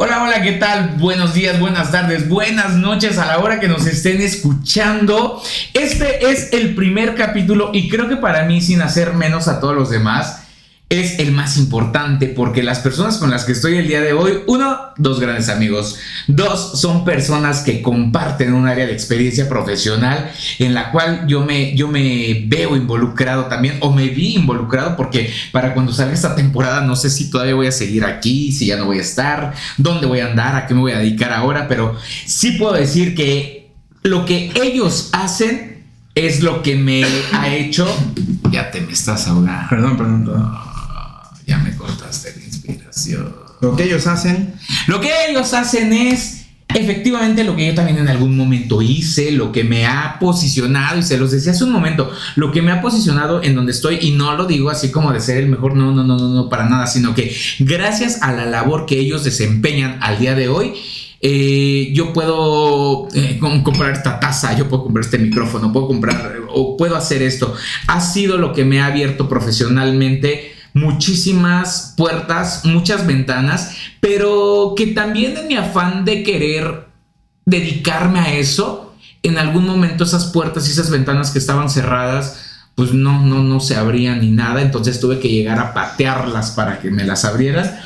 Hola, 0.00 0.22
hola, 0.22 0.42
¿qué 0.42 0.52
tal? 0.52 0.94
Buenos 0.96 1.34
días, 1.34 1.58
buenas 1.58 1.90
tardes, 1.90 2.28
buenas 2.28 2.76
noches 2.76 3.18
a 3.18 3.26
la 3.26 3.40
hora 3.40 3.58
que 3.58 3.66
nos 3.66 3.84
estén 3.84 4.20
escuchando. 4.22 5.42
Este 5.74 6.30
es 6.30 6.52
el 6.52 6.76
primer 6.76 7.16
capítulo 7.16 7.70
y 7.72 7.88
creo 7.88 8.08
que 8.08 8.16
para 8.16 8.44
mí, 8.44 8.60
sin 8.60 8.80
hacer 8.80 9.14
menos 9.14 9.48
a 9.48 9.58
todos 9.58 9.74
los 9.74 9.90
demás, 9.90 10.44
es 10.90 11.18
el 11.18 11.32
más 11.32 11.58
importante 11.58 12.28
porque 12.28 12.62
las 12.62 12.78
personas 12.78 13.18
con 13.18 13.30
las 13.30 13.44
que 13.44 13.52
estoy 13.52 13.76
el 13.76 13.88
día 13.88 14.00
de 14.00 14.14
hoy, 14.14 14.40
uno, 14.46 14.78
dos 14.96 15.20
grandes 15.20 15.50
amigos, 15.50 15.98
dos, 16.28 16.80
son 16.80 17.04
personas 17.04 17.60
que 17.60 17.82
comparten 17.82 18.54
un 18.54 18.66
área 18.66 18.86
de 18.86 18.94
experiencia 18.94 19.48
profesional 19.50 20.30
en 20.58 20.72
la 20.72 20.90
cual 20.90 21.26
yo 21.26 21.44
me, 21.44 21.76
yo 21.76 21.88
me 21.88 22.44
veo 22.46 22.74
involucrado 22.74 23.46
también 23.46 23.76
o 23.80 23.92
me 23.92 24.08
vi 24.08 24.36
involucrado 24.36 24.96
porque 24.96 25.30
para 25.52 25.74
cuando 25.74 25.92
salga 25.92 26.14
esta 26.14 26.34
temporada 26.34 26.80
no 26.80 26.96
sé 26.96 27.10
si 27.10 27.30
todavía 27.30 27.54
voy 27.54 27.66
a 27.66 27.72
seguir 27.72 28.04
aquí, 28.06 28.50
si 28.52 28.66
ya 28.66 28.76
no 28.76 28.86
voy 28.86 28.98
a 28.98 29.02
estar, 29.02 29.52
dónde 29.76 30.06
voy 30.06 30.20
a 30.20 30.30
andar, 30.30 30.56
a 30.56 30.66
qué 30.66 30.72
me 30.72 30.80
voy 30.80 30.92
a 30.92 30.98
dedicar 30.98 31.32
ahora, 31.34 31.68
pero 31.68 31.96
sí 32.24 32.52
puedo 32.52 32.72
decir 32.72 33.14
que 33.14 33.72
lo 34.02 34.24
que 34.24 34.52
ellos 34.54 35.10
hacen 35.12 35.84
es 36.14 36.42
lo 36.42 36.62
que 36.62 36.76
me 36.76 37.04
ha 37.32 37.54
hecho... 37.54 37.86
Ya 38.50 38.70
te 38.70 38.80
me 38.80 38.92
estás 38.92 39.28
ahogando. 39.28 39.68
Perdón, 39.68 39.96
perdón, 39.96 40.24
perdón. 40.24 40.67
Ya 41.48 41.58
me 41.58 41.74
cortaste 41.74 42.34
la 42.36 42.44
inspiración. 42.44 43.34
Lo 43.60 43.74
que 43.74 43.84
ellos 43.84 44.06
hacen. 44.06 44.54
Lo 44.86 45.00
que 45.00 45.10
ellos 45.28 45.54
hacen 45.54 45.92
es 45.94 46.44
efectivamente 46.74 47.42
lo 47.44 47.56
que 47.56 47.66
yo 47.66 47.74
también 47.74 47.96
en 47.96 48.08
algún 48.08 48.36
momento 48.36 48.82
hice, 48.82 49.32
lo 49.32 49.50
que 49.50 49.64
me 49.64 49.86
ha 49.86 50.18
posicionado, 50.20 50.98
y 50.98 51.02
se 51.02 51.16
los 51.16 51.30
decía 51.30 51.52
hace 51.52 51.64
un 51.64 51.72
momento, 51.72 52.12
lo 52.36 52.52
que 52.52 52.60
me 52.60 52.70
ha 52.70 52.82
posicionado 52.82 53.42
en 53.42 53.54
donde 53.54 53.72
estoy, 53.72 53.98
y 54.02 54.10
no 54.10 54.36
lo 54.36 54.44
digo 54.44 54.68
así 54.68 54.90
como 54.90 55.10
de 55.10 55.20
ser 55.20 55.38
el 55.38 55.48
mejor, 55.48 55.74
no, 55.74 55.90
no, 55.92 56.04
no, 56.04 56.18
no, 56.18 56.28
no, 56.28 56.48
para 56.50 56.68
nada, 56.68 56.86
sino 56.86 57.14
que 57.14 57.34
gracias 57.60 58.20
a 58.20 58.32
la 58.32 58.44
labor 58.44 58.84
que 58.84 58.98
ellos 58.98 59.24
desempeñan 59.24 59.98
al 60.02 60.18
día 60.18 60.34
de 60.34 60.48
hoy, 60.48 60.74
eh, 61.22 61.90
yo 61.94 62.12
puedo 62.12 63.08
eh, 63.14 63.40
comprar 63.40 63.92
esta 63.92 64.20
taza, 64.20 64.56
yo 64.56 64.68
puedo 64.68 64.84
comprar 64.84 65.04
este 65.04 65.18
micrófono, 65.18 65.72
puedo 65.72 65.88
comprar 65.88 66.36
o 66.50 66.76
puedo 66.76 66.94
hacer 66.94 67.22
esto. 67.22 67.54
Ha 67.88 68.00
sido 68.00 68.36
lo 68.36 68.52
que 68.52 68.64
me 68.64 68.80
ha 68.80 68.86
abierto 68.86 69.28
profesionalmente 69.28 70.57
muchísimas 70.74 71.94
puertas, 71.96 72.64
muchas 72.64 73.06
ventanas, 73.06 73.72
pero 74.00 74.74
que 74.76 74.88
también 74.88 75.36
en 75.36 75.48
mi 75.48 75.56
afán 75.56 76.04
de 76.04 76.22
querer 76.22 76.88
dedicarme 77.44 78.20
a 78.20 78.32
eso, 78.34 78.94
en 79.22 79.38
algún 79.38 79.66
momento 79.66 80.04
esas 80.04 80.26
puertas 80.26 80.68
y 80.68 80.72
esas 80.72 80.90
ventanas 80.90 81.30
que 81.30 81.38
estaban 81.38 81.70
cerradas, 81.70 82.44
pues 82.74 82.92
no, 82.92 83.24
no, 83.24 83.42
no 83.42 83.58
se 83.58 83.74
abrían 83.74 84.20
ni 84.20 84.30
nada, 84.30 84.62
entonces 84.62 85.00
tuve 85.00 85.18
que 85.18 85.28
llegar 85.28 85.58
a 85.58 85.74
patearlas 85.74 86.52
para 86.52 86.78
que 86.78 86.90
me 86.90 87.04
las 87.04 87.24
abrieran 87.24 87.80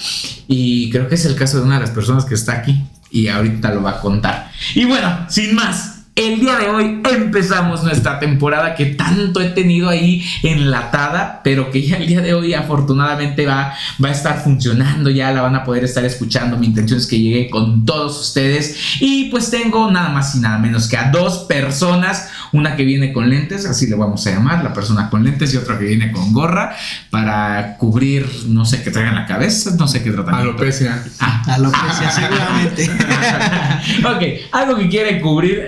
y 0.47 0.91
creo 0.91 1.09
que 1.09 1.15
es 1.15 1.25
el 1.25 1.35
caso 1.35 1.59
de 1.59 1.65
una 1.65 1.77
de 1.77 1.81
las 1.81 1.91
personas 1.91 2.27
que 2.27 2.35
está 2.35 2.53
aquí 2.53 2.85
y 3.11 3.29
ahorita 3.29 3.73
lo 3.73 3.83
va 3.83 3.93
a 3.93 4.01
contar. 4.01 4.51
Y 4.75 4.85
bueno, 4.85 5.27
sin 5.29 5.55
más, 5.55 5.92
el 6.15 6.41
día 6.41 6.59
de 6.59 6.69
hoy 6.69 7.03
empezamos 7.11 7.83
nuestra 7.83 8.19
temporada 8.19 8.75
que 8.75 8.87
tanto 8.87 9.41
he 9.41 9.49
tenido 9.49 9.89
ahí 9.89 10.23
enlatada, 10.43 11.41
pero 11.43 11.71
que 11.71 11.81
ya 11.83 11.97
el 11.97 12.07
día 12.07 12.21
de 12.21 12.35
hoy 12.35 12.53
afortunadamente 12.53 13.47
va, 13.47 13.75
va 14.03 14.09
a 14.09 14.13
estar 14.13 14.43
funcionando, 14.43 15.09
ya 15.09 15.33
la 15.33 15.41
van 15.41 15.57
a 15.57 15.65
poder 15.65 15.85
estar 15.85 16.05
escuchando. 16.05 16.59
Mi 16.59 16.67
intención 16.67 16.99
es 16.99 17.07
que 17.07 17.19
llegue 17.19 17.49
con 17.49 17.87
todos 17.87 18.21
ustedes 18.21 19.01
y 19.01 19.31
pues 19.31 19.51
tengo 19.51 19.91
nada 19.91 20.11
más 20.11 20.35
y 20.35 20.41
nada 20.41 20.59
menos 20.59 20.87
que 20.87 20.99
a 20.99 21.11
dos 21.11 21.39
personas, 21.45 22.29
una 22.53 22.77
que 22.77 22.85
viene 22.85 23.13
con 23.13 23.29
lentes, 23.29 23.67
así 23.67 23.87
le 23.87 23.97
vamos 23.97 24.27
a 24.27 24.31
llamar, 24.31 24.63
la 24.63 24.73
persona 24.73 25.09
con 25.09 25.25
lentes 25.25 25.53
y 25.55 25.57
otra 25.57 25.79
que 25.79 25.87
viene 25.87 26.13
con 26.13 26.33
gorra 26.33 26.75
para 27.11 27.77
cubrir, 27.79 28.29
no 28.47 28.65
sé 28.65 28.83
qué 28.83 28.91
traiga 28.91 29.11
en 29.11 29.17
la 29.17 29.27
cabeza, 29.27 29.73
no 29.79 29.89
sé 29.89 30.03
qué 30.03 30.11
tratamiento. 30.11 30.51
Alopecia. 30.51 31.03
Ah, 31.19 31.43
alopecia, 31.49 32.11
seguramente. 32.15 32.91
ok, 34.05 34.53
algo 34.53 34.77
que 34.77 34.89
quiere 34.89 35.21
cubrir 35.21 35.63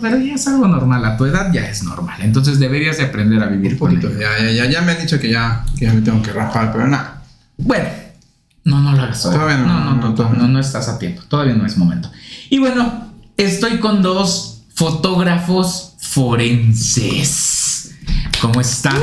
pero 0.00 0.18
ya 0.18 0.34
es 0.34 0.46
algo 0.46 0.68
normal, 0.68 1.04
a 1.04 1.16
tu 1.16 1.24
edad 1.24 1.52
ya 1.52 1.68
es 1.68 1.82
normal, 1.82 2.20
entonces 2.20 2.58
deberías 2.58 2.98
de 2.98 3.04
aprender 3.04 3.42
a 3.42 3.46
vivir 3.46 3.78
con 3.78 3.96
ello. 3.96 4.10
Ya, 4.18 4.38
ya, 4.38 4.50
ya, 4.50 4.70
ya 4.70 4.82
me 4.82 4.92
han 4.92 5.00
dicho 5.00 5.18
que 5.18 5.30
ya, 5.30 5.64
que 5.78 5.86
ya 5.86 5.92
me 5.92 6.02
tengo 6.02 6.22
que 6.22 6.32
rapar, 6.32 6.72
pero 6.72 6.86
nada. 6.86 7.22
Bueno, 7.56 7.88
no, 8.64 8.80
no 8.80 8.92
lo 8.92 9.02
hagas. 9.02 9.22
Todavía 9.22 9.58
no. 9.58 9.66
No, 9.66 9.84
no, 9.84 9.94
no, 9.96 10.14
todavía 10.14 10.42
no, 10.42 10.48
no 10.48 10.60
estás 10.60 10.88
a 10.88 10.98
tiempo, 10.98 11.22
todavía 11.28 11.54
no 11.54 11.64
es 11.64 11.76
momento. 11.78 12.10
Y 12.50 12.58
bueno, 12.58 13.12
estoy 13.36 13.78
con 13.78 14.02
dos 14.02 14.64
fotógrafos 14.74 15.85
forenses. 16.08 17.90
¿Cómo 18.40 18.60
están? 18.60 19.00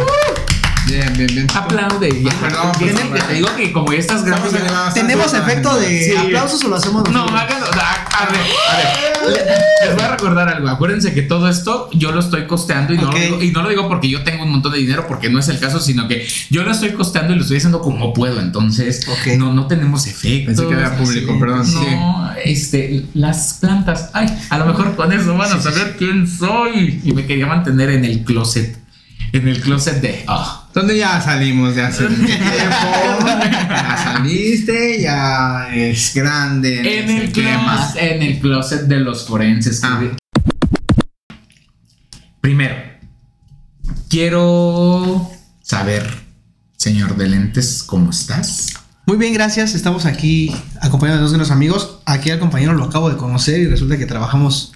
Bien, 0.87 1.13
bien, 1.13 1.27
bien. 1.27 1.47
Aplaude. 1.55 2.21
Ya. 2.23 2.31
Perdón, 2.39 2.71
perdón. 2.77 3.27
te 3.27 3.33
digo 3.33 3.47
que 3.55 3.71
como 3.71 3.91
ya 3.93 3.99
estás 3.99 4.21
en- 4.25 4.93
¿Tenemos 4.93 5.33
efecto 5.33 5.75
de 5.79 6.03
Sí. 6.05 6.15
aplausos 6.17 6.63
o 6.63 6.67
lo 6.67 6.75
hacemos 6.75 7.09
No, 7.09 7.23
háganlo. 7.25 7.67
A, 7.67 8.23
a 8.23 8.25
ver, 8.29 8.41
a 8.69 8.77
ver. 8.77 9.12
Le- 9.29 9.87
Les 9.87 9.95
voy 9.95 10.03
a 10.05 10.11
recordar 10.11 10.47
algo. 10.49 10.69
Acuérdense 10.69 11.13
que 11.13 11.21
todo 11.23 11.49
esto 11.49 11.89
yo 11.93 12.11
lo 12.11 12.19
estoy 12.21 12.45
costeando 12.47 12.93
y 12.93 12.97
no, 12.97 13.11
lo 13.11 13.17
digo, 13.17 13.41
y 13.43 13.51
no 13.51 13.63
lo 13.63 13.69
digo 13.69 13.87
porque 13.89 14.09
yo 14.09 14.23
tengo 14.23 14.43
un 14.43 14.51
montón 14.51 14.71
de 14.71 14.77
dinero, 14.79 15.05
porque 15.07 15.29
no 15.29 15.39
es 15.39 15.49
el 15.49 15.59
caso, 15.59 15.79
sino 15.79 16.07
que 16.07 16.25
yo 16.49 16.63
lo 16.63 16.71
estoy 16.71 16.91
costeando 16.91 17.33
y 17.33 17.35
lo 17.35 17.41
estoy 17.41 17.57
haciendo 17.57 17.81
como 17.81 18.13
puedo. 18.13 18.39
Entonces, 18.39 19.05
no, 19.37 19.53
no 19.53 19.67
tenemos 19.67 20.07
efectos. 20.07 20.55
Pensé 20.55 20.67
que 20.67 20.73
era 20.73 20.97
público, 20.97 21.31
así. 21.31 21.39
perdón, 21.39 21.65
sí. 21.65 21.77
No, 21.91 22.29
este, 22.45 23.05
las 23.13 23.55
plantas. 23.59 24.09
Ay, 24.13 24.27
a 24.49 24.57
lo 24.57 24.65
mejor 24.65 24.95
con 24.95 25.11
eso 25.11 25.35
van 25.37 25.51
a 25.51 25.61
saber 25.61 25.95
quién 25.97 26.27
soy. 26.27 27.01
Y 27.03 27.11
me 27.13 27.25
quería 27.25 27.47
mantener 27.47 27.89
en 27.89 28.05
el 28.05 28.23
closet. 28.23 28.77
En 29.33 29.47
el 29.47 29.59
closet 29.61 29.99
de. 30.01 30.23
ah. 30.27 30.62
¿Dónde 30.73 30.97
ya 30.97 31.21
salimos 31.21 31.75
de 31.75 31.83
hace 31.83 32.09
mucho 32.09 32.25
tiempo? 32.25 32.47
Ya 33.69 33.97
saliste, 34.03 35.01
ya 35.01 35.67
es 35.71 36.13
grande. 36.15 36.99
En 36.99 37.05
no 37.05 37.21
el, 37.21 37.31
closet, 37.31 38.01
en 38.01 38.23
el 38.23 38.39
closet 38.39 38.81
de 38.87 38.99
los 38.99 39.27
forenses. 39.27 39.83
Ah. 39.83 40.01
Primero, 42.41 42.75
quiero 44.09 45.29
saber, 45.61 46.09
señor 46.75 47.15
de 47.17 47.29
lentes, 47.29 47.83
¿cómo 47.83 48.09
estás? 48.09 48.73
Muy 49.05 49.17
bien, 49.17 49.33
gracias. 49.33 49.75
Estamos 49.75 50.05
aquí 50.05 50.55
acompañados 50.81 51.19
de 51.19 51.23
dos 51.23 51.31
de 51.33 51.37
los 51.37 51.51
amigos. 51.51 51.99
Aquí 52.05 52.31
al 52.31 52.39
compañero 52.39 52.73
lo 52.73 52.85
acabo 52.85 53.11
de 53.11 53.17
conocer 53.17 53.59
y 53.59 53.67
resulta 53.67 53.97
que 53.97 54.07
trabajamos. 54.07 54.72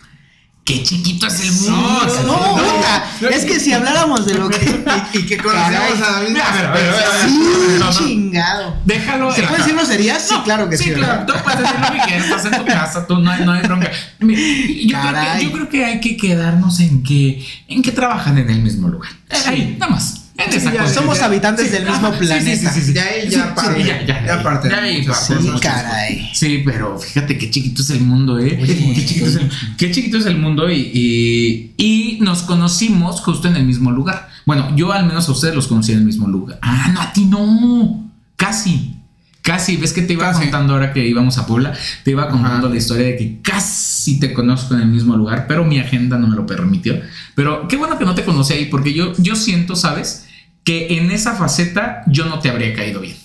¡Qué 0.68 0.84
chiquito 0.84 1.28
es 1.28 1.40
el 1.40 1.52
mundo! 1.54 1.78
No, 1.78 2.24
No, 2.24 2.24
no, 2.24 2.56
puta, 2.58 3.06
no, 3.22 3.30
es 3.30 3.46
que 3.46 3.58
si 3.58 3.72
hablamos 3.72 4.26
de 4.26 4.34
lo 4.36 4.50
que. 4.50 4.84
Y, 5.14 5.18
y 5.20 5.26
que 5.26 5.38
conocemos 5.38 6.02
a 6.06 6.12
David. 6.12 6.36
A 6.38 6.52
ver, 6.56 6.66
a 6.66 6.72
ver, 6.72 6.90
a 6.90 6.92
ver, 6.92 7.06
a 7.06 7.10
ver. 7.18 7.30
Sí, 7.30 7.40
No, 7.80 7.86
no. 7.86 7.92
chingado. 7.94 8.76
Déjalo. 8.84 9.32
¿Se 9.34 9.44
puede 9.44 9.60
decir 9.60 9.76
groserías? 9.76 10.28
Sí, 10.28 10.34
No, 10.36 10.44
claro 10.44 10.70
que 10.70 10.78
sí. 10.78 10.84
Sí, 10.84 10.92
claro. 10.92 11.26
Tú 11.26 11.34
puedes 11.42 11.60
decir 11.60 11.76
lo 11.80 11.92
que 11.94 12.00
quieras. 12.06 12.26
Estás 12.28 12.46
en 12.46 12.52
tu 12.58 12.66
casa, 12.66 13.08
tú 13.08 13.18
no 13.18 13.32
hay, 13.32 13.46
no 13.46 13.54
hay 13.54 13.62
bronca. 13.64 13.90
Mira, 14.20 14.42
Yo 14.42 14.88
creo, 14.90 15.02
Caray. 15.14 15.38
que, 15.40 15.46
yo 15.46 15.52
creo 15.54 15.70
que 15.70 15.86
hay 15.86 16.00
que 16.02 16.18
quedarnos 16.18 16.80
en 16.82 17.02
que, 17.02 17.46
en 17.70 17.82
que 17.82 17.92
trabajan 17.94 18.38
en 18.38 18.50
el 18.50 18.62
mismo 18.62 18.90
lugar. 18.90 19.12
Ahí, 19.48 19.78
nada 19.80 19.94
más. 19.94 20.26
Ya. 20.38 20.88
Somos 20.88 21.20
habitantes 21.22 21.72
del 21.72 21.86
mismo 21.86 22.08
Ajá, 22.08 22.12
sí, 22.12 22.20
sí, 22.20 22.26
planeta. 22.28 22.72
sí, 22.74 22.80
sí, 22.80 22.86
sí. 22.88 22.94
Ya 22.94 23.04
ahí, 23.04 23.30
ya 23.30 23.56
parte. 23.56 23.82
sí, 23.82 23.88
ya, 23.88 24.06
ya, 24.06 24.26
Ya 24.26 24.44
parte. 24.44 24.70
Sí, 24.70 25.50
caray. 25.62 26.30
Sí, 26.34 26.62
pero 26.64 27.00
fíjate 27.00 27.38
qué 27.38 27.50
chiquito 27.50 27.82
es 27.82 27.90
el 27.90 28.02
mundo, 28.02 28.38
¿eh? 28.40 28.58
Oye, 28.62 28.94
qué, 28.96 29.06
chiquito 29.06 29.26
es 29.28 29.36
el, 29.36 29.52
qué 29.78 29.92
chiquito 29.92 30.18
es 30.18 30.26
el 30.28 30.38
mundo 30.38 30.70
y, 30.72 30.92
y, 30.94 31.74
y 31.78 32.20
nos 32.22 32.44
conocimos 32.44 33.20
justo 33.22 33.48
en 33.48 33.56
el 33.56 33.66
mismo 33.66 33.92
lugar. 33.92 34.30
Bueno, 34.46 34.76
yo 34.76 34.92
al 34.94 35.06
menos 35.06 35.28
a 35.28 35.32
ustedes 35.32 35.56
los 35.56 35.68
conocí 35.68 35.92
en 35.92 36.00
el 36.00 36.06
mismo 36.06 36.28
lugar. 36.28 36.60
Ah, 36.62 36.92
no, 36.94 37.02
a 37.02 37.12
ti 37.14 37.26
no. 37.26 38.10
Casi. 38.36 38.94
Casi, 39.42 39.78
ves 39.78 39.94
que 39.94 40.02
te 40.02 40.14
iba 40.14 40.26
Casi. 40.28 40.42
contando 40.42 40.74
ahora 40.74 40.92
que 40.94 41.06
íbamos 41.08 41.38
a 41.38 41.48
Puebla, 41.48 41.74
te 42.04 42.12
iba 42.12 42.28
contando 42.30 42.68
Ajá. 42.68 42.70
la 42.70 42.76
historia 42.76 43.06
de 43.08 43.16
que 43.18 43.40
casi 43.42 44.20
te 44.20 44.34
conozco 44.34 44.74
en 44.76 44.82
el 44.82 44.88
mismo 44.88 45.16
lugar, 45.16 45.46
pero 45.48 45.64
mi 45.64 45.80
agenda 45.80 46.18
no 46.18 46.28
me 46.28 46.36
lo 46.36 46.46
permitió. 46.46 47.00
Pero 47.34 47.66
qué 47.70 47.78
bueno 47.78 47.98
que 47.98 48.04
no 48.04 48.14
te 48.14 48.26
conocí 48.26 48.54
ahí, 48.54 48.66
porque 48.66 48.94
yo, 48.94 49.14
yo 49.18 49.36
siento, 49.38 49.76
¿sabes? 49.78 50.26
Que 50.68 50.98
en 50.98 51.12
esa 51.12 51.34
faceta 51.36 52.04
yo 52.08 52.26
no 52.26 52.40
te 52.40 52.50
habría 52.50 52.74
caído 52.74 53.00
bien. 53.00 53.16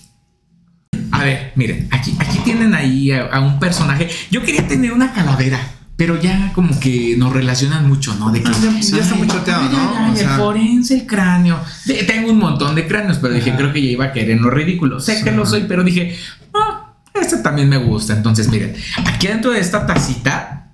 A 1.10 1.24
ver, 1.24 1.52
miren, 1.56 1.88
aquí, 1.90 2.14
aquí 2.20 2.38
tienen 2.44 2.72
ahí 2.72 3.10
a, 3.10 3.26
a 3.26 3.40
un 3.40 3.58
personaje. 3.58 4.08
Yo 4.30 4.42
quería 4.44 4.68
tener 4.68 4.92
una 4.92 5.12
calavera, 5.12 5.58
pero 5.96 6.20
ya 6.20 6.52
como 6.54 6.78
que 6.78 7.16
nos 7.18 7.32
relacionan 7.32 7.88
mucho, 7.88 8.14
¿no? 8.14 8.30
De 8.30 8.42
que 8.44 8.48
Ah, 8.48 8.54
ya- 8.62 8.80
ya 8.80 9.02
está 9.02 9.14
muy 9.16 9.26
choteado, 9.26 9.68
¿no? 9.70 9.92
ay, 9.96 10.12
O 10.12 10.20
el 10.20 10.28
forense, 10.28 10.94
el 10.94 11.06
cráneo. 11.06 11.58
De- 11.84 12.04
tengo 12.04 12.30
un 12.30 12.38
montón 12.38 12.76
de 12.76 12.86
cráneos, 12.86 13.18
pero 13.20 13.34
dije, 13.34 13.52
creo 13.56 13.72
que 13.72 13.82
ya 13.82 13.90
iba 13.90 14.04
a 14.04 14.12
querer 14.12 14.30
en 14.30 14.42
lo 14.42 14.50
ridículo. 14.50 15.00
Sé 15.00 15.22
que 15.24 15.32
lo 15.32 15.44
soy, 15.44 15.64
pero 15.66 15.82
dije, 15.82 16.16
ah, 16.54 16.94
este 17.20 17.38
también 17.38 17.68
me 17.68 17.76
gusta. 17.78 18.12
Entonces, 18.16 18.48
miren, 18.48 18.74
aquí 19.04 19.26
dentro 19.26 19.50
de 19.50 19.58
esta 19.58 19.84
tacita, 19.84 20.70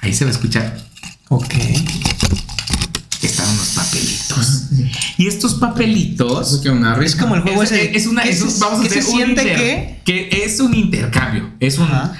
ahí 0.00 0.12
se 0.12 0.24
va 0.24 0.30
a 0.30 0.34
escuchar, 0.34 0.76
Ok. 1.28 1.54
Están 3.26 3.48
unos 3.50 3.68
papelitos. 3.70 4.62
Y 5.18 5.26
estos 5.28 5.54
papelitos. 5.54 6.52
Eso 6.54 6.62
que 6.62 6.70
una 6.70 6.96
Es 7.04 7.14
como 7.16 7.34
el 7.36 7.42
juego 7.42 7.62
Es, 7.62 7.72
ese. 7.72 7.96
es 7.96 8.06
una, 8.06 8.22
¿qué 8.22 8.30
es 8.30 8.58
vamos 8.58 8.80
a 8.80 8.82
qué 8.82 8.88
se 8.90 8.98
hacer 9.00 9.10
un 9.12 9.16
siente 9.16 9.42
inter- 9.42 9.56
que? 9.56 10.00
que 10.04 10.44
es 10.44 10.60
un 10.60 10.74
intercambio, 10.74 11.50
es 11.60 11.78
un 11.78 11.84
Ajá. 11.86 12.12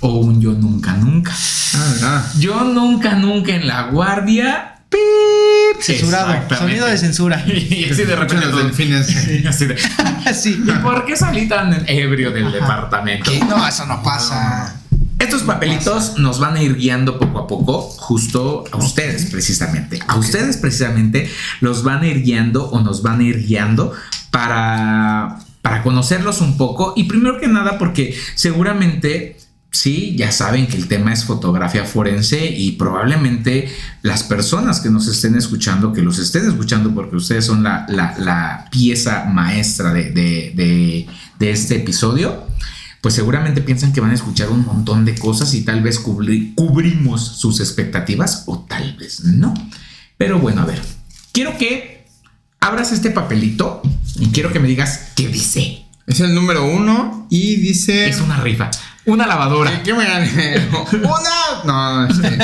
o 0.00 0.14
un 0.16 0.40
yo 0.40 0.52
nunca 0.52 0.92
nunca. 0.94 1.32
Ah, 1.74 1.90
¿verdad? 1.92 2.24
Yo 2.38 2.60
nunca 2.64 3.14
nunca 3.14 3.54
en 3.54 3.66
la 3.66 3.82
guardia. 3.88 4.72
Pip, 4.88 5.82
censurado. 5.82 6.32
Sonido 6.56 6.86
de 6.86 6.96
censura. 6.96 7.44
Y 7.46 7.84
así 7.90 8.04
de 8.04 8.14
repente 8.16 8.46
los 8.46 8.56
delfines. 8.62 9.08
y 9.42 9.46
así 9.48 9.66
de- 9.66 9.76
sí. 10.34 10.62
¿Y 10.64 10.70
por 10.82 11.04
qué 11.04 11.16
salí 11.16 11.48
tan 11.48 11.84
ebrio 11.88 12.30
del 12.30 12.52
departamento? 12.52 13.30
¿Qué? 13.30 13.40
No, 13.40 13.66
eso 13.66 13.84
no 13.86 14.00
pasa. 14.02 14.76
Estos 15.18 15.42
papelitos 15.44 16.18
nos 16.18 16.38
van 16.40 16.56
a 16.56 16.62
ir 16.62 16.76
guiando 16.76 17.18
poco 17.18 17.38
a 17.38 17.46
poco, 17.46 17.80
justo 17.80 18.64
a 18.70 18.76
ustedes 18.76 19.26
precisamente. 19.30 19.98
A 20.06 20.16
ustedes 20.16 20.58
precisamente 20.58 21.30
los 21.60 21.82
van 21.82 22.02
a 22.02 22.06
ir 22.06 22.22
guiando 22.22 22.68
o 22.68 22.80
nos 22.80 23.02
van 23.02 23.20
a 23.20 23.22
ir 23.24 23.46
guiando 23.46 23.92
para, 24.30 25.38
para 25.62 25.82
conocerlos 25.82 26.40
un 26.42 26.58
poco. 26.58 26.92
Y 26.96 27.04
primero 27.04 27.40
que 27.40 27.48
nada 27.48 27.78
porque 27.78 28.14
seguramente 28.34 29.38
sí, 29.70 30.14
ya 30.16 30.32
saben 30.32 30.66
que 30.66 30.76
el 30.76 30.86
tema 30.86 31.12
es 31.14 31.24
fotografía 31.24 31.84
forense 31.84 32.46
y 32.46 32.72
probablemente 32.72 33.68
las 34.02 34.22
personas 34.22 34.80
que 34.80 34.90
nos 34.90 35.06
estén 35.06 35.34
escuchando, 35.34 35.92
que 35.94 36.02
los 36.02 36.18
estén 36.18 36.46
escuchando 36.46 36.94
porque 36.94 37.16
ustedes 37.16 37.46
son 37.46 37.62
la, 37.62 37.86
la- 37.88 38.14
la 38.18 38.66
pieza 38.70 39.24
maestra 39.24 39.92
de, 39.94 40.10
de- 40.10 40.52
de- 40.54 41.06
de 41.38 41.50
este 41.50 41.76
episodio, 41.76 42.44
pues 43.00 43.14
seguramente 43.14 43.60
piensan 43.60 43.92
que 43.92 44.00
van 44.00 44.10
a 44.10 44.14
escuchar 44.14 44.48
un 44.50 44.64
montón 44.64 45.04
de 45.04 45.14
cosas 45.14 45.54
y 45.54 45.62
tal 45.62 45.80
vez 45.82 46.02
cubri- 46.02 46.54
cubrimos 46.54 47.24
sus 47.24 47.60
expectativas 47.60 48.44
o 48.46 48.60
tal 48.68 48.96
vez 48.96 49.20
no. 49.24 49.54
Pero 50.18 50.38
bueno, 50.38 50.62
a 50.62 50.64
ver, 50.66 50.80
quiero 51.32 51.56
que 51.58 52.06
abras 52.60 52.92
este 52.92 53.10
papelito 53.10 53.82
y 54.18 54.28
quiero 54.30 54.52
que 54.52 54.58
me 54.60 54.68
digas 54.68 55.08
qué 55.14 55.28
dice. 55.28 55.84
Es 56.06 56.20
el 56.20 56.34
número 56.34 56.64
uno 56.64 57.26
y 57.30 57.56
dice. 57.56 58.08
Es 58.08 58.20
una 58.20 58.40
rifa, 58.40 58.70
una 59.06 59.26
lavadora. 59.26 59.70
¿Qué, 59.82 59.90
qué 59.90 59.94
me 59.94 60.04
gané? 60.06 60.68
Una. 61.02 61.64
No, 61.64 62.06
este, 62.06 62.38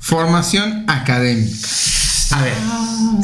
formación 0.00 0.84
académica. 0.86 1.56
A 2.32 2.42
ver, 2.42 2.54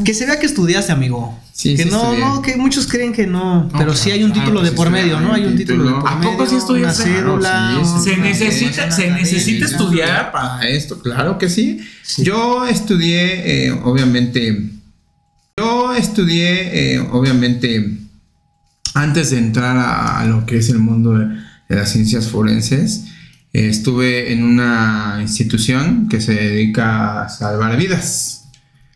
Que 0.04 0.14
se 0.14 0.26
vea 0.26 0.38
que 0.38 0.46
estudiaste, 0.46 0.92
amigo. 0.92 1.38
Sí, 1.52 1.74
que 1.76 1.84
sí 1.84 1.88
no, 1.90 2.02
estudié. 2.02 2.20
no, 2.20 2.42
que 2.42 2.56
muchos 2.56 2.86
creen 2.86 3.12
que 3.12 3.26
no, 3.26 3.68
pero 3.76 3.94
sí 3.94 4.10
hay 4.10 4.22
un 4.24 4.32
título 4.32 4.62
de 4.62 4.72
por 4.72 4.90
medio, 4.90 5.20
¿no? 5.20 5.32
hay 5.32 5.44
un 5.44 5.56
título 5.56 5.84
de 5.84 5.92
por 6.00 6.08
¿A 6.08 6.16
medio. 6.16 6.32
poco 6.32 6.46
sí 6.46 6.56
estudiaste? 6.56 7.04
Cédula. 7.04 7.80
Sí, 8.02 8.10
Se 8.10 8.16
necesita- 8.18 8.90
se 8.90 9.10
necesita 9.10 9.64
estudiar. 9.66 10.32
para 10.32 10.68
esto, 10.68 10.98
claro 11.00 11.38
que 11.38 11.48
sí. 11.48 11.80
Sí. 12.02 12.24
Yo 12.24 12.66
estudié, 12.66 13.68
eh, 13.68 13.72
obviamente. 13.84 14.70
Yo 15.58 15.94
estudié, 15.94 16.94
eh, 16.96 17.00
obviamente, 17.00 17.98
antes 18.94 19.30
de 19.30 19.38
entrar 19.38 19.76
a, 19.78 20.20
a 20.20 20.24
lo 20.26 20.44
que 20.44 20.58
es 20.58 20.68
el 20.68 20.78
mundo 20.78 21.12
de, 21.18 21.26
de 21.68 21.76
las 21.76 21.90
ciencias 21.92 22.28
forenses, 22.28 23.04
eh, 23.54 23.68
estuve 23.70 24.32
en 24.32 24.42
una 24.44 25.18
institución 25.22 26.08
que 26.10 26.20
se 26.20 26.34
dedica 26.34 27.22
a 27.22 27.28
salvar 27.30 27.76
vidas. 27.78 28.45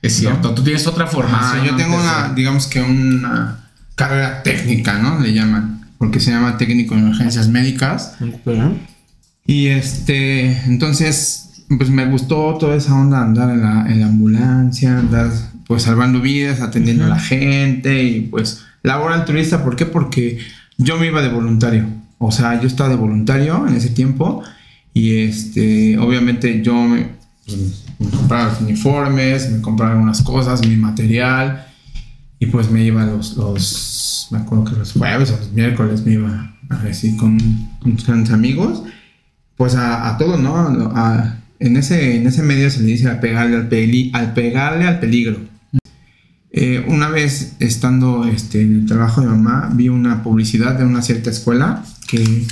Es 0.02 0.14
cierto, 0.16 0.54
tú 0.54 0.62
tienes 0.64 0.86
otra 0.86 1.06
formación. 1.06 1.60
Ah, 1.62 1.66
yo 1.66 1.76
tengo 1.76 1.96
de- 1.96 2.02
una, 2.02 2.32
digamos 2.34 2.66
que 2.66 2.80
una 2.80 3.68
carrera 3.94 4.42
técnica, 4.42 4.98
¿no? 4.98 5.20
Le 5.20 5.32
llaman, 5.34 5.88
porque 5.98 6.20
se 6.20 6.30
llama 6.30 6.56
técnico 6.56 6.94
en 6.94 7.00
emergencias 7.00 7.48
médicas. 7.48 8.14
Y 9.46 9.66
este, 9.66 10.62
entonces, 10.66 11.64
pues 11.76 11.90
me 11.90 12.06
gustó 12.06 12.56
toda 12.58 12.76
esa 12.76 12.94
onda, 12.94 13.20
andar 13.20 13.50
en 13.50 13.60
la, 13.62 13.86
en 13.90 14.00
la 14.00 14.06
ambulancia, 14.06 14.98
andar 14.98 15.30
pues 15.66 15.82
salvando 15.84 16.20
vidas, 16.20 16.60
atendiendo 16.60 17.04
a 17.04 17.08
la 17.08 17.18
gente 17.20 18.02
y 18.02 18.22
pues 18.22 18.64
labor 18.82 19.12
altruista. 19.12 19.62
¿Por 19.62 19.76
qué? 19.76 19.86
Porque 19.86 20.38
yo 20.78 20.96
me 20.98 21.06
iba 21.06 21.22
de 21.22 21.28
voluntario. 21.28 21.86
O 22.18 22.32
sea, 22.32 22.60
yo 22.60 22.66
estaba 22.66 22.88
de 22.90 22.96
voluntario 22.96 23.66
en 23.68 23.74
ese 23.76 23.90
tiempo 23.90 24.42
y 24.92 25.18
este, 25.22 25.96
obviamente 25.98 26.60
yo 26.62 26.74
me, 26.74 27.08
me 27.98 28.08
compraba 28.10 28.56
uniformes, 28.60 29.50
me 29.50 29.60
compraba 29.60 29.92
algunas 29.92 30.22
cosas, 30.22 30.66
mi 30.66 30.76
material 30.76 31.66
y 32.38 32.46
pues 32.46 32.70
me 32.70 32.82
iba 32.84 33.04
los, 33.04 33.36
los 33.36 34.28
me 34.30 34.38
acuerdo 34.38 34.64
que 34.64 34.76
los 34.76 34.92
jueves 34.92 35.30
o 35.30 35.36
los 35.36 35.52
miércoles 35.52 36.04
me 36.04 36.12
iba 36.12 36.56
así 36.88 37.16
con, 37.16 37.38
con 37.80 37.96
unos 38.08 38.30
amigos 38.30 38.82
pues 39.56 39.74
a, 39.74 40.08
a 40.08 40.16
todo, 40.18 40.36
¿no? 40.38 40.56
A- 40.94 41.36
en, 41.58 41.76
ese, 41.76 42.16
en 42.16 42.26
ese 42.26 42.42
medio 42.42 42.70
se 42.70 42.80
le 42.80 42.86
dice 42.86 43.10
a 43.10 43.20
pegarle 43.20 43.56
al, 43.56 43.68
peli- 43.68 44.10
al 44.14 44.32
pegarle 44.32 44.86
al 44.86 44.98
peligro. 44.98 45.38
Eh, 46.52 46.84
una 46.88 47.08
vez 47.10 47.54
estando 47.60 48.24
este, 48.24 48.62
en 48.62 48.80
el 48.80 48.86
trabajo 48.86 49.20
de 49.20 49.26
mamá, 49.28 49.70
vi 49.74 49.88
una 49.90 50.22
publicidad 50.22 50.74
de 50.78 50.84
una 50.84 51.02
cierta 51.02 51.28
escuela 51.30 51.84
que, 52.08 52.46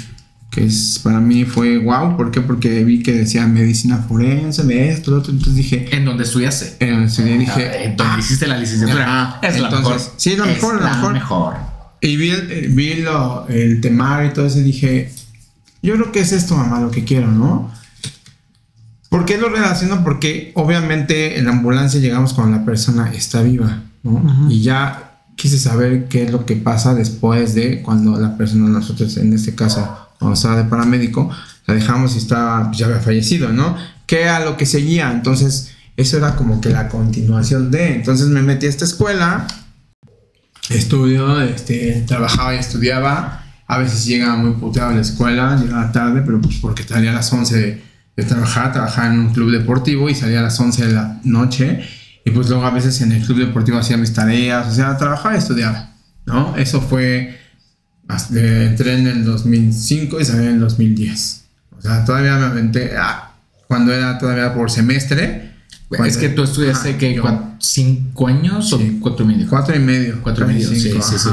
que 0.58 0.64
es, 0.66 1.00
para 1.02 1.20
mí 1.20 1.44
fue 1.44 1.78
wow. 1.78 2.16
¿Por 2.16 2.31
qué? 2.31 2.40
Porque 2.40 2.82
vi 2.84 3.02
que 3.02 3.12
decía 3.12 3.46
medicina 3.46 3.99
forense, 4.08 4.64
de 4.64 4.88
esto, 4.90 5.10
lo 5.12 5.19
otro. 5.19 5.32
Entonces 5.32 5.55
dije, 5.56 5.88
En 5.94 6.05
donde 6.05 6.25
estudiaste. 6.25 6.76
eh, 6.81 7.05
estudié, 7.05 7.38
dije, 7.38 7.70
Ah, 7.72 7.82
en 7.84 7.96
donde 7.96 8.19
hiciste 8.20 8.46
la 8.46 8.58
licenciatura. 8.58 9.05
Ajá. 9.05 9.40
es 9.46 9.58
la 9.60 9.69
Entonces, 9.69 9.88
mejor. 9.93 10.12
sí, 10.16 10.31
es 10.32 10.38
la 10.38 10.46
mejor, 10.46 10.76
Es 10.76 10.82
la 10.82 10.94
mejor. 10.94 11.12
mejor. 11.12 11.55
Y 12.00 12.16
vi, 12.16 12.31
el, 12.31 12.69
vi 12.70 12.94
lo- 13.02 13.46
el 13.49 13.81
temario 13.81 14.31
y 14.31 14.32
todo 14.34 14.46
eso 14.46 14.58
y 14.60 14.62
dije, 14.62 15.12
yo 15.82 15.94
creo 15.94 16.12
que 16.12 16.20
es 16.20 16.32
esto, 16.32 16.56
mamá, 16.56 16.81
lo 16.81 16.90
que 16.90 17.05
quiero, 17.05 17.28
¿no? 17.28 17.70
¿Por 19.08 19.25
qué 19.25 19.38
lo 19.38 19.49
relaciono? 19.49 20.05
Porque 20.05 20.52
obviamente 20.55 21.38
en 21.38 21.46
la 21.46 21.52
ambulancia 21.52 21.99
llegamos 22.00 22.34
cuando 22.34 22.58
la 22.58 22.64
persona 22.64 23.10
está 23.12 23.43
viva, 23.43 23.82
¿no? 24.02 24.49
Y 24.50 24.62
ya 24.62 25.22
quise 25.37 25.58
saber 25.58 26.08
qué 26.08 26.25
es 26.25 26.31
lo 26.32 26.44
que 26.44 26.56
pasa 26.56 26.94
después 26.94 27.55
de 27.55 27.81
cuando 27.82 28.19
la 28.20 28.37
persona, 28.37 28.69
nosotros 28.69 29.16
en 29.16 29.32
este 29.32 29.55
caso, 29.55 30.07
cuando 30.19 30.35
estaba 30.35 30.56
de 30.56 30.65
paramédico, 30.65 31.31
la 31.67 31.75
dejamos 31.75 32.15
y 32.15 32.19
estaba, 32.19 32.67
pues, 32.67 32.79
ya 32.79 32.87
había 32.87 33.00
fallecido, 33.00 33.50
¿no? 33.50 33.76
¿Qué 34.06 34.23
era 34.23 34.44
lo 34.44 34.56
que 34.56 34.67
seguía? 34.67 35.11
Entonces, 35.12 35.73
eso 35.97 36.17
era 36.17 36.37
como 36.37 36.61
que 36.61 36.70
la 36.70 36.88
continuación 36.88 37.70
de. 37.70 37.97
Entonces 37.97 38.29
me 38.29 38.43
metí 38.43 38.67
a 38.67 38.69
esta 38.69 38.85
escuela, 38.85 39.47
estudio, 40.70 41.41
este, 41.43 42.05
trabajaba 42.06 42.55
y 42.55 42.59
estudiaba. 42.59 43.44
A 43.67 43.79
veces 43.79 44.06
llegaba 44.06 44.37
muy 44.37 44.53
puteado 44.53 44.91
a 44.91 44.94
la 44.94 45.00
escuela, 45.00 45.56
llegaba 45.56 45.93
tarde, 45.93 46.23
pero 46.25 46.41
pues 46.41 46.56
porque 46.56 46.85
salía 46.85 47.11
a 47.11 47.15
las 47.15 47.32
11 47.32 47.56
de, 47.56 47.82
de 48.17 48.25
trabajar, 48.25 48.73
trabajaba 48.73 49.09
en 49.12 49.19
un 49.19 49.32
club 49.32 49.50
deportivo 49.50 50.09
y 50.09 50.15
salía 50.15 50.41
a 50.41 50.44
las 50.44 50.59
11 50.59 50.87
de 50.87 50.93
la 50.93 51.20
noche. 51.25 51.82
Y 52.25 52.31
pues 52.31 52.49
luego 52.49 52.65
a 52.65 52.70
veces 52.70 53.00
en 53.00 53.12
el 53.12 53.25
club 53.25 53.38
deportivo 53.38 53.79
hacía 53.79 53.97
mis 53.97 54.12
tareas, 54.12 54.69
o 54.69 54.75
sea, 54.75 54.97
trabajaba 54.97 55.35
y 55.35 55.38
estudiaba, 55.38 55.94
¿no? 56.26 56.56
Eso 56.56 56.81
fue, 56.81 57.38
hasta- 58.08 58.34
eh, 58.40 58.66
entré 58.66 58.99
en 58.99 59.06
el 59.06 59.25
2005 59.25 60.20
y 60.20 60.25
salí 60.25 60.46
en 60.46 60.55
el 60.55 60.60
2010. 60.60 61.44
O 61.78 61.82
sea, 61.82 62.05
todavía 62.05 62.37
me 62.38 62.46
aventé, 62.46 62.93
ah, 62.99 63.34
cuando 63.69 63.93
era 63.93 64.19
todavía 64.19 64.52
por 64.55 64.70
semestre. 64.70 65.46
Es 66.05 66.16
que 66.19 66.28
tú 66.31 66.43
estudiaste 66.43 66.90
Ajá, 66.90 66.99
que 66.99 67.14
yo- 67.14 67.55
cinco 67.60 68.26
años 68.28 68.69
Sí. 68.69 68.99
o 68.99 69.00
cuatro 69.00 69.25
y 69.25 69.28
medio. 69.28 69.49
Cuatro 69.49 69.75
y 69.75 69.78
medio. 69.78 70.20
Cuatro 70.22 70.44
y 70.50 70.55
medio, 70.55 70.69
sí, 70.69 70.81
cinco, 70.81 71.02
sí, 71.02 71.16
sí. 71.19 71.28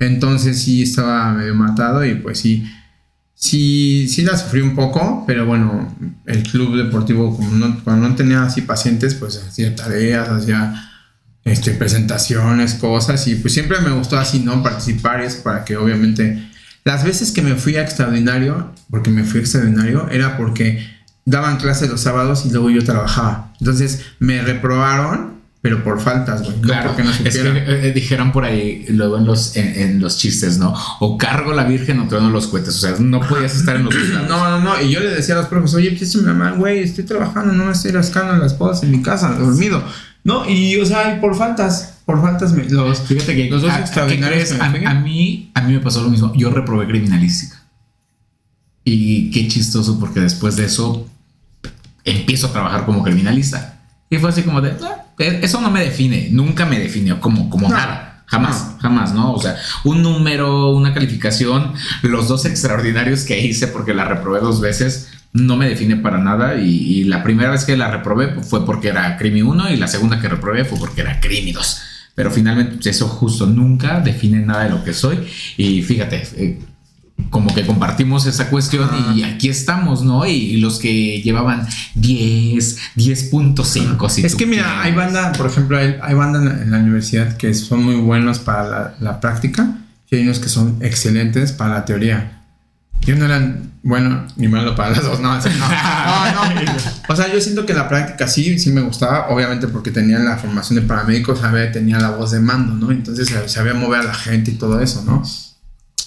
Entonces 0.00 0.60
sí 0.60 0.82
estaba 0.82 1.32
medio 1.32 1.54
matado 1.54 2.04
y 2.04 2.14
pues 2.16 2.38
sí, 2.38 2.66
sí, 3.34 4.06
sí 4.08 4.22
la 4.22 4.36
sufrí 4.36 4.60
un 4.60 4.74
poco, 4.74 5.24
pero 5.26 5.46
bueno, 5.46 5.94
el 6.26 6.42
club 6.42 6.76
deportivo, 6.76 7.34
como 7.36 7.50
no, 7.52 7.82
cuando 7.84 8.08
no 8.08 8.14
tenía 8.14 8.42
así 8.42 8.62
pacientes, 8.62 9.14
pues 9.14 9.42
hacía 9.48 9.74
tareas, 9.74 10.28
hacía 10.28 10.74
este, 11.46 11.70
presentaciones, 11.70 12.74
cosas 12.74 13.26
y 13.28 13.36
pues 13.36 13.54
siempre 13.54 13.80
me 13.80 13.90
gustó 13.90 14.18
así, 14.18 14.40
¿no? 14.40 14.62
Participar 14.62 15.22
y 15.22 15.26
eso 15.26 15.42
para 15.44 15.64
que 15.64 15.76
obviamente 15.76 16.50
las 16.84 17.04
veces 17.04 17.30
que 17.30 17.40
me 17.40 17.54
fui 17.54 17.76
a 17.76 17.82
extraordinario, 17.82 18.72
porque 18.90 19.10
me 19.10 19.24
fui 19.24 19.38
a 19.38 19.42
extraordinario, 19.42 20.08
era 20.10 20.36
porque 20.36 20.84
daban 21.24 21.56
clases 21.56 21.88
los 21.88 22.00
sábados 22.00 22.44
y 22.46 22.50
luego 22.50 22.70
yo 22.70 22.84
trabajaba. 22.84 23.52
Entonces 23.60 24.02
me 24.18 24.42
reprobaron, 24.42 25.36
pero 25.62 25.84
por 25.84 26.00
faltas, 26.00 26.42
güey. 26.42 26.56
no 26.56 26.62
Claro, 26.62 26.88
porque 26.88 27.04
no 27.04 27.10
es 27.10 27.18
que 27.18 27.30
supiera. 27.30 27.58
eh, 27.58 27.92
dijeron 27.92 28.32
por 28.32 28.44
ahí, 28.44 28.84
luego 28.88 29.16
en 29.16 29.24
los, 29.24 29.56
en, 29.56 29.80
en 29.80 30.00
los 30.00 30.18
chistes, 30.18 30.58
¿no? 30.58 30.74
O 31.00 31.16
cargo 31.16 31.52
la 31.52 31.64
virgen 31.64 32.00
o 32.00 32.08
trueno 32.08 32.28
los 32.30 32.48
cohetes. 32.48 32.74
O 32.74 32.78
sea, 32.78 32.94
no 32.98 33.20
podías 33.20 33.54
estar 33.54 33.76
en 33.76 33.84
los 33.84 33.94
dos 33.94 34.08
lados. 34.08 34.28
No, 34.28 34.50
no, 34.50 34.60
no. 34.60 34.80
Y 34.80 34.90
yo 34.90 34.98
le 34.98 35.10
decía 35.10 35.36
a 35.36 35.38
los 35.38 35.46
profes, 35.46 35.74
oye, 35.74 35.92
pues 35.92 36.14
mi 36.16 36.22
mamá, 36.22 36.52
güey, 36.52 36.80
estoy 36.80 37.04
trabajando, 37.04 37.52
no 37.52 37.64
me 37.64 37.72
estoy 37.72 37.92
rascando 37.92 38.36
las 38.36 38.54
podas 38.54 38.82
en 38.82 38.90
mi 38.90 39.00
casa, 39.00 39.30
dormido. 39.30 39.82
No, 40.26 40.48
y 40.48 40.76
o 40.76 40.84
sea, 40.84 41.14
y 41.16 41.20
por 41.20 41.36
faltas, 41.36 41.98
por 42.04 42.20
faltas 42.20 42.52
me, 42.52 42.64
los. 42.64 43.00
Fíjate 43.02 43.36
que 43.36 43.48
Los 43.48 43.62
dos 43.62 43.70
¿a- 43.70 43.76
¿qué 43.76 43.82
extraordinarios 43.82 44.48
que 44.52 44.60
A, 44.86 44.94
mí, 44.94 45.50
a 45.54 45.60
mí 45.62 45.72
me 45.74 45.78
pasó 45.80 46.02
lo 46.02 46.10
mismo. 46.10 46.32
Yo 46.34 46.50
reprobé 46.50 46.86
criminalística. 46.88 47.62
Y 48.84 49.30
qué 49.30 49.48
chistoso 49.48 49.98
porque 50.00 50.20
después 50.20 50.56
de 50.56 50.64
eso 50.66 51.08
empiezo 52.04 52.48
a 52.48 52.52
trabajar 52.52 52.84
como 52.86 53.02
criminalista. 53.02 53.80
Y 54.10 54.16
fue 54.18 54.30
así 54.30 54.42
como 54.42 54.60
de, 54.60 54.72
"Ah, 54.82 55.04
eso 55.18 55.60
no 55.60 55.70
me 55.70 55.84
define, 55.84 56.28
nunca 56.30 56.66
me 56.66 56.78
definió 56.78 57.20
como, 57.20 57.48
como 57.50 57.68
No, 57.68 57.74
nada. 57.76 58.24
Jamás, 58.28 58.72
no. 58.74 58.78
jamás, 58.80 59.12
¿no? 59.14 59.32
O 59.32 59.40
sea, 59.40 59.56
un 59.84 60.02
número, 60.02 60.70
una 60.70 60.92
calificación, 60.92 61.72
los 62.02 62.26
dos 62.26 62.44
extraordinarios 62.44 63.22
que 63.22 63.38
hice 63.40 63.68
porque 63.68 63.94
la 63.94 64.04
reprobé 64.04 64.40
dos 64.40 64.60
veces, 64.60 65.08
no 65.36 65.56
me 65.56 65.68
define 65.68 65.96
para 65.96 66.18
nada. 66.18 66.56
Y, 66.56 66.68
y 66.68 67.04
la 67.04 67.22
primera 67.22 67.50
vez 67.50 67.64
que 67.64 67.76
la 67.76 67.90
reprobé 67.90 68.42
fue 68.42 68.64
porque 68.64 68.88
era 68.88 69.16
Crimi 69.16 69.42
1 69.42 69.70
y 69.72 69.76
la 69.76 69.88
segunda 69.88 70.20
que 70.20 70.28
reprobé 70.28 70.64
fue 70.64 70.78
porque 70.78 71.02
era 71.02 71.20
Crimi 71.20 71.52
2. 71.52 71.82
Pero 72.14 72.30
finalmente 72.30 72.74
pues, 72.76 72.86
eso 72.86 73.08
justo 73.08 73.46
nunca 73.46 74.00
define 74.00 74.40
nada 74.40 74.64
de 74.64 74.70
lo 74.70 74.82
que 74.82 74.92
soy. 74.92 75.18
Y 75.56 75.82
fíjate, 75.82 76.22
eh, 76.36 76.58
como 77.30 77.54
que 77.54 77.64
compartimos 77.66 78.26
esa 78.26 78.50
cuestión 78.50 78.88
y 79.14 79.22
aquí 79.22 79.48
estamos, 79.48 80.02
¿no? 80.02 80.26
Y, 80.26 80.32
y 80.32 80.56
los 80.58 80.78
que 80.78 81.22
llevaban 81.22 81.66
10, 81.94 82.78
10.5. 82.96 84.08
si 84.08 84.24
es 84.24 84.34
que 84.34 84.46
mira, 84.46 84.64
quieres. 84.64 84.84
hay 84.84 84.92
banda, 84.92 85.32
por 85.32 85.46
ejemplo, 85.46 85.78
hay, 85.78 85.96
hay 86.02 86.14
banda 86.14 86.38
en 86.38 86.44
la, 86.44 86.62
en 86.62 86.70
la 86.70 86.78
universidad 86.78 87.36
que 87.36 87.52
son 87.54 87.84
muy 87.84 87.96
buenos 87.96 88.38
para 88.38 88.68
la, 88.68 88.94
la 89.00 89.20
práctica 89.20 89.78
y 90.10 90.16
hay 90.16 90.22
unos 90.22 90.38
que 90.38 90.48
son 90.48 90.76
excelentes 90.80 91.52
para 91.52 91.74
la 91.74 91.84
teoría. 91.84 92.35
Yo 93.02 93.16
no 93.16 93.24
era 93.24 93.56
bueno 93.82 94.26
ni 94.36 94.48
malo 94.48 94.74
para 94.74 94.90
las 94.90 95.04
dos, 95.04 95.20
no, 95.20 95.34
no, 95.36 95.42
no, 95.44 96.62
no. 96.62 96.72
O 97.08 97.14
sea, 97.14 97.32
yo 97.32 97.40
siento 97.40 97.64
que 97.64 97.72
la 97.72 97.88
práctica 97.88 98.26
sí, 98.26 98.58
sí 98.58 98.72
me 98.72 98.80
gustaba, 98.80 99.28
obviamente 99.28 99.68
porque 99.68 99.92
tenía 99.92 100.18
la 100.18 100.36
formación 100.36 100.80
de 100.80 100.86
paramédico, 100.86 101.36
sabía, 101.36 101.70
tenía 101.70 102.00
la 102.00 102.10
voz 102.10 102.32
de 102.32 102.40
mando, 102.40 102.74
¿no? 102.74 102.90
Entonces 102.92 103.32
sabía 103.46 103.74
mover 103.74 104.00
a 104.00 104.04
la 104.04 104.14
gente 104.14 104.50
y 104.50 104.54
todo 104.54 104.80
eso, 104.80 105.04
¿no? 105.04 105.22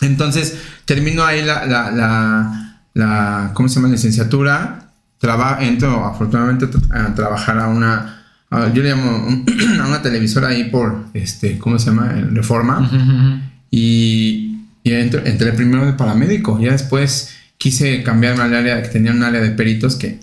Entonces 0.02 0.56
termino 0.86 1.24
ahí 1.24 1.44
la, 1.44 1.66
la, 1.66 1.92
la, 1.92 2.82
la 2.94 3.52
¿cómo 3.54 3.70
se 3.70 3.76
llama? 3.76 3.88
Licenciatura, 3.88 4.92
traba, 5.20 5.60
entro 5.62 6.06
afortunadamente 6.06 6.68
a 6.92 7.14
trabajar 7.14 7.60
a 7.60 7.68
una, 7.68 8.26
yo 8.74 8.82
le 8.82 8.90
llamo 8.90 9.44
a 9.84 9.88
una 9.88 10.02
televisora 10.02 10.50
ahí 10.50 10.66
por, 10.66 11.06
este, 11.14 11.58
¿cómo 11.60 11.78
se 11.80 11.92
llama? 11.92 12.12
Reforma. 12.32 12.90
Y 13.72 14.49
y 14.84 14.94
entré, 14.94 15.52
primero 15.54 15.86
de 15.86 15.94
paramédico. 15.94 16.60
Ya 16.60 16.72
después 16.72 17.36
quise 17.58 18.04
cambiarme 18.04 18.44
al 18.44 18.56
área, 18.56 18.82
que 18.82 18.90
tenía 18.90 19.12
un 19.12 19.24
área 19.24 19.42
de 19.42 19.52
peritos 19.52 19.96
que. 19.96 20.20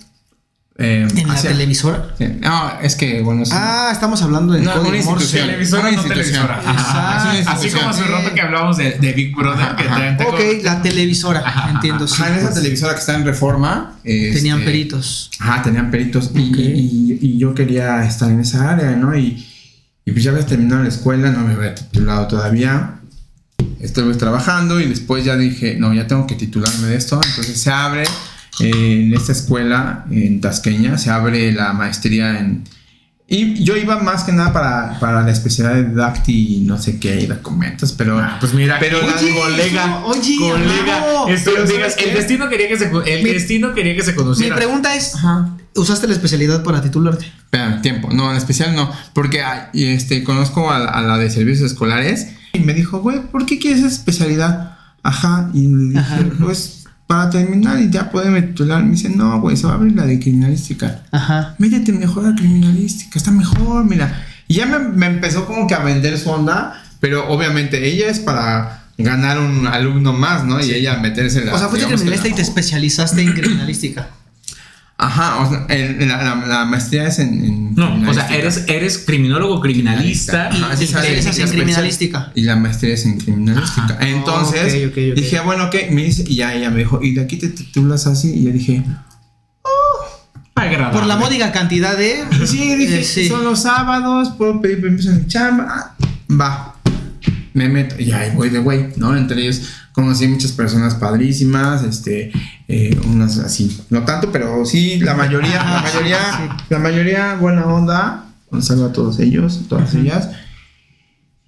Eh, 0.78 1.08
¿En 1.16 1.28
la 1.28 1.40
televisora? 1.40 2.14
No, 2.42 2.80
es 2.82 2.96
que, 2.96 3.22
bueno. 3.22 3.44
ah, 3.50 3.88
estamos 3.90 4.20
hablando 4.20 4.52
de 4.52 4.60
no, 4.60 4.82
una 4.82 4.96
institución. 4.96 5.46
Televisora, 5.46 5.90
no 5.90 6.02
televisora. 6.02 6.62
Así 7.46 7.70
como 7.70 7.88
hace 7.88 8.04
rato 8.04 8.34
que 8.34 8.40
hablamos 8.42 8.76
de, 8.76 9.12
Big 9.16 9.34
Brother. 9.34 9.74
Que 9.76 10.24
ok, 10.24 10.64
la 10.64 10.82
televisora. 10.82 11.70
entiendo. 11.70 12.04
en 12.04 12.34
esa 12.34 12.52
televisora 12.52 12.92
que 12.92 13.00
está 13.00 13.14
en 13.14 13.24
reforma. 13.24 13.96
tenían 14.02 14.58
este, 14.58 14.70
peritos. 14.70 15.30
Ajá, 15.38 15.62
tenían 15.62 15.90
peritos. 15.90 16.30
Y, 16.34 17.18
y, 17.22 17.38
yo 17.38 17.54
quería 17.54 18.04
estar 18.04 18.30
en 18.30 18.40
esa 18.40 18.70
área, 18.70 18.90
¿no? 18.96 19.16
Y, 19.16 19.46
y 20.04 20.12
pues 20.12 20.24
ya 20.24 20.30
había 20.30 20.44
terminado 20.44 20.82
la 20.82 20.88
escuela, 20.90 21.30
no 21.30 21.40
me 21.40 21.54
había 21.54 21.74
titulado 21.74 22.26
todavía 22.26 22.95
estuve 23.80 24.14
trabajando 24.14 24.80
y 24.80 24.86
después 24.86 25.24
ya 25.24 25.36
dije, 25.36 25.76
no, 25.78 25.92
ya 25.94 26.06
tengo 26.06 26.26
que 26.26 26.34
titularme 26.34 26.88
de 26.88 26.96
esto. 26.96 27.20
Entonces 27.26 27.60
se 27.60 27.70
abre 27.70 28.04
eh, 28.60 29.02
en 29.04 29.14
esta 29.14 29.32
escuela 29.32 30.06
en 30.10 30.40
Tasqueña, 30.40 30.98
se 30.98 31.10
abre 31.10 31.52
la 31.52 31.72
maestría 31.72 32.38
en... 32.38 32.64
Y 33.28 33.64
yo 33.64 33.76
iba 33.76 33.98
más 33.98 34.22
que 34.22 34.30
nada 34.30 34.52
para, 34.52 35.00
para 35.00 35.22
la 35.22 35.32
especialidad 35.32 35.74
de 35.74 35.94
Dacti 35.94 36.58
y 36.58 36.60
no 36.60 36.80
sé 36.80 37.00
qué, 37.00 37.20
y 37.20 37.26
documentos, 37.26 37.90
pero... 37.90 38.20
Ah, 38.20 38.36
pues 38.38 38.54
mira, 38.54 38.76
pero 38.78 39.00
la 39.04 39.14
colega, 39.14 40.04
oye, 40.04 40.36
colega, 40.38 41.24
el 41.26 42.14
destino 42.14 42.48
quería 42.48 42.68
que 42.68 42.78
se, 42.78 42.88
el 43.04 43.24
destino 43.24 43.74
quería 43.74 43.96
que 43.96 44.02
se 44.02 44.14
conociera. 44.14 44.54
Mi 44.54 44.60
pregunta 44.60 44.94
es, 44.94 45.14
¿usaste 45.74 46.06
la 46.06 46.12
especialidad 46.12 46.62
para 46.62 46.80
titularte? 46.80 47.24
Espera, 47.24 47.82
tiempo, 47.82 48.10
no, 48.12 48.30
en 48.30 48.36
especial 48.36 48.76
no, 48.76 48.92
porque 49.12 49.42
este, 49.72 50.22
conozco 50.22 50.70
a, 50.70 50.84
a 50.84 51.02
la 51.02 51.18
de 51.18 51.28
servicios 51.28 51.72
escolares 51.72 52.28
y 52.56 52.60
me 52.60 52.74
dijo, 52.74 53.00
güey, 53.00 53.20
¿por 53.20 53.46
qué 53.46 53.58
quieres 53.58 53.80
esa 53.80 53.88
especialidad? 53.88 54.76
Ajá. 55.02 55.50
Y 55.54 55.66
le 55.68 56.00
dije, 56.00 56.32
pues 56.40 56.76
para 57.06 57.30
terminar 57.30 57.80
y 57.80 57.90
ya 57.90 58.10
poderme 58.10 58.42
titular. 58.42 58.82
Me 58.82 58.92
dice, 58.92 59.08
no, 59.08 59.40
güey, 59.40 59.56
se 59.56 59.66
va 59.66 59.74
a 59.74 59.76
abrir 59.76 59.94
la 59.94 60.06
de 60.06 60.18
criminalística. 60.18 61.02
Ajá. 61.12 61.54
Métete 61.58 61.92
mejor 61.92 62.26
a 62.26 62.34
criminalística, 62.34 63.18
está 63.18 63.30
mejor, 63.30 63.84
mira. 63.84 64.24
Y 64.48 64.54
ya 64.54 64.66
me, 64.66 65.06
empezó 65.06 65.46
como 65.46 65.66
que 65.66 65.74
a 65.74 65.80
vender 65.80 66.18
su 66.18 66.30
onda, 66.30 66.82
pero 67.00 67.28
obviamente 67.28 67.86
ella 67.88 68.08
es 68.08 68.18
para 68.18 68.84
ganar 68.98 69.38
un 69.38 69.66
alumno 69.66 70.12
más, 70.12 70.44
¿no? 70.44 70.60
Y 70.60 70.72
ella 70.72 70.98
meterse 70.98 71.40
en 71.40 71.46
la... 71.46 71.54
O 71.54 71.58
sea, 71.58 71.68
fuiste 71.68 71.86
criminalista 71.86 72.28
y 72.28 72.32
te 72.32 72.42
especializaste 72.42 73.22
en 73.22 73.32
criminalística. 73.32 74.08
Ajá, 74.98 75.40
o 75.40 75.50
sea, 75.50 75.66
la, 75.68 76.64
maestría 76.64 77.06
es 77.06 77.18
en, 77.18 77.74
No, 77.74 78.00
o 78.08 78.14
sea, 78.14 78.28
eres, 78.28 78.64
eres 78.66 78.96
criminólogo 78.98 79.60
criminalista. 79.60 80.48
Y, 80.50 80.56
Ajá, 80.56 80.76
sí, 80.76 81.42
en 81.42 81.48
criminalística. 81.50 82.32
Y 82.34 82.42
la 82.42 82.56
maestría 82.56 82.94
es 82.94 83.04
en 83.04 83.18
criminalística. 83.18 83.98
Entonces, 84.00 84.94
dije, 84.94 85.40
bueno, 85.40 85.64
ok, 85.64 85.74
me 85.90 86.04
dice, 86.04 86.24
y 86.26 86.36
ya 86.36 86.54
ella 86.54 86.70
me 86.70 86.78
dijo, 86.78 87.02
y 87.02 87.12
de 87.12 87.20
aquí 87.20 87.36
te 87.36 87.48
titulas 87.48 88.06
así, 88.06 88.32
y 88.32 88.44
yo 88.44 88.52
dije, 88.52 88.84
oh, 89.62 90.92
Por 90.92 91.04
la 91.04 91.16
módica 91.18 91.52
cantidad 91.52 91.94
de. 91.94 92.24
Sí, 92.46 92.74
dije, 92.76 93.00
eh, 93.00 93.28
son 93.28 93.44
los 93.44 93.62
sábados, 93.62 94.30
puedo 94.38 94.62
pedir 94.62 94.80
permiso 94.80 95.10
en 95.10 95.18
mi 95.18 95.26
chamba. 95.26 95.94
Va, 96.30 96.74
me 97.52 97.68
meto, 97.68 97.96
y 97.98 98.12
ahí 98.12 98.30
voy 98.34 98.48
de 98.48 98.60
güey, 98.60 98.88
¿no? 98.96 99.14
Entre 99.16 99.42
ellos 99.42 99.62
conocí 99.96 100.28
muchas 100.28 100.52
personas 100.52 100.94
padrísimas, 100.94 101.82
este, 101.82 102.30
eh, 102.68 103.00
unas 103.06 103.38
así, 103.38 103.80
no 103.88 104.02
tanto, 104.02 104.30
pero 104.30 104.66
sí, 104.66 105.00
la 105.00 105.14
mayoría, 105.14 105.64
la 105.64 105.80
mayoría, 105.80 106.18
la 106.68 106.78
mayoría 106.78 107.34
buena 107.36 107.64
onda, 107.64 108.26
un 108.50 108.62
saludo 108.62 108.88
a 108.88 108.92
todos 108.92 109.18
ellos, 109.20 109.62
todas 109.70 109.94
ellas, 109.94 110.28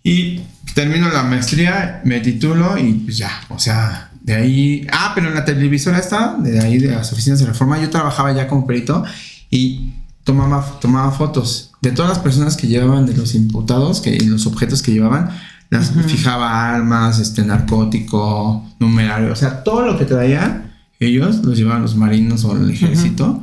y 0.02 0.40
termino 0.74 1.10
la 1.10 1.24
maestría, 1.24 2.00
me 2.06 2.20
titulo 2.20 2.78
y 2.78 2.94
pues 2.94 3.18
ya, 3.18 3.30
o 3.50 3.58
sea, 3.58 4.12
de 4.22 4.34
ahí, 4.36 4.86
ah, 4.92 5.12
pero 5.14 5.28
en 5.28 5.34
la 5.34 5.44
televisora 5.44 5.98
está, 5.98 6.34
de 6.38 6.58
ahí 6.58 6.78
de 6.78 6.88
las 6.88 7.12
oficinas 7.12 7.40
de 7.40 7.44
reforma, 7.44 7.78
yo 7.78 7.90
trabajaba 7.90 8.32
ya 8.32 8.48
como 8.48 8.66
perito 8.66 9.04
y 9.50 9.92
tomaba, 10.24 10.64
tomaba 10.80 11.10
fotos 11.10 11.72
de 11.82 11.90
todas 11.90 12.08
las 12.08 12.20
personas 12.20 12.56
que 12.56 12.66
llevaban, 12.66 13.04
de 13.04 13.14
los 13.14 13.34
imputados, 13.34 14.00
que 14.00 14.18
los 14.20 14.46
objetos 14.46 14.80
que 14.80 14.92
llevaban, 14.92 15.32
las, 15.70 15.90
fijaba 16.06 16.74
armas, 16.74 17.18
este, 17.18 17.44
narcótico, 17.44 18.64
numerario, 18.78 19.32
o 19.32 19.36
sea, 19.36 19.62
todo 19.62 19.86
lo 19.86 19.98
que 19.98 20.04
traían 20.04 20.68
ellos 21.00 21.44
los 21.44 21.56
llevaban 21.56 21.82
los 21.82 21.96
marinos 21.96 22.44
o 22.44 22.56
el 22.56 22.70
ejército, 22.70 23.40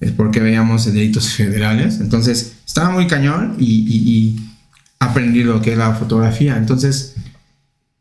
es 0.00 0.12
porque 0.12 0.40
veíamos 0.40 0.86
delitos 0.86 1.28
federales, 1.30 2.00
entonces 2.00 2.56
estaba 2.66 2.90
muy 2.90 3.06
cañón 3.06 3.56
y, 3.58 4.40
aprendí 4.98 5.44
lo 5.44 5.60
que 5.60 5.72
es 5.72 5.78
la 5.78 5.94
fotografía, 5.94 6.56
entonces... 6.56 7.14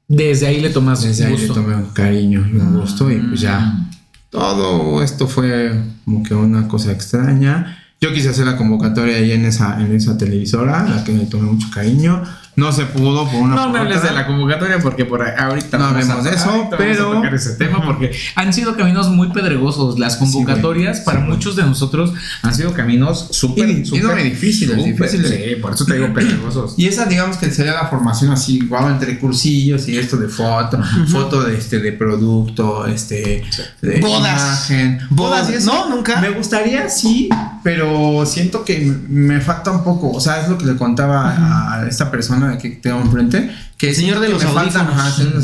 Desde 0.07 0.47
ahí 0.47 0.61
le 0.61 0.69
tomas 0.69 1.03
Desde 1.03 1.25
ahí 1.25 1.35
le 1.35 1.47
tomé 1.47 1.75
un 1.75 1.87
cariño 1.87 2.47
y 2.47 2.55
un 2.55 2.79
gusto 2.79 3.11
y 3.11 3.17
pues 3.17 3.41
ya 3.41 3.59
mm. 3.59 3.91
todo 4.29 5.03
esto 5.03 5.27
fue 5.27 5.77
como 6.05 6.23
que 6.23 6.33
una 6.33 6.67
cosa 6.67 6.91
extraña. 6.91 7.79
Yo 7.99 8.13
quise 8.13 8.29
hacer 8.29 8.45
la 8.45 8.55
convocatoria 8.55 9.17
ahí 9.17 9.31
en 9.31 9.45
esa, 9.45 9.81
en 9.81 9.93
esa 9.93 10.17
televisora, 10.17 10.85
a 10.85 10.89
la 10.89 11.03
que 11.03 11.11
me 11.11 11.25
tomé 11.25 11.51
mucho 11.51 11.67
cariño. 11.73 12.21
No 12.55 12.71
se 12.71 12.85
pudo 12.85 13.27
por 13.29 13.41
una 13.41 13.55
No 13.55 13.69
me 13.69 13.79
hables 13.79 14.01
de 14.01 14.11
la 14.11 14.25
convocatoria 14.25 14.79
porque 14.79 15.03
por 15.03 15.21
ahorita 15.21 15.77
no 15.77 15.85
hablemos 15.85 16.23
de 16.23 16.31
eso, 16.31 16.69
pero 16.77 17.11
tocar 17.11 17.35
ese 17.35 17.51
tema 17.55 17.83
porque 17.83 18.11
han 18.35 18.53
sido 18.53 18.77
caminos 18.77 19.09
muy 19.09 19.29
pedregosos. 19.29 19.99
Las 19.99 20.15
convocatorias 20.15 21.01
para 21.01 21.19
muchos 21.19 21.55
de 21.55 21.63
nosotros 21.63 22.13
han 22.41 22.55
sido 22.55 22.73
caminos 22.73 23.27
súper 23.31 23.85
súper 23.85 24.23
difíciles, 24.23 24.83
difíciles. 24.83 25.29
Sí, 25.29 25.55
por 25.61 25.73
eso 25.73 25.85
te 25.85 25.95
digo 25.95 26.13
pedregosos. 26.13 26.75
Y 26.77 26.87
esa 26.87 27.05
digamos 27.05 27.37
que 27.37 27.51
sería 27.51 27.73
la 27.73 27.87
formación 27.87 28.31
así, 28.31 28.57
igual 28.57 28.91
entre 28.91 29.19
cursillos 29.19 29.87
y 29.89 29.97
esto 29.97 30.15
de 30.17 30.29
foto, 30.29 30.81
foto 31.07 31.43
de 31.43 31.57
este 31.57 31.79
de 31.79 31.91
producto, 31.91 32.85
este 32.85 33.43
de 33.81 33.99
bodas, 33.99 34.69
imagen, 34.69 34.99
bodas, 35.09 35.65
no, 35.65 35.89
nunca. 35.89 36.21
Me 36.21 36.29
gustaría 36.29 36.87
sí, 36.89 37.29
pero 37.63 38.25
siento 38.25 38.63
que 38.63 38.79
me 39.09 39.41
falta 39.41 39.71
un 39.71 39.83
poco, 39.83 40.11
o 40.11 40.21
sea, 40.21 40.41
es 40.41 40.49
lo 40.49 40.57
que 40.57 40.65
le 40.65 40.75
contaba 40.75 41.81
a 41.81 41.87
esta 41.87 42.09
persona 42.09 42.44
que 42.57 42.69
tengo 42.69 43.01
enfrente, 43.01 43.49
que 43.77 43.89
el 43.89 43.95
señor 43.95 44.19
de 44.19 44.29
los 44.29 44.43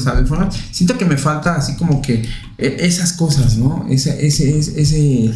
audífonos. 0.08 0.56
Siento 0.72 0.98
que 0.98 1.06
me 1.06 1.18
falta 1.18 1.56
así 1.56 1.76
como 1.76 2.02
que 2.02 2.28
e, 2.58 2.78
esas 2.80 3.14
cosas, 3.14 3.58
¿no? 3.58 3.86
Ese, 3.90 4.26
ese, 4.26 4.58
ese, 4.60 5.32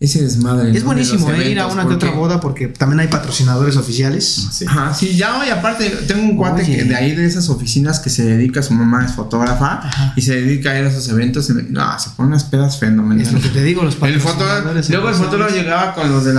ese 0.00 0.22
desmadre. 0.22 0.70
Es 0.76 0.84
buenísimo 0.84 1.28
eh, 1.32 1.50
ir 1.50 1.58
a 1.58 1.66
una 1.66 1.88
que 1.88 1.94
otra 1.94 2.12
boda 2.12 2.38
porque 2.38 2.68
también 2.68 3.00
hay 3.00 3.08
patrocinadores 3.08 3.76
oficiales. 3.76 4.48
Sí. 4.52 4.64
Ajá, 4.68 4.94
sí, 4.94 5.16
ya 5.16 5.44
y 5.44 5.50
aparte 5.50 5.90
tengo 6.06 6.22
un 6.22 6.36
cuate 6.36 6.64
que 6.64 6.84
de 6.84 6.94
ahí 6.94 7.16
de 7.16 7.26
esas 7.26 7.48
oficinas 7.48 7.98
que 7.98 8.08
se 8.08 8.24
dedica, 8.24 8.62
su 8.62 8.74
mamá 8.74 9.04
es 9.04 9.12
fotógrafa 9.12 9.80
y 10.14 10.22
se 10.22 10.36
dedica 10.36 10.70
a 10.70 10.78
ir 10.78 10.84
a 10.84 10.88
esos 10.88 11.08
eventos. 11.08 11.50
no, 11.50 11.98
se 11.98 12.10
pone 12.10 12.28
unas 12.28 12.44
pedas 12.44 12.78
fenomenales. 12.78 13.28
Es 13.28 13.34
lo 13.34 13.40
que 13.40 13.48
te 13.48 13.62
digo, 13.64 13.82
los 13.82 13.96
patrocinadores. 13.96 14.88
luego 14.88 15.08
el 15.08 15.14
fotógrafo 15.16 15.54
llegaba 15.54 15.94
con 15.94 16.08
los 16.10 16.24
del 16.24 16.38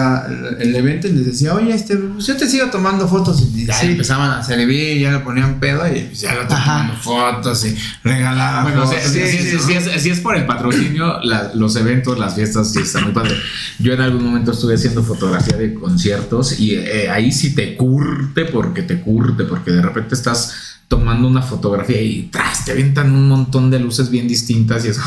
el 0.60 0.76
evento 0.76 1.08
y 1.08 1.12
les 1.12 1.26
decía, 1.26 1.54
oye, 1.54 1.74
este, 1.74 1.98
pues 1.98 2.28
yo 2.28 2.38
te 2.38 2.48
sigo 2.48 2.68
tomando 2.68 3.10
fotos. 3.10 3.42
Y 3.54 3.66
ya 3.66 3.82
empezaban 3.82 4.32
a 4.32 4.44
servir 4.44 4.98
y 4.98 5.02
ya 5.02 5.12
le 5.12 5.20
ponían 5.20 5.60
pedo 5.60 5.86
y 5.86 6.02
pues 6.04 6.22
ya 6.22 6.34
lo 6.34 6.48
tomando 6.48 6.94
fotos 6.96 7.66
y 7.66 7.76
regalaban 8.06 8.64
bueno, 8.64 8.90
Si, 8.90 9.20
es, 9.20 10.02
si, 10.02 10.10
es, 10.10 10.20
por 10.22 10.38
el 10.38 10.46
patrocinio, 10.46 11.20
los 11.56 11.76
eventos, 11.76 12.18
las 12.18 12.36
fiestas, 12.36 12.72
sí 12.72 12.80
están 12.80 13.04
muy 13.04 13.12
padre. 13.12 13.36
Yo 13.80 13.94
en 13.94 14.02
algún 14.02 14.24
momento 14.26 14.52
estuve 14.52 14.76
haciendo 14.76 15.04
fotografía 15.04 15.58
de 15.58 15.74
conciertos 15.74 16.60
y 16.60 16.76
eh, 16.76 17.10
ahí 17.10 17.32
sí 17.32 17.56
te 17.56 17.76
curte 17.76 18.46
porque 18.46 18.84
te 18.84 19.00
curte, 19.02 19.44
porque 19.44 19.72
de 19.72 19.82
repente 19.82 20.16
estás 20.16 20.79
tomando 20.90 21.28
una 21.28 21.44
fotografía 21.44 22.02
y 22.02 22.30
tras 22.32 22.66
te 22.66 22.72
avientan 22.72 23.14
un 23.14 23.30
montón 23.30 23.70
de 23.70 23.80
luces 23.80 24.10
bien 24.10 24.28
distintas 24.28 24.84
y 24.86 24.88
es 24.88 24.98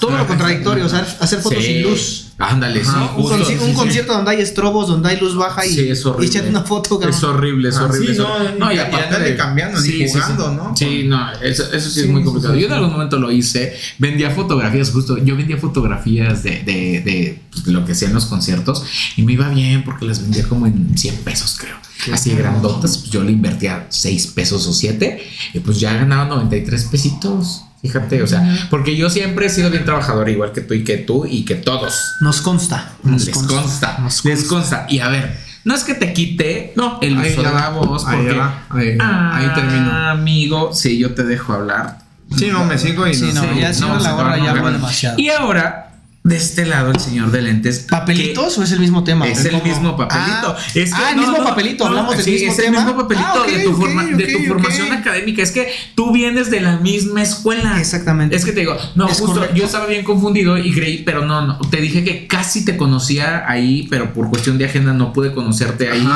todo 0.00 0.16
lo 0.16 0.26
contradictorio, 0.26 0.86
o 0.86 0.88
sea, 0.88 1.06
hacer 1.20 1.40
fotos 1.40 1.62
sin 1.62 1.82
luz. 1.82 2.22
Ándale, 2.38 2.82
sí. 2.82 2.90
Un, 3.16 3.74
concierto 3.74 4.14
donde 4.14 4.30
hay 4.30 4.40
estrobos, 4.40 4.88
donde 4.88 5.10
hay 5.10 5.20
luz 5.20 5.36
baja 5.36 5.64
y, 5.64 5.70
sí, 5.70 5.88
es 5.88 6.04
horrible. 6.04 6.48
una 6.48 6.62
foto. 6.62 7.00
Es 7.06 7.22
horrible, 7.22 7.68
es 7.68 7.76
horrible. 7.76 8.14
Sí, 8.14 8.22
no, 8.58 8.72
y, 8.72 8.76
y, 8.76 9.36
cambiando, 9.36 9.80
ni 9.80 10.08
jugando, 10.08 10.52
¿no? 10.52 10.76
Sí, 10.76 11.04
no, 11.04 11.32
eso, 11.42 11.70
eso 11.70 11.90
sí, 11.90 12.00
es 12.00 12.08
muy 12.08 12.24
complicado. 12.24 12.54
Yo 12.54 12.66
en 12.66 12.72
algún 12.72 12.92
momento 12.92 13.18
lo 13.18 13.30
hice, 13.30 13.74
vendía 13.98 14.30
fotografías, 14.30 14.90
justo, 14.90 15.18
yo 15.18 15.36
vendía 15.36 15.58
fotografías 15.58 16.42
de, 16.42 16.62
de, 16.62 17.02
de, 17.02 17.42
pues, 17.50 17.66
lo 17.66 17.84
que 17.84 17.92
hacían 17.92 18.14
los 18.14 18.24
conciertos 18.24 18.84
y 19.16 19.22
me 19.22 19.34
iba 19.34 19.48
bien 19.50 19.84
porque 19.84 20.06
las 20.06 20.22
vendía 20.22 20.44
como 20.44 20.66
en 20.66 20.96
100 20.96 21.16
pesos, 21.16 21.56
creo. 21.58 21.76
Así 22.12 22.34
grandotas, 22.34 22.98
pues 22.98 23.10
yo 23.10 23.22
le 23.22 23.32
invertía 23.32 23.86
6 23.88 24.28
pesos 24.28 24.66
o 24.66 24.72
7 24.72 25.22
y 25.54 25.60
pues 25.60 25.80
ya 25.80 25.94
ganaba 25.94 26.26
93 26.26 26.84
pesitos. 26.84 27.62
Fíjate, 27.82 28.22
o 28.22 28.26
sea, 28.26 28.68
porque 28.70 28.96
yo 28.96 29.10
siempre 29.10 29.46
he 29.46 29.48
sido 29.48 29.70
bien 29.70 29.84
trabajador, 29.84 30.28
igual 30.28 30.52
que 30.52 30.60
tú 30.60 30.74
y 30.74 30.82
que 30.82 30.96
tú 30.96 31.26
y 31.26 31.44
que 31.44 31.54
todos. 31.54 31.94
Nos 32.20 32.40
consta. 32.40 32.92
Nos 33.02 33.26
les 33.26 33.36
consta, 33.36 33.98
les 34.24 34.44
consta. 34.44 34.86
Y 34.88 35.00
a 35.00 35.08
ver, 35.08 35.38
no 35.64 35.74
es 35.74 35.84
que 35.84 35.94
te 35.94 36.12
quite 36.12 36.72
no, 36.76 36.98
el 37.02 37.18
uso 37.18 37.42
de 37.42 37.52
la 37.52 37.70
voz, 37.70 38.04
porque 38.04 38.40
ahí, 38.70 38.98
ahí, 39.00 39.48
termino. 39.54 39.90
Amigo, 39.92 40.72
si 40.72 40.98
yo 40.98 41.14
te 41.14 41.24
dejo 41.24 41.52
hablar. 41.52 41.98
Sí, 42.36 42.48
no, 42.50 42.64
me 42.64 42.76
sigo 42.76 43.06
y 43.06 43.14
sí, 43.14 43.30
no, 43.32 43.42
ya 43.54 43.72
no, 43.72 43.98
la 43.98 44.16
hora 44.16 44.38
ya 44.38 44.54
demasiado. 44.54 45.18
Y 45.18 45.28
ahora 45.28 45.85
de 46.26 46.36
este 46.36 46.66
lado 46.66 46.90
el 46.90 46.98
señor 46.98 47.30
de 47.30 47.40
lentes. 47.40 47.86
¿Papelitos 47.88 48.58
o 48.58 48.62
es 48.64 48.72
el 48.72 48.80
mismo 48.80 49.04
tema? 49.04 49.28
Es 49.28 49.44
el 49.44 49.62
mismo 49.62 49.96
papelito. 49.96 50.56
Ah, 50.56 50.58
es 50.74 50.92
ah, 50.92 51.10
el 51.12 51.18
mismo 51.18 51.36
papelito, 51.36 51.86
hablamos 51.86 52.16
del 52.16 52.26
mismo 52.26 52.52
es 52.52 52.58
el 52.58 52.70
mismo 52.72 52.96
papelito 52.96 53.26
ah, 53.26 53.46
de 53.46 53.62
tu, 53.62 54.16
de 54.16 54.26
tu 54.32 54.44
formación 54.44 54.92
académica. 54.92 55.42
Es 55.42 55.52
que 55.52 55.72
tú 55.94 56.12
vienes 56.12 56.50
de 56.50 56.60
la 56.60 56.78
misma 56.78 57.22
escuela. 57.22 57.78
Exactamente. 57.78 58.34
Es 58.34 58.44
que 58.44 58.50
te 58.50 58.60
digo, 58.60 58.76
no, 58.96 59.06
justo 59.06 59.54
yo 59.54 59.66
estaba 59.66 59.86
bien 59.86 60.02
confundido 60.02 60.58
y 60.58 60.72
creí, 60.72 61.04
pero 61.04 61.24
no, 61.24 61.46
no, 61.46 61.58
te 61.70 61.76
dije 61.76 62.02
que 62.02 62.26
casi 62.26 62.64
te 62.64 62.76
conocía 62.76 63.44
ahí, 63.48 63.86
pero 63.88 64.12
por 64.12 64.28
cuestión 64.28 64.58
de 64.58 64.64
agenda 64.64 64.92
no 64.92 65.12
pude 65.12 65.32
conocerte 65.32 65.88
ahí 65.88 66.06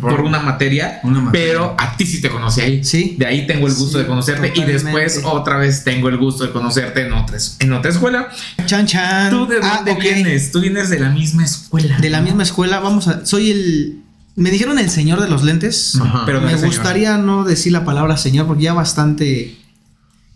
por, 0.00 0.20
una, 0.20 0.38
materia, 0.38 1.00
pero 1.32 1.74
a 1.78 1.96
ti 1.96 2.06
sí 2.06 2.20
te 2.20 2.30
conocí 2.30 2.60
ahí. 2.60 2.84
Sí. 2.84 3.16
De 3.18 3.26
ahí 3.26 3.46
tengo 3.48 3.66
el 3.66 3.74
gusto 3.74 3.98
de 3.98 4.06
conocerte 4.06 4.52
y 4.54 4.62
después 4.62 5.22
otra 5.24 5.56
vez 5.56 5.82
tengo 5.82 6.08
el 6.08 6.16
gusto 6.16 6.44
de 6.44 6.52
conocerte 6.52 7.06
en 7.06 7.12
otra, 7.12 7.38
en 7.58 7.72
otra 7.72 7.90
escuela. 7.90 8.28
Chan, 8.66 8.86
chan 8.86 9.47
de 9.48 9.60
ah, 9.62 9.82
dónde 9.84 9.94
vienes? 10.00 10.52
Tú 10.52 10.60
vienes 10.60 10.90
de 10.90 11.00
la 11.00 11.10
misma 11.10 11.44
escuela. 11.44 11.98
De 11.98 12.10
la 12.10 12.20
misma 12.20 12.42
escuela, 12.42 12.80
vamos 12.80 13.08
a. 13.08 13.24
Soy 13.26 13.50
el. 13.50 14.02
Me 14.36 14.50
dijeron 14.50 14.78
el 14.78 14.88
señor 14.88 15.20
de 15.20 15.28
los 15.28 15.42
lentes, 15.42 15.98
pero 16.24 16.40
me 16.40 16.54
gustaría 16.54 17.18
no 17.18 17.44
decir 17.44 17.72
la 17.72 17.84
palabra 17.84 18.16
señor 18.16 18.46
porque 18.46 18.64
ya 18.64 18.72
bastante. 18.72 19.56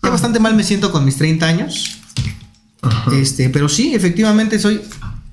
Ya 0.03 0.11
bastante 0.11 0.41
mal 0.41 0.55
me 0.55 0.65
siento 0.65 0.91
con 0.91 1.05
mis 1.05 1.17
30 1.17 1.47
años. 1.47 1.99
Este, 3.13 3.49
pero 3.49 3.69
sí, 3.69 3.95
efectivamente 3.95 4.59
soy 4.59 4.81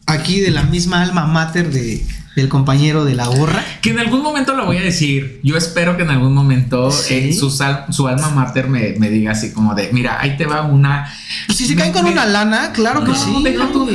aquí 0.06 0.40
de 0.40 0.52
la 0.52 0.64
misma 0.64 1.02
alma 1.02 1.26
mater 1.26 1.72
de, 1.72 2.06
del 2.36 2.50
compañero 2.50 3.06
de 3.06 3.16
la 3.16 3.28
gorra. 3.28 3.64
Que 3.82 3.92
en 3.92 4.00
algún 4.00 4.22
momento 4.22 4.56
lo 4.56 4.66
voy 4.66 4.78
a 4.78 4.82
decir. 4.82 5.40
Yo 5.44 5.58
espero 5.58 5.98
que 5.98 6.04
en 6.04 6.10
algún 6.10 6.34
momento 6.34 6.90
eh, 7.10 7.34
su, 7.34 7.50
su, 7.50 8.08
alma 8.08 8.30
mater 8.30 8.68
me, 8.70 8.92
diga 9.10 9.32
así 9.32 9.52
como 9.52 9.76
de, 9.76 9.90
mira, 9.92 10.20
ahí 10.20 10.38
te 10.38 10.46
va 10.46 10.64
una... 10.64 11.12
Pues 11.46 11.58
si 11.58 11.66
se 11.66 11.76
caen 11.76 11.92
con 11.92 12.06
una 12.06 12.26
lana, 12.26 12.72
claro 12.72 13.04
que 13.04 13.14
sí. 13.16 13.44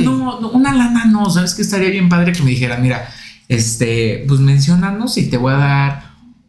no, 0.03 0.39
no, 0.39 0.49
una 0.49 0.73
lana 0.73 1.05
no, 1.05 1.29
sabes 1.29 1.55
que 1.55 1.61
estaría 1.61 1.89
bien 1.89 2.09
padre 2.09 2.33
que 2.33 2.43
me 2.43 2.51
dijera, 2.51 2.77
mira, 2.77 3.09
este, 3.47 4.25
pues 4.27 4.39
mencionanos 4.39 5.17
y 5.17 5.29
te 5.29 5.37
voy 5.37 5.53
a 5.53 5.57
dar 5.57 6.04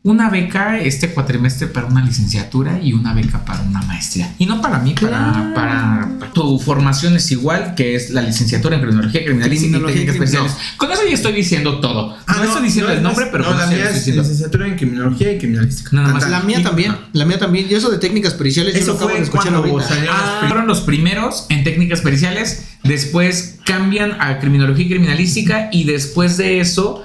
una 0.07 0.31
beca 0.31 0.79
este 0.79 1.11
cuatrimestre 1.11 1.67
para 1.67 1.89
una 1.89 2.01
licenciatura 2.01 2.79
y 2.81 2.93
una 2.93 3.13
beca 3.13 3.45
para 3.45 3.61
una 3.63 3.83
maestría. 3.83 4.33
Y 4.39 4.47
no 4.47 4.63
para 4.63 4.79
mí, 4.79 4.95
para, 4.95 5.53
para, 5.53 6.09
tu 6.33 6.61
formación 6.61 7.17
es 7.17 7.29
igual, 7.33 7.75
que 7.75 7.97
es 7.97 8.11
la 8.11 8.23
licenciatura 8.23 8.77
en 8.77 8.83
criminología 8.83 9.25
criminalística 9.25 9.79
y 9.79 9.83
técnicas 9.83 10.15
especiales. 10.15 10.53
Con 10.77 10.93
eso 10.93 11.03
ya 11.09 11.13
estoy 11.13 11.33
diciendo 11.33 11.81
todo. 11.81 12.17
Ah, 12.29 12.37
no, 12.37 12.45
estoy 12.45 12.63
diciendo 12.63 12.93
el 12.93 13.03
nombre, 13.03 13.27
pero 13.33 13.51
no, 13.51 13.59
la 13.59 13.67
mía 13.67 13.91
es 13.91 14.07
licenciatura 14.07 14.69
en 14.69 14.77
criminología 14.77 15.33
y 15.33 15.39
criminalística. 15.39 15.91
Nada 15.93 16.15
más. 16.15 16.31
La 16.31 16.41
mía 16.41 16.63
también, 16.63 16.97
la 17.13 17.25
mía 17.25 17.41
también. 17.41 17.67
Y 17.69 17.75
eso 17.75 17.91
de 17.91 17.99
técnicas 17.99 18.35
periciales, 18.35 18.77
eso 18.77 18.97
fue 18.97 19.27
cuando 19.29 19.65
ah, 20.09 20.45
fueron 20.47 20.69
los 20.69 20.83
primeros 20.83 21.47
en 21.49 21.65
técnicas 21.65 22.01
periciales, 22.01 22.67
después 22.85 23.59
cambian 23.65 24.17
a 24.21 24.39
criminología 24.39 24.87
y 24.87 24.89
criminalística 24.89 25.69
y 25.73 25.83
después 25.83 26.37
de 26.37 26.61
eso 26.61 27.03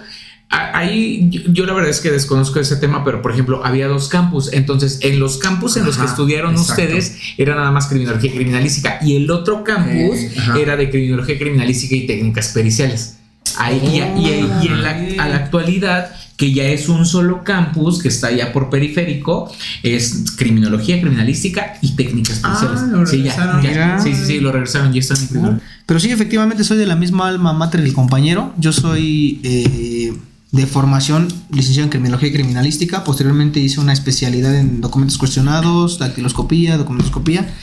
Ahí 0.51 1.29
yo, 1.29 1.65
la 1.65 1.71
verdad 1.71 1.89
es 1.89 2.01
que 2.01 2.11
desconozco 2.11 2.59
ese 2.59 2.75
tema, 2.75 3.05
pero 3.05 3.21
por 3.21 3.31
ejemplo 3.31 3.65
había 3.65 3.87
dos 3.87 4.09
campus, 4.09 4.51
entonces 4.51 4.99
en 5.01 5.17
los 5.17 5.37
campus 5.37 5.77
en 5.77 5.85
los 5.85 5.97
que 5.97 6.05
estudiaron 6.05 6.55
ustedes 6.55 7.17
era 7.37 7.55
nada 7.55 7.71
más 7.71 7.87
criminología 7.87 8.33
criminalística. 8.33 8.99
Y 9.01 9.15
el 9.15 9.31
otro 9.31 9.63
campus 9.63 10.17
era 10.59 10.75
de 10.75 10.89
criminología 10.89 11.37
criminalística 11.37 11.95
y 11.95 12.05
técnicas 12.05 12.49
periciales. 12.49 13.17
Ahí, 13.57 13.81
y, 14.17 14.67
en 14.67 14.81
la, 14.81 15.23
a 15.23 15.29
la 15.29 15.35
actualidad, 15.37 16.11
que 16.35 16.51
ya 16.51 16.63
es 16.65 16.89
un 16.89 17.05
solo 17.05 17.43
campus 17.43 18.01
que 18.01 18.07
está 18.07 18.31
ya 18.31 18.51
por 18.51 18.69
periférico, 18.69 19.49
es 19.83 20.33
criminología 20.37 20.99
criminalística 20.99 21.77
y 21.81 21.95
técnicas 21.95 22.41
ah, 22.43 22.57
periciales. 22.59 23.09
sí, 23.09 23.23
ya, 23.23 23.99
sí, 24.01 24.13
sí, 24.15 24.25
sí, 24.25 24.39
lo 24.39 24.51
regresaron, 24.51 24.91
ya 24.91 24.99
están 24.99 25.17
en 25.17 25.61
Pero 25.85 25.99
sí, 25.99 26.09
efectivamente 26.09 26.63
soy 26.63 26.77
de 26.77 26.87
la 26.87 26.95
misma 26.95 27.27
alma 27.27 27.53
mater 27.53 27.81
del 27.81 27.93
compañero. 27.93 28.53
Yo 28.57 28.73
soy 28.73 29.39
eh, 29.43 30.13
de 30.51 30.67
formación, 30.67 31.29
licenciado 31.49 31.85
en 31.85 31.89
criminología 31.89 32.29
y 32.29 32.33
criminalística. 32.33 33.03
Posteriormente 33.03 33.59
hice 33.59 33.79
una 33.79 33.93
especialidad 33.93 34.53
en 34.55 34.81
documentos 34.81 35.17
cuestionados, 35.17 35.97
dactiloscopía, 35.97 36.77
documentoscopía, 36.77 37.53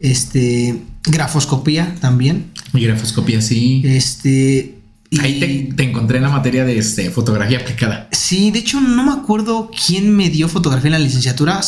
este, 0.00 0.82
grafoscopía 1.04 1.94
también. 2.00 2.50
Y 2.72 2.80
grafoscopía, 2.80 3.42
sí. 3.42 3.82
Este. 3.84 4.78
Ahí 5.20 5.74
te, 5.76 5.84
encontré 5.84 6.16
en 6.16 6.22
la 6.22 6.30
materia 6.30 6.64
de 6.64 6.78
este, 6.78 7.10
fotografía 7.10 7.58
aplicada. 7.58 8.08
Sí, 8.12 8.50
de 8.50 8.60
hecho 8.60 8.80
no 8.80 9.04
me 9.04 9.12
acuerdo 9.12 9.70
quién 9.86 10.16
me 10.16 10.30
dio 10.30 10.48
fotografía 10.48 10.88
en 10.88 10.92
la 10.92 10.98
licenciatura, 10.98 11.60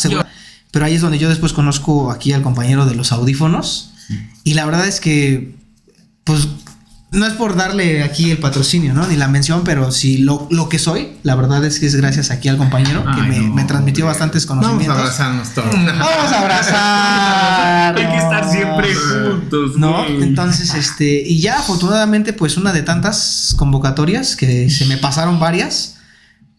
pero 0.71 0.87
ahí 0.87 0.95
es 0.95 1.03
donde 1.03 1.19
yo 1.19 1.29
después 1.29 1.53
conozco 1.53 2.11
aquí 2.11 2.33
al 2.33 2.41
compañero 2.41 2.87
de 2.87 2.95
los 2.95 3.13
audífonos. 3.13 3.91
Y 4.45 4.55
la 4.55 4.65
verdad 4.65 4.89
es 4.89 4.99
que, 4.99 5.55
pues 6.25 6.49
no 7.15 7.27
es 7.27 7.33
por 7.35 7.57
darle 7.57 8.03
aquí 8.03 8.31
el 8.31 8.39
patrocinio, 8.39 8.93
¿no? 8.93 9.07
Ni 9.07 9.17
la 9.17 9.29
mención, 9.29 9.63
pero 9.65 9.91
sí 9.91 10.19
lo, 10.19 10.47
lo 10.51 10.69
que 10.69 10.79
soy, 10.79 11.13
la 11.23 11.35
verdad 11.35 11.65
es 11.65 11.81
que 11.81 11.87
es 11.87 11.95
gracias 11.97 12.31
aquí 12.31 12.49
al 12.49 12.57
compañero 12.57 13.05
que 13.15 13.23
me, 13.23 13.65
transmitió 13.65 14.07
bastantes 14.07 14.47
conocimientos. 14.47 14.89
Vamos 14.89 15.21
a 15.21 15.27
abrazarnos 15.27 15.55
todos. 15.55 15.75
Vamos 15.99 16.33
a 16.33 16.41
abrazar. 16.41 17.97
Hay 17.97 18.07
que 18.07 18.17
estar 18.17 18.51
siempre 18.51 18.95
juntos. 18.95 19.77
¿No? 19.77 20.05
Entonces, 20.07 20.75
este, 20.75 21.23
y 21.25 21.41
ya 21.41 21.59
afortunadamente, 21.59 22.33
pues 22.33 22.57
una 22.57 22.73
de 22.73 22.83
tantas 22.83 23.55
convocatorias 23.57 24.37
que 24.37 24.69
se 24.69 24.85
me 24.87 24.99
pasaron 24.99 25.41
varias 25.41 25.94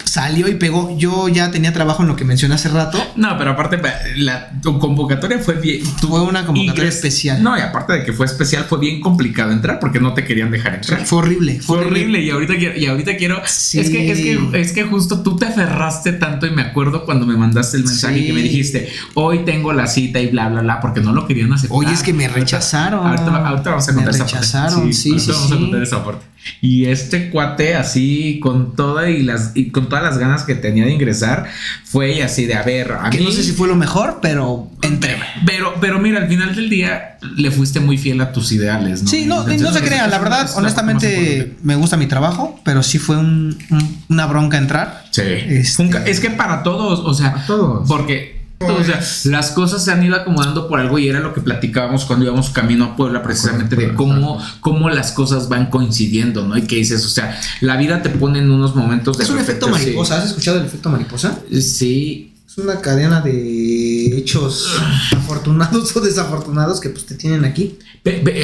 salió 0.05 0.47
y 0.47 0.55
pegó. 0.55 0.97
Yo 0.97 1.27
ya 1.27 1.51
tenía 1.51 1.73
trabajo 1.73 2.03
en 2.03 2.09
lo 2.09 2.15
que 2.15 2.25
mencioné 2.25 2.55
hace 2.55 2.69
rato. 2.69 2.97
No, 3.15 3.37
pero 3.37 3.51
aparte, 3.51 3.81
la 4.15 4.51
tu 4.61 4.79
convocatoria 4.79 5.39
fue 5.39 5.55
bien. 5.55 5.85
Fue 5.85 6.21
una 6.21 6.45
convocatoria 6.45 6.89
especial. 6.89 7.41
No, 7.43 7.57
y 7.57 7.61
aparte 7.61 7.93
de 7.93 8.03
que 8.03 8.13
fue 8.13 8.25
especial, 8.25 8.65
fue 8.65 8.79
bien 8.79 9.01
complicado 9.01 9.51
entrar 9.51 9.79
porque 9.79 9.99
no 9.99 10.13
te 10.13 10.23
querían 10.23 10.51
dejar 10.51 10.75
entrar. 10.75 11.05
Fue 11.05 11.19
horrible. 11.19 11.59
Fue, 11.61 11.79
horrible. 11.79 12.21
Y 12.21 12.29
ahorita 12.29 12.55
quiero, 12.55 12.77
y 12.77 12.85
ahorita 12.85 13.17
quiero. 13.17 13.43
Es, 13.43 13.71
que, 13.71 14.11
es, 14.11 14.19
que, 14.19 14.61
es 14.61 14.71
que 14.71 14.83
justo 14.83 15.21
tú 15.21 15.35
te 15.35 15.45
aferraste 15.45 16.13
tanto 16.13 16.45
y 16.45 16.51
me 16.51 16.61
acuerdo 16.61 17.05
cuando 17.05 17.25
me 17.25 17.35
mandaste 17.35 17.77
el 17.77 17.83
mensaje 17.83 18.25
que 18.25 18.33
me 18.33 18.41
dijiste, 18.41 18.89
hoy 19.13 19.39
tengo 19.45 19.73
la 19.73 19.87
cita 19.87 20.19
y 20.19 20.27
bla, 20.27 20.49
bla, 20.49 20.61
bla, 20.61 20.79
porque 20.79 21.01
no 21.01 21.13
lo 21.13 21.27
querían 21.27 21.51
aceptar. 21.53 21.77
Oye, 21.77 21.93
es 21.93 22.03
que 22.03 22.13
me 22.13 22.27
rechazaron. 22.27 23.05
Ahorita, 23.05 23.47
ahorita 23.47 23.69
vamos 23.69 23.89
a 23.89 23.93
contar 23.93 24.13
me 24.13 24.19
rechazaron, 24.19 24.93
Sí, 24.93 25.19
sí, 25.19 25.31
vamos 25.31 25.51
a 25.51 25.57
contar 25.57 25.83
esa 25.83 26.03
parte. 26.03 26.34
Y 26.61 26.85
este 26.85 27.29
cuate 27.29 27.75
así 27.75 28.39
con 28.41 28.75
toda 28.75 29.09
y 29.09 29.23
las 29.23 29.51
y 29.55 29.71
con 29.71 29.89
todas 29.89 30.03
las 30.03 30.17
ganas 30.17 30.43
que 30.43 30.55
tenía 30.55 30.85
de 30.85 30.91
ingresar 30.91 31.45
fue 31.83 32.23
así 32.23 32.45
de 32.45 32.55
a 32.55 32.63
ver, 32.63 32.91
a 32.91 33.09
que 33.09 33.19
no 33.19 33.31
sé 33.31 33.43
si 33.43 33.51
fue 33.51 33.67
lo 33.67 33.75
mejor, 33.75 34.19
pero 34.21 34.69
entré. 34.81 35.17
Pero 35.45 35.75
pero 35.81 35.99
mira, 35.99 36.19
al 36.19 36.27
final 36.27 36.55
del 36.55 36.69
día 36.69 37.17
le 37.35 37.51
fuiste 37.51 37.79
muy 37.79 37.97
fiel 37.97 38.21
a 38.21 38.31
tus 38.31 38.51
ideales, 38.51 39.03
¿no? 39.03 39.09
Sí, 39.09 39.25
no, 39.25 39.43
no 39.45 39.73
se 39.73 39.81
crean, 39.81 40.09
la 40.09 40.19
verdad, 40.19 40.49
honestamente 40.55 41.55
me 41.63 41.75
gusta 41.75 41.97
mi 41.97 42.07
trabajo, 42.07 42.59
pero 42.63 42.83
sí 42.83 42.99
fue 42.99 43.17
una 43.17 44.25
bronca 44.27 44.57
entrar. 44.57 45.05
Sí. 45.11 45.21
Este, 45.21 45.89
es 46.05 46.19
que 46.19 46.29
para 46.29 46.63
todos, 46.63 46.99
o 46.99 47.13
sea, 47.13 47.43
todos. 47.47 47.87
Porque 47.87 48.34
o 48.73 48.83
sea, 48.83 49.01
las 49.25 49.51
cosas 49.51 49.83
se 49.83 49.91
han 49.91 50.03
ido 50.03 50.15
acomodando 50.15 50.67
por 50.67 50.79
algo 50.79 50.97
y 50.97 51.07
era 51.07 51.19
lo 51.19 51.33
que 51.33 51.41
platicábamos 51.41 52.05
cuando 52.05 52.25
íbamos 52.25 52.49
camino 52.49 52.85
a 52.85 52.95
Puebla, 52.95 53.21
precisamente 53.21 53.75
de 53.75 53.93
cómo, 53.93 54.41
cómo 54.61 54.89
las 54.89 55.11
cosas 55.11 55.49
van 55.49 55.69
coincidiendo, 55.69 56.47
¿no? 56.47 56.57
Y 56.57 56.63
que 56.63 56.77
dices, 56.77 57.05
o 57.05 57.09
sea, 57.09 57.39
la 57.61 57.77
vida 57.77 58.01
te 58.01 58.09
pone 58.09 58.39
en 58.39 58.49
unos 58.49 58.75
momentos 58.75 59.17
de. 59.17 59.23
Es 59.23 59.29
un 59.29 59.39
efecto 59.39 59.67
mariposa, 59.67 60.17
¿has 60.17 60.25
escuchado 60.25 60.59
el 60.59 60.65
efecto 60.65 60.89
mariposa? 60.89 61.39
Sí. 61.59 62.31
Es 62.47 62.57
una 62.57 62.79
cadena 62.79 63.19
de 63.19 64.17
hechos 64.17 64.77
afortunados 65.11 65.93
o 65.95 65.99
desafortunados 65.99 66.79
que 66.79 66.89
pues 66.89 67.05
te 67.05 67.15
tienen 67.15 67.43
aquí. 67.43 67.77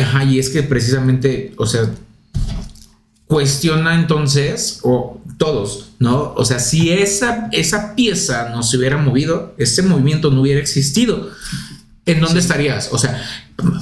Ajá, 0.02 0.26
y 0.26 0.38
es 0.38 0.50
que 0.50 0.64
precisamente, 0.64 1.54
o 1.58 1.66
sea, 1.66 1.90
cuestiona 3.32 3.96
entonces, 3.96 4.82
o 4.84 5.22
todos, 5.38 5.94
¿no? 6.00 6.34
O 6.36 6.44
sea, 6.44 6.60
si 6.60 6.90
esa, 6.92 7.48
esa 7.54 7.96
pieza 7.96 8.50
no 8.50 8.62
se 8.62 8.76
hubiera 8.76 8.98
movido, 8.98 9.56
ese 9.58 9.84
movimiento 9.84 10.32
no 10.32 10.42
hubiera 10.42 10.60
existido, 10.60 11.30
¿en 12.06 12.20
dónde 12.20 12.42
estarías? 12.42 12.90
O 12.92 12.98
sea, 12.98 13.24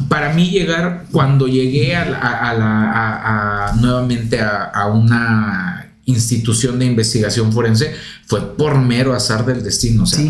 para 0.08 0.36
mí 0.36 0.52
llegar, 0.52 1.08
cuando 1.12 1.48
llegué 1.48 1.96
a, 1.96 2.06
la, 2.06 3.74
nuevamente 3.82 4.40
a, 4.40 4.86
una 4.94 5.94
institución 6.06 6.78
de 6.78 6.86
investigación 6.86 7.52
forense 7.52 7.96
fue 8.28 8.56
por 8.56 8.78
mero 8.78 9.16
azar 9.16 9.48
del 9.48 9.64
destino, 9.64 10.04
o 10.04 10.06
sea, 10.06 10.24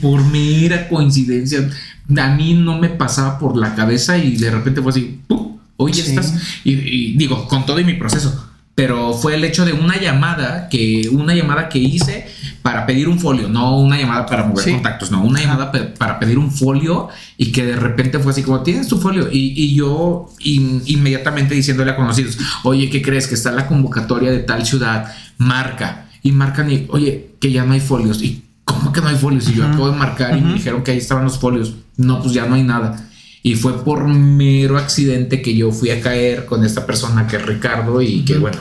por 0.00 0.24
mera 0.24 0.88
coincidencia, 0.88 1.70
a 2.16 2.34
mí 2.34 2.54
no 2.54 2.78
me 2.78 2.88
pasaba 2.88 3.38
por 3.38 3.56
la 3.56 3.76
cabeza 3.76 4.18
y 4.18 4.36
de 4.38 4.50
repente 4.50 4.82
fue 4.82 4.90
así, 4.90 5.20
¡pum! 5.28 5.57
Hoy 5.78 5.92
estás, 5.92 6.34
y, 6.64 7.16
digo, 7.16 7.48
con 7.48 7.64
todo 7.64 7.80
y 7.80 7.84
mi 7.84 7.94
proceso, 7.94 8.44
pero 8.74 9.12
fue 9.14 9.34
el 9.34 9.42
hecho 9.44 9.64
de 9.64 9.72
una 9.72 9.98
llamada 10.00 10.68
que, 10.68 11.08
una 11.10 11.34
llamada 11.34 11.68
que 11.68 11.78
hice 11.80 12.28
para 12.62 12.86
pedir 12.86 13.08
un 13.08 13.18
folio, 13.18 13.48
no 13.48 13.76
una 13.78 13.96
llamada 13.98 14.24
para 14.26 14.44
mover 14.44 14.62
Sí. 14.64 14.70
contactos, 14.72 15.10
no, 15.10 15.22
una 15.24 15.40
llamada 15.40 15.72
pe- 15.72 15.80
para 15.84 16.20
pedir 16.20 16.38
un 16.38 16.52
folio 16.52 17.08
y 17.36 17.50
que 17.50 17.64
de 17.64 17.74
repente 17.76 18.18
fue 18.20 18.30
así 18.32 18.42
como, 18.42 18.60
tienes 18.62 18.86
tu 18.86 18.98
folio 18.98 19.28
y, 19.32 19.52
y 19.56 19.74
yo 19.74 20.28
in- 20.40 20.82
inmediatamente 20.86 21.54
diciéndole 21.56 21.90
a 21.92 21.96
conocidos, 21.96 22.38
oye, 22.62 22.88
¿qué 22.90 23.02
crees? 23.02 23.26
Que 23.26 23.34
está 23.34 23.50
la 23.50 23.66
convocatoria 23.66 24.30
de 24.30 24.40
tal 24.40 24.64
ciudad, 24.64 25.12
marca 25.38 26.06
y 26.22 26.30
marcan 26.32 26.70
y, 26.70 26.86
oye, 26.90 27.30
que 27.40 27.50
ya 27.50 27.64
no 27.64 27.72
hay 27.72 27.80
folios 27.80 28.22
y 28.22 28.44
¿cómo 28.64 28.92
que 28.92 29.00
no 29.00 29.08
hay 29.08 29.16
folios? 29.16 29.48
Y 29.48 29.54
yo 29.54 29.66
acabo 29.66 29.90
de 29.90 29.96
marcar 29.96 30.36
y 30.36 30.40
me 30.40 30.54
dijeron 30.54 30.82
que 30.84 30.90
ahí 30.92 30.98
estaban 30.98 31.24
los 31.24 31.38
folios, 31.38 31.74
no, 31.96 32.20
pues 32.20 32.32
ya 32.34 32.46
no 32.46 32.54
hay 32.54 32.62
nada. 32.62 33.07
Y 33.48 33.54
fue 33.54 33.82
por 33.82 34.06
mero 34.06 34.76
accidente 34.76 35.40
que 35.40 35.56
yo 35.56 35.72
fui 35.72 35.88
a 35.88 36.02
caer 36.02 36.44
con 36.44 36.66
esta 36.66 36.84
persona 36.84 37.26
que 37.26 37.36
es 37.36 37.46
Ricardo 37.46 38.02
y 38.02 38.22
que 38.22 38.36
bueno, 38.36 38.58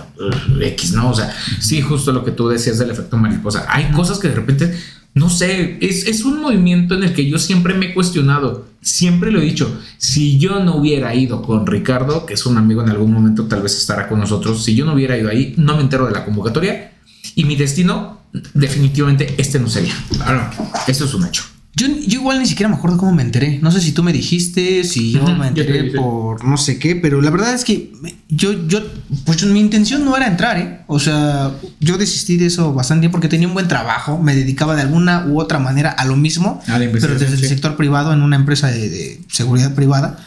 eh, 0.61 0.67
X, 0.69 0.93
¿no? 0.93 1.09
O 1.09 1.13
sea, 1.13 1.35
sí, 1.59 1.81
justo 1.81 2.13
lo 2.13 2.23
que 2.23 2.31
tú 2.31 2.47
decías 2.47 2.79
del 2.79 2.91
efecto 2.91 3.17
mariposa. 3.17 3.65
Hay 3.67 3.91
cosas 3.91 4.17
que 4.17 4.29
de 4.29 4.35
repente, 4.35 4.73
no 5.13 5.29
sé, 5.29 5.77
es, 5.81 6.07
es 6.07 6.23
un 6.23 6.41
movimiento 6.41 6.95
en 6.95 7.03
el 7.03 7.13
que 7.13 7.29
yo 7.29 7.37
siempre 7.37 7.73
me 7.73 7.87
he 7.87 7.93
cuestionado, 7.93 8.65
siempre 8.81 9.29
lo 9.29 9.41
he 9.41 9.43
dicho, 9.43 9.77
si 9.97 10.39
yo 10.39 10.63
no 10.63 10.77
hubiera 10.77 11.13
ido 11.13 11.41
con 11.41 11.67
Ricardo, 11.67 12.25
que 12.25 12.35
es 12.35 12.45
un 12.45 12.57
amigo 12.57 12.81
en 12.81 12.87
algún 12.87 13.11
momento 13.11 13.43
tal 13.43 13.63
vez 13.63 13.77
estará 13.77 14.07
con 14.07 14.21
nosotros, 14.21 14.63
si 14.63 14.73
yo 14.73 14.85
no 14.85 14.93
hubiera 14.93 15.17
ido 15.17 15.29
ahí, 15.29 15.53
no 15.57 15.75
me 15.75 15.81
entero 15.81 16.05
de 16.05 16.13
la 16.13 16.23
convocatoria 16.23 16.93
y 17.35 17.43
mi 17.43 17.57
destino, 17.57 18.21
definitivamente 18.53 19.35
este 19.37 19.59
no 19.59 19.67
sería. 19.67 19.95
Claro. 20.15 20.49
Eso 20.87 21.03
es 21.03 21.13
un 21.13 21.25
hecho. 21.25 21.43
Yo, 21.77 21.85
yo 22.07 22.21
igual 22.21 22.39
ni 22.39 22.47
siquiera 22.47 22.69
me 22.69 22.75
acuerdo 22.75 22.97
cómo 22.97 23.11
me 23.11 23.21
enteré. 23.21 23.59
No 23.61 23.69
sé 23.69 23.81
si 23.81 23.91
tú 23.91 24.01
me 24.01 24.11
dijiste, 24.11 24.83
si 24.83 25.11
yo 25.11 25.21
me 25.21 25.27
yo 25.49 25.53
te 25.53 25.61
enteré 25.61 25.83
dije. 25.83 25.97
por 25.97 26.43
no 26.43 26.57
sé 26.57 26.79
qué, 26.79 26.95
pero 26.95 27.21
la 27.21 27.29
verdad 27.29 27.53
es 27.53 27.63
que 27.63 27.91
yo, 28.29 28.67
yo, 28.67 28.79
pues 29.25 29.45
mi 29.45 29.59
intención 29.59 30.03
no 30.03 30.17
era 30.17 30.25
entrar, 30.25 30.57
¿eh? 30.57 30.79
O 30.87 30.99
sea, 30.99 31.51
yo 31.79 31.99
desistí 31.99 32.37
de 32.37 32.47
eso 32.47 32.73
bastante 32.73 33.09
porque 33.09 33.27
tenía 33.27 33.47
un 33.47 33.53
buen 33.53 33.67
trabajo, 33.67 34.17
me 34.17 34.33
dedicaba 34.33 34.75
de 34.75 34.81
alguna 34.81 35.27
u 35.27 35.39
otra 35.39 35.59
manera 35.59 35.91
a 35.91 36.05
lo 36.05 36.15
mismo, 36.15 36.61
A 36.67 36.79
pero 36.79 37.13
desde 37.13 37.35
el 37.35 37.39
sí. 37.41 37.47
sector 37.47 37.77
privado 37.77 38.11
en 38.11 38.23
una 38.23 38.37
empresa 38.37 38.67
de, 38.71 38.89
de 38.89 39.21
seguridad 39.29 39.75
privada. 39.75 40.17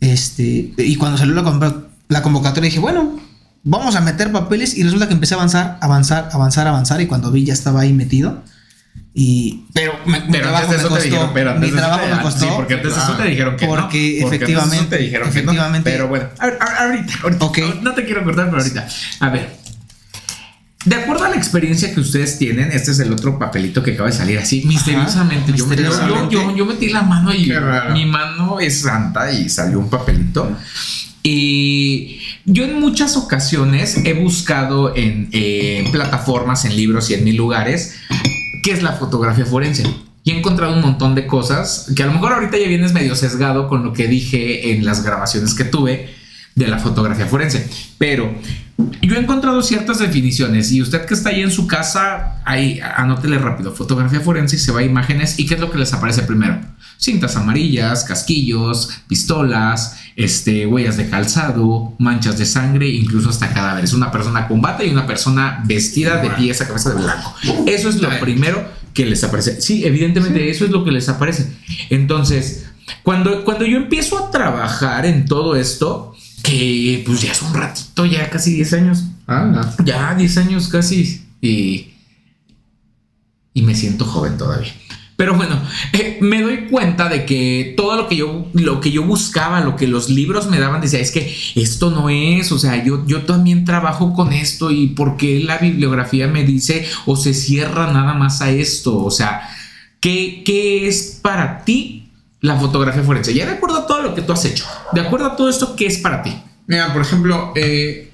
Este, 0.00 0.72
y 0.78 0.96
cuando 0.96 1.18
salió 1.18 1.34
la, 1.34 1.82
la 2.08 2.22
convocatoria 2.22 2.68
dije, 2.68 2.80
bueno, 2.80 3.20
vamos 3.64 3.96
a 3.96 4.00
meter 4.00 4.32
papeles 4.32 4.76
y 4.78 4.82
resulta 4.82 5.08
que 5.08 5.14
empecé 5.14 5.34
a 5.34 5.36
avanzar, 5.36 5.78
avanzar, 5.82 6.30
avanzar, 6.32 6.66
avanzar 6.66 7.00
y 7.02 7.06
cuando 7.06 7.30
vi 7.30 7.44
ya 7.44 7.52
estaba 7.52 7.82
ahí 7.82 7.92
metido. 7.92 8.42
Y, 9.12 9.64
pero 9.74 9.92
me, 10.06 10.20
mi 10.20 10.26
Pero 10.30 10.42
trabajo 10.44 10.64
antes 10.64 10.70
de 10.70 10.76
me 10.76 10.78
eso 10.78 10.88
te 10.88 10.88
costó, 10.94 11.04
dijeron, 11.04 11.30
pero 11.34 11.50
antes 11.50 11.70
mi 11.72 11.76
trabajo 11.76 12.00
te- 12.06 12.14
me 12.14 12.22
costó. 12.22 12.44
Sí, 12.44 12.50
porque 12.56 12.74
antes 12.74 12.94
de 12.94 13.00
eso 13.02 13.12
te 13.16 13.24
dijeron 13.24 13.56
que 13.56 13.66
no. 13.66 13.74
Porque 13.74 13.98
de 13.98 14.18
eso 14.18 14.26
efectivamente, 14.28 14.96
te 14.96 15.02
dijeron 15.02 15.28
que 15.30 15.34
no. 15.42 15.50
efectivamente. 15.52 15.90
Pero 15.90 16.08
bueno, 16.08 16.26
a 16.38 16.46
ver, 16.46 16.58
a- 16.60 16.84
ahorita, 16.84 17.12
ahorita, 17.24 17.44
Ok. 17.44 17.58
no 17.82 17.92
te 17.94 18.04
quiero 18.04 18.22
cortar, 18.24 18.46
pero 18.50 18.58
ahorita. 18.62 18.88
A 19.20 19.28
ver. 19.30 19.60
De 20.84 20.94
acuerdo 20.96 21.24
a 21.24 21.28
la 21.28 21.36
experiencia 21.36 21.92
que 21.92 22.00
ustedes 22.00 22.38
tienen, 22.38 22.70
este 22.72 22.92
es 22.92 22.98
el 23.00 23.12
otro 23.12 23.38
papelito 23.38 23.82
que 23.82 23.92
acaba 23.94 24.08
de 24.08 24.16
salir 24.16 24.38
así 24.38 24.62
misteriosamente. 24.64 25.52
Yo, 25.52 25.66
metí- 25.66 25.68
misteriosamente. 25.70 26.34
yo- 26.34 26.50
yo- 26.52 26.56
yo 26.56 26.64
metí 26.66 26.88
la 26.88 27.02
mano 27.02 27.34
y 27.34 27.52
mi 27.92 28.06
mano 28.06 28.60
es 28.60 28.80
santa 28.82 29.30
y 29.32 29.48
salió 29.50 29.78
un 29.78 29.90
papelito. 29.90 30.56
Y 31.22 32.20
yo 32.46 32.64
en 32.64 32.80
muchas 32.80 33.16
ocasiones 33.16 33.98
he 34.04 34.14
buscado 34.14 34.96
en 34.96 35.28
eh, 35.32 35.86
plataformas, 35.92 36.64
en 36.64 36.74
libros 36.76 37.10
y 37.10 37.14
en 37.14 37.24
mil 37.24 37.36
lugares 37.36 37.96
qué 38.62 38.72
es 38.72 38.82
la 38.82 38.92
fotografía 38.92 39.44
forense. 39.44 39.84
Y 40.22 40.32
he 40.32 40.38
encontrado 40.38 40.74
un 40.74 40.82
montón 40.82 41.14
de 41.14 41.26
cosas 41.26 41.90
que 41.96 42.02
a 42.02 42.06
lo 42.06 42.12
mejor 42.12 42.32
ahorita 42.32 42.58
ya 42.58 42.68
vienes 42.68 42.92
medio 42.92 43.16
sesgado 43.16 43.68
con 43.68 43.84
lo 43.84 43.92
que 43.92 44.06
dije 44.06 44.72
en 44.72 44.84
las 44.84 45.02
grabaciones 45.02 45.54
que 45.54 45.64
tuve 45.64 46.19
de 46.64 46.70
la 46.70 46.78
fotografía 46.78 47.26
forense. 47.26 47.68
Pero 47.98 48.34
yo 49.02 49.16
he 49.16 49.18
encontrado 49.18 49.62
ciertas 49.62 49.98
definiciones 49.98 50.72
y 50.72 50.82
usted 50.82 51.04
que 51.04 51.14
está 51.14 51.30
ahí 51.30 51.42
en 51.42 51.50
su 51.50 51.66
casa, 51.66 52.40
ahí 52.44 52.80
anótele 52.96 53.38
rápido, 53.38 53.72
fotografía 53.72 54.20
forense 54.20 54.56
y 54.56 54.58
se 54.58 54.72
va 54.72 54.80
a 54.80 54.84
imágenes 54.84 55.38
y 55.38 55.46
qué 55.46 55.54
es 55.54 55.60
lo 55.60 55.70
que 55.70 55.78
les 55.78 55.92
aparece 55.92 56.22
primero. 56.22 56.60
Cintas 56.98 57.36
amarillas, 57.36 58.04
casquillos, 58.04 58.90
pistolas, 59.08 59.96
este, 60.16 60.66
huellas 60.66 60.98
de 60.98 61.08
calzado, 61.08 61.94
manchas 61.98 62.36
de 62.36 62.44
sangre, 62.44 62.88
incluso 62.88 63.30
hasta 63.30 63.52
cadáveres. 63.54 63.94
Una 63.94 64.10
persona 64.10 64.46
con 64.46 64.60
bata 64.60 64.84
y 64.84 64.90
una 64.90 65.06
persona 65.06 65.62
vestida 65.64 66.18
de 66.18 66.30
pies 66.30 66.60
a 66.60 66.66
cabeza 66.66 66.90
de 66.90 67.02
blanco. 67.02 67.34
Eso 67.66 67.88
es 67.88 68.02
lo 68.02 68.10
primero 68.20 68.68
que 68.92 69.06
les 69.06 69.24
aparece. 69.24 69.62
Sí, 69.62 69.84
evidentemente 69.84 70.50
eso 70.50 70.66
es 70.66 70.70
lo 70.70 70.84
que 70.84 70.90
les 70.90 71.08
aparece. 71.08 71.50
Entonces, 71.88 72.66
cuando, 73.02 73.44
cuando 73.44 73.64
yo 73.64 73.78
empiezo 73.78 74.18
a 74.18 74.30
trabajar 74.30 75.06
en 75.06 75.24
todo 75.24 75.56
esto, 75.56 76.14
que 76.42 77.02
pues 77.06 77.22
ya 77.22 77.32
es 77.32 77.42
un 77.42 77.54
ratito, 77.54 78.06
ya 78.06 78.28
casi 78.30 78.54
10 78.54 78.72
años. 78.74 79.04
Ah, 79.26 79.74
Ya 79.84 80.14
10 80.14 80.36
años 80.38 80.68
casi. 80.68 81.22
Y, 81.40 81.88
y 83.54 83.62
me 83.62 83.74
siento 83.74 84.04
joven 84.04 84.36
todavía. 84.36 84.72
Pero 85.20 85.34
bueno, 85.34 85.60
eh, 85.92 86.16
me 86.22 86.40
doy 86.40 86.66
cuenta 86.70 87.10
de 87.10 87.26
que 87.26 87.74
todo 87.76 87.94
lo 87.94 88.08
que 88.08 88.16
yo 88.16 88.48
lo 88.54 88.80
que 88.80 88.90
yo 88.90 89.02
buscaba, 89.02 89.60
lo 89.60 89.76
que 89.76 89.86
los 89.86 90.08
libros 90.08 90.48
me 90.48 90.58
daban, 90.58 90.80
decía, 90.80 90.98
es 90.98 91.10
que 91.10 91.36
esto 91.56 91.90
no 91.90 92.08
es, 92.08 92.50
o 92.52 92.58
sea, 92.58 92.82
yo, 92.82 93.06
yo 93.06 93.26
también 93.26 93.66
trabajo 93.66 94.14
con 94.14 94.32
esto 94.32 94.70
y 94.70 94.86
por 94.86 95.18
qué 95.18 95.40
la 95.40 95.58
bibliografía 95.58 96.26
me 96.26 96.44
dice 96.44 96.86
o 97.04 97.16
se 97.16 97.34
cierra 97.34 97.92
nada 97.92 98.14
más 98.14 98.40
a 98.40 98.50
esto, 98.50 98.96
o 98.96 99.10
sea, 99.10 99.42
¿qué, 100.00 100.42
qué 100.42 100.88
es 100.88 101.18
para 101.20 101.66
ti 101.66 101.99
la 102.40 102.56
fotografía 102.56 103.02
forense? 103.02 103.34
Ya 103.34 103.46
de 103.46 103.52
acuerdo 103.52 103.78
a 103.78 103.86
todo 103.86 104.02
lo 104.02 104.14
que 104.14 104.22
tú 104.22 104.32
has 104.32 104.44
hecho, 104.44 104.64
de 104.92 105.00
acuerdo 105.00 105.26
a 105.26 105.36
todo 105.36 105.48
esto, 105.48 105.74
¿qué 105.76 105.86
es 105.86 105.98
para 105.98 106.22
ti? 106.22 106.34
Mira, 106.66 106.92
por 106.92 107.02
ejemplo, 107.02 107.52
eh, 107.56 108.10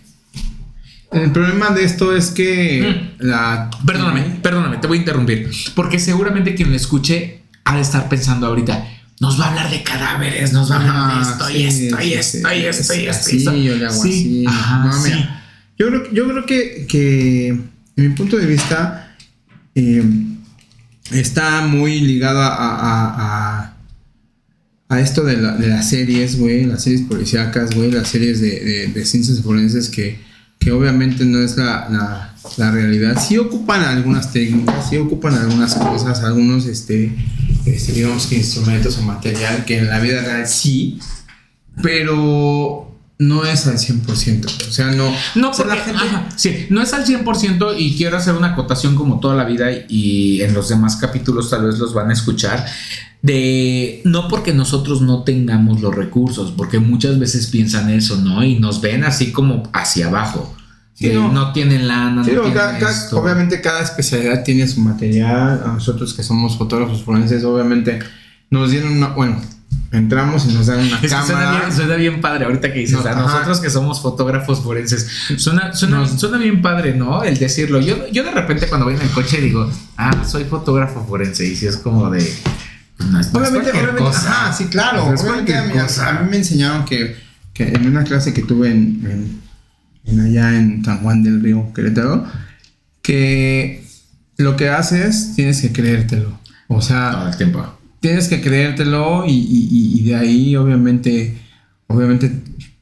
el 1.13 1.31
problema 1.33 1.71
de 1.71 1.85
esto 1.85 2.15
es 2.15 2.31
que 2.31 3.13
la. 3.19 3.71
Perdóname, 3.87 4.23
perdóname, 4.43 4.79
te 4.79 4.87
voy 4.87 4.99
a 4.99 5.01
interrumpir. 5.01 5.51
Porque 5.75 5.99
seguramente 5.99 6.55
quien 6.55 6.71
lo 6.71 6.77
escuche 6.77 7.43
ha 7.65 7.77
de 7.77 7.83
estar 7.83 8.09
pensando 8.09 8.47
ahorita. 8.47 8.93
Nos 9.19 9.41
va 9.41 9.47
a 9.47 9.49
hablar 9.49 9.71
de 9.71 9.83
cadáveres, 9.83 10.53
nos 10.53 10.71
va 10.71 10.77
a 10.77 10.79
hablar 10.81 10.95
de 10.95 11.01
Ah, 11.01 11.23
esto 11.23 11.51
y 11.51 11.63
esto 11.65 12.03
y 12.03 12.13
esto 12.13 12.53
y 12.53 12.67
esto 12.67 12.95
y 12.95 13.07
esto. 13.07 13.31
sí, 13.31 13.65
yo 13.65 13.75
le 13.77 13.87
hago 13.87 13.95
Sí, 14.03 14.11
así. 14.11 14.45
ajá, 14.47 14.85
No, 14.85 14.93
sí. 14.93 15.11
mira, 15.15 15.45
Yo 15.79 15.87
creo, 15.89 16.13
yo 16.13 16.29
creo 16.29 16.45
que, 16.47 16.87
que, 16.87 17.49
en 17.49 17.71
mi 17.97 18.09
punto 18.11 18.37
de 18.37 18.45
vista, 18.47 19.17
eh, 19.75 20.05
está 21.13 21.63
muy 21.63 22.01
ligado 22.01 22.41
a, 22.43 22.49
a, 22.49 23.59
a, 23.61 23.76
a 24.89 25.01
esto 25.01 25.25
de, 25.25 25.37
la- 25.37 25.57
de 25.57 25.69
las 25.69 25.89
series, 25.91 26.39
güey, 26.39 26.65
las 26.65 26.83
series 26.85 27.03
policíacas, 27.03 27.75
güey, 27.75 27.91
las 27.91 28.09
series 28.09 28.41
de, 28.41 28.89
de, 28.95 29.05
ciencias 29.05 29.41
forenses 29.43 29.89
que, 29.89 30.19
que 30.59 30.71
obviamente 30.73 31.25
no 31.25 31.41
es 31.43 31.57
la, 31.57 31.89
la, 31.91 32.35
la 32.57 32.71
realidad. 32.71 33.21
Sí 33.21 33.37
ocupan 33.39 33.83
algunas 33.83 34.33
técnicas, 34.33 34.89
sí 34.89 34.97
ocupan 34.97 35.35
algunas 35.35 35.75
cosas, 35.75 36.21
algunos, 36.23 36.67
este, 36.67 37.13
este, 37.65 37.93
digamos 37.93 38.27
que 38.27 38.37
instrumentos 38.37 38.97
o 38.99 39.03
material 39.03 39.65
que 39.65 39.79
en 39.79 39.89
la 39.89 39.99
vida 39.99 40.23
real 40.23 40.47
sí, 40.47 40.99
pero 41.83 42.96
no 43.19 43.45
es 43.47 43.67
al 43.67 43.79
100%. 43.79 44.45
O 44.69 44.71
sea, 44.73 44.87
no. 44.93 45.11
No, 45.37 45.51
o 45.51 45.55
sea, 45.55 45.65
porque, 45.65 45.79
la 45.79 45.85
gente- 45.85 46.05
ajá, 46.05 46.29
sí, 46.37 46.67
no 46.71 46.83
es 46.83 46.93
al 46.93 47.05
100% 47.07 47.75
y 47.79 47.97
quiero 47.97 48.17
hacer 48.19 48.35
una 48.35 48.49
acotación 48.49 48.95
como 48.95 49.21
toda 49.21 49.35
la 49.35 49.45
vida 49.45 49.69
y 49.89 50.43
en 50.43 50.53
los 50.53 50.69
demás 50.69 50.97
capítulos 50.97 51.49
tal 51.51 51.65
vez 51.65 51.79
los 51.79 51.95
van 51.95 52.11
a 52.11 52.13
escuchar 52.13 52.67
de 53.23 54.03
no 54.05 54.29
porque 54.29 54.53
nosotros 54.53 55.01
no 55.01 55.23
tengamos 55.25 55.81
los 55.81 55.95
recursos, 55.95 56.53
porque 56.57 56.79
muchas 56.79 57.19
veces 57.19 57.47
piensan 57.49 57.91
eso, 57.91 58.17
¿no? 58.17 58.45
Y 58.45 58.59
nos 58.59 58.81
ven 58.81 59.05
así 59.05 59.33
como 59.33 59.63
hacia 59.73 60.09
abajo. 60.09 60.55
Sí, 60.95 61.09
no. 61.13 61.31
no. 61.31 61.53
tienen 61.53 61.89
lana, 61.89 62.25
Sí, 62.25 62.31
no 62.33 62.43
tienen 62.43 62.55
cada- 62.59 62.79
cada- 62.79 62.91
esto. 62.93 63.19
obviamente 63.21 63.61
cada 63.61 63.83
especialidad 63.83 64.43
tiene 64.45 64.67
su 64.67 64.81
material. 64.81 65.63
A 65.65 65.73
nosotros 65.73 66.15
que 66.15 66.23
somos 66.23 66.57
fotógrafos 66.57 67.03
forenses, 67.03 67.45
obviamente 67.45 67.99
nos 68.51 68.71
dieron 68.71 68.93
una, 68.97 69.09
bueno, 69.09 69.41
entramos 69.93 70.47
y 70.47 70.53
nos 70.53 70.67
dan 70.67 70.81
una 70.81 70.97
Es 70.97 71.01
que 71.03 71.09
suena 71.09 71.25
cámara. 71.27 71.61
bien, 71.61 71.73
suena 71.77 71.95
bien 71.97 72.21
padre 72.21 72.45
ahorita 72.47 72.73
que 72.73 72.81
dices, 72.81 72.99
No, 72.99 73.07
a 73.07 73.11
ajá. 73.13 73.21
nosotros 73.21 73.61
que 73.61 73.71
somos 73.71 74.01
fotógrafos 74.01 74.61
forenses, 74.61 75.07
suena, 75.37 75.73
suena, 75.75 76.07
suena 76.09 76.39
bien 76.39 76.61
padre, 76.63 76.95
¿no? 76.95 77.23
El 77.23 77.39
decirlo. 77.39 77.81
Yo, 77.81 78.09
yo 78.11 78.25
de 78.25 78.31
repente 78.31 78.67
cuando 78.69 78.87
voy 78.87 78.95
en 78.97 79.03
el 79.03 79.11
coche 79.11 79.41
digo, 79.41 79.71
ah, 79.97 80.25
soy 80.27 80.45
fotógrafo 80.45 81.05
forense, 81.07 81.47
y 81.47 81.55
si 81.57 81.67
es 81.67 81.77
como 81.77 82.11
de... 82.11 82.19
pues, 82.97 83.09
no 83.11 83.21
es, 83.21 83.33
no 83.33 83.43
es 83.45 83.51
Obviamente, 83.51 83.97
cosa. 83.99 84.31
ajá, 84.47 84.53
sí, 84.53 84.65
claro. 84.67 85.07
No 85.07 85.15
es 85.15 85.21
obviamente 85.23 85.55
a, 85.57 85.63
mí, 85.65 85.73
cosa. 85.73 86.09
a 86.09 86.23
mí 86.23 86.31
me 86.31 86.37
enseñaron 86.39 86.85
que, 86.85 87.17
que 87.55 87.69
en 87.69 87.87
una 87.87 88.05
clase 88.05 88.33
que 88.35 88.43
tuve 88.43 88.71
en, 88.71 89.03
en- 89.05 89.47
en 90.09 90.21
allá 90.21 90.57
en 90.57 90.85
San 90.85 90.99
Juan 91.03 91.23
del 91.25 91.43
Río, 91.43 91.73
Querétaro, 91.75 92.25
que 93.03 93.85
lo 94.37 94.57
que 94.57 94.69
haces 94.69 95.33
tienes 95.35 95.61
que 95.61 95.73
creértelo. 95.73 96.39
O 96.69 96.81
sea, 96.81 97.11
Todo 97.13 97.29
el 97.29 97.37
tiempo. 97.37 97.76
Tienes 98.01 98.29
que 98.29 98.41
creértelo 98.41 99.25
y, 99.27 99.31
y- 99.33 99.69
y- 99.71 100.01
y 100.01 100.03
de 100.05 100.17
ahí 100.17 100.57
obviamente, 100.57 101.39
obviamente 101.89 102.31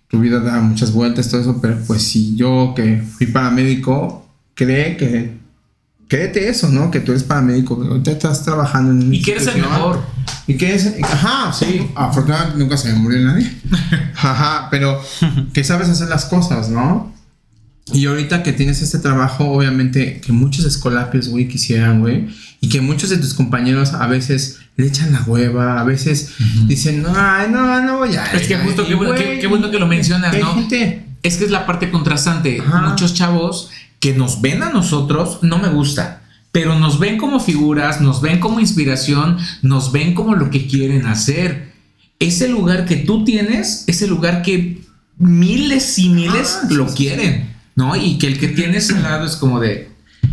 tu 0.09 0.21
vida 0.21 0.41
da 0.41 0.61
muchas 0.61 0.93
vueltas, 0.93 1.29
todo 1.29 1.41
eso, 1.41 1.61
pero 1.61 1.79
pues 1.87 2.03
si 2.03 2.37
yo 2.37 2.73
que 2.77 2.99
fui 3.03 3.27
paramédico, 3.27 4.29
cree 4.55 4.97
que, 4.97 5.33
créete 6.09 6.49
eso, 6.49 6.69
¿no? 6.69 6.91
Que 6.91 7.01
tú 7.01 7.13
eres 7.13 7.25
paramédico, 7.25 7.81
que 7.81 7.89
ahorita 7.89 8.11
estás 8.13 8.45
trabajando 8.45 8.93
en 8.93 9.15
Y 9.15 9.23
que 9.23 9.33
eres 9.33 9.47
el 9.49 9.61
mejor. 9.63 10.03
Y 10.47 10.55
que 10.57 10.75
es, 10.75 10.95
ajá, 11.03 11.53
sí, 11.53 11.87
afortunadamente 11.95 12.59
nunca 12.59 12.77
se 12.77 12.93
me 12.93 12.99
murió 12.99 13.19
nadie. 13.25 13.51
Ajá, 14.17 14.69
pero 14.71 15.01
que 15.55 15.65
sabes 15.65 15.89
hacer 15.89 16.09
las 16.09 16.27
cosas, 16.27 16.69
¿no? 16.69 17.14
Y 17.93 18.07
ahorita 18.07 18.43
que 18.43 18.53
tienes 18.53 18.81
este 18.81 18.99
trabajo, 18.99 19.45
obviamente 19.45 20.21
que 20.21 20.33
muchos 20.33 20.65
escolapios, 20.65 21.29
güey, 21.29 21.49
quisieran, 21.49 22.01
güey, 22.01 22.29
y 22.61 22.69
que 22.69 22.81
muchos 22.81 23.11
de 23.11 23.19
tus 23.19 23.35
compañeros 23.35 23.93
a 23.93 24.07
veces 24.07 24.61
le 24.77 24.87
echan 24.87 25.13
la 25.13 25.23
hueva, 25.23 25.81
a 25.81 25.85
veces 25.85 26.31
dicen, 26.67 27.03
no, 27.03 27.13
no, 27.49 27.83
no 27.83 27.99
voy 27.99 28.17
a. 28.17 28.25
Es 28.33 28.49
que 28.49 28.57
justo, 28.57 28.87
qué, 28.87 28.95
bueno, 28.95 29.15
qué, 29.15 29.47
bueno 29.47 29.71
que 29.71 29.79
lo 29.79 29.87
mencionas, 29.87 30.35
¿no? 30.39 30.67
Es 31.23 31.37
que 31.37 31.45
es 31.45 31.51
la 31.51 31.67
parte 31.67 31.91
contrastante. 31.91 32.63
Muchos 32.63 33.15
chavos 33.15 33.71
que 34.01 34.15
nos 34.15 34.41
ven 34.41 34.63
a 34.63 34.71
nosotros, 34.71 35.41
no 35.43 35.59
me 35.59 35.69
gusta 35.69 36.23
pero 36.55 36.79
nos 36.79 37.01
ven 37.01 37.19
como 37.19 37.41
figuras, 37.41 38.01
nos 38.01 38.23
ven 38.23 38.39
como 38.39 38.61
inspiración, 38.61 39.39
nos 39.63 39.91
ven 39.91 40.15
como 40.15 40.37
lo 40.37 40.51
que 40.51 40.69
quieren 40.69 41.05
hacer. 41.05 41.73
Ese 42.21 42.47
lugar 42.47 42.85
que 42.85 42.95
tú 42.95 43.25
tienes 43.25 43.83
es 43.89 44.03
el 44.03 44.11
lugar 44.11 44.43
que 44.43 44.81
miles 45.19 45.99
y 45.99 46.11
miles 46.11 46.61
ah, 46.63 46.67
lo 46.71 46.87
quieren, 46.87 47.54
¿no? 47.77 47.97
Y 47.97 48.19
que 48.19 48.27
el 48.27 48.39
que 48.39 48.49
tienes 48.49 48.91
al 48.91 49.03
lado 49.05 49.27
es 49.27 49.37
como 49.37 49.61
de... 49.61 49.89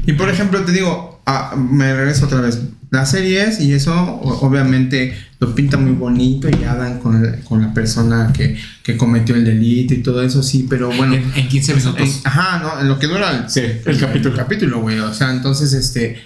Y 0.06 0.13
por 0.13 0.30
ejemplo, 0.30 0.63
te 0.63 0.71
digo, 0.71 1.21
ah, 1.25 1.56
me 1.56 1.93
regreso 1.93 2.25
otra 2.25 2.41
vez. 2.41 2.60
Las 2.89 3.12
series 3.12 3.62
y 3.62 3.73
eso 3.73 3.93
obviamente 3.95 5.15
lo 5.39 5.56
pinta 5.56 5.77
muy 5.77 5.93
bonito 5.93 6.49
y 6.49 6.51
dan 6.51 6.99
con, 6.99 7.25
con 7.45 7.62
la 7.62 7.73
persona 7.73 8.32
que, 8.34 8.58
que, 8.84 8.95
cometió 8.95 9.34
el 9.34 9.45
delito 9.45 9.93
y 9.93 10.04
todo 10.04 10.21
eso, 10.21 10.43
sí, 10.43 10.67
pero 10.69 10.91
bueno. 10.91 11.15
En, 11.15 11.47
15 11.47 11.75
minutos. 11.75 12.21
ajá, 12.25 12.60
¿no? 12.60 12.82
En 12.82 12.88
lo 12.89 12.99
que 12.99 13.08
dura 13.08 13.32
el, 13.32 13.49
sí, 13.49 13.62
el, 13.62 13.97
capítulo. 13.97 14.36
El 14.36 14.36
capítulo, 14.36 14.82
güey. 14.82 14.99
O 14.99 15.13
sea, 15.13 15.32
entonces, 15.32 15.73
este. 15.73 16.21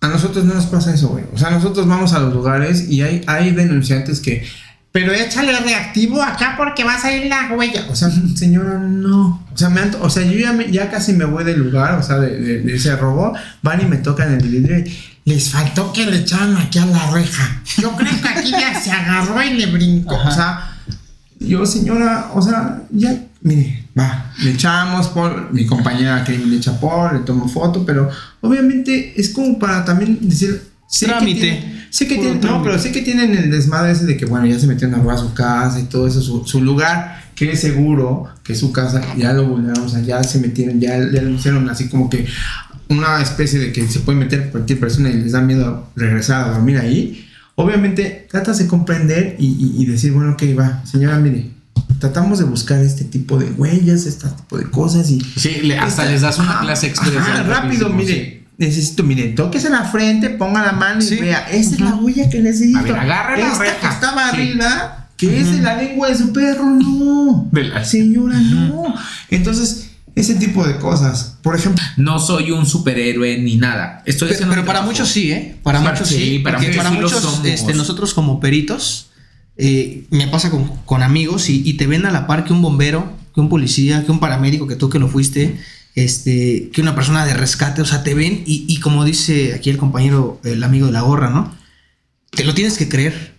A 0.00 0.08
nosotros 0.08 0.44
no 0.44 0.54
nos 0.54 0.66
pasa 0.66 0.92
eso, 0.94 1.08
güey. 1.08 1.24
O 1.32 1.38
sea, 1.38 1.50
nosotros 1.50 1.86
vamos 1.86 2.12
a 2.12 2.18
los 2.18 2.32
lugares 2.32 2.88
y 2.88 3.02
hay, 3.02 3.20
hay 3.26 3.52
denunciantes 3.52 4.20
que. 4.20 4.44
Pero 4.94 5.12
échale 5.12 5.58
reactivo 5.58 6.22
acá 6.22 6.54
porque 6.56 6.84
va 6.84 6.94
a 6.94 7.00
salir 7.00 7.26
la 7.26 7.52
huella. 7.52 7.84
O 7.90 7.96
sea, 7.96 8.08
señora, 8.36 8.78
no. 8.78 9.44
O 9.52 9.56
sea, 9.56 9.68
me 9.68 9.80
o 9.82 10.08
sea 10.08 10.22
yo 10.22 10.38
ya, 10.38 10.56
ya 10.70 10.88
casi 10.88 11.14
me 11.14 11.24
voy 11.24 11.42
del 11.42 11.58
lugar, 11.58 11.98
o 11.98 12.02
sea, 12.04 12.20
de, 12.20 12.60
de, 12.60 12.74
ese 12.76 12.94
robo. 12.94 13.32
Van 13.60 13.80
y 13.80 13.86
me 13.86 13.96
tocan 13.96 14.32
el 14.32 14.48
vidrio 14.48 14.84
les 15.24 15.50
faltó 15.50 15.92
que 15.92 16.06
le 16.06 16.18
echaran 16.18 16.56
aquí 16.56 16.78
a 16.78 16.86
la 16.86 17.10
reja. 17.10 17.62
Yo 17.78 17.96
creo 17.96 18.12
que 18.22 18.28
aquí 18.28 18.52
ya 18.52 18.78
se 18.80 18.92
agarró 18.92 19.42
y 19.42 19.54
le 19.54 19.66
brincó. 19.66 20.14
O 20.14 20.30
sea, 20.30 20.76
yo, 21.40 21.66
señora, 21.66 22.30
o 22.32 22.40
sea, 22.40 22.82
ya, 22.90 23.20
mire, 23.40 23.88
va, 23.98 24.32
le 24.42 24.50
echamos 24.50 25.08
por, 25.08 25.52
mi 25.52 25.66
compañera 25.66 26.22
que 26.22 26.38
le 26.38 26.56
echa 26.56 26.78
por, 26.78 27.14
le 27.14 27.20
tomo 27.20 27.48
foto, 27.48 27.84
pero 27.84 28.10
obviamente 28.42 29.18
es 29.20 29.30
como 29.30 29.58
para 29.58 29.84
también 29.84 30.18
decir, 30.20 30.62
sé 30.86 31.06
trámite. 31.06 31.86
sé 31.90 32.06
que 32.06 32.16
tienen, 32.16 32.40
no, 32.40 32.62
pero 32.62 32.78
sé 32.78 32.92
que 32.92 33.02
tienen 33.02 33.34
el 33.34 33.50
desmadre 33.50 33.92
ese 33.92 34.04
de 34.04 34.16
que, 34.16 34.26
bueno, 34.26 34.46
ya 34.46 34.58
se 34.58 34.66
metieron 34.66 34.94
a 34.94 34.98
robar 35.02 35.18
su 35.18 35.34
casa 35.34 35.80
y 35.80 35.84
todo 35.84 36.06
eso, 36.06 36.44
su, 36.44 36.60
lugar, 36.60 37.24
que 37.34 37.52
es 37.52 37.60
seguro, 37.60 38.28
que 38.42 38.52
es 38.52 38.60
su 38.60 38.72
casa, 38.72 39.02
ya 39.16 39.32
lo 39.32 39.46
vulneraron, 39.46 39.84
o 39.84 39.88
sea, 39.88 40.00
ya 40.00 40.22
se 40.22 40.38
metieron, 40.38 40.80
ya, 40.80 40.98
ya 40.98 41.22
lo 41.22 41.30
hicieron 41.30 41.68
así 41.68 41.88
como 41.88 42.10
que 42.10 42.26
una 42.88 43.20
especie 43.22 43.58
de 43.58 43.72
que 43.72 43.86
se 43.88 44.00
puede 44.00 44.18
meter 44.18 44.50
cualquier 44.50 44.78
persona 44.78 45.10
y 45.10 45.14
les 45.14 45.32
da 45.32 45.40
miedo 45.40 45.88
regresar 45.96 46.48
a 46.48 46.52
dormir 46.52 46.78
ahí, 46.78 47.26
obviamente 47.54 48.26
tratas 48.30 48.58
de 48.58 48.66
comprender 48.66 49.36
y, 49.38 49.84
decir, 49.86 50.12
bueno, 50.12 50.32
ok, 50.32 50.42
va, 50.58 50.84
señora, 50.84 51.18
mire, 51.18 51.50
tratamos 51.98 52.38
de 52.38 52.44
buscar 52.44 52.80
este 52.82 53.04
tipo 53.04 53.38
de 53.38 53.50
huellas, 53.52 54.06
este 54.06 54.28
tipo 54.28 54.58
de 54.58 54.64
cosas 54.70 55.10
y... 55.10 55.20
Sí, 55.20 55.72
hasta 55.72 56.04
les 56.04 56.20
das 56.20 56.38
una 56.38 56.60
clase 56.60 56.88
expresa. 56.88 57.42
rápido, 57.44 57.88
mire. 57.88 58.43
Necesito, 58.56 59.02
mire, 59.02 59.28
toques 59.30 59.64
en 59.64 59.72
la 59.72 59.84
frente, 59.84 60.30
ponga 60.30 60.64
la 60.64 60.72
mano 60.72 61.02
y 61.02 61.16
vea, 61.16 61.48
esta 61.50 61.74
es 61.74 61.80
la 61.80 61.96
huella 61.96 62.28
que 62.28 62.40
necesito. 62.40 62.78
A 62.78 62.82
ver, 62.82 62.92
la 62.92 63.34
Esta 63.36 63.80
que 63.80 63.86
estaba 63.86 64.28
arriba, 64.28 65.08
que 65.16 65.40
es 65.40 65.50
de 65.50 65.60
la 65.60 65.76
lengua 65.76 66.08
de 66.08 66.16
su 66.16 66.32
perro, 66.32 66.64
no. 66.64 67.50
Señora, 67.84 68.38
no. 68.38 68.94
Entonces, 69.30 69.90
ese 70.14 70.36
tipo 70.36 70.64
de 70.66 70.76
cosas. 70.76 71.36
Por 71.42 71.56
ejemplo. 71.56 71.84
No 71.96 72.20
soy 72.20 72.52
un 72.52 72.66
superhéroe 72.66 73.38
ni 73.38 73.56
nada. 73.56 74.02
Estoy 74.06 74.30
pero, 74.30 74.48
pero 74.48 74.64
para 74.64 74.82
muchos 74.82 75.08
sí, 75.08 75.32
¿eh? 75.32 75.56
Para, 75.62 75.80
muchos 75.80 76.08
sí. 76.08 76.40
Para 76.40 76.58
muchos, 76.90 77.40
este, 77.44 77.74
nosotros 77.74 78.14
como 78.14 78.38
peritos, 78.38 79.10
eh, 79.56 80.04
me 80.10 80.28
pasa 80.28 80.50
con, 80.50 81.02
amigos 81.02 81.48
y, 81.48 81.74
te 81.74 81.86
ven 81.86 82.06
a 82.06 82.10
la 82.10 82.26
par 82.26 82.44
que 82.44 82.52
un 82.52 82.62
bombero, 82.62 83.12
que 83.34 83.40
un 83.40 83.48
policía, 83.48 84.04
que 84.04 84.12
un 84.12 84.20
paramédico, 84.20 84.66
que 84.66 84.76
tú 84.76 84.88
que 84.88 84.98
lo 84.98 85.08
fuiste, 85.08 85.56
este, 85.94 86.70
que 86.72 86.80
una 86.80 86.94
persona 86.94 87.24
de 87.24 87.34
rescate, 87.34 87.82
o 87.82 87.86
sea, 87.86 88.02
te 88.02 88.14
ven 88.14 88.42
y, 88.46 88.64
y 88.68 88.80
como 88.80 89.04
dice 89.04 89.54
aquí 89.54 89.70
el 89.70 89.78
compañero, 89.78 90.40
el 90.44 90.62
amigo 90.62 90.86
de 90.86 90.92
la 90.92 91.02
gorra, 91.02 91.30
¿no? 91.30 91.52
te 92.34 92.44
lo 92.44 92.54
tienes 92.54 92.76
que 92.76 92.88
creer. 92.88 93.34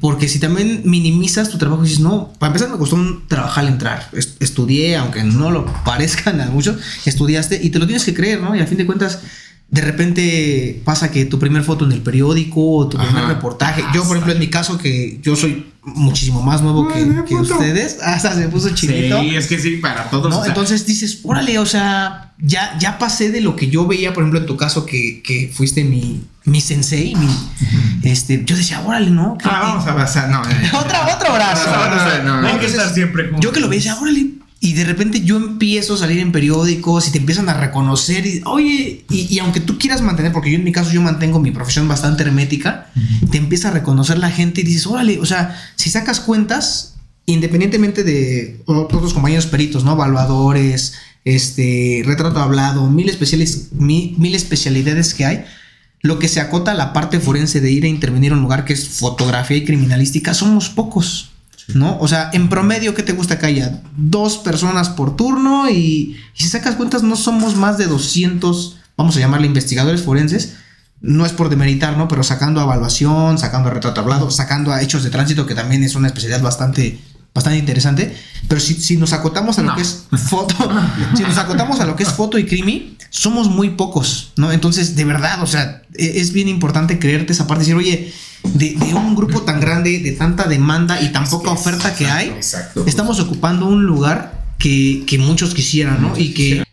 Porque 0.00 0.28
si 0.28 0.38
también 0.38 0.82
minimizas 0.84 1.48
tu 1.48 1.58
trabajo 1.58 1.82
y 1.82 1.88
dices, 1.88 2.02
no, 2.02 2.32
para 2.38 2.48
empezar 2.48 2.70
me 2.70 2.78
costó 2.78 2.96
un 2.96 3.26
trabajar 3.28 3.64
al 3.64 3.72
entrar. 3.72 4.08
estudié, 4.40 4.96
aunque 4.96 5.22
no 5.22 5.50
lo 5.50 5.66
parezcan 5.84 6.40
a 6.40 6.46
muchos, 6.46 6.76
estudiaste 7.04 7.60
y 7.62 7.70
te 7.70 7.78
lo 7.78 7.86
tienes 7.86 8.04
que 8.04 8.14
creer, 8.14 8.40
¿no? 8.40 8.54
Y 8.54 8.60
a 8.60 8.66
fin 8.66 8.78
de 8.78 8.86
cuentas, 8.86 9.20
de 9.68 9.80
repente 9.80 10.82
pasa 10.84 11.10
que 11.10 11.24
tu 11.24 11.38
primer 11.38 11.64
foto 11.64 11.84
en 11.84 11.92
el 11.92 12.00
periódico, 12.00 12.88
tu 12.88 12.96
primer 12.96 13.24
reportaje. 13.26 13.82
Yo, 13.92 14.04
por 14.04 14.16
ejemplo, 14.16 14.32
en 14.32 14.38
mi 14.38 14.48
caso, 14.48 14.78
que 14.78 15.18
yo 15.22 15.34
soy 15.34 15.72
muchísimo 15.82 16.42
más 16.42 16.62
nuevo 16.62 16.88
que, 16.88 17.34
ustedes, 17.34 17.98
hasta 18.02 18.34
se 18.34 18.48
puso 18.48 18.70
chinito. 18.70 19.20
Sí, 19.20 19.34
es 19.34 19.46
que 19.46 19.58
sí, 19.58 19.76
para 19.78 20.08
todos. 20.10 20.46
Entonces 20.46 20.86
dices, 20.86 21.20
órale, 21.24 21.58
o 21.58 21.66
sea, 21.66 22.32
ya, 22.38 22.76
ya 22.78 22.98
pasé 22.98 23.30
de 23.30 23.40
lo 23.40 23.56
que 23.56 23.68
yo 23.68 23.86
veía, 23.86 24.12
por 24.14 24.22
ejemplo, 24.22 24.40
en 24.40 24.46
tu 24.46 24.56
caso, 24.56 24.86
que, 24.86 25.22
que 25.22 25.50
fuiste 25.52 25.82
mi, 25.82 26.22
mi 26.44 26.60
sensei, 26.60 27.14
mi, 27.16 27.28
este, 28.02 28.44
yo 28.44 28.56
decía, 28.56 28.80
órale, 28.80 29.10
¿no? 29.10 29.36
Ah, 29.44 29.60
vamos 29.62 29.86
a 29.86 29.90
abrazar, 29.90 30.30
no. 30.30 30.40
Otra, 30.78 31.16
otro 31.16 31.34
brazo. 31.34 31.68
No, 32.24 32.40
no, 32.42 32.46
hay 32.46 32.58
que 32.58 32.66
estar 32.66 32.92
siempre 32.92 33.30
Yo 33.40 33.50
que 33.50 33.60
lo 33.60 33.68
veía, 33.68 33.96
órale, 33.96 34.30
y 34.64 34.72
de 34.72 34.84
repente 34.84 35.20
yo 35.20 35.36
empiezo 35.36 35.92
a 35.92 35.98
salir 35.98 36.20
en 36.20 36.32
periódicos 36.32 37.06
y 37.06 37.12
te 37.12 37.18
empiezan 37.18 37.50
a 37.50 37.52
reconocer 37.52 38.24
y, 38.24 38.40
oye, 38.46 39.04
y, 39.10 39.38
aunque 39.40 39.60
tú 39.60 39.76
quieras 39.76 40.00
mantener, 40.00 40.32
porque 40.32 40.50
yo 40.50 40.56
en 40.56 40.64
mi 40.64 40.72
caso 40.72 40.90
yo 40.90 41.02
mantengo 41.02 41.38
mi 41.38 41.50
profesión 41.50 41.86
bastante 41.86 42.22
hermética, 42.22 42.90
te 43.30 43.36
empieza 43.36 43.68
a 43.68 43.72
reconocer 43.72 44.16
la 44.16 44.30
gente 44.30 44.62
y 44.62 44.64
dices, 44.64 44.86
órale, 44.86 45.20
o 45.20 45.26
sea, 45.26 45.54
si 45.76 45.90
sacas 45.90 46.18
cuentas, 46.18 46.94
independientemente 47.26 48.04
de 48.04 48.62
otros 48.64 49.12
compañeros 49.12 49.44
peritos, 49.44 49.84
¿no? 49.84 49.92
Evaluadores, 49.92 50.94
este, 51.26 52.02
retrato 52.06 52.40
hablado, 52.40 52.88
mil, 52.88 53.10
especiales, 53.10 53.68
mil, 53.72 54.16
mil 54.16 54.34
especialidades 54.34 55.12
que 55.12 55.26
hay, 55.26 55.44
lo 56.00 56.18
que 56.18 56.28
se 56.28 56.40
acota 56.40 56.70
a 56.70 56.74
la 56.74 56.94
parte 56.94 57.20
forense 57.20 57.60
de 57.60 57.70
ir 57.70 57.84
a 57.84 57.88
intervenir 57.88 58.32
en 58.32 58.38
un 58.38 58.44
lugar 58.44 58.64
que 58.64 58.72
es 58.72 58.88
fotografía 58.88 59.58
y 59.58 59.64
criminalística, 59.66 60.32
somos 60.32 60.70
pocos. 60.70 61.33
¿No? 61.72 61.98
O 61.98 62.08
sea, 62.08 62.30
en 62.32 62.48
promedio, 62.48 62.94
¿qué 62.94 63.02
te 63.02 63.12
gusta 63.12 63.38
que 63.38 63.46
haya? 63.46 63.80
Dos 63.96 64.38
personas 64.38 64.90
por 64.90 65.16
turno 65.16 65.70
y, 65.70 66.16
si 66.34 66.48
sacas 66.48 66.74
cuentas 66.74 67.02
no 67.02 67.16
somos 67.16 67.56
más 67.56 67.78
de 67.78 67.86
200, 67.86 68.76
vamos 68.96 69.16
a 69.16 69.20
llamarle 69.20 69.46
investigadores 69.46 70.02
forenses. 70.02 70.56
No 71.00 71.26
es 71.26 71.32
por 71.32 71.48
demeritar, 71.48 71.96
¿no? 71.96 72.08
Pero 72.08 72.22
sacando 72.22 72.60
a 72.60 72.64
evaluación, 72.64 73.38
sacando 73.38 73.68
a 73.68 73.72
retrato 73.72 74.00
hablado, 74.00 74.30
sacando 74.30 74.72
a 74.72 74.80
hechos 74.82 75.02
de 75.02 75.10
tránsito, 75.10 75.46
que 75.46 75.54
también 75.54 75.84
es 75.84 75.94
una 75.94 76.08
especialidad 76.08 76.40
bastante, 76.40 76.98
bastante 77.34 77.58
interesante. 77.58 78.16
Pero 78.48 78.60
si, 78.60 78.96
nos 78.96 79.12
acotamos 79.12 79.58
a 79.58 79.62
lo 79.62 79.74
que 79.74 79.82
es 79.82 80.06
foto, 80.30 80.54
si 81.14 81.22
nos 81.22 81.36
acotamos 81.36 81.80
a 81.80 81.84
lo 81.84 81.94
que 81.94 82.04
es 82.04 82.08
foto 82.10 82.38
y 82.38 82.46
crimi, 82.46 82.96
somos 83.10 83.48
muy 83.48 83.70
pocos, 83.70 84.32
¿no? 84.36 84.50
Entonces, 84.50 84.96
de 84.96 85.04
verdad, 85.04 85.42
o 85.42 85.46
sea, 85.46 85.82
e, 85.94 86.20
es 86.20 86.32
bien 86.32 86.48
importante 86.48 86.98
creerte 86.98 87.32
esa 87.32 87.46
parte 87.46 87.64
y 87.64 87.66
decir, 87.66 87.76
oye, 87.76 88.12
de, 88.44 88.76
un 88.94 89.14
grupo 89.14 89.42
tan 89.42 89.60
grande, 89.60 89.98
de 90.00 90.12
tanta 90.12 90.44
demanda 90.44 91.00
y 91.00 91.12
tan 91.12 91.28
poca 91.28 91.50
oferta 91.50 91.94
que 91.94 92.06
hay, 92.06 92.36
estamos 92.86 93.20
ocupando 93.20 93.66
un 93.66 93.84
lugar 93.84 94.44
que, 94.58 95.18
muchos 95.18 95.54
quisieran, 95.54 96.00
¿no? 96.02 96.12
Y 96.16 96.34
que... 96.34 96.64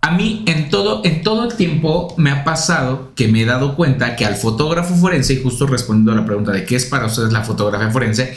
A 0.00 0.12
mí 0.12 0.44
en 0.46 0.70
todo, 0.70 1.04
en 1.04 1.22
todo 1.22 1.44
el 1.44 1.56
tiempo 1.56 2.14
me 2.16 2.30
ha 2.30 2.44
pasado 2.44 3.12
que 3.14 3.28
me 3.28 3.42
he 3.42 3.44
dado 3.44 3.74
cuenta 3.74 4.16
que 4.16 4.24
al 4.24 4.36
fotógrafo 4.36 4.94
forense, 4.94 5.34
y 5.34 5.42
justo 5.42 5.66
respondiendo 5.66 6.12
a 6.12 6.14
la 6.14 6.24
pregunta 6.24 6.52
de 6.52 6.64
qué 6.64 6.76
es 6.76 6.86
para 6.86 7.06
ustedes 7.06 7.32
la 7.32 7.42
fotografía 7.42 7.90
forense, 7.90 8.34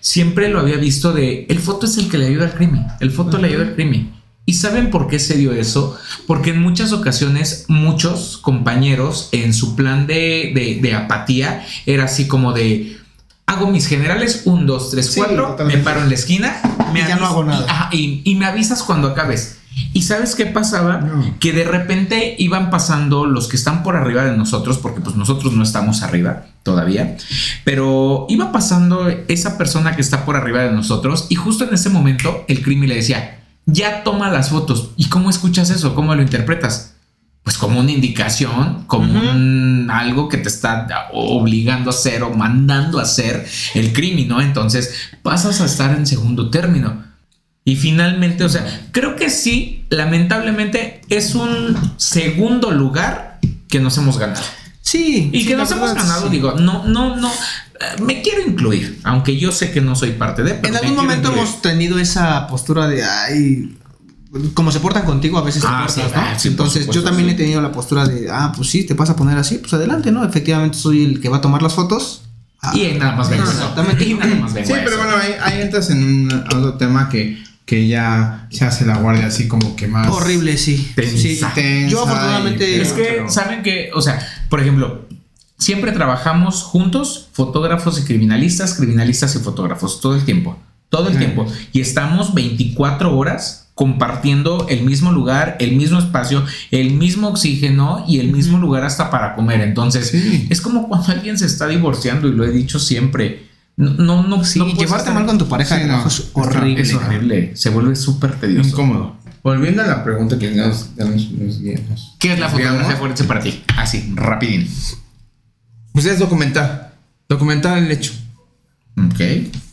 siempre 0.00 0.48
lo 0.48 0.60
había 0.60 0.76
visto 0.76 1.12
de 1.12 1.46
el 1.48 1.58
foto 1.58 1.86
es 1.86 1.98
el 1.98 2.08
que 2.08 2.16
le 2.16 2.26
ayuda 2.26 2.46
al 2.46 2.54
crimen, 2.54 2.86
el 3.00 3.10
foto 3.10 3.38
le 3.38 3.48
ayuda 3.48 3.64
al 3.64 3.74
crimen. 3.74 4.19
¿Y 4.46 4.54
saben 4.54 4.90
por 4.90 5.06
qué 5.06 5.18
se 5.18 5.36
dio 5.36 5.52
eso? 5.52 5.96
Porque 6.26 6.50
en 6.50 6.60
muchas 6.60 6.92
ocasiones 6.92 7.66
muchos 7.68 8.38
compañeros 8.38 9.28
en 9.32 9.54
su 9.54 9.76
plan 9.76 10.06
de, 10.06 10.92
apatía 10.96 11.64
era 11.86 12.04
así 12.04 12.26
como 12.26 12.52
de, 12.52 12.98
hago 13.46 13.70
mis 13.70 13.86
generales, 13.86 14.42
un, 14.46 14.66
dos, 14.66 14.90
tres, 14.90 15.12
cuatro, 15.14 15.56
me 15.66 15.78
paro 15.78 16.00
en 16.02 16.08
la 16.08 16.14
esquina, 16.14 16.60
me 16.92 17.00
ya 17.00 17.16
no 17.16 17.26
hago 17.26 17.44
nada. 17.44 17.90
Y, 17.92 18.34
me 18.34 18.46
avisas 18.46 18.82
cuando 18.82 19.08
acabes. 19.08 19.58
¿Y 19.92 20.02
sabes 20.02 20.34
qué 20.34 20.46
pasaba? 20.46 21.08
Que 21.38 21.52
de 21.52 21.64
repente 21.64 22.34
iban 22.38 22.70
pasando 22.70 23.26
los 23.26 23.46
que 23.46 23.56
están 23.56 23.84
por 23.84 23.94
arriba 23.94 24.24
de 24.24 24.36
nosotros, 24.36 24.78
porque 24.78 25.00
pues 25.00 25.14
nosotros 25.14 25.52
no 25.52 25.62
estamos 25.62 26.02
arriba 26.02 26.46
todavía, 26.64 27.16
pero 27.64 28.26
iba 28.28 28.50
pasando 28.50 29.08
esa 29.28 29.56
persona 29.56 29.94
que 29.94 30.02
está 30.02 30.24
por 30.24 30.36
arriba 30.36 30.62
de 30.62 30.72
nosotros 30.72 31.26
y 31.28 31.36
justo 31.36 31.64
en 31.64 31.72
ese 31.72 31.88
momento 31.88 32.44
el 32.48 32.62
crimen 32.62 32.88
le 32.88 32.96
decía, 32.96 33.39
ya 33.72 34.02
toma 34.04 34.30
las 34.30 34.50
fotos. 34.50 34.90
¿Y 34.96 35.06
cómo 35.06 35.30
escuchas 35.30 35.70
eso? 35.70 35.94
¿Cómo 35.94 36.14
lo 36.14 36.22
interpretas? 36.22 36.94
Pues 37.42 37.56
como 37.56 37.80
una 37.80 37.90
indicación, 37.90 38.84
como 38.86 39.18
algo 39.90 40.28
que 40.28 40.36
te 40.36 40.48
está 40.48 41.08
obligando 41.12 41.90
a 41.90 41.94
hacer 41.94 42.22
o 42.22 42.30
mandando 42.34 42.98
a 42.98 43.02
hacer 43.02 43.46
el 43.74 43.92
crimen, 43.92 44.28
¿no? 44.28 44.40
Entonces 44.40 44.94
pasas 45.22 45.60
a 45.60 45.64
estar 45.64 45.96
en 45.96 46.06
segundo 46.06 46.50
término. 46.50 47.02
Y 47.64 47.76
finalmente, 47.76 48.44
o 48.44 48.48
sea, 48.48 48.88
creo 48.92 49.16
que 49.16 49.30
sí, 49.30 49.84
lamentablemente 49.90 51.02
es 51.08 51.34
un 51.34 51.76
segundo 51.96 52.70
lugar 52.70 53.38
que 53.68 53.80
nos 53.80 53.96
hemos 53.98 54.18
ganado. 54.18 54.42
Sí. 54.82 55.30
Y 55.32 55.46
que 55.46 55.56
nos 55.56 55.70
hemos 55.70 55.94
ganado, 55.94 56.28
digo, 56.28 56.52
no, 56.52 56.84
no, 56.84 57.16
no. 57.16 57.30
Eh, 57.80 58.02
me 58.02 58.22
quiero 58.22 58.42
incluir, 58.46 59.00
aunque 59.04 59.36
yo 59.38 59.52
sé 59.52 59.70
que 59.70 59.80
no 59.80 59.96
soy 59.96 60.12
parte 60.12 60.42
de. 60.42 60.60
en 60.62 60.76
algún 60.76 60.96
momento 60.96 61.32
hemos 61.32 61.62
tenido 61.62 61.98
esa 61.98 62.46
postura 62.46 62.86
de, 62.86 63.02
ay, 63.02 63.76
como 64.54 64.70
se 64.70 64.80
portan 64.80 65.04
contigo, 65.04 65.38
a 65.38 65.42
veces 65.42 65.62
te 65.62 65.68
ah, 65.68 65.84
portas, 65.86 66.12
¿no? 66.12 66.20
Ah, 66.20 66.36
Entonces, 66.44 66.88
yo 66.88 67.02
también 67.02 67.30
he 67.30 67.34
tenido 67.34 67.60
la 67.60 67.72
postura 67.72 68.06
de, 68.06 68.30
ah, 68.30 68.52
pues 68.54 68.68
sí, 68.68 68.84
te 68.84 68.94
vas 68.94 69.10
a 69.10 69.16
poner 69.16 69.38
así, 69.38 69.58
pues 69.58 69.72
adelante, 69.72 70.12
¿no? 70.12 70.24
Efectivamente, 70.24 70.78
soy 70.78 71.04
el 71.04 71.20
que 71.20 71.28
va 71.28 71.38
a 71.38 71.40
tomar 71.40 71.62
las 71.62 71.74
fotos. 71.74 72.22
y 72.74 72.92
nada 72.98 73.16
más 73.16 73.30
vengo. 73.30 73.44
Exactamente. 73.44 74.04
Y 74.04 74.14
nada 74.14 74.34
más 74.34 74.52
vengo 74.54 74.68
sí, 74.68 74.74
pero 74.84 74.98
bueno, 74.98 75.16
ahí, 75.16 75.34
ahí 75.42 75.62
entras 75.62 75.90
en 75.90 76.04
un 76.04 76.32
otro 76.32 76.74
tema 76.74 77.08
que 77.08 77.42
que 77.70 77.86
ya 77.86 78.48
se 78.50 78.64
hace 78.64 78.84
la 78.84 78.96
guardia 78.96 79.26
así 79.26 79.46
como 79.46 79.76
que 79.76 79.86
más 79.86 80.08
horrible, 80.08 80.56
sí. 80.56 80.92
sí. 80.96 81.40
Yo 81.88 82.02
afortunadamente 82.02 82.82
es 82.82 82.92
que 82.92 83.26
saben 83.28 83.62
que, 83.62 83.90
o 83.94 84.02
sea, 84.02 84.18
por 84.48 84.60
ejemplo, 84.60 85.06
siempre 85.60 85.92
trabajamos 85.92 86.64
juntos, 86.64 87.28
fotógrafos 87.32 88.00
y 88.00 88.04
criminalistas, 88.04 88.74
criminalistas 88.74 89.36
y 89.36 89.38
fotógrafos 89.38 90.00
todo 90.00 90.16
el 90.16 90.24
tiempo, 90.24 90.58
todo 90.88 91.08
el 91.08 91.18
tiempo 91.18 91.46
y 91.72 91.80
estamos 91.80 92.34
24 92.34 93.16
horas 93.16 93.68
compartiendo 93.76 94.66
el 94.68 94.82
mismo 94.82 95.12
lugar, 95.12 95.56
el 95.60 95.76
mismo 95.76 96.00
espacio, 96.00 96.44
el 96.72 96.94
mismo 96.94 97.28
oxígeno 97.28 98.04
y 98.08 98.18
el 98.18 98.32
mismo 98.32 98.58
lugar 98.58 98.84
hasta 98.84 99.10
para 99.10 99.36
comer. 99.36 99.60
Entonces, 99.60 100.12
es 100.50 100.60
como 100.60 100.88
cuando 100.88 101.12
alguien 101.12 101.38
se 101.38 101.46
está 101.46 101.68
divorciando 101.68 102.28
y 102.28 102.32
lo 102.32 102.44
he 102.44 102.50
dicho 102.50 102.78
siempre 102.78 103.48
no, 103.80 104.22
no, 104.22 104.44
sí, 104.44 104.60
llevarte 104.78 105.10
mal 105.10 105.24
con 105.24 105.38
tu 105.38 105.48
pareja 105.48 105.80
es 106.06 106.30
horrible. 106.34 106.82
Es 106.82 106.92
horrible. 106.92 107.56
Se 107.56 107.70
vuelve 107.70 107.96
súper 107.96 108.38
tedioso. 108.38 108.68
Incómodo. 108.68 109.16
Volviendo 109.42 109.82
a 109.82 109.86
la 109.86 110.04
pregunta 110.04 110.38
que 110.38 110.50
nos, 110.50 110.90
¿Qué 112.18 112.34
es 112.34 112.38
la 112.38 112.50
fotografía 112.50 112.96
forense 112.96 113.24
para 113.24 113.40
ti? 113.40 113.62
Así, 113.78 114.12
rapidín. 114.14 114.68
Pues 115.92 116.06
es 116.06 116.18
documentar. 116.18 116.94
Documentar 117.28 117.78
el 117.78 117.90
hecho. 117.90 118.12
Ok. 118.96 119.20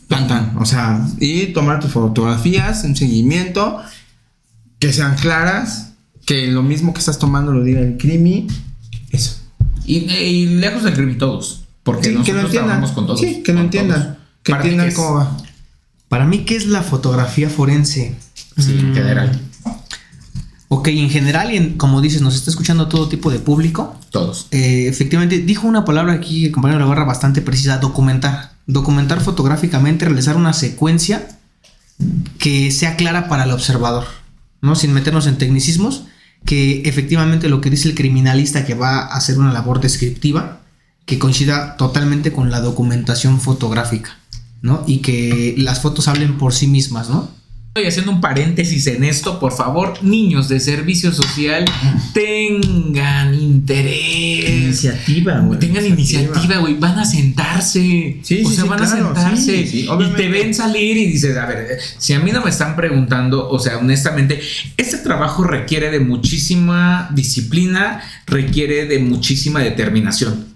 Tan, 0.08 0.56
O 0.56 0.64
sea, 0.64 1.06
y 1.20 1.46
tomar 1.48 1.80
tus 1.80 1.92
fotografías, 1.92 2.82
un 2.84 2.96
seguimiento, 2.96 3.82
que 4.78 4.92
sean 4.92 5.16
claras, 5.16 5.92
que 6.24 6.46
lo 6.46 6.62
mismo 6.62 6.94
que 6.94 7.00
estás 7.00 7.18
tomando 7.18 7.52
lo 7.52 7.62
diga 7.62 7.80
el 7.80 7.98
crimi. 7.98 8.46
Eso. 9.10 9.36
Y, 9.84 10.10
y 10.10 10.46
lejos 10.46 10.82
del 10.82 10.94
crimi 10.94 11.16
todos. 11.16 11.64
Porque 11.82 12.10
nosotros 12.10 12.26
que 12.26 12.32
lo 12.32 12.40
entiendan. 12.40 12.94
con 12.94 13.06
todos. 13.06 13.20
Sí, 13.20 13.42
que 13.42 13.52
lo 13.52 13.60
entiendan. 13.60 14.18
Que 14.42 14.52
entiendan 14.52 14.92
cómo 14.92 15.14
va. 15.14 15.36
Para 16.08 16.24
mí, 16.24 16.44
¿qué 16.44 16.56
es 16.56 16.66
la 16.66 16.82
fotografía 16.82 17.50
forense? 17.50 18.14
Sí, 18.56 18.72
mm. 18.72 18.94
general. 18.94 19.40
Ok, 20.70 20.88
en 20.88 21.08
general, 21.08 21.54
y 21.54 21.76
como 21.76 22.02
dices, 22.02 22.20
nos 22.20 22.34
está 22.34 22.50
escuchando 22.50 22.88
todo 22.88 23.08
tipo 23.08 23.30
de 23.30 23.38
público. 23.38 23.96
Todos. 24.10 24.48
Eh, 24.50 24.86
efectivamente, 24.86 25.38
dijo 25.38 25.66
una 25.66 25.84
palabra 25.84 26.12
aquí, 26.12 26.46
el 26.46 26.52
compañero 26.52 26.86
barra 26.88 27.04
bastante 27.04 27.40
precisa: 27.40 27.78
documentar. 27.78 28.52
Documentar 28.66 29.22
fotográficamente, 29.22 30.04
realizar 30.04 30.36
una 30.36 30.52
secuencia 30.52 31.26
que 32.38 32.70
sea 32.70 32.96
clara 32.96 33.28
para 33.28 33.44
el 33.44 33.50
observador, 33.52 34.04
¿no? 34.60 34.76
Sin 34.76 34.92
meternos 34.92 35.26
en 35.26 35.38
tecnicismos, 35.38 36.04
que 36.44 36.82
efectivamente 36.84 37.48
lo 37.48 37.62
que 37.62 37.70
dice 37.70 37.88
el 37.88 37.94
criminalista 37.94 38.66
que 38.66 38.74
va 38.74 38.98
a 38.98 39.16
hacer 39.16 39.38
una 39.38 39.54
labor 39.54 39.80
descriptiva, 39.80 40.60
que 41.06 41.18
coincida 41.18 41.78
totalmente 41.78 42.30
con 42.30 42.50
la 42.50 42.60
documentación 42.60 43.40
fotográfica, 43.40 44.18
¿no? 44.60 44.84
Y 44.86 44.98
que 44.98 45.54
las 45.56 45.80
fotos 45.80 46.06
hablen 46.06 46.36
por 46.36 46.52
sí 46.52 46.66
mismas, 46.66 47.08
¿no? 47.08 47.30
Estoy 47.78 47.90
haciendo 47.90 48.10
un 48.10 48.20
paréntesis 48.20 48.88
en 48.88 49.04
esto, 49.04 49.38
por 49.38 49.52
favor, 49.52 50.02
niños 50.02 50.48
de 50.48 50.58
servicio 50.58 51.12
social, 51.12 51.64
tengan 52.12 53.32
interés. 53.34 54.48
Iniciativa, 54.48 55.38
güey. 55.38 55.60
Tengan 55.60 55.86
iniciativa, 55.86 56.56
güey. 56.56 56.74
Van 56.74 56.98
a 56.98 57.04
sentarse. 57.04 58.18
Sí, 58.20 58.42
o 58.44 58.50
sea, 58.50 58.64
van 58.64 58.82
a 58.82 58.86
sentarse. 58.86 59.60
y 59.60 59.86
te 60.16 60.28
ven 60.28 60.52
salir 60.54 60.96
y 60.96 61.06
dices, 61.06 61.36
a 61.36 61.46
ver, 61.46 61.78
si 61.98 62.14
a 62.14 62.18
mí 62.18 62.32
no 62.32 62.42
me 62.42 62.50
están 62.50 62.74
preguntando, 62.74 63.48
o 63.48 63.60
sea, 63.60 63.78
honestamente, 63.78 64.40
este 64.76 64.98
trabajo 64.98 65.44
requiere 65.44 65.92
de 65.92 66.00
muchísima 66.00 67.08
disciplina, 67.14 68.02
requiere 68.26 68.86
de 68.86 68.98
muchísima 68.98 69.60
determinación 69.60 70.48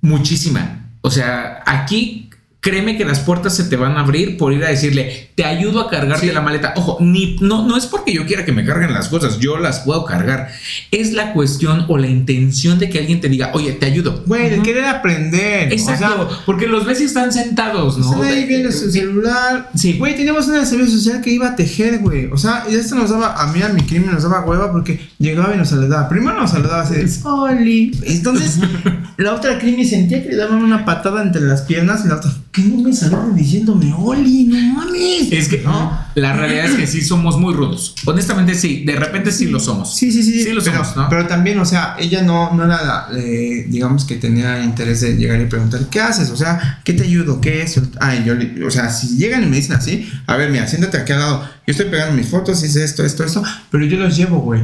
muchísima. 0.00 0.90
O 1.02 1.10
sea, 1.10 1.62
aquí 1.66 2.25
créeme 2.66 2.96
que 2.96 3.04
las 3.04 3.20
puertas 3.20 3.54
se 3.54 3.62
te 3.62 3.76
van 3.76 3.96
a 3.96 4.00
abrir 4.00 4.36
por 4.36 4.52
ir 4.52 4.64
a 4.64 4.68
decirle, 4.68 5.30
te 5.36 5.44
ayudo 5.44 5.82
a 5.82 5.88
cargarte 5.88 6.32
la 6.32 6.40
maleta. 6.40 6.74
Ojo, 6.74 6.98
ni, 7.00 7.36
no, 7.40 7.64
no 7.64 7.76
es 7.76 7.86
porque 7.86 8.12
yo 8.12 8.26
quiera 8.26 8.44
que 8.44 8.50
me 8.50 8.64
carguen 8.64 8.92
las 8.92 9.08
cosas, 9.08 9.38
yo 9.38 9.56
las 9.56 9.80
puedo 9.80 10.04
cargar. 10.04 10.48
Es 10.90 11.12
la 11.12 11.32
cuestión 11.32 11.84
o 11.86 11.96
la 11.96 12.08
intención 12.08 12.80
de 12.80 12.90
que 12.90 12.98
alguien 12.98 13.20
te 13.20 13.28
diga, 13.28 13.52
oye, 13.54 13.70
te 13.74 13.86
ayudo. 13.86 14.24
Güey, 14.26 14.50
de 14.50 14.62
querer 14.62 14.84
aprender. 14.86 15.72
Exacto, 15.72 16.28
porque 16.44 16.66
los 16.66 16.84
ves 16.84 17.00
y 17.00 17.04
están 17.04 17.32
sentados, 17.32 17.98
¿no? 17.98 18.12
Están 18.12 18.36
ahí 18.36 18.46
viendo 18.46 18.72
su 18.72 18.90
celular. 18.90 19.70
Sí. 19.76 19.96
Güey, 19.96 20.16
teníamos 20.16 20.48
una 20.48 20.66
servicio 20.66 20.98
social 20.98 21.20
que 21.20 21.30
iba 21.30 21.46
a 21.46 21.54
tejer, 21.54 22.00
güey. 22.00 22.26
O 22.32 22.36
sea, 22.36 22.64
y 22.68 22.74
esto 22.74 22.96
nos 22.96 23.10
daba, 23.10 23.40
a 23.40 23.46
mí, 23.52 23.62
a 23.62 23.68
mi 23.68 23.82
crimen, 23.82 24.10
nos 24.10 24.24
daba 24.24 24.44
hueva 24.44 24.72
porque 24.72 24.98
llegaba 25.20 25.54
y 25.54 25.58
nos 25.58 25.68
saludaba. 25.68 26.08
Primero 26.08 26.40
nos 26.40 26.50
saludaba 26.50 26.82
así 26.82 26.96
de, 26.96 27.08
Oli. 27.22 27.92
Entonces, 28.06 28.58
la 29.18 29.34
otra 29.34 29.56
crimen 29.60 29.86
sentía 29.86 30.20
que 30.20 30.30
le 30.30 30.36
daban 30.36 30.64
una 30.64 30.84
patada 30.84 31.22
entre 31.22 31.42
las 31.42 31.62
piernas 31.62 32.04
y 32.04 32.08
la 32.08 32.16
otra 32.16 32.32
¿Qué 32.56 32.62
no 32.62 32.78
me 32.78 32.90
saludan 32.90 33.36
diciéndome, 33.36 33.92
Oli, 33.92 34.44
no 34.44 34.56
mames? 34.72 35.30
Es 35.30 35.48
que, 35.48 35.58
no, 35.58 35.92
la 36.14 36.32
realidad 36.32 36.64
es 36.64 36.76
que 36.76 36.86
sí 36.86 37.02
somos 37.02 37.38
muy 37.38 37.52
rudos. 37.52 37.94
Honestamente, 38.06 38.54
sí, 38.54 38.82
de 38.86 38.96
repente 38.96 39.30
sí 39.30 39.44
lo 39.48 39.60
somos. 39.60 39.94
Sí, 39.94 40.10
sí, 40.10 40.22
sí. 40.22 40.42
Sí 40.42 40.52
lo 40.52 40.64
pero, 40.64 40.82
somos, 40.82 40.96
¿no? 40.96 41.06
Pero 41.10 41.26
también, 41.26 41.58
o 41.58 41.66
sea, 41.66 41.96
ella 41.98 42.22
no, 42.22 42.54
no 42.54 42.64
era, 42.64 43.08
eh, 43.14 43.66
digamos 43.68 44.06
que 44.06 44.16
tenía 44.16 44.64
interés 44.64 45.02
de 45.02 45.18
llegar 45.18 45.38
y 45.38 45.44
preguntar, 45.44 45.82
¿qué 45.90 46.00
haces? 46.00 46.30
O 46.30 46.36
sea, 46.38 46.80
¿qué 46.82 46.94
te 46.94 47.02
ayudo? 47.02 47.42
¿Qué 47.42 47.60
es? 47.60 47.78
Ay, 48.00 48.24
yo, 48.24 48.32
o 48.66 48.70
sea, 48.70 48.88
si 48.88 49.18
llegan 49.18 49.42
y 49.42 49.46
me 49.48 49.56
dicen 49.56 49.76
así, 49.76 50.08
a 50.26 50.38
ver, 50.38 50.50
mira, 50.50 50.66
siéntate 50.66 50.96
aquí 50.96 51.12
al 51.12 51.18
lado. 51.18 51.42
Yo 51.66 51.72
estoy 51.72 51.90
pegando 51.90 52.16
mis 52.16 52.28
fotos, 52.28 52.64
hice 52.64 52.82
esto, 52.84 53.04
esto, 53.04 53.22
esto, 53.22 53.42
pero 53.70 53.84
yo 53.84 53.98
los 53.98 54.16
llevo, 54.16 54.38
güey. 54.38 54.62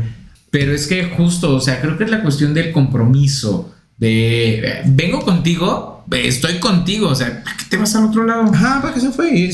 Pero 0.51 0.73
es 0.73 0.87
que 0.87 1.11
justo, 1.15 1.55
o 1.55 1.61
sea, 1.61 1.83
creo 1.83 1.99
que 1.99 2.05
es 2.05 2.11
la 2.11 2.23
cuestión 2.23 2.55
del 2.55 2.73
compromiso. 2.73 3.75
De 3.99 4.61
eh, 4.61 4.83
vengo 4.87 5.21
contigo, 5.21 6.02
estoy 6.11 6.59
contigo, 6.59 7.09
o 7.09 7.15
sea, 7.15 7.43
¿para 7.43 7.57
qué 7.57 7.65
te 7.71 7.77
vas 7.77 7.95
al 7.95 8.05
otro 8.05 8.25
lado? 8.25 8.45
Ajá, 8.53 8.81
para 8.83 8.95
que 8.95 9.01
se 9.01 9.11
fue. 9.11 9.31
Y, 9.35 9.53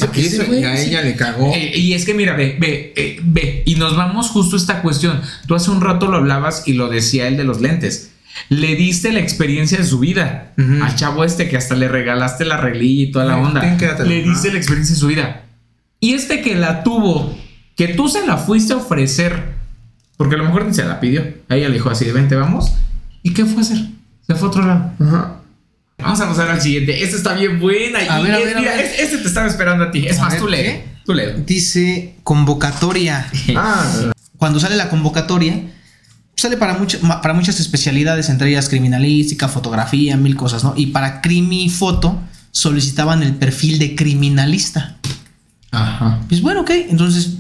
a 0.65 0.81
ella 0.81 1.03
le 1.03 1.15
cagó. 1.17 1.53
Eh, 1.55 1.79
y 1.79 1.95
es 1.95 2.05
que 2.05 2.15
mira, 2.15 2.35
ve, 2.35 2.57
ve, 2.59 2.93
eh, 2.97 3.21
ve, 3.23 3.63
y 3.67 3.77
nos 3.77 3.97
vamos 3.97 4.31
justo 4.31 4.57
a 4.57 4.59
esta 4.59 4.83
cuestión. 4.83 5.21
Tú 5.47 5.55
hace 5.55 5.71
un 5.71 5.81
rato 5.81 6.07
lo 6.07 6.17
hablabas 6.17 6.65
y 6.67 6.73
lo 6.73 6.89
decía 6.89 7.29
el 7.29 7.37
de 7.37 7.45
los 7.45 7.61
lentes. 7.61 8.11
Le 8.49 8.77
diste 8.77 9.13
la 9.13 9.21
experiencia 9.21 9.79
de 9.79 9.85
su 9.85 9.99
vida 9.99 10.53
al 10.57 10.95
chavo 10.95 11.25
este 11.25 11.49
que 11.49 11.57
hasta 11.57 11.75
le 11.75 11.89
regalaste 11.89 12.45
la 12.45 12.57
reglilla 12.57 13.03
y 13.03 13.11
toda 13.11 13.25
la 13.25 13.37
onda. 13.37 13.61
Le 14.05 14.23
diste 14.23 14.53
la 14.53 14.59
experiencia 14.59 14.95
de 14.95 15.01
su 15.01 15.07
vida. 15.09 15.43
Y 16.01 16.15
este 16.15 16.41
que 16.41 16.55
la 16.55 16.85
tuvo, 16.85 17.37
que 17.77 17.89
tú 17.89 18.09
se 18.09 18.25
la 18.27 18.37
fuiste 18.37 18.73
a 18.73 18.77
ofrecer, 18.77 19.55
porque 20.17 20.37
a 20.37 20.39
lo 20.39 20.45
mejor 20.45 20.67
ni 20.67 20.75
se 20.75 20.85
la 20.85 21.01
pidió. 21.01 21.23
A 21.49 21.57
ella 21.57 21.69
le 21.69 21.75
dijo 21.75 21.91
así 21.91 22.05
de 22.05 22.13
vente, 22.13 22.37
vamos. 22.37 22.75
¿Y 23.23 23.35
qué 23.35 23.45
fue 23.45 23.59
a 23.59 23.61
hacer? 23.61 23.79
Se 24.27 24.35
fue 24.35 24.49
a 24.49 24.51
otro 24.51 24.65
lado. 24.65 24.93
Ajá. 25.01 25.38
Vamos 25.99 26.21
a 26.21 26.29
pasar 26.29 26.49
al 26.49 26.61
siguiente. 26.61 27.03
Este 27.03 27.17
está 27.17 27.35
bien 27.35 27.59
buena. 27.59 27.99
A 27.99 28.21
ver, 28.21 28.33
a 28.35 28.39
ver, 28.39 28.95
Este 28.99 29.19
te 29.19 29.27
estaba 29.27 29.49
esperando 29.49 29.85
a 29.85 29.91
ti. 29.91 30.07
Es 30.07 30.19
más, 30.19 30.39
tú 30.39 30.47
lee. 30.47 30.83
Tú 31.05 31.13
lee. 31.13 31.43
Dice 31.45 32.15
convocatoria. 32.23 33.29
ah. 33.57 34.13
Cuando 34.37 34.61
sale 34.61 34.77
la 34.77 34.89
convocatoria, 34.89 35.61
sale 36.37 36.57
para, 36.57 36.79
para 37.21 37.35
muchas 37.35 37.59
especialidades, 37.59 38.29
entre 38.29 38.51
ellas 38.51 38.69
criminalística, 38.69 39.49
fotografía, 39.49 40.17
mil 40.17 40.37
cosas, 40.37 40.63
¿no? 40.63 40.75
Y 40.77 40.87
para 40.87 41.21
crimi 41.21 41.69
foto 41.69 42.21
solicitaban 42.53 43.25
el 43.25 43.35
perfil 43.35 43.81
de 43.81 43.97
criminalista. 43.97 44.97
Ajá. 45.73 46.21
Pues 46.29 46.41
bueno, 46.41 46.61
ok. 46.61 46.71
Entonces, 46.91 47.39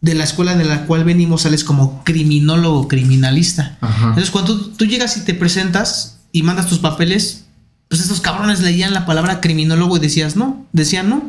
de 0.00 0.14
la 0.14 0.22
escuela 0.22 0.54
de 0.54 0.64
la 0.64 0.86
cual 0.86 1.02
venimos 1.02 1.42
sales 1.42 1.64
como 1.64 2.04
criminólogo 2.04 2.86
criminalista. 2.86 3.78
Ajá. 3.80 4.08
Entonces, 4.10 4.30
cuando 4.30 4.60
tú 4.60 4.86
llegas 4.86 5.16
y 5.16 5.22
te 5.22 5.34
presentas 5.34 6.20
y 6.30 6.44
mandas 6.44 6.68
tus 6.68 6.78
papeles, 6.78 7.46
pues 7.90 8.00
estos 8.00 8.20
cabrones 8.20 8.60
leían 8.60 8.94
la 8.94 9.04
palabra 9.04 9.40
criminólogo 9.40 9.96
y 9.96 10.00
decías, 10.00 10.36
no, 10.36 10.64
decían, 10.72 11.10
no, 11.10 11.24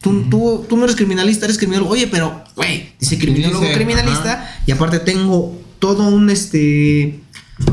tú, 0.00 0.22
tú, 0.30 0.64
tú 0.66 0.78
no 0.78 0.84
eres 0.84 0.96
criminalista, 0.96 1.44
eres 1.44 1.58
criminólogo. 1.58 1.92
Oye, 1.92 2.06
pero, 2.06 2.42
güey, 2.56 2.94
dice 2.98 3.18
criminólogo, 3.18 3.70
criminalista, 3.74 4.62
y 4.66 4.72
aparte 4.72 4.98
tengo 4.98 5.60
todo 5.78 6.08
un, 6.08 6.30
este, 6.30 7.20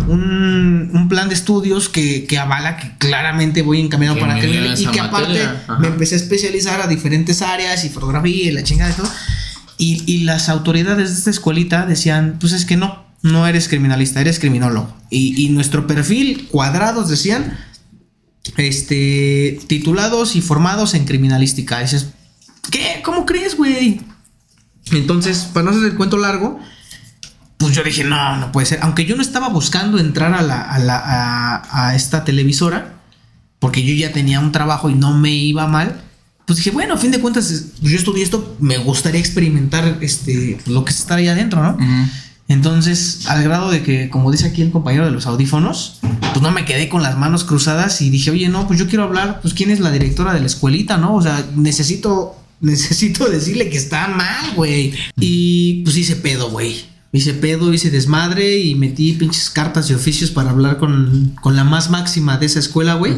un, 0.09 0.91
un 0.93 1.07
plan 1.07 1.29
de 1.29 1.35
estudios 1.35 1.87
que, 1.87 2.25
que, 2.25 2.37
avala 2.37 2.75
que 2.75 2.91
claramente 2.97 3.61
voy 3.61 3.79
encaminado 3.79 4.19
para 4.19 4.37
criminalista 4.37 4.89
y 4.89 4.91
que 4.91 4.99
aparte 4.99 5.39
me 5.79 5.87
empecé 5.87 6.15
a 6.15 6.17
especializar 6.17 6.81
a 6.81 6.87
diferentes 6.87 7.41
áreas 7.41 7.85
y 7.85 7.89
fotografía 7.89 8.49
y 8.49 8.51
la 8.51 8.63
chingada 8.63 8.91
y 8.91 8.95
todo. 8.95 9.09
Y, 9.77 10.03
y 10.05 10.25
las 10.25 10.49
autoridades 10.49 11.11
de 11.11 11.17
esta 11.17 11.29
escuelita 11.29 11.85
decían, 11.85 12.35
pues 12.41 12.51
es 12.51 12.65
que 12.65 12.75
no, 12.75 13.05
no 13.21 13.47
eres 13.47 13.69
criminalista, 13.69 14.19
eres 14.19 14.37
criminólogo. 14.37 14.93
Y, 15.09 15.45
y 15.45 15.47
nuestro 15.47 15.87
perfil, 15.87 16.49
cuadrados 16.49 17.07
decían, 17.07 17.57
este, 18.57 19.59
titulados 19.67 20.35
y 20.35 20.41
formados 20.41 20.93
en 20.93 21.05
criminalística. 21.05 21.79
dices, 21.79 22.09
¿qué? 22.69 23.01
¿Cómo 23.03 23.25
crees, 23.25 23.57
güey? 23.57 24.01
Entonces, 24.91 25.49
para 25.53 25.65
no 25.65 25.71
hacer 25.71 25.85
el 25.85 25.95
cuento 25.95 26.17
largo, 26.17 26.59
pues 27.57 27.73
yo 27.73 27.83
dije, 27.83 28.03
no, 28.03 28.37
no 28.37 28.51
puede 28.51 28.67
ser. 28.67 28.79
Aunque 28.81 29.05
yo 29.05 29.15
no 29.15 29.21
estaba 29.21 29.49
buscando 29.49 29.97
entrar 29.97 30.33
a, 30.33 30.41
la, 30.41 30.61
a, 30.61 30.79
la, 30.79 31.63
a, 31.71 31.95
esta 31.95 32.25
televisora, 32.25 32.99
porque 33.59 33.83
yo 33.83 33.93
ya 33.93 34.11
tenía 34.11 34.39
un 34.39 34.51
trabajo 34.51 34.89
y 34.89 34.95
no 34.95 35.17
me 35.17 35.31
iba 35.31 35.67
mal, 35.67 36.01
pues 36.45 36.57
dije, 36.57 36.71
bueno, 36.71 36.95
a 36.95 36.97
fin 36.97 37.11
de 37.11 37.21
cuentas, 37.21 37.79
yo 37.81 37.95
estudié 37.95 38.23
esto, 38.23 38.57
me 38.59 38.77
gustaría 38.77 39.21
experimentar 39.21 39.99
este, 40.01 40.59
lo 40.65 40.83
que 40.83 40.91
es 40.91 40.99
estar 40.99 41.17
ahí 41.17 41.29
adentro, 41.29 41.63
¿no? 41.63 41.77
Entonces, 42.53 43.25
al 43.27 43.43
grado 43.43 43.71
de 43.71 43.81
que, 43.81 44.09
como 44.11 44.31
dice 44.31 44.45
aquí 44.45 44.61
el 44.61 44.69
compañero 44.69 45.05
de 45.05 45.11
los 45.11 45.25
audífonos, 45.25 45.97
pues 46.01 46.41
no 46.41 46.51
me 46.51 46.65
quedé 46.65 46.87
con 46.87 47.01
las 47.01 47.17
manos 47.17 47.43
cruzadas 47.43 47.99
y 48.01 48.11
dije, 48.11 48.29
oye, 48.29 48.47
no, 48.47 48.67
pues 48.67 48.77
yo 48.77 48.87
quiero 48.87 49.05
hablar, 49.05 49.41
pues 49.41 49.55
quién 49.55 49.71
es 49.71 49.79
la 49.79 49.91
directora 49.91 50.35
de 50.35 50.39
la 50.39 50.45
escuelita, 50.45 50.97
¿no? 50.97 51.15
O 51.15 51.21
sea, 51.21 51.47
necesito, 51.55 52.35
necesito 52.61 53.27
decirle 53.27 53.69
que 53.69 53.77
está 53.77 54.07
mal, 54.07 54.53
güey. 54.55 54.93
Y 55.19 55.81
pues 55.83 55.97
hice 55.97 56.15
pedo, 56.15 56.51
güey. 56.51 56.85
Hice 57.11 57.33
pedo, 57.33 57.73
hice 57.73 57.89
desmadre 57.89 58.59
y 58.59 58.75
metí 58.75 59.13
pinches 59.13 59.49
cartas 59.49 59.89
y 59.89 59.95
oficios 59.95 60.29
para 60.29 60.51
hablar 60.51 60.77
con, 60.77 61.35
con 61.41 61.55
la 61.55 61.63
más 61.63 61.89
máxima 61.89 62.37
de 62.37 62.45
esa 62.45 62.59
escuela, 62.59 62.93
güey. 62.93 63.15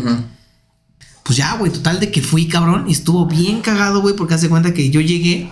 Pues 1.23 1.37
ya, 1.37 1.57
güey, 1.57 1.73
total 1.73 1.99
de 1.99 2.09
que 2.09 2.21
fui, 2.21 2.47
cabrón, 2.47 2.85
y 2.87 2.93
estuvo 2.93 3.25
bien 3.25 3.61
cagado, 3.61 4.01
güey, 4.01 4.15
porque 4.15 4.35
hace 4.35 4.47
cuenta 4.47 4.73
que 4.73 4.89
yo 4.89 5.01
llegué, 5.01 5.49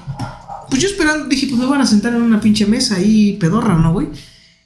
pues 0.73 0.81
yo 0.81 0.89
esperando, 0.89 1.27
dije, 1.27 1.45
pues 1.45 1.59
me 1.59 1.67
van 1.67 1.81
a 1.81 1.85
sentar 1.85 2.15
en 2.15 2.23
una 2.23 2.41
pinche 2.41 2.65
mesa 2.65 2.95
ahí 2.95 3.37
pedorra, 3.39 3.77
¿no, 3.77 3.93
güey? 3.93 4.07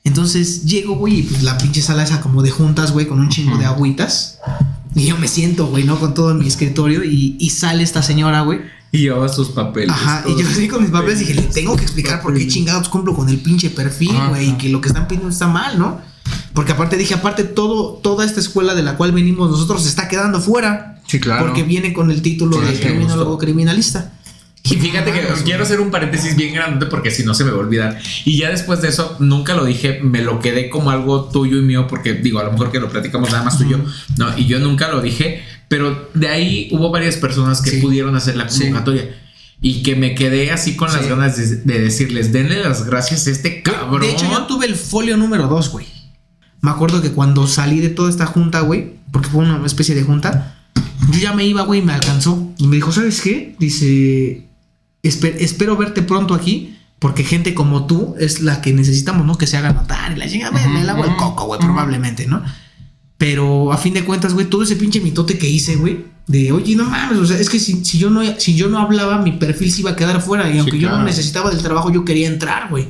Entonces 0.05 0.63
llego, 0.63 0.95
güey, 0.95 1.19
y 1.19 1.23
pues 1.23 1.43
la 1.43 1.57
pinche 1.57 1.81
sala 1.81 2.01
esa 2.01 2.21
como 2.21 2.41
de 2.41 2.49
juntas, 2.49 2.93
güey, 2.93 3.09
con 3.09 3.19
un 3.19 3.27
chingo 3.27 3.57
de 3.57 3.65
agüitas. 3.65 4.39
Y 4.95 5.07
yo 5.07 5.17
me 5.17 5.27
siento, 5.27 5.67
güey, 5.67 5.83
¿no? 5.83 5.99
Con 5.99 6.13
todo 6.13 6.33
mi 6.33 6.47
escritorio 6.47 7.03
y, 7.03 7.35
y 7.37 7.49
sale 7.49 7.83
esta 7.83 8.01
señora, 8.01 8.39
güey. 8.43 8.61
Y 8.93 8.99
llevaba 8.99 9.27
sus 9.27 9.49
papeles. 9.49 9.89
Ajá, 9.89 10.23
y 10.25 10.41
yo 10.41 10.47
así 10.47 10.69
con 10.69 10.81
mis 10.81 10.91
papeles 10.91 11.19
dije, 11.19 11.33
le 11.33 11.41
tengo 11.41 11.75
que 11.75 11.83
explicar 11.83 12.21
por 12.21 12.33
qué 12.33 12.47
chingados 12.47 12.87
cumplo 12.87 13.13
con 13.13 13.27
el 13.27 13.39
pinche 13.39 13.69
perfil, 13.69 14.15
güey, 14.29 14.51
y 14.51 14.53
que 14.53 14.69
lo 14.69 14.79
que 14.79 14.87
están 14.87 15.09
pidiendo 15.09 15.29
está 15.29 15.47
mal, 15.47 15.77
¿no? 15.77 15.99
Porque 16.53 16.71
aparte 16.71 16.95
dije, 16.95 17.15
aparte 17.15 17.43
todo, 17.43 17.95
toda 17.95 18.23
esta 18.23 18.39
escuela 18.39 18.75
de 18.75 18.83
la 18.83 18.95
cual 18.95 19.11
venimos 19.11 19.51
nosotros 19.51 19.83
se 19.83 19.89
está 19.89 20.07
quedando 20.07 20.39
fuera. 20.39 21.01
Sí, 21.05 21.19
claro. 21.19 21.47
Porque 21.47 21.63
viene 21.63 21.91
con 21.91 22.11
el 22.11 22.21
título 22.21 22.61
Sí, 22.61 22.65
de 22.65 22.79
criminólogo 22.79 23.37
criminalista. 23.37 24.13
Y 24.69 24.75
fíjate 24.75 25.11
que 25.11 25.21
quiero 25.43 25.63
hacer 25.63 25.79
un 25.79 25.91
paréntesis 25.91 26.35
bien 26.35 26.53
grande 26.53 26.85
porque 26.87 27.11
si 27.11 27.23
no 27.23 27.33
se 27.33 27.43
me 27.43 27.51
va 27.51 27.57
a 27.57 27.61
olvidar. 27.61 27.99
Y 28.25 28.37
ya 28.37 28.49
después 28.49 28.81
de 28.81 28.89
eso, 28.89 29.15
nunca 29.19 29.53
lo 29.53 29.65
dije, 29.65 29.99
me 30.01 30.21
lo 30.21 30.39
quedé 30.39 30.69
como 30.69 30.91
algo 30.91 31.25
tuyo 31.25 31.57
y 31.57 31.61
mío, 31.61 31.87
porque 31.87 32.13
digo, 32.13 32.39
a 32.39 32.43
lo 32.43 32.51
mejor 32.51 32.71
que 32.71 32.79
lo 32.79 32.89
platicamos 32.89 33.31
nada 33.31 33.43
más 33.43 33.57
tú 33.57 33.65
y 33.65 33.69
yo. 33.69 33.77
No, 34.17 34.37
y 34.37 34.45
yo 34.45 34.59
nunca 34.59 34.89
lo 34.89 35.01
dije, 35.01 35.41
pero 35.67 36.09
de 36.13 36.27
ahí 36.27 36.67
hubo 36.71 36.89
varias 36.91 37.17
personas 37.17 37.61
que 37.61 37.71
Sí. 37.71 37.77
pudieron 37.81 38.15
hacer 38.15 38.35
la 38.35 38.49
Sí. 38.49 38.63
convocatoria. 38.63 39.09
Y 39.61 39.81
que 39.83 39.95
me 39.95 40.13
quedé 40.15 40.51
así 40.51 40.75
con 40.75 40.91
las 40.91 41.01
Sí. 41.03 41.09
ganas 41.09 41.35
de, 41.37 41.55
de 41.57 41.79
decirles, 41.79 42.31
denle 42.31 42.61
las 42.63 42.85
gracias 42.85 43.25
a 43.27 43.31
este 43.31 43.63
cabrón. 43.63 44.01
De 44.01 44.11
hecho, 44.11 44.29
yo 44.29 44.43
tuve 44.45 44.65
el 44.67 44.75
folio 44.75 45.17
número 45.17 45.47
2, 45.47 45.69
güey. 45.71 45.85
Me 46.61 46.71
acuerdo 46.71 47.01
que 47.01 47.11
cuando 47.11 47.47
salí 47.47 47.79
de 47.79 47.89
toda 47.89 48.09
esta 48.09 48.25
junta, 48.25 48.61
güey, 48.61 48.93
porque 49.11 49.29
fue 49.29 49.43
una 49.45 49.65
especie 49.65 49.95
de 49.95 50.03
junta, 50.03 50.55
yo 51.11 51.19
ya 51.19 51.33
me 51.33 51.45
iba, 51.45 51.61
güey, 51.63 51.79
y 51.81 51.83
me 51.83 51.93
alcanzó. 51.93 52.51
Y 52.57 52.67
me 52.67 52.75
dijo, 52.75 52.91
¿sabes 52.91 53.21
qué? 53.21 53.55
Dice, 53.59 54.46
"Espe- 55.03 55.35
espero 55.39 55.75
verte 55.77 56.01
pronto 56.01 56.33
aquí, 56.33 56.77
porque 56.99 57.23
gente 57.23 57.53
como 57.53 57.85
tú 57.85 58.15
es 58.19 58.41
la 58.41 58.61
que 58.61 58.73
necesitamos, 58.73 59.25
¿no? 59.25 59.37
Que 59.37 59.47
se 59.47 59.57
haga 59.57 59.73
notar. 59.73 60.11
Y 60.13 60.15
la 60.15 60.27
chingada, 60.29 60.51
me, 60.51 60.67
me 60.67 60.83
lavo 60.83 61.05
el 61.05 61.15
coco, 61.15 61.45
güey, 61.45 61.59
probablemente, 61.59 62.25
¿no? 62.27 62.41
Pero 63.17 63.71
a 63.73 63.77
fin 63.77 63.93
de 63.93 64.03
cuentas, 64.05 64.33
güey, 64.33 64.45
todo 64.47 64.63
ese 64.63 64.75
pinche 64.75 64.99
mitote 65.01 65.37
que 65.37 65.49
hice, 65.49 65.75
güey, 65.75 66.05
de 66.27 66.51
oye, 66.51 66.75
no 66.75 66.83
mames, 66.85 67.17
o 67.17 67.25
sea, 67.25 67.39
es 67.39 67.49
que 67.49 67.57
si, 67.59 67.83
si 67.85 67.97
yo 67.97 68.09
no 68.09 68.21
si 68.37 68.55
yo 68.55 68.67
no 68.67 68.79
hablaba, 68.79 69.19
mi 69.19 69.31
perfil 69.33 69.71
se 69.71 69.81
iba 69.81 69.91
a 69.91 69.95
quedar 69.95 70.21
fuera. 70.21 70.49
Y 70.51 70.57
aunque 70.59 70.77
yo 70.77 70.89
no 70.89 70.97
necesitaba 71.05 71.49
del 71.49 71.61
trabajo, 71.63 71.91
yo 71.91 72.03
quería 72.05 72.27
entrar, 72.27 72.69
güey. 72.69 72.87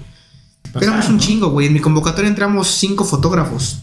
Éramos 0.81 1.07
un 1.09 1.19
chingo, 1.19 1.49
güey. 1.49 1.67
En 1.67 1.73
mi 1.73 1.79
convocatoria 1.79 2.27
entramos 2.29 2.67
cinco 2.67 3.05
fotógrafos. 3.05 3.77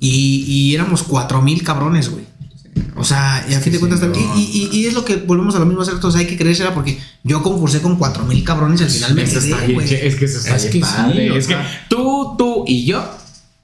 Y, 0.00 0.44
y 0.46 0.74
éramos 0.74 1.02
cuatro 1.02 1.42
mil 1.42 1.62
cabrones, 1.62 2.08
güey. 2.10 2.24
O 2.98 3.04
sea, 3.04 3.46
y 3.48 3.54
a 3.54 3.60
fin 3.60 3.72
de 3.72 3.78
cuentas, 3.78 4.00
sí, 4.00 4.06
y, 4.06 4.24
no. 4.24 4.34
y- 4.36 4.68
y 4.72 4.86
es 4.86 4.94
lo 4.94 5.04
que 5.04 5.16
volvemos 5.16 5.54
a 5.54 5.58
lo 5.58 5.66
mismo 5.66 5.82
hacer, 5.82 5.94
hay 6.16 6.26
que 6.26 6.36
creérsela 6.36 6.74
porque 6.74 6.98
yo 7.22 7.42
concursé 7.42 7.80
con 7.80 7.96
cuatro 7.96 8.24
mil 8.24 8.42
cabrones 8.44 8.80
y 8.80 8.84
al 8.84 8.90
final 8.90 9.14
me 9.14 9.22
está 9.22 9.40
quedé, 9.40 9.66
bien, 9.66 9.80
es 9.80 10.16
que 10.16 10.24
eso 10.24 10.38
está 10.38 10.56
Es 10.56 10.62
bien 10.70 10.72
que 10.72 10.80
padre. 10.80 11.24
sí, 11.26 11.30
o 11.30 11.36
es 11.36 11.46
que 11.46 11.56
tú, 11.88 12.34
tú 12.36 12.64
y 12.66 12.84
yo 12.84 13.04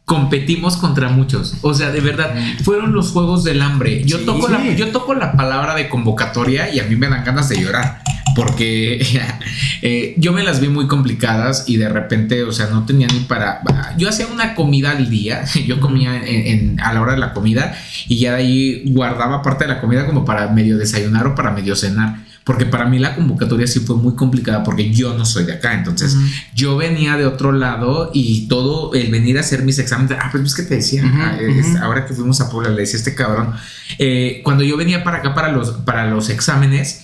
competimos 0.05 0.77
contra 0.77 1.09
muchos. 1.09 1.55
O 1.63 1.73
sea, 1.73 1.91
de 1.91 2.01
verdad, 2.01 2.35
fueron 2.63 2.93
los 2.93 3.11
juegos 3.11 3.43
del 3.43 3.63
hambre. 3.63 4.05
Yo 4.05 4.19
Sí. 4.19 4.25
toco 4.27 4.49
la, 4.49 4.63
yo 4.75 4.89
toco 4.93 5.15
la 5.15 5.33
palabra 5.33 5.75
de 5.75 5.89
convocatoria 5.89 6.73
y 6.73 6.79
a 6.79 6.85
mí 6.85 6.95
me 6.95 7.09
dan 7.09 7.25
ganas 7.25 7.49
de 7.49 7.61
llorar. 7.61 8.03
Porque 8.35 9.01
eh, 9.83 10.15
yo 10.19 10.33
me 10.33 10.43
las 10.43 10.61
vi 10.61 10.69
muy 10.69 10.87
complicadas 10.87 11.65
y 11.69 11.77
de 11.77 11.89
repente, 11.89 12.43
o 12.45 12.53
sea, 12.53 12.67
no 12.67 12.85
tenía 12.85 13.07
ni 13.09 13.21
para. 13.21 13.63
Yo 13.97 14.09
hacía 14.09 14.27
una 14.27 14.55
comida 14.55 14.91
al 14.93 15.11
día. 15.11 15.45
Yo 15.67 15.81
comía 15.81 16.17
en- 16.17 16.47
en- 16.47 16.81
a 16.81 16.93
la 16.93 17.01
hora 17.01 17.13
de 17.13 17.19
la 17.19 17.33
comida 17.33 17.77
y 18.09 18.19
ya 18.19 18.33
de 18.33 18.39
ahí 18.39 18.83
guardaba 18.87 19.43
parte 19.43 19.65
de 19.65 19.69
la 19.75 19.81
comida 19.81 20.07
como 20.07 20.25
para 20.25 20.49
medio 20.49 20.77
desayunar 20.79 21.27
o 21.27 21.35
para 21.35 21.51
medio 21.51 21.77
cenar. 21.77 22.17
Porque 22.45 22.67
para 22.67 22.85
mí 22.85 22.99
la 22.99 23.15
convocatoria 23.15 23.67
sí 23.67 23.81
fue 23.81 23.97
muy 23.97 24.15
complicada 24.17 24.63
porque 24.65 24.91
yo 24.93 25.17
no 25.17 25.25
soy 25.25 25.45
de 25.45 25.55
acá. 25.55 25.73
Entonces 25.73 26.15
yo 26.55 26.77
venía 26.77 27.17
de 27.17 27.25
otro 27.25 27.53
lado 27.53 28.11
y 28.13 28.49
todo 28.49 28.93
el 28.93 29.11
venir 29.11 29.39
a 29.39 29.41
hacer 29.41 29.63
mis 29.63 29.79
exámenes. 29.79 30.19
Ah, 30.21 30.29
pues 30.31 30.45
es 30.45 30.55
que 30.55 30.63
te 30.65 30.75
decía, 30.77 31.03
ah, 31.07 31.39
es- 31.41 31.77
ahora 31.77 32.05
que 32.05 32.13
fuimos 32.13 32.43
a 32.43 32.51
Puebla, 32.51 32.69
le 32.71 32.83
decía 32.83 32.99
este 32.99 33.15
cabrón. 33.15 33.55
eh, 33.99 34.41
cuando 34.45 34.63
yo 34.63 34.77
venía 34.77 35.03
para 35.05 35.19
acá 35.19 35.35
para 35.35 35.53
los, 35.53 35.71
para 35.71 36.07
los 36.07 36.29
exámenes, 36.29 37.04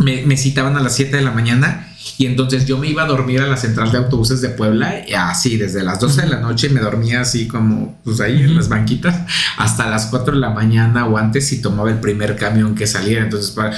me, 0.00 0.26
me 0.26 0.36
citaban 0.36 0.76
a 0.76 0.80
las 0.80 0.96
7 0.96 1.16
de 1.16 1.22
la 1.22 1.30
mañana 1.30 1.86
y 2.16 2.26
entonces 2.26 2.66
yo 2.66 2.78
me 2.78 2.88
iba 2.88 3.02
a 3.02 3.06
dormir 3.06 3.40
a 3.40 3.46
la 3.46 3.56
central 3.56 3.92
de 3.92 3.98
autobuses 3.98 4.40
de 4.40 4.50
Puebla, 4.50 5.06
y 5.06 5.12
así 5.12 5.56
desde 5.56 5.82
las 5.82 6.00
12 6.00 6.22
de 6.22 6.28
la 6.28 6.40
noche 6.40 6.68
me 6.70 6.80
dormía 6.80 7.20
así 7.20 7.46
como 7.46 7.98
pues 8.04 8.20
ahí 8.20 8.42
en 8.42 8.56
las 8.56 8.68
banquitas 8.68 9.20
hasta 9.58 9.88
las 9.88 10.06
4 10.06 10.34
de 10.34 10.40
la 10.40 10.50
mañana 10.50 11.06
o 11.06 11.18
antes 11.18 11.52
y 11.52 11.60
tomaba 11.60 11.90
el 11.90 11.98
primer 12.00 12.36
camión 12.36 12.74
que 12.74 12.86
saliera. 12.86 13.22
Entonces, 13.22 13.50
para, 13.50 13.76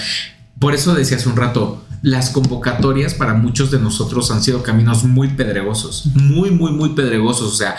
por 0.59 0.75
eso 0.75 0.95
decía 0.95 1.16
hace 1.16 1.29
un 1.29 1.37
rato, 1.37 1.85
las 2.03 2.31
convocatorias 2.31 3.14
para 3.14 3.35
muchos 3.35 3.70
de 3.70 3.79
nosotros 3.79 4.31
han 4.31 4.43
sido 4.43 4.62
caminos 4.62 5.05
muy 5.05 5.29
pedregosos, 5.29 6.07
muy, 6.14 6.51
muy, 6.51 6.73
muy 6.73 6.91
pedregosos. 6.91 7.53
O 7.53 7.57
sea, 7.57 7.77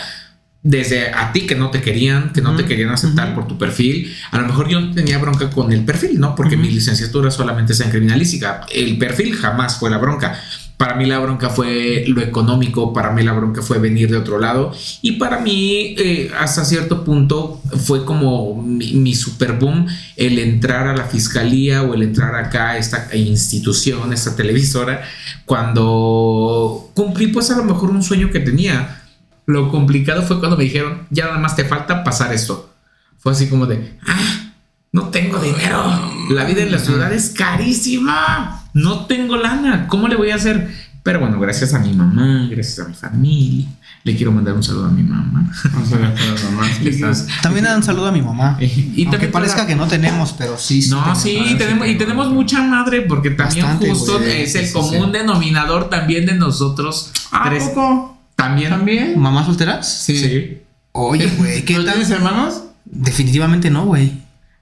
desde 0.64 1.12
a 1.12 1.30
ti 1.30 1.42
que 1.42 1.54
no 1.54 1.70
te 1.70 1.82
querían, 1.82 2.32
que 2.32 2.40
no 2.40 2.56
te 2.56 2.64
querían 2.64 2.88
aceptar 2.88 3.34
por 3.34 3.46
tu 3.46 3.58
perfil. 3.58 4.10
A 4.30 4.38
lo 4.38 4.46
mejor 4.46 4.66
yo 4.68 4.90
tenía 4.92 5.18
bronca 5.18 5.50
con 5.50 5.70
el 5.70 5.84
perfil, 5.84 6.18
¿no? 6.18 6.34
Porque 6.34 6.56
mi 6.56 6.70
licenciatura 6.70 7.30
solamente 7.30 7.74
es 7.74 7.80
en 7.80 7.90
criminalística. 7.90 8.62
El 8.72 8.96
perfil 8.96 9.36
jamás 9.36 9.78
fue 9.78 9.90
la 9.90 9.98
bronca. 9.98 10.40
Para 10.78 10.94
mí 10.96 11.04
la 11.04 11.18
bronca 11.18 11.50
fue 11.50 12.04
lo 12.08 12.22
económico, 12.22 12.94
para 12.94 13.12
mí 13.12 13.22
la 13.22 13.32
bronca 13.32 13.60
fue 13.62 13.78
venir 13.78 14.10
de 14.10 14.16
otro 14.16 14.40
lado 14.40 14.72
y 15.02 15.12
para 15.12 15.38
mí 15.38 15.94
eh, 15.98 16.32
hasta 16.36 16.64
cierto 16.64 17.04
punto 17.04 17.62
fue 17.84 18.04
como 18.04 18.60
mi, 18.60 18.94
mi 18.94 19.14
super 19.14 19.52
boom 19.52 19.86
el 20.16 20.36
entrar 20.40 20.88
a 20.88 20.96
la 20.96 21.04
fiscalía 21.04 21.82
o 21.84 21.94
el 21.94 22.02
entrar 22.02 22.34
acá 22.34 22.70
a 22.70 22.78
esta 22.78 23.14
institución, 23.14 24.12
esta 24.12 24.34
televisora, 24.34 25.02
cuando 25.44 26.90
cumplí 26.94 27.28
pues 27.28 27.52
a 27.52 27.56
lo 27.56 27.64
mejor 27.64 27.90
un 27.90 28.02
sueño 28.02 28.30
que 28.30 28.40
tenía. 28.40 29.03
Lo 29.46 29.70
complicado 29.70 30.22
fue 30.22 30.38
cuando 30.38 30.56
me 30.56 30.64
dijeron, 30.64 31.06
ya 31.10 31.26
nada 31.26 31.38
más 31.38 31.54
te 31.56 31.64
falta 31.64 32.02
pasar 32.04 32.32
esto. 32.32 32.70
Fue 33.18 33.32
así 33.32 33.48
como 33.48 33.66
de, 33.66 33.98
ah, 34.06 34.52
no 34.92 35.08
tengo 35.08 35.38
dinero. 35.38 35.84
La 36.30 36.44
vida 36.44 36.62
en 36.62 36.72
la 36.72 36.78
ciudad 36.78 37.12
es 37.12 37.30
carísima. 37.30 38.62
No 38.74 39.06
tengo 39.06 39.36
lana. 39.36 39.86
¿Cómo 39.88 40.08
le 40.08 40.16
voy 40.16 40.30
a 40.30 40.36
hacer? 40.36 40.72
Pero 41.02 41.20
bueno, 41.20 41.38
gracias 41.38 41.74
a 41.74 41.78
mi 41.80 41.92
mamá, 41.92 42.48
gracias 42.50 42.78
a 42.86 42.88
mi 42.88 42.94
familia. 42.94 43.68
Le 44.04 44.16
quiero 44.16 44.32
mandar 44.32 44.54
un 44.54 44.62
saludo 44.62 44.86
a 44.86 44.90
mi 44.90 45.02
mamá. 45.02 45.50
A 45.64 46.30
las 46.30 46.44
mamás. 46.44 47.26
También 47.42 47.64
dan 47.64 47.76
un 47.76 47.82
saludo 47.82 48.06
a 48.06 48.12
mi 48.12 48.22
mamá. 48.22 48.56
Y 48.60 49.06
Aunque 49.06 49.28
parezca 49.28 49.56
para- 49.58 49.66
que 49.68 49.76
no 49.76 49.86
tenemos, 49.86 50.32
pero 50.32 50.56
sí. 50.56 50.80
sí 50.80 50.90
No, 50.90 51.00
tenemos. 51.00 51.22
sí, 51.22 51.54
tenemos, 51.58 51.88
y 51.88 51.94
tenemos 51.96 52.30
mucha 52.30 52.62
madre 52.62 53.02
porque 53.02 53.30
también 53.30 53.64
Bastante, 53.66 53.90
justo 53.90 54.18
es 54.20 54.52
Sí, 54.52 54.58
el 54.58 54.66
sí, 54.66 54.72
común 54.72 55.06
sí. 55.06 55.12
denominador 55.12 55.90
también 55.90 56.24
de 56.26 56.34
nosotros. 56.34 57.12
¿A 57.30 57.44
tres. 57.50 57.64
poco? 57.64 58.13
También. 58.36 58.70
¿También? 58.70 59.18
¿Mamás 59.18 59.46
solteras? 59.46 59.88
Sí. 59.88 60.16
Sí. 60.16 60.58
Oye, 60.92 61.26
güey, 61.38 61.64
¿qué 61.64 61.74
¿No 61.74 61.84
tal? 61.84 61.94
tienes 61.94 62.10
hermanos? 62.10 62.62
Definitivamente 62.84 63.70
no, 63.70 63.86
güey. 63.86 64.12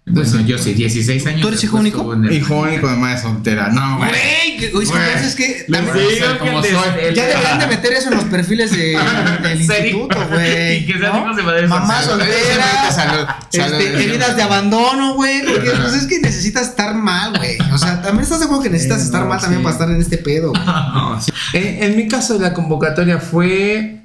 Bueno, 0.05 0.41
yo 0.41 0.59
sí, 0.59 0.75
16 0.75 1.27
años. 1.27 1.41
¿Tú 1.43 1.49
eres 1.49 1.63
hijo 1.63 1.77
único? 1.77 2.01
Hijo 2.31 2.57
único 2.61 2.89
de 2.89 2.97
madre 2.97 3.21
soltera. 3.23 3.69
No, 3.69 3.99
güey. 3.99 4.11
Güey, 4.11 4.75
oye, 4.75 4.85
es 4.85 4.91
que 4.91 4.97
Güey. 4.99 5.05
entonces 5.07 5.27
es 5.29 5.35
que 5.37 5.65
Les 5.69 5.81
también- 5.87 6.39
como 6.41 6.61
que 6.63 6.69
soy. 6.71 7.15
ya 7.15 7.27
deberían 7.29 7.59
de 7.61 7.67
meter 7.69 7.93
eso 7.93 8.09
en 8.11 8.17
los 8.17 8.25
perfiles 8.25 8.73
de- 8.73 8.99
del 9.43 9.61
instituto, 9.61 10.19
güey. 10.31 10.79
Y 10.79 10.87
que 10.87 10.99
sean 10.99 11.13
¿no? 11.13 11.21
hijos 11.23 11.37
de 11.37 11.43
madres 11.45 11.69
Mamá 11.71 12.03
soltera, 12.03 12.91
Salud. 12.91 13.27
Salud. 13.49 13.75
este, 13.81 14.05
heridas 14.05 14.37
de 14.37 14.43
abandono, 14.43 15.15
güey. 15.15 15.45
Porque 15.47 15.71
pues, 15.71 15.95
es 15.95 16.07
que 16.09 16.19
necesitas 16.19 16.69
estar 16.71 16.95
mal, 16.97 17.39
güey. 17.39 17.57
O 17.73 17.79
sea, 17.79 18.03
también 18.03 18.25
estás 18.25 18.41
de 18.41 18.47
acuerdo 18.47 18.65
que 18.65 18.71
necesitas 18.71 19.03
estar 19.03 19.23
no, 19.23 19.29
mal 19.29 19.41
también 19.41 19.63
para 19.63 19.73
estar 19.75 19.89
en 19.89 20.01
este 20.01 20.19
pedo. 20.19 20.51
güey. 20.51 20.65
No, 20.67 21.21
sí. 21.23 21.33
En, 21.53 21.85
en 21.85 21.97
mi 21.97 22.09
caso, 22.09 22.39
la 22.41 22.53
convocatoria 22.53 23.19
fue 23.19 24.02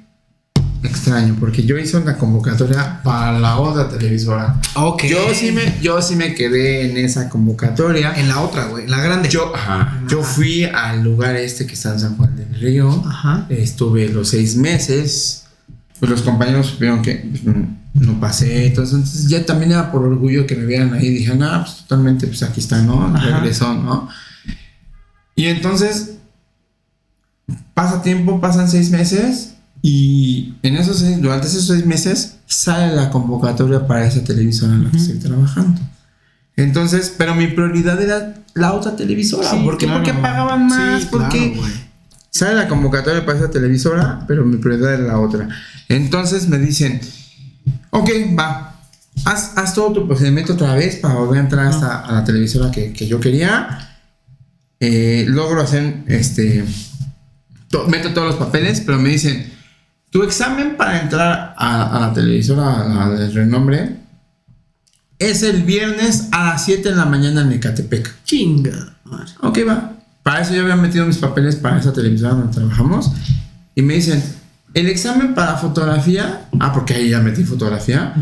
extraño, 0.82 1.36
porque 1.38 1.64
yo 1.64 1.76
hice 1.76 1.96
una 1.96 2.16
convocatoria 2.16 3.00
para 3.02 3.38
la 3.38 3.58
otra 3.58 3.88
televisora. 3.88 4.60
Ok. 4.74 5.04
Yo 5.04 5.34
sí 5.34 5.50
me, 5.52 5.74
yo 5.80 6.00
sí 6.00 6.16
me 6.16 6.34
quedé 6.34 6.90
en 6.90 6.96
esa 6.96 7.28
convocatoria. 7.28 8.14
En 8.16 8.28
la 8.28 8.40
otra, 8.40 8.66
güey, 8.66 8.84
en 8.84 8.90
la 8.90 9.00
grande. 9.00 9.28
Yo, 9.28 9.54
ajá, 9.54 10.00
yo 10.08 10.22
fui 10.22 10.64
al 10.64 11.02
lugar 11.02 11.36
este 11.36 11.66
que 11.66 11.74
está 11.74 11.92
en 11.92 12.00
San 12.00 12.16
Juan 12.16 12.36
del 12.36 12.54
Río. 12.54 13.04
Ajá. 13.06 13.46
Estuve 13.48 14.08
los 14.08 14.28
seis 14.28 14.56
meses. 14.56 15.44
Pues 15.98 16.10
los 16.10 16.22
compañeros 16.22 16.66
supieron 16.68 17.02
que 17.02 17.16
pues, 17.16 17.42
no, 17.94 18.20
pasé. 18.20 18.66
Entonces, 18.66 18.94
entonces 18.94 19.28
ya 19.28 19.44
también 19.44 19.72
era 19.72 19.90
por 19.90 20.04
orgullo 20.04 20.46
que 20.46 20.54
me 20.54 20.64
vieran 20.64 20.94
ahí. 20.94 21.08
Dije, 21.08 21.34
no, 21.34 21.64
pues 21.64 21.78
totalmente, 21.78 22.26
pues 22.26 22.42
aquí 22.42 22.60
está, 22.60 22.80
¿no? 22.82 23.04
Ajá. 23.04 23.40
Regresó, 23.40 23.74
¿no? 23.74 24.08
Y 25.34 25.46
entonces 25.46 26.18
pasa 27.74 28.02
tiempo, 28.02 28.40
pasan 28.40 28.68
seis 28.68 28.90
meses. 28.90 29.54
Y 29.82 30.54
en 30.62 30.76
esos 30.76 30.98
seis, 30.98 31.20
durante 31.20 31.46
esos 31.46 31.66
seis 31.66 31.86
meses 31.86 32.36
sale 32.46 32.94
la 32.96 33.10
convocatoria 33.10 33.86
para 33.86 34.06
esa 34.06 34.24
televisora 34.24 34.72
en 34.74 34.84
la 34.84 34.90
que 34.90 34.96
Ujú. 34.96 35.06
estoy 35.06 35.18
trabajando. 35.20 35.80
Entonces, 36.56 37.14
pero 37.16 37.34
mi 37.34 37.46
prioridad 37.46 38.00
era 38.02 38.34
la 38.54 38.72
otra 38.72 38.96
televisora. 38.96 39.48
Sí, 39.48 39.56
¿Por 39.64 39.78
qué? 39.78 39.86
claro. 39.86 40.02
Porque 40.02 40.20
pagaban 40.20 40.66
más. 40.66 41.02
Sí, 41.02 41.08
porque 41.12 41.52
claro, 41.52 41.68
sale 42.30 42.54
la 42.56 42.68
convocatoria 42.68 43.24
para 43.24 43.38
esa 43.38 43.50
televisora, 43.50 44.24
pero 44.26 44.44
mi 44.44 44.56
prioridad 44.56 44.94
era 44.94 45.04
la 45.04 45.20
otra. 45.20 45.48
Entonces 45.88 46.48
me 46.48 46.58
dicen, 46.58 47.00
ok, 47.90 48.10
va, 48.36 48.80
haz, 49.24 49.52
haz 49.56 49.74
todo 49.74 49.92
tu 49.92 50.06
procedimiento 50.08 50.54
otra 50.54 50.74
vez 50.74 50.96
para 50.96 51.14
volver 51.14 51.38
a 51.38 51.42
entrar 51.42 51.66
a, 51.66 51.70
esta- 51.70 52.00
a 52.00 52.12
la 52.12 52.24
televisora 52.24 52.72
que, 52.72 52.92
que 52.92 53.06
yo 53.06 53.20
quería. 53.20 53.84
Eh, 54.80 55.24
logro 55.28 55.60
hacer, 55.60 56.02
este, 56.08 56.64
to- 57.70 57.86
meto 57.86 58.12
todos 58.12 58.26
los 58.28 58.36
papeles, 58.36 58.80
pero 58.84 58.98
me 58.98 59.10
dicen, 59.10 59.52
tu 60.10 60.22
examen 60.22 60.76
para 60.76 61.00
entrar 61.00 61.54
a, 61.56 61.96
a 61.96 62.00
la 62.00 62.12
televisora, 62.12 62.82
a 62.82 63.08
la 63.08 63.10
de 63.10 63.30
renombre, 63.30 63.96
es 65.18 65.42
el 65.42 65.62
viernes 65.64 66.28
a 66.32 66.44
las 66.44 66.64
7 66.64 66.90
de 66.90 66.96
la 66.96 67.04
mañana 67.04 67.42
en 67.42 67.52
Ecatepec. 67.52 68.24
Chinga. 68.24 68.96
Ok, 69.42 69.58
va. 69.68 69.92
Para 70.22 70.42
eso 70.42 70.54
yo 70.54 70.62
había 70.62 70.76
metido 70.76 71.06
mis 71.06 71.18
papeles 71.18 71.56
para 71.56 71.78
esa 71.78 71.92
televisora 71.92 72.34
donde 72.34 72.52
trabajamos. 72.52 73.10
Y 73.74 73.82
me 73.82 73.94
dicen, 73.94 74.22
el 74.74 74.88
examen 74.88 75.34
para 75.34 75.56
fotografía, 75.56 76.48
ah, 76.60 76.72
porque 76.72 76.94
ahí 76.94 77.10
ya 77.10 77.20
metí 77.20 77.44
fotografía, 77.44 78.14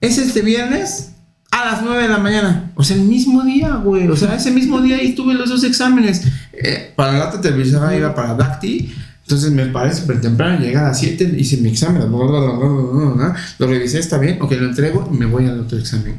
es 0.00 0.18
este 0.18 0.42
viernes 0.42 1.12
a 1.50 1.64
las 1.64 1.82
9 1.82 2.02
de 2.02 2.08
la 2.08 2.18
mañana. 2.18 2.72
O 2.74 2.82
sea, 2.82 2.96
el 2.96 3.02
mismo 3.02 3.42
día, 3.42 3.74
güey. 3.76 4.08
O 4.08 4.16
sea, 4.16 4.34
ese 4.34 4.50
mismo 4.50 4.80
día 4.80 4.96
ahí 4.96 5.14
tuve 5.14 5.34
los 5.34 5.48
dos 5.48 5.64
exámenes. 5.64 6.22
Eh, 6.52 6.92
para 6.96 7.12
la 7.12 7.28
otra 7.28 7.40
televisora 7.40 7.96
iba 7.96 8.14
para 8.14 8.34
Dacti. 8.34 8.92
Entonces 9.28 9.52
me 9.52 9.66
paré 9.66 9.94
súper 9.94 10.22
temprano, 10.22 10.58
llegué 10.58 10.78
a 10.78 10.84
las 10.84 10.98
7, 11.00 11.34
hice 11.36 11.58
mi 11.58 11.68
examen, 11.68 12.00
bla, 12.10 12.24
bla, 12.24 12.40
bla, 12.40 13.36
lo 13.58 13.66
revisé, 13.66 13.98
está 13.98 14.16
bien, 14.16 14.40
ok, 14.40 14.52
lo 14.52 14.68
entrego 14.68 15.06
y 15.12 15.16
me 15.18 15.26
voy 15.26 15.44
al 15.44 15.60
otro 15.60 15.76
examen. 15.76 16.18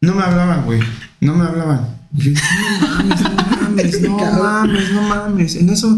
No 0.00 0.12
me 0.12 0.22
hablaban, 0.24 0.64
güey, 0.64 0.80
no 1.20 1.36
me 1.36 1.44
hablaban. 1.44 1.86
Yo 2.14 2.32
no 2.32 3.60
mames, 3.60 4.00
no 4.02 4.16
mames, 4.18 4.92
no 4.92 5.02
mames. 5.02 5.54
En 5.54 5.70
eso, 5.70 5.96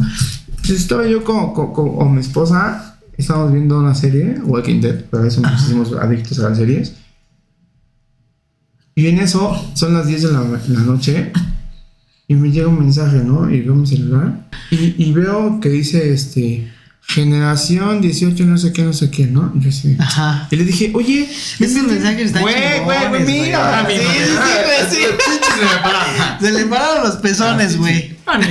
pues, 0.59 0.71
estaba 0.73 1.07
yo 1.07 1.25
con, 1.25 1.55
con, 1.55 1.73
con- 1.73 1.97
con 1.97 2.13
mi 2.15 2.21
esposa, 2.21 2.99
estábamos 3.17 3.55
viendo 3.55 3.79
una 3.79 3.95
serie, 3.95 4.39
Walking 4.45 4.83
Dead, 4.83 5.03
pero 5.11 5.25
eso 5.25 5.41
nos 5.41 5.63
hicimos 5.63 5.93
adictos 5.95 6.39
a 6.41 6.51
las 6.51 6.59
series. 6.59 6.93
Y 8.95 9.07
en 9.07 9.19
eso, 9.19 9.57
son 9.73 9.95
las 9.95 10.07
10 10.07 10.25
de 10.25 10.33
la, 10.33 10.41
la 10.43 10.81
noche, 10.81 11.33
y 12.29 12.35
me 12.35 12.51
llega 12.51 12.69
un 12.69 12.79
mensaje, 12.81 13.19
¿no? 13.19 13.49
Y 13.51 13.61
veo 13.61 13.75
mi 13.75 13.87
celular, 13.87 14.41
y, 14.71 14.95
y 14.99 15.13
veo 15.13 15.61
que 15.61 15.69
dice, 15.69 16.13
este, 16.13 16.71
generación 17.09 18.01
18, 18.01 18.45
no 18.47 18.59
sé 18.59 18.73
qué, 18.73 18.83
no 18.83 18.93
sé 18.93 19.11
qué, 19.11 19.27
¿no? 19.27 19.53
Y 19.55 19.61
yo 19.61 19.69
así, 19.69 19.97
Ajá. 19.99 20.49
y 20.51 20.57
le 20.57 20.65
dije, 20.65 20.91
oye, 20.95 21.29
Esos 21.61 21.83
mensajes 21.85 22.27
están 22.27 22.43
Güey, 22.43 22.81
güey, 22.85 23.25
mira. 23.25 23.83
güey. 23.85 23.97
Sí, 23.99 24.03
sí, 24.05 24.33
güey, 24.65 24.91
sí. 24.91 25.03
Se 26.41 26.51
le 26.53 26.67
pararon 26.67 27.05
los 27.05 27.17
pezones, 27.17 27.77
güey. 27.79 28.17
A 28.27 28.39
mí 28.39 28.47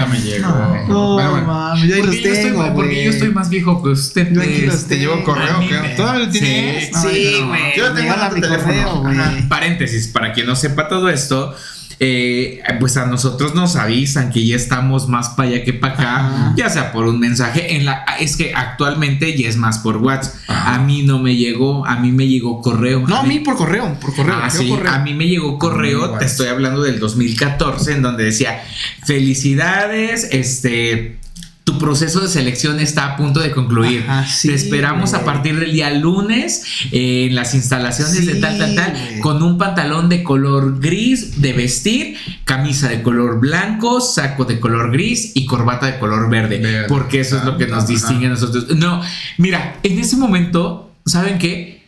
no 0.00 0.06
me, 0.08 0.20
llegó. 0.20 0.48
No, 0.88 1.16
mames, 1.46 1.84
yo 1.86 2.02
los 2.04 2.22
tengo, 2.22 2.74
porque 2.74 3.04
yo 3.04 3.10
estoy 3.10 3.28
más 3.30 3.50
viejo 3.50 3.82
que 3.82 3.90
usted. 3.90 4.36
Este, 4.38 4.88
Te 4.94 4.98
llevo 4.98 5.22
correo, 5.22 5.60
¿qué? 5.68 5.94
¿Todavía 5.96 6.24
lo 6.26 6.30
tienes? 6.32 6.86
Sí, 6.86 7.08
Sí, 7.08 7.42
güey. 7.46 7.76
Yo 7.76 7.92
tengo 7.92 8.14
mi 8.34 8.40
teléfono. 8.40 8.64
correo, 8.64 9.00
güey. 9.02 9.48
Paréntesis, 9.48 10.08
para 10.08 10.32
quien 10.32 10.46
no 10.46 10.56
sepa 10.56 10.88
todo 10.88 11.10
esto, 11.10 11.54
eh, 12.00 12.62
pues 12.80 12.96
a 12.96 13.06
nosotros 13.06 13.54
nos 13.54 13.76
avisan 13.76 14.30
que 14.30 14.46
ya 14.46 14.56
estamos 14.56 15.08
más 15.08 15.30
para 15.30 15.50
allá 15.50 15.64
que 15.64 15.72
para 15.72 15.94
acá, 15.94 16.16
Ajá. 16.16 16.54
ya 16.56 16.68
sea 16.68 16.92
por 16.92 17.06
un 17.06 17.20
mensaje. 17.20 17.76
En 17.76 17.84
la, 17.84 18.04
es 18.20 18.36
que 18.36 18.52
actualmente 18.54 19.36
ya 19.36 19.48
es 19.48 19.56
más 19.56 19.78
por 19.78 19.98
WhatsApp. 19.98 20.34
Ajá. 20.48 20.74
A 20.74 20.78
mí 20.80 21.02
no 21.02 21.18
me 21.18 21.36
llegó, 21.36 21.86
a 21.86 21.96
mí 21.96 22.12
me 22.12 22.26
llegó 22.26 22.60
correo. 22.60 23.04
No, 23.06 23.16
a 23.16 23.22
mí 23.22 23.40
por 23.40 23.56
correo, 23.56 23.96
por 24.00 24.14
correo. 24.14 24.34
Ah, 24.36 24.48
yo 24.52 24.60
sí, 24.60 24.68
correo. 24.68 24.92
a 24.92 24.98
mí 24.98 25.14
me 25.14 25.26
llegó 25.26 25.58
correo, 25.58 26.18
te 26.18 26.24
estoy 26.24 26.48
hablando 26.48 26.82
del 26.82 26.98
2014, 26.98 27.92
en 27.92 28.02
donde 28.02 28.24
decía, 28.24 28.62
felicidades, 29.04 30.28
este, 30.30 31.16
tu 31.64 31.78
proceso 31.78 32.20
de 32.20 32.28
selección 32.28 32.78
está 32.78 33.06
a 33.06 33.16
punto 33.16 33.40
de 33.40 33.50
concluir. 33.50 34.04
Ajá, 34.06 34.26
sí, 34.26 34.48
te 34.48 34.54
esperamos 34.54 35.14
a 35.14 35.24
partir 35.24 35.58
del 35.58 35.72
día 35.72 35.90
lunes 35.90 36.62
eh, 36.92 37.26
en 37.28 37.34
las 37.34 37.54
instalaciones 37.54 38.26
de 38.26 38.34
tal, 38.34 38.58
tal, 38.58 38.74
tal, 38.74 38.92
güey. 38.92 39.20
con 39.20 39.42
un 39.42 39.56
pantalón 39.56 40.10
de 40.10 40.22
color 40.22 40.78
gris 40.78 41.40
de 41.40 41.54
vestir, 41.54 42.18
camisa 42.44 42.88
de 42.88 43.02
color 43.02 43.40
blanco, 43.40 44.02
saco 44.02 44.44
de 44.44 44.60
color 44.60 44.92
gris 44.92 45.32
y 45.34 45.46
corbata 45.46 45.86
de 45.86 45.98
color 45.98 46.28
verde, 46.28 46.58
Verde. 46.58 46.86
porque 46.86 47.20
eso 47.20 47.38
es 47.38 47.44
lo 47.44 47.56
que 47.56 47.66
nos 47.66 47.86
distingue 47.86 48.26
a 48.26 48.30
nosotros. 48.30 48.68
No, 48.76 49.00
mira, 49.38 49.78
en 49.82 49.98
ese 49.98 50.18
momento, 50.18 50.92
¿saben 51.06 51.38
qué? 51.38 51.82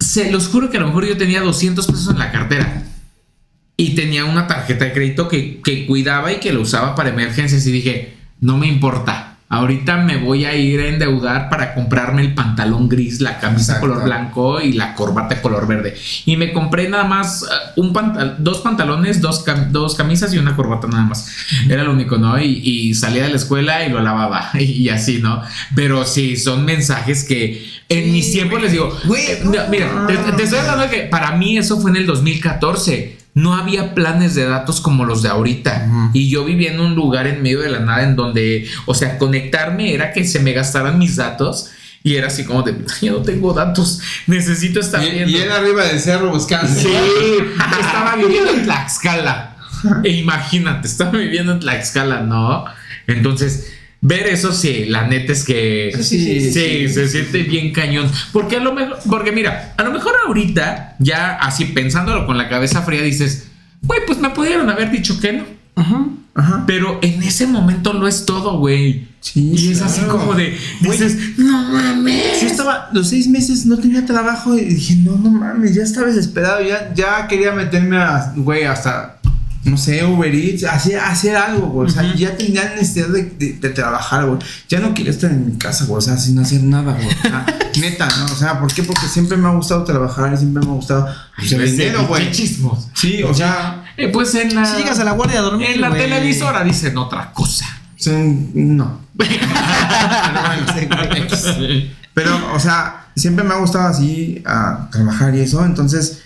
Se 0.00 0.32
los 0.32 0.48
juro 0.48 0.70
que 0.70 0.78
a 0.78 0.80
lo 0.80 0.86
mejor 0.86 1.06
yo 1.06 1.18
tenía 1.18 1.42
200 1.42 1.86
pesos 1.86 2.08
en 2.08 2.18
la 2.18 2.32
cartera. 2.32 2.82
Y 3.76 3.96
tenía 3.96 4.24
una 4.24 4.46
tarjeta 4.46 4.84
de 4.84 4.92
crédito 4.92 5.26
que, 5.26 5.60
que 5.60 5.84
cuidaba 5.84 6.32
y 6.32 6.36
que 6.36 6.52
lo 6.52 6.60
usaba 6.60 6.94
para 6.94 7.10
emergencias. 7.10 7.66
Y 7.66 7.72
dije, 7.72 8.13
no 8.44 8.58
me 8.58 8.66
importa. 8.68 9.30
Ahorita 9.48 9.98
me 9.98 10.16
voy 10.16 10.46
a 10.46 10.56
ir 10.56 10.80
a 10.80 10.88
endeudar 10.88 11.48
para 11.48 11.74
comprarme 11.74 12.22
el 12.22 12.34
pantalón 12.34 12.88
gris, 12.88 13.20
la 13.20 13.38
camisa 13.38 13.74
Exacto. 13.74 13.86
color 13.88 14.04
blanco 14.04 14.60
y 14.60 14.72
la 14.72 14.94
corbata 14.94 15.40
color 15.40 15.68
verde. 15.68 15.94
Y 16.24 16.36
me 16.36 16.52
compré 16.52 16.88
nada 16.88 17.04
más 17.04 17.42
eh, 17.42 17.46
un 17.76 17.92
pantal- 17.92 18.36
dos 18.38 18.58
pantalones, 18.62 19.20
dos, 19.20 19.44
cam- 19.46 19.68
dos 19.70 19.94
camisas 19.94 20.34
y 20.34 20.38
una 20.38 20.56
corbata 20.56 20.88
nada 20.88 21.04
más. 21.04 21.28
Era 21.68 21.84
lo 21.84 21.92
único, 21.92 22.16
¿no? 22.16 22.40
Y, 22.40 22.46
y 22.64 22.94
salía 22.94 23.22
de 23.24 23.28
la 23.28 23.36
escuela 23.36 23.84
y 23.86 23.90
lo 23.90 24.00
lavaba 24.00 24.50
y, 24.58 24.88
así, 24.88 25.20
¿no? 25.22 25.42
Pero 25.76 26.04
sí, 26.04 26.36
son 26.36 26.64
mensajes 26.64 27.22
que 27.22 27.64
en 27.88 28.04
Sí, 28.06 28.10
mis 28.10 28.32
tiempos 28.32 28.60
les 28.60 28.72
digo, 28.72 28.98
Güey, 29.04 29.22
eh, 29.26 29.42
mira, 29.70 30.06
te, 30.08 30.16
te 30.32 30.42
estoy 30.44 30.58
hablando 30.58 30.84
de 30.84 30.90
que 30.90 31.00
para 31.02 31.32
mí 31.32 31.58
eso 31.58 31.78
fue 31.80 31.90
en 31.92 31.98
el 31.98 32.06
2014. 32.06 33.18
No 33.34 33.54
había 33.54 33.94
planes 33.94 34.34
de 34.36 34.44
datos 34.44 34.80
como 34.80 35.04
los 35.04 35.22
de 35.22 35.28
ahorita. 35.28 35.88
Y 36.12 36.30
yo 36.30 36.44
vivía 36.44 36.72
en 36.72 36.80
un 36.80 36.94
lugar 36.94 37.26
en 37.26 37.42
medio 37.42 37.60
de 37.60 37.68
la 37.70 37.80
nada 37.80 38.04
en 38.04 38.14
donde, 38.16 38.68
o 38.86 38.94
sea, 38.94 39.18
conectarme 39.18 39.92
era 39.92 40.12
que 40.12 40.24
se 40.24 40.38
me 40.40 40.52
gastaran 40.52 40.98
mis 40.98 41.16
datos. 41.16 41.70
Y 42.04 42.16
era 42.16 42.26
así 42.28 42.44
como 42.44 42.62
de, 42.62 42.76
ya 43.00 43.12
no 43.12 43.22
tengo 43.22 43.54
datos, 43.54 44.00
necesito 44.26 44.78
estar 44.78 45.02
Y, 45.02 45.10
viendo. 45.10 45.30
y 45.30 45.36
él 45.40 45.50
arriba 45.50 45.84
del 45.84 45.98
cerro 45.98 46.30
buscando. 46.30 46.68
Sí, 46.72 46.86
yo 46.92 47.80
estaba 47.80 48.14
viviendo 48.16 48.50
en 48.50 48.62
Tlaxcala. 48.64 49.56
E 50.04 50.10
imagínate, 50.10 50.86
estaba 50.86 51.12
viviendo 51.12 51.52
en 51.52 51.60
Tlaxcala, 51.60 52.20
¿no? 52.20 52.66
Entonces, 53.06 53.72
ver 54.04 54.26
eso 54.28 54.52
sí, 54.52 54.84
la 54.84 55.08
neta 55.08 55.32
es 55.32 55.44
que 55.44 55.90
Sí, 55.96 56.02
sí, 56.02 56.40
sí, 56.40 56.52
sí, 56.52 56.88
se 56.88 57.08
siente 57.08 57.42
bien 57.42 57.72
cañón. 57.72 58.08
Porque 58.32 58.56
a 58.56 58.60
lo 58.60 58.72
mejor, 58.72 58.98
porque 59.08 59.32
mira, 59.32 59.74
a 59.76 59.82
lo 59.82 59.90
mejor 59.90 60.14
ahorita, 60.26 60.96
ya 61.00 61.34
así 61.36 61.64
pensándolo 61.64 62.26
con 62.26 62.38
la 62.38 62.48
cabeza 62.48 62.82
fría, 62.82 63.02
dices, 63.02 63.48
güey, 63.82 64.00
pues 64.06 64.20
me 64.20 64.30
pudieron 64.30 64.70
haber 64.70 64.90
dicho 64.90 65.18
que 65.18 65.32
no. 65.32 65.44
Ajá. 65.74 66.06
Ajá. 66.36 66.64
Pero 66.66 66.98
en 67.02 67.22
ese 67.22 67.46
momento 67.46 67.92
lo 67.92 68.06
es 68.08 68.26
todo, 68.26 68.58
güey. 68.58 69.08
Sí, 69.20 69.54
y 69.56 69.72
es 69.72 69.80
así 69.80 70.02
como 70.02 70.34
de, 70.34 70.58
dices, 70.80 71.38
no 71.38 71.62
mames. 71.72 72.42
Yo 72.42 72.46
estaba 72.46 72.90
los 72.92 73.08
seis 73.08 73.26
meses, 73.28 73.64
no 73.64 73.78
tenía 73.78 74.04
trabajo 74.04 74.54
y 74.54 74.64
dije, 74.64 74.96
no, 74.96 75.16
no 75.16 75.30
mames, 75.30 75.74
ya 75.74 75.82
estaba 75.82 76.08
desesperado, 76.08 76.60
ya, 76.62 76.92
ya 76.94 77.26
quería 77.26 77.52
meterme 77.52 77.96
a, 77.96 78.34
güey, 78.36 78.64
hasta, 78.64 79.18
no 79.64 79.76
sé, 79.78 80.04
Uber 80.04 80.34
Eats, 80.34 80.64
hacer, 80.64 80.98
hacer 81.00 81.36
algo, 81.36 81.68
güey, 81.68 81.88
o 81.88 81.90
sea, 81.90 82.14
ya 82.14 82.36
tenía 82.36 82.74
necesidad 82.74 83.08
de, 83.08 83.22
de- 83.24 83.54
de 83.54 83.70
trabajar, 83.70 84.26
güey, 84.26 84.38
ya 84.68 84.78
no 84.80 84.92
quería 84.94 85.10
estar 85.10 85.30
en 85.30 85.46
mi 85.46 85.56
casa, 85.58 85.86
güey, 85.86 85.98
o 85.98 86.00
sea, 86.02 86.16
sin 86.18 86.38
hacer 86.38 86.62
nada, 86.62 86.92
güey, 86.92 87.06
o 87.06 87.20
sea, 87.22 87.46
neta, 87.80 88.06
¿no? 88.18 88.26
O 88.26 88.36
sea, 88.36 88.60
¿por 88.60 88.72
qué? 88.72 88.82
Porque 88.82 89.06
siempre 89.08 89.36
me 89.38 89.48
ha 89.48 89.52
gustado 89.52 89.82
trabajar 89.84 90.32
y 90.34 90.36
siempre 90.36 90.62
me 90.64 90.70
ha 90.70 90.74
gustado, 90.74 91.08
pues, 91.36 91.50
el 91.52 91.70
dinero, 91.70 92.06
güey. 92.06 92.30
Chismos. 92.30 92.88
Sí, 92.94 93.22
o 93.22 93.32
sea, 93.34 93.84
Eh, 93.96 94.08
pues 94.08 94.34
en 94.34 94.54
la. 94.54 94.64
Si 94.66 94.76
llegas 94.76 94.98
a 94.98 95.04
la 95.04 95.12
guardia 95.12 95.38
a 95.38 95.42
dormir. 95.42 95.68
En 95.70 95.80
la 95.80 95.90
televisora 95.92 96.62
dicen 96.64 96.96
otra 96.98 97.32
cosa. 97.32 97.64
o 97.96 98.02
sea, 98.02 98.18
no. 98.54 99.00
Pero 102.14 102.54
o 102.54 102.60
sea, 102.60 103.06
siempre 103.16 103.44
me 103.44 103.54
ha 103.54 103.58
gustado 103.58 103.88
así 103.88 104.42
a 104.46 104.88
trabajar 104.90 105.34
y 105.34 105.40
eso. 105.40 105.64
Entonces, 105.64 106.20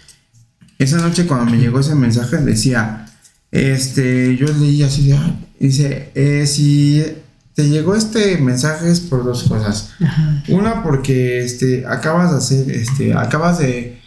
esa 0.79 0.99
noche 0.99 1.27
cuando 1.27 1.51
me 1.51 1.59
llegó 1.59 1.81
ese 1.81 1.95
mensaje 1.95 2.37
decía, 2.39 3.07
este, 3.51 4.37
yo 4.37 4.47
leí 4.47 4.83
así 4.83 5.09
de, 5.09 5.17
"Ay", 5.17 5.47
dice, 5.61 6.11
eh, 6.15 6.47
si 6.47 7.03
te 7.55 7.69
llegó 7.69 7.95
este 7.95 8.39
mensaje 8.39 8.91
es 8.91 9.01
por 9.01 9.25
dos 9.25 9.45
cosas. 9.45 9.91
Una, 10.49 10.83
porque 10.83 11.43
este, 11.45 11.85
acabas 11.87 12.31
de 12.31 12.37
hacer, 12.39 12.71
este, 12.71 13.15
acabas 13.15 13.59
de 13.59 13.99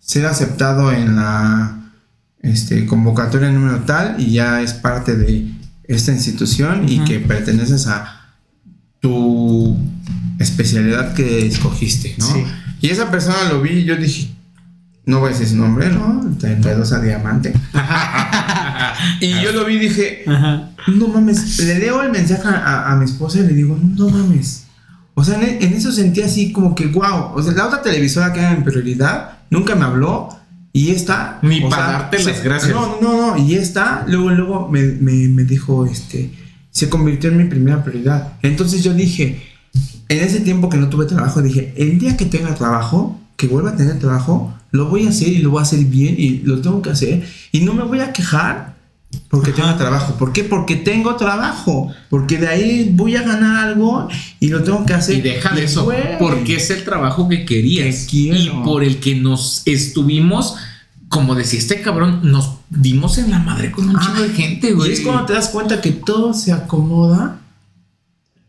ser 0.00 0.26
aceptado 0.26 0.92
en 0.92 1.14
la 1.16 1.92
este, 2.42 2.84
convocatoria 2.86 3.50
número 3.50 3.80
tal 3.80 4.16
y 4.20 4.32
ya 4.32 4.60
es 4.60 4.72
parte 4.72 5.16
de 5.16 5.48
esta 5.84 6.12
institución 6.12 6.88
y 6.88 7.00
que 7.04 7.20
perteneces 7.20 7.86
a 7.86 8.34
tu 9.00 9.76
especialidad 10.38 11.14
que 11.14 11.46
escogiste, 11.46 12.14
¿no? 12.18 12.26
Y 12.80 12.88
esa 12.88 13.10
persona 13.10 13.36
lo 13.50 13.62
vi 13.62 13.70
y 13.70 13.84
yo 13.84 13.96
dije, 13.96 14.30
no 15.06 15.20
voy 15.20 15.28
a 15.30 15.32
decir 15.32 15.48
su 15.48 15.56
nombre, 15.56 15.88
¿no? 15.90 16.24
32 16.40 16.92
a 16.92 17.00
diamante. 17.00 17.52
y 19.20 19.40
yo 19.42 19.52
lo 19.52 19.64
vi 19.64 19.74
y 19.74 19.78
dije, 19.78 20.24
no 20.26 21.08
mames, 21.08 21.58
le 21.60 21.78
leo 21.78 22.02
el 22.02 22.10
mensaje 22.10 22.48
a, 22.48 22.94
mi 22.98 23.04
esposa 23.04 23.40
y 23.40 23.42
le 23.42 23.52
digo, 23.52 23.78
no 23.80 24.08
mames. 24.08 24.64
O 25.14 25.24
sea, 25.24 25.40
en, 25.40 25.72
eso 25.72 25.92
sentí 25.92 26.22
así 26.22 26.52
como 26.52 26.74
que, 26.74 26.86
wow. 26.86 27.32
O 27.34 27.42
sea, 27.42 27.52
la 27.52 27.66
otra 27.66 27.82
televisora 27.82 28.32
que 28.32 28.40
era 28.40 28.52
en 28.52 28.64
prioridad 28.64 29.38
nunca 29.50 29.74
me 29.74 29.84
habló 29.84 30.28
y 30.72 30.90
esta. 30.90 31.38
Ni 31.42 31.62
para 31.62 31.86
darte 31.92 32.22
las 32.22 32.44
gracias. 32.44 32.74
No, 32.74 32.98
no, 33.00 33.34
no. 33.34 33.36
Y 33.38 33.54
esta, 33.54 34.04
luego, 34.08 34.30
luego 34.30 34.68
me, 34.68 34.82
me 34.82 35.44
dijo, 35.44 35.86
este, 35.86 36.30
se 36.70 36.90
convirtió 36.90 37.30
en 37.30 37.38
mi 37.38 37.44
primera 37.44 37.82
prioridad. 37.82 38.34
Entonces 38.42 38.84
yo 38.84 38.92
dije, 38.92 39.42
en 40.08 40.18
ese 40.18 40.40
tiempo 40.40 40.68
que 40.68 40.76
no 40.76 40.90
tuve 40.90 41.06
trabajo, 41.06 41.40
dije, 41.40 41.72
el 41.76 41.98
día 41.98 42.16
que 42.16 42.26
tenga 42.26 42.54
trabajo, 42.54 43.18
que 43.36 43.46
vuelva 43.46 43.70
a 43.70 43.76
tener 43.76 43.98
trabajo, 43.98 44.54
lo 44.76 44.86
voy 44.86 45.06
a 45.06 45.08
hacer 45.08 45.28
y 45.28 45.38
lo 45.38 45.50
voy 45.50 45.60
a 45.60 45.62
hacer 45.62 45.84
bien 45.84 46.14
y 46.18 46.38
lo 46.44 46.60
tengo 46.60 46.82
que 46.82 46.90
hacer 46.90 47.26
y 47.52 47.60
no 47.60 47.74
me 47.74 47.82
voy 47.82 48.00
a 48.00 48.12
quejar 48.12 48.76
porque 49.28 49.52
tenga 49.52 49.76
trabajo. 49.76 50.14
¿Por 50.14 50.32
qué? 50.32 50.44
Porque 50.44 50.76
tengo 50.76 51.16
trabajo. 51.16 51.92
Porque 52.10 52.38
de 52.38 52.48
ahí 52.48 52.90
voy 52.92 53.16
a 53.16 53.22
ganar 53.22 53.68
algo 53.68 54.08
y 54.40 54.48
lo 54.48 54.62
tengo 54.62 54.84
que 54.84 54.94
hacer. 54.94 55.16
Y 55.16 55.20
deja 55.20 55.54
de 55.54 55.64
eso. 55.64 55.88
Porque 56.18 56.56
es 56.56 56.70
el 56.70 56.84
trabajo 56.84 57.28
que 57.28 57.44
querías. 57.44 58.12
y 58.12 58.50
por 58.64 58.82
el 58.82 58.98
que 58.98 59.14
nos 59.16 59.62
estuvimos, 59.66 60.56
como 61.08 61.34
decía 61.34 61.58
este 61.58 61.80
cabrón, 61.80 62.20
nos 62.24 62.56
dimos 62.70 63.18
en 63.18 63.30
la 63.30 63.38
madre 63.38 63.70
con 63.70 63.88
un 63.88 63.98
chico 63.98 64.22
de 64.22 64.30
gente, 64.30 64.72
güey. 64.72 64.90
Y 64.90 64.94
es 64.94 65.00
cuando 65.00 65.24
te 65.26 65.32
das 65.32 65.48
cuenta 65.48 65.80
que 65.80 65.92
todo 65.92 66.34
se 66.34 66.52
acomoda. 66.52 67.40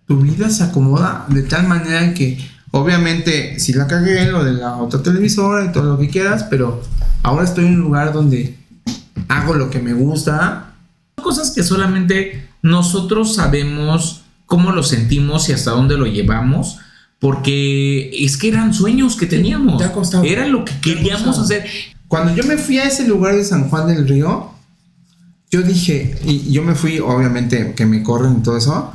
Tu 0.08 0.18
vida 0.22 0.50
se 0.50 0.64
acomoda 0.64 1.26
de 1.28 1.44
tal 1.44 1.68
manera 1.68 2.14
que 2.14 2.38
Obviamente, 2.72 3.60
si 3.60 3.74
la 3.74 3.88
cagué 3.88 4.22
en 4.22 4.32
lo 4.32 4.44
de 4.44 4.54
la 4.54 4.78
otra 4.78 5.02
televisora 5.02 5.66
y 5.66 5.72
todo 5.72 5.84
lo 5.84 5.98
que 5.98 6.10
quieras, 6.10 6.44
pero 6.50 6.82
ahora 7.24 7.46
estoy 7.46 7.66
en 7.66 7.76
un 7.76 7.82
lugar 7.82 8.14
donde 8.14 8.58
hago 9.28 9.54
lo 9.54 9.70
que 9.70 9.80
me 9.80 9.94
gusta. 9.94 10.74
Cosas 11.16 11.52
que 11.52 11.64
solamente 11.64 12.50
nosotros 12.62 13.36
sabemos 13.36 14.24
cómo 14.46 14.72
lo 14.72 14.84
sentimos 14.84 15.50
y 15.50 15.54
hasta 15.54 15.72
dónde 15.72 15.98
lo 15.98 16.06
llevamos. 16.06 16.80
Porque 17.20 18.12
es 18.14 18.38
que 18.38 18.50
eran 18.50 18.74
sueños 18.74 19.16
que 19.16 19.26
teníamos. 19.26 19.82
Era 20.24 20.48
lo 20.48 20.64
que 20.64 20.74
queríamos 20.82 21.40
hacer. 21.40 21.66
Cuando 22.08 22.36
yo 22.36 22.44
me 22.44 22.58
fui 22.58 22.78
a 22.78 22.84
ese 22.84 23.08
lugar 23.08 23.36
de 23.36 23.44
San 23.44 23.70
Juan 23.70 23.88
del 23.88 24.08
Río, 24.08 24.52
yo 25.50 25.62
dije, 25.62 26.16
y 26.26 26.52
yo 26.52 26.64
me 26.64 26.76
fui, 26.76 27.00
obviamente, 27.00 27.74
que 27.76 27.86
me 27.86 28.04
corren 28.04 28.38
y 28.38 28.44
todo 28.44 28.58
eso. 28.58 28.92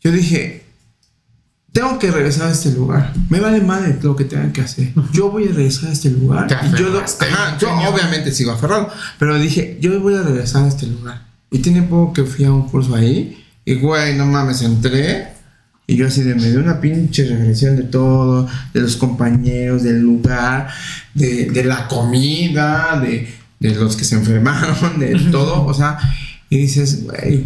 Yo 0.00 0.12
dije, 0.12 0.65
tengo 1.76 1.98
que 1.98 2.10
regresar 2.10 2.48
a 2.48 2.52
este 2.52 2.72
lugar. 2.72 3.12
Me 3.28 3.38
vale 3.38 3.60
madre 3.60 3.98
lo 4.00 4.16
que 4.16 4.24
tengan 4.24 4.50
que 4.50 4.62
hacer. 4.62 4.94
Yo 5.12 5.30
voy 5.30 5.44
a 5.44 5.52
regresar 5.52 5.90
a 5.90 5.92
este 5.92 6.08
lugar. 6.08 6.48
Y 6.64 6.70
yo, 6.70 6.88
yo 7.60 7.70
obviamente 7.90 8.32
sigo 8.32 8.52
aferrado, 8.52 8.88
pero 9.18 9.38
dije, 9.38 9.76
yo 9.78 10.00
voy 10.00 10.14
a 10.14 10.22
regresar 10.22 10.64
a 10.64 10.68
este 10.68 10.86
lugar. 10.86 11.26
Y 11.50 11.58
tiene 11.58 11.82
poco 11.82 12.14
que 12.14 12.24
fui 12.24 12.46
a 12.46 12.52
un 12.52 12.66
curso 12.66 12.94
ahí. 12.94 13.44
Y 13.66 13.74
güey, 13.74 14.16
no 14.16 14.24
mames, 14.24 14.62
entré. 14.62 15.28
Y 15.86 15.96
yo 15.96 16.06
así 16.06 16.22
de 16.22 16.34
me 16.34 16.50
dio 16.50 16.60
una 16.60 16.80
pinche 16.80 17.28
regresión 17.28 17.76
de 17.76 17.82
todo, 17.82 18.48
de 18.72 18.80
los 18.80 18.96
compañeros, 18.96 19.82
del 19.82 20.00
lugar, 20.00 20.68
de, 21.12 21.50
de 21.50 21.62
la 21.62 21.88
comida, 21.88 22.98
de, 23.02 23.28
de 23.60 23.74
los 23.74 23.96
que 23.96 24.04
se 24.04 24.14
enfermaron, 24.14 24.98
de 24.98 25.14
todo. 25.30 25.66
O 25.66 25.74
sea, 25.74 25.98
y 26.48 26.56
dices, 26.56 27.04
güey, 27.04 27.44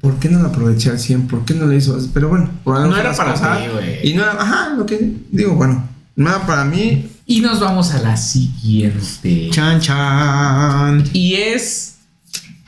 ¿por 0.00 0.18
qué 0.18 0.28
no 0.28 0.40
lo 0.40 0.48
aproveché 0.48 0.90
al 0.90 0.98
100? 0.98 1.28
¿Por 1.28 1.44
qué 1.44 1.54
no 1.54 1.66
lo 1.66 1.72
hizo? 1.72 1.98
Pero 2.12 2.28
bueno, 2.28 2.50
por 2.64 2.76
algo 2.76 2.90
No 2.90 2.96
era 2.96 3.14
para 3.14 3.34
mí, 3.58 3.66
güey. 3.72 4.08
Y 4.08 4.14
no 4.14 4.22
era, 4.22 4.32
ajá, 4.32 4.74
lo 4.76 4.86
que 4.86 5.16
digo, 5.30 5.54
bueno, 5.54 5.88
no 6.16 6.28
era 6.28 6.46
para 6.46 6.64
mí. 6.64 7.08
Y 7.26 7.40
nos 7.40 7.60
vamos 7.60 7.92
a 7.92 8.02
la 8.02 8.16
siguiente. 8.16 9.50
Chan, 9.50 9.80
chan. 9.80 11.04
Y 11.12 11.34
es 11.34 11.96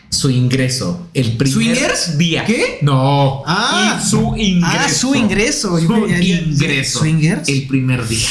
su 0.09 0.31
ingreso. 0.31 1.09
El 1.15 1.37
primer 1.37 1.91
día. 2.17 2.45
¿Qué? 2.45 2.79
No. 2.83 3.43
Ah, 3.47 4.01
su 4.05 4.37
ingreso. 4.37 4.77
Ah, 4.79 4.89
su 4.89 5.15
ingreso. 5.15 5.79
Su 5.79 5.97
ingreso. 6.07 6.99
Su 7.01 7.07
ingreso. 7.07 7.51
El 7.51 7.67
primer 7.67 8.07
día. 8.07 8.29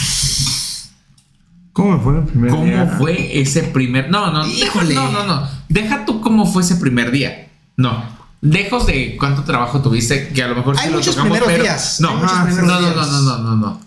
¿Cómo 1.73 1.99
fue 2.01 2.19
el 2.19 2.25
primer 2.25 2.51
día? 2.51 2.85
¿Cómo 2.85 2.97
fue 2.97 3.41
ese 3.41 3.63
primer? 3.63 4.09
No, 4.09 4.31
no, 4.31 4.45
Híjole. 4.45 4.93
no, 4.93 5.11
no, 5.11 5.25
no. 5.25 5.47
Deja 5.69 6.05
tú 6.05 6.21
cómo 6.21 6.45
fue 6.45 6.63
ese 6.63 6.75
primer 6.75 7.11
día. 7.11 7.49
No. 7.77 8.20
Lejos 8.41 8.87
de 8.87 9.17
cuánto 9.17 9.43
trabajo 9.43 9.81
tuviste, 9.81 10.29
que 10.29 10.43
a 10.43 10.47
lo 10.47 10.55
mejor 10.55 10.75
Hay 10.79 10.89
muchos 10.89 11.15
primeros 11.15 11.47
días. 11.47 12.01
No, 12.01 12.15
no, 12.19 12.45
no, 12.45 12.61
no, 12.61 12.91
no, 12.91 13.37
no, 13.37 13.55
no, 13.55 13.79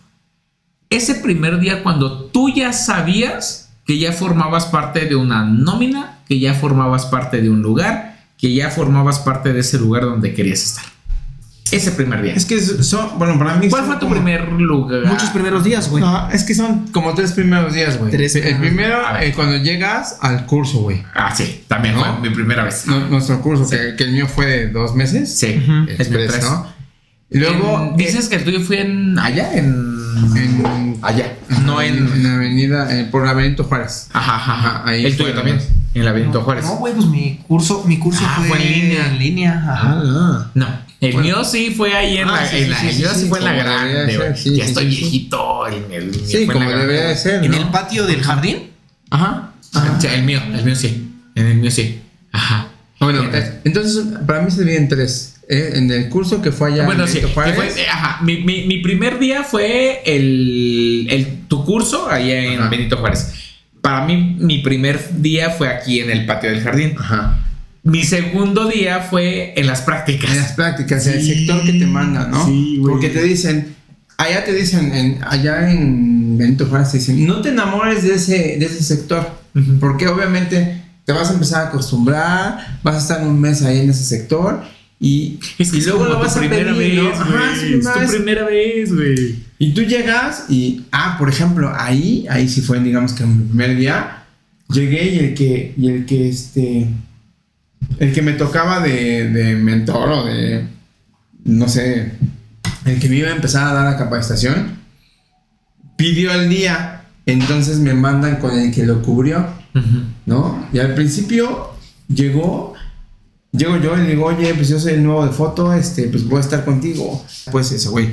Ese 0.90 1.16
primer 1.16 1.58
día 1.58 1.82
cuando 1.82 2.26
tú 2.26 2.48
ya 2.48 2.72
sabías 2.72 3.70
que 3.84 3.98
ya 3.98 4.12
formabas 4.12 4.66
parte 4.66 5.06
de 5.06 5.16
una 5.16 5.44
nómina, 5.44 6.20
que 6.28 6.38
ya 6.38 6.54
formabas 6.54 7.06
parte 7.06 7.42
de 7.42 7.50
un 7.50 7.62
lugar, 7.62 8.24
que 8.38 8.54
ya 8.54 8.70
formabas 8.70 9.18
parte 9.18 9.52
de 9.52 9.60
ese 9.60 9.78
lugar 9.78 10.04
donde 10.04 10.32
querías 10.34 10.62
estar. 10.62 10.84
Ese 11.76 11.92
primer 11.92 12.22
día. 12.22 12.34
Es 12.34 12.44
que 12.44 12.60
son, 12.60 13.18
bueno, 13.18 13.38
para 13.38 13.56
mí. 13.56 13.68
¿Cuál 13.68 13.84
fue 13.84 13.96
tu 13.96 14.08
primer 14.08 14.50
lugar? 14.52 15.04
Muchos 15.06 15.30
primeros 15.30 15.64
días, 15.64 15.88
güey. 15.90 16.02
No, 16.02 16.30
es 16.30 16.44
que 16.44 16.54
son 16.54 16.88
como 16.88 17.14
tres 17.14 17.32
primeros 17.32 17.74
días, 17.74 17.98
güey. 17.98 18.10
Tres. 18.10 18.36
El 18.36 18.58
primero, 18.58 18.98
eh, 19.20 19.32
cuando 19.34 19.56
llegas 19.56 20.18
al 20.20 20.46
curso, 20.46 20.80
güey. 20.80 21.02
Ah, 21.14 21.34
sí, 21.34 21.64
también 21.68 21.96
fue 21.96 22.06
mi 22.20 22.30
primera 22.30 22.64
vez. 22.64 22.86
nuestro 22.86 23.40
curso, 23.40 23.68
que, 23.68 24.04
el 24.04 24.12
mío 24.12 24.26
fue 24.26 24.46
de 24.46 24.68
dos 24.68 24.94
meses. 24.94 25.34
Sí, 25.34 25.62
es 25.98 26.10
¿no? 26.10 26.74
Y 27.30 27.38
luego. 27.38 27.94
Dices 27.96 28.28
que 28.28 28.36
el 28.36 28.44
tuyo 28.44 28.60
fue 28.60 28.80
en. 28.80 29.18
allá, 29.18 29.52
en. 29.54 29.94
En. 30.36 30.98
Allá. 31.02 31.34
no 31.64 31.80
en. 31.82 31.96
En 31.96 32.22
la 32.22 32.34
avenida. 32.34 33.00
Eh, 33.00 33.08
por 33.10 33.26
la 33.26 33.32
Benito 33.32 33.64
Juárez. 33.64 34.08
Ajá, 34.12 34.36
ajá. 34.36 34.82
ahí 34.88 35.04
el 35.04 35.16
tuyo 35.16 35.34
también. 35.34 35.58
En 35.94 36.04
la 36.04 36.12
Benito 36.12 36.42
Juárez. 36.42 36.64
No, 36.64 36.76
güey, 36.76 36.94
pues 36.94 37.06
mi 37.06 37.40
curso, 37.48 37.84
mi 37.86 37.98
curso 37.98 38.24
ah, 38.24 38.42
fue, 38.46 38.62
en 38.62 38.72
línea. 38.72 39.06
En 39.08 39.18
línea. 39.18 39.52
Ajá. 39.52 40.02
Ah, 40.04 40.50
no. 40.54 40.66
El 41.04 41.16
mío 41.18 41.44
sí 41.44 41.72
fue 41.76 41.94
ahí 41.94 42.18
en 42.18 42.28
ah, 42.28 42.40
la. 42.42 42.50
el 42.50 42.68
mío 42.68 43.10
sí, 43.14 43.26
fue 43.28 43.38
en 43.38 43.44
la 43.44 43.52
grande. 43.52 44.34
ya 44.44 44.64
estoy 44.64 44.86
viejito. 44.86 45.66
El, 45.66 45.92
el 45.92 46.26
sí, 46.26 46.46
como 46.46 46.70
debería 46.70 47.08
de 47.08 47.16
ser. 47.16 47.44
¿En 47.44 47.54
el 47.54 47.66
patio 47.68 48.06
del 48.06 48.22
jardín? 48.22 48.70
Ajá. 49.10 49.52
el 50.12 50.22
mío, 50.22 50.40
el 50.52 50.64
mío 50.64 50.76
sí. 50.76 51.10
En 51.34 51.46
el 51.46 51.56
mío 51.56 51.70
sí. 51.70 52.00
Ajá. 52.32 52.68
Bueno, 53.00 53.28
entonces 53.64 54.04
para 54.26 54.42
mí 54.42 54.50
se 54.50 54.64
dividen 54.64 54.88
tres. 54.88 55.34
¿eh? 55.48 55.72
en 55.74 55.90
el 55.90 56.08
curso 56.08 56.40
que 56.40 56.52
fue 56.52 56.72
allá. 56.72 56.84
Bueno, 56.86 57.06
sí. 57.06 57.20
Fue, 57.20 57.48
eh, 57.48 57.86
ajá. 57.90 58.22
Mi, 58.22 58.38
mi, 58.38 58.66
mi, 58.66 58.78
primer 58.78 59.18
día 59.18 59.44
fue 59.44 60.02
el, 60.04 61.06
el 61.10 61.46
tu 61.48 61.64
curso 61.64 62.08
allá 62.08 62.44
en 62.44 62.70
Benito 62.70 62.96
Juárez. 62.96 63.32
Para 63.80 64.06
mí, 64.06 64.36
mi 64.38 64.58
primer 64.58 65.20
día 65.20 65.50
fue 65.50 65.68
aquí 65.68 66.00
en 66.00 66.10
el 66.10 66.24
patio 66.26 66.50
del 66.50 66.62
jardín. 66.62 66.94
Ajá. 66.98 67.43
Mi 67.84 68.02
segundo 68.02 68.66
día 68.66 69.00
fue 69.00 69.52
en 69.56 69.66
las 69.66 69.82
prácticas. 69.82 70.30
En 70.30 70.38
las 70.38 70.52
prácticas, 70.52 71.06
en 71.06 71.18
el 71.18 71.26
sector 71.26 71.62
que 71.64 71.74
te 71.74 71.86
manda, 71.86 72.26
¿no? 72.26 72.46
Sí, 72.46 72.78
güey. 72.78 72.92
Porque 72.92 73.10
te 73.10 73.22
dicen, 73.22 73.74
allá 74.16 74.42
te 74.44 74.54
dicen, 74.54 74.94
en, 74.94 75.22
allá 75.22 75.70
en 75.70 76.38
Benito 76.38 76.66
Juárez 76.66 76.92
te 76.92 76.98
dicen, 76.98 77.26
no 77.26 77.42
te 77.42 77.50
enamores 77.50 78.02
de 78.02 78.14
ese, 78.14 78.56
de 78.58 78.64
ese 78.64 78.82
sector. 78.82 79.30
Porque 79.80 80.08
obviamente 80.08 80.82
te 81.04 81.12
vas 81.12 81.30
a 81.30 81.34
empezar 81.34 81.66
a 81.66 81.68
acostumbrar, 81.68 82.80
vas 82.82 82.94
a 82.94 82.98
estar 82.98 83.22
un 83.22 83.38
mes 83.38 83.62
ahí 83.62 83.80
en 83.80 83.90
ese 83.90 84.04
sector. 84.04 84.62
Y, 84.98 85.38
es 85.58 85.70
que 85.70 85.82
luego 85.82 86.06
lo 86.06 86.18
vas 86.18 86.38
a 86.38 86.40
pedir, 86.40 86.72
vez, 86.72 86.94
¿no? 86.94 87.10
Ajá, 87.10 87.52
es, 87.54 88.08
tu 88.08 88.16
primera 88.16 88.46
vez, 88.46 88.94
güey. 88.94 89.44
Y 89.58 89.74
tú 89.74 89.82
llegas 89.82 90.46
y, 90.48 90.86
ah, 90.90 91.16
por 91.18 91.28
ejemplo, 91.28 91.70
ahí, 91.76 92.26
ahí 92.30 92.48
sí 92.48 92.62
fue, 92.62 92.80
digamos 92.80 93.12
que 93.12 93.24
en 93.24 93.38
mi 93.38 93.44
primer 93.44 93.76
día, 93.76 94.24
llegué 94.70 95.10
y 95.10 95.18
el 95.18 95.34
que, 95.34 95.74
y 95.76 95.88
el 95.88 96.06
que, 96.06 96.28
este, 96.30 96.88
el 97.98 98.12
que 98.12 98.22
me 98.22 98.32
tocaba 98.32 98.80
de, 98.80 99.30
de 99.30 99.54
mentor 99.54 100.10
o 100.10 100.24
de, 100.24 100.64
no 101.44 101.68
sé, 101.68 102.12
el 102.84 102.98
que 103.00 103.08
me 103.08 103.16
iba 103.16 103.28
a 103.28 103.34
empezar 103.34 103.66
a 103.66 103.74
dar 103.74 103.92
la 103.92 103.98
capacitación, 103.98 104.78
pidió 105.96 106.32
el 106.32 106.48
día. 106.48 107.02
Entonces 107.26 107.78
me 107.78 107.94
mandan 107.94 108.36
con 108.36 108.58
el 108.58 108.70
que 108.70 108.84
lo 108.84 109.00
cubrió, 109.00 109.46
¿no? 110.26 110.68
Y 110.74 110.78
al 110.78 110.94
principio 110.94 111.70
llegó, 112.06 112.74
llego 113.50 113.78
yo 113.78 113.96
y 113.96 114.02
le 114.02 114.10
digo, 114.10 114.26
oye, 114.26 114.52
pues 114.54 114.68
yo 114.68 114.78
soy 114.78 114.92
el 114.94 115.02
nuevo 115.02 115.24
de 115.24 115.32
foto, 115.32 115.72
este, 115.72 116.08
pues 116.08 116.28
voy 116.28 116.38
a 116.38 116.40
estar 116.42 116.66
contigo. 116.66 117.24
Pues 117.50 117.72
ese 117.72 117.88
güey 117.88 118.10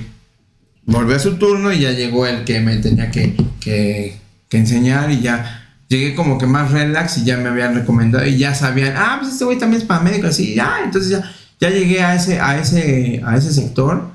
volvió 0.85 1.15
a 1.15 1.19
su 1.19 1.35
turno 1.35 1.73
y 1.73 1.81
ya 1.81 1.91
llegó 1.91 2.25
el 2.25 2.45
que 2.45 2.61
me 2.61 2.77
tenía 2.77 3.11
que, 3.11 3.35
que, 3.59 4.17
que 4.47 4.57
enseñar 4.57 5.11
y 5.11 5.19
ya 5.19 5.60
llegué 5.91 6.15
como 6.15 6.37
que 6.37 6.47
más 6.47 6.71
relax 6.71 7.17
y 7.17 7.25
ya 7.25 7.35
me 7.35 7.49
habían 7.49 7.75
recomendado 7.75 8.25
y 8.25 8.37
ya 8.37 8.55
sabían, 8.55 8.93
ah, 8.95 9.17
pues 9.19 9.33
este 9.33 9.43
güey 9.43 9.59
también 9.59 9.81
es 9.81 9.87
para 9.87 9.99
médico, 9.99 10.27
así, 10.27 10.55
ya, 10.55 10.79
entonces 10.85 11.11
ya, 11.11 11.31
ya 11.59 11.69
llegué 11.69 12.01
a 12.01 12.15
ese, 12.15 12.39
a 12.39 12.57
ese, 12.57 13.21
a 13.25 13.35
ese 13.35 13.53
sector, 13.53 14.09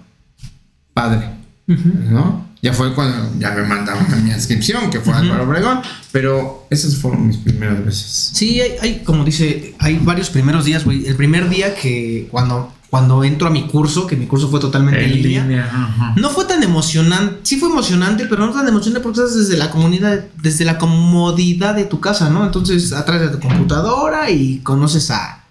padre, 0.94 1.28
¿no? 1.66 2.46
Ya 2.62 2.72
fue 2.72 2.94
cuando 2.94 3.38
ya 3.38 3.50
me 3.50 3.62
mandaron 3.62 4.10
a 4.10 4.16
mi 4.16 4.30
inscripción, 4.30 4.90
que 4.90 5.00
fue 5.00 5.12
a 5.12 5.18
Álvaro 5.18 5.44
Obregón, 5.44 5.82
pero 6.10 6.66
esas 6.70 6.96
fueron 6.96 7.26
mis 7.26 7.36
primeras 7.36 7.84
veces. 7.84 8.30
Sí, 8.32 8.60
hay, 8.60 8.72
hay, 8.80 9.02
como 9.04 9.22
dice, 9.22 9.74
hay 9.78 9.98
varios 9.98 10.30
primeros 10.30 10.64
días, 10.64 10.84
güey. 10.84 11.06
El 11.06 11.14
primer 11.14 11.48
día 11.50 11.74
que 11.74 12.26
cuando, 12.30 12.72
cuando 12.96 13.22
entro 13.24 13.48
a 13.48 13.50
mi 13.50 13.66
curso, 13.66 14.06
que 14.06 14.16
mi 14.16 14.26
curso 14.26 14.48
fue 14.48 14.58
totalmente 14.58 15.04
en, 15.04 15.22
línea, 15.22 15.66
ajá. 15.70 16.14
no 16.16 16.30
fue 16.30 16.46
tan 16.46 16.62
emocionante. 16.62 17.40
Sí 17.42 17.58
fue 17.58 17.68
emocionante, 17.68 18.24
pero 18.24 18.46
no 18.46 18.54
tan 18.54 18.66
emocionante 18.66 19.02
porque 19.02 19.20
estás 19.20 19.36
desde 19.36 19.58
la 19.58 19.70
comunidad, 19.70 20.24
desde 20.40 20.64
la 20.64 20.78
comodidad 20.78 21.74
de 21.74 21.84
tu 21.84 22.00
casa, 22.00 22.30
¿no? 22.30 22.46
Entonces, 22.46 22.94
atrás 22.94 23.20
de 23.20 23.28
tu 23.28 23.38
computadora 23.38 24.30
y 24.30 24.60
conoces 24.60 25.10
a 25.10 25.44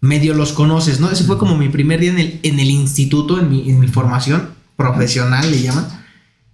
medio 0.00 0.32
los 0.32 0.54
conoces, 0.54 0.98
¿no? 0.98 1.10
Ese 1.10 1.24
fue 1.24 1.36
como 1.36 1.54
mi 1.54 1.68
primer 1.68 2.00
día 2.00 2.12
en 2.12 2.18
el, 2.18 2.40
en 2.42 2.60
el 2.60 2.70
instituto, 2.70 3.38
en 3.38 3.50
mi, 3.50 3.68
en 3.68 3.78
mi 3.78 3.88
formación 3.88 4.48
profesional, 4.78 5.50
le 5.50 5.60
llaman. 5.60 6.05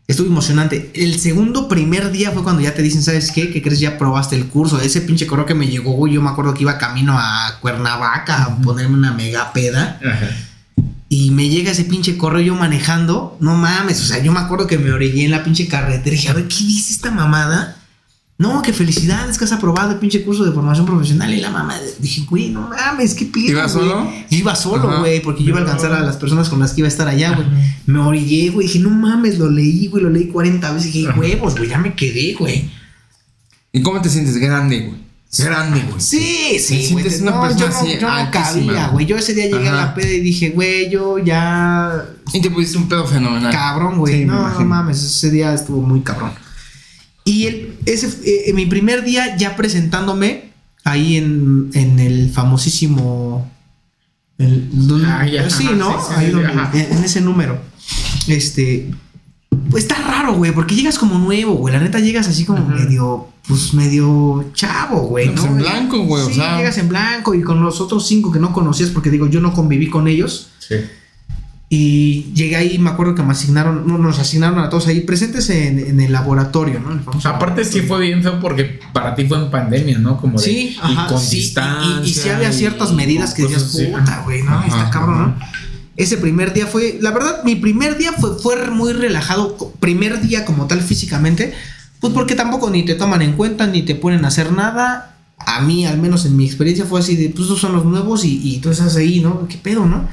Estuvo 0.06 0.26
emocionante. 0.26 0.90
El 0.94 1.18
segundo 1.18 1.68
primer 1.68 2.10
día 2.10 2.32
fue 2.32 2.42
cuando 2.42 2.60
ya 2.60 2.74
te 2.74 2.82
dicen, 2.82 3.02
¿sabes 3.02 3.30
qué? 3.30 3.50
¿Qué 3.50 3.62
crees? 3.62 3.80
Ya 3.80 3.98
probaste 3.98 4.36
el 4.36 4.46
curso. 4.46 4.80
Ese 4.80 5.00
pinche 5.00 5.26
correo 5.26 5.46
que 5.46 5.54
me 5.54 5.68
llegó. 5.68 6.06
Yo 6.08 6.20
me 6.20 6.30
acuerdo 6.30 6.54
que 6.54 6.62
iba 6.62 6.76
camino 6.78 7.16
a 7.16 7.58
Cuernavaca 7.60 8.42
a 8.42 8.56
ponerme 8.58 8.96
una 8.96 9.12
mega 9.12 9.52
peda. 9.52 10.00
Ajá. 10.04 10.28
Y 11.08 11.30
me 11.30 11.50
llega 11.50 11.72
ese 11.72 11.84
pinche 11.84 12.16
correo 12.16 12.40
yo 12.40 12.54
manejando. 12.54 13.36
No 13.38 13.54
mames, 13.54 14.00
o 14.00 14.04
sea, 14.04 14.22
yo 14.22 14.32
me 14.32 14.40
acuerdo 14.40 14.66
que 14.66 14.78
me 14.78 14.92
orillé 14.92 15.26
en 15.26 15.30
la 15.30 15.44
pinche 15.44 15.68
carretera 15.68 16.14
y 16.14 16.18
dije, 16.18 16.30
a 16.30 16.32
ver, 16.32 16.48
¿qué 16.48 16.64
dice 16.64 16.94
esta 16.94 17.10
mamada? 17.10 17.76
No, 18.42 18.60
que 18.62 18.72
felicidades 18.72 19.38
que 19.38 19.44
has 19.44 19.52
aprobado 19.52 19.92
el 19.92 19.98
pinche 19.98 20.22
curso 20.24 20.44
de 20.44 20.52
formación 20.52 20.84
profesional. 20.84 21.32
Y 21.32 21.40
la 21.40 21.50
mamá, 21.50 21.76
dije, 21.98 22.26
güey, 22.28 22.50
no 22.50 22.68
mames, 22.68 23.14
qué 23.14 23.26
pido. 23.26 23.52
¿Ibas 23.52 23.74
güey?". 23.74 23.88
solo? 23.88 24.10
Yo 24.30 24.38
iba 24.38 24.54
solo, 24.56 24.88
Ajá. 24.90 24.98
güey, 25.00 25.20
porque 25.22 25.42
yo 25.44 25.50
iba 25.50 25.58
a 25.58 25.62
alcanzar 25.62 25.92
a 25.92 26.00
las 26.00 26.16
personas 26.16 26.48
con 26.48 26.58
las 26.58 26.72
que 26.72 26.80
iba 26.80 26.86
a 26.86 26.90
estar 26.90 27.06
allá, 27.08 27.34
güey. 27.34 27.46
Me 27.86 27.98
orillé, 28.00 28.50
güey. 28.50 28.66
Dije, 28.66 28.78
no 28.80 28.90
mames, 28.90 29.38
lo 29.38 29.50
leí, 29.50 29.86
güey, 29.86 30.02
lo 30.02 30.10
leí 30.10 30.26
40 30.28 30.72
veces. 30.72 30.94
Y 30.94 31.00
dije, 31.06 31.12
huevos, 31.18 31.56
güey, 31.56 31.68
ya 31.70 31.78
me 31.78 31.94
quedé, 31.94 32.34
güey. 32.34 32.70
¿Y 33.72 33.80
cómo 33.82 34.00
te 34.02 34.08
sientes? 34.10 34.36
Grande, 34.36 34.80
güey. 34.80 35.02
Grande, 35.38 35.80
güey. 35.88 35.98
Sí, 36.00 36.58
sí, 36.58 36.66
Te 36.68 36.74
güey. 36.74 37.04
sientes 37.04 37.20
una 37.22 37.30
No, 37.30 37.40
persona 37.40 37.60
yo 37.60 37.68
no, 37.70 37.76
así 37.78 37.86
yo 37.98 38.24
no 38.24 38.30
cabía, 38.30 38.88
güey. 38.88 39.06
Yo 39.06 39.16
ese 39.16 39.32
día 39.32 39.46
llegué 39.46 39.68
a 39.68 39.72
la 39.72 39.94
peda 39.94 40.10
y 40.12 40.20
dije, 40.20 40.50
güey, 40.50 40.90
yo 40.90 41.16
ya 41.18 42.04
Y 42.34 42.40
te 42.42 42.50
pusiste 42.50 42.76
un 42.76 42.86
pedo 42.88 43.06
fenomenal. 43.06 43.50
Cabrón, 43.50 43.98
güey. 43.98 44.20
Sí, 44.20 44.24
no, 44.26 44.46
no 44.48 44.60
mames, 44.66 45.02
ese 45.02 45.30
día 45.30 45.54
estuvo 45.54 45.80
muy 45.80 46.00
cabrón. 46.02 46.32
Y 47.24 47.46
el, 47.46 47.78
ese, 47.86 48.08
eh, 48.24 48.52
mi 48.52 48.66
primer 48.66 49.04
día 49.04 49.36
ya 49.36 49.54
presentándome 49.56 50.50
ahí 50.84 51.16
en, 51.16 51.70
en 51.74 51.98
el 52.00 52.30
famosísimo. 52.30 53.50
el- 54.38 54.68
Ah, 55.06 55.26
ya, 55.26 55.48
sí, 55.48 55.66
ajá, 55.66 55.74
¿no? 55.76 55.90
sí, 56.00 56.06
sí, 56.08 56.14
ahí 56.16 56.26
sí, 56.26 56.32
donde- 56.32 56.80
en, 56.80 56.92
en 56.98 57.04
ese 57.04 57.20
número. 57.20 57.60
Este. 58.28 58.90
Pues 59.70 59.84
está 59.84 59.96
raro, 59.96 60.34
güey, 60.34 60.50
porque 60.52 60.74
llegas 60.74 60.98
como 60.98 61.18
nuevo, 61.18 61.54
güey. 61.54 61.74
La 61.74 61.80
neta 61.80 61.98
llegas 62.00 62.26
así 62.26 62.44
como 62.44 62.66
medio, 62.66 63.28
pues 63.46 63.74
medio 63.74 64.50
chavo, 64.54 65.02
güey. 65.08 65.28
Pues 65.30 65.42
¿no? 65.44 65.50
en 65.52 65.56
blanco, 65.58 65.98
güey, 66.04 66.22
o 66.24 66.30
sea. 66.30 66.56
llegas 66.56 66.78
en 66.78 66.88
blanco 66.88 67.34
y 67.34 67.42
con 67.42 67.62
los 67.62 67.80
otros 67.80 68.06
cinco 68.06 68.32
que 68.32 68.38
no 68.38 68.52
conocías, 68.52 68.90
porque 68.90 69.10
digo, 69.10 69.26
yo 69.28 69.40
no 69.40 69.52
conviví 69.52 69.88
con 69.90 70.08
ellos. 70.08 70.48
Sí. 70.58 70.76
Y 71.74 72.24
llegué 72.34 72.56
ahí, 72.56 72.78
me 72.78 72.90
acuerdo 72.90 73.14
que 73.14 73.22
me 73.22 73.32
asignaron, 73.32 73.86
no, 73.86 73.96
nos 73.96 74.18
asignaron 74.18 74.58
a 74.58 74.68
todos 74.68 74.88
ahí 74.88 75.00
presentes 75.00 75.48
en, 75.48 75.78
en 75.78 76.00
el 76.00 76.12
laboratorio, 76.12 76.80
¿no? 76.80 76.92
El 76.92 77.00
Aparte 77.26 77.64
sí 77.64 77.80
fue 77.80 77.98
bien 78.02 78.22
feo 78.22 78.38
porque 78.40 78.78
para 78.92 79.14
ti 79.14 79.24
fue 79.24 79.38
en 79.38 79.50
pandemia, 79.50 79.96
¿no? 79.98 80.18
Como 80.20 80.38
de, 80.38 80.44
Sí, 80.44 80.76
y 80.76 80.78
ajá, 80.82 81.06
con 81.06 81.18
sí, 81.18 81.36
y- 81.36 81.40
distancia. 81.40 82.02
Y, 82.04 82.10
y 82.10 82.12
sí 82.12 82.28
había 82.28 82.52
ciertas 82.52 82.92
medidas 82.92 83.32
que 83.32 83.44
decías, 83.44 83.62
puta, 83.90 84.20
güey, 84.26 84.42
¿no? 84.42 84.50
Ajá, 84.52 84.66
Está 84.66 84.90
cabrón, 84.90 85.18
¿no? 85.38 85.46
Ese 85.96 86.18
primer 86.18 86.52
día 86.52 86.66
fue, 86.66 86.98
la 87.00 87.10
verdad, 87.10 87.42
mi 87.42 87.54
primer 87.56 87.96
día 87.96 88.12
fue, 88.12 88.38
fue 88.38 88.70
muy 88.70 88.92
relajado, 88.92 89.56
primer 89.80 90.20
día 90.20 90.44
como 90.44 90.66
tal 90.66 90.82
físicamente, 90.82 91.54
pues 92.00 92.12
porque 92.12 92.34
tampoco 92.34 92.68
ni 92.68 92.82
te 92.84 92.96
toman 92.96 93.22
en 93.22 93.32
cuenta, 93.32 93.66
ni 93.66 93.80
te 93.80 93.94
ponen 93.94 94.26
a 94.26 94.28
hacer 94.28 94.52
nada. 94.52 95.16
A 95.38 95.62
mí, 95.62 95.86
al 95.86 95.96
menos 95.96 96.26
en 96.26 96.36
mi 96.36 96.44
experiencia, 96.44 96.84
fue 96.84 97.00
así 97.00 97.16
de, 97.16 97.30
pues 97.30 97.44
estos 97.44 97.60
son 97.60 97.72
los 97.72 97.86
nuevos 97.86 98.26
y, 98.26 98.40
y 98.46 98.58
tú 98.58 98.68
estás 98.70 98.94
ahí, 98.96 99.20
¿no? 99.20 99.48
¿Qué 99.48 99.56
pedo, 99.56 99.86
no? 99.86 100.06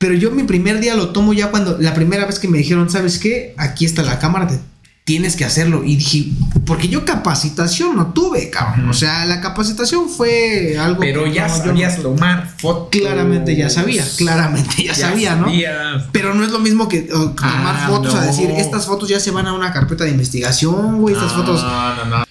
Pero 0.00 0.14
yo 0.14 0.30
mi 0.30 0.44
primer 0.44 0.80
día 0.80 0.94
lo 0.96 1.10
tomo 1.10 1.34
ya 1.34 1.50
cuando, 1.50 1.76
la 1.78 1.92
primera 1.92 2.24
vez 2.24 2.38
que 2.38 2.48
me 2.48 2.56
dijeron, 2.56 2.88
¿sabes 2.88 3.18
qué? 3.18 3.54
Aquí 3.58 3.84
está 3.84 4.02
la 4.02 4.18
cámara, 4.18 4.48
te 4.48 4.58
tienes 5.04 5.36
que 5.36 5.44
hacerlo. 5.44 5.82
Y 5.84 5.96
dije, 5.96 6.28
porque 6.64 6.88
yo 6.88 7.04
capacitación 7.04 7.96
no 7.96 8.14
tuve, 8.14 8.48
cabrón. 8.48 8.88
O 8.88 8.94
sea, 8.94 9.26
la 9.26 9.42
capacitación 9.42 10.08
fue 10.08 10.78
algo... 10.78 11.00
Pero 11.00 11.24
que 11.24 11.32
ya 11.34 11.48
no, 11.48 11.58
no- 11.58 11.64
sabías 11.64 12.00
tomar 12.00 12.48
fotos. 12.56 12.98
Claramente 12.98 13.54
ya 13.54 13.68
sabía, 13.68 14.02
claramente 14.16 14.84
ya, 14.84 14.94
sabía, 14.94 15.36
¿no? 15.36 15.44
sabías. 15.48 16.04
Pero 16.12 16.32
no 16.32 16.44
es 16.44 16.50
lo 16.50 16.60
mismo 16.60 16.88
que 16.88 17.00
tomar 17.02 17.34
Ah, 17.42 17.86
fotos 17.90 18.14
a 18.14 18.20
no. 18.22 18.26
decir, 18.26 18.50
estas 18.52 18.86
fotos 18.86 19.06
ya 19.06 19.20
se 19.20 19.30
van 19.32 19.46
a 19.48 19.52
una 19.52 19.70
carpeta 19.70 20.04
de 20.04 20.12
investigación, 20.12 21.02
güey, 21.02 21.14
estas 21.14 21.32
No, 21.32 21.38
fotos... 21.44 21.62
No, 21.62 22.04
no, 22.06 22.24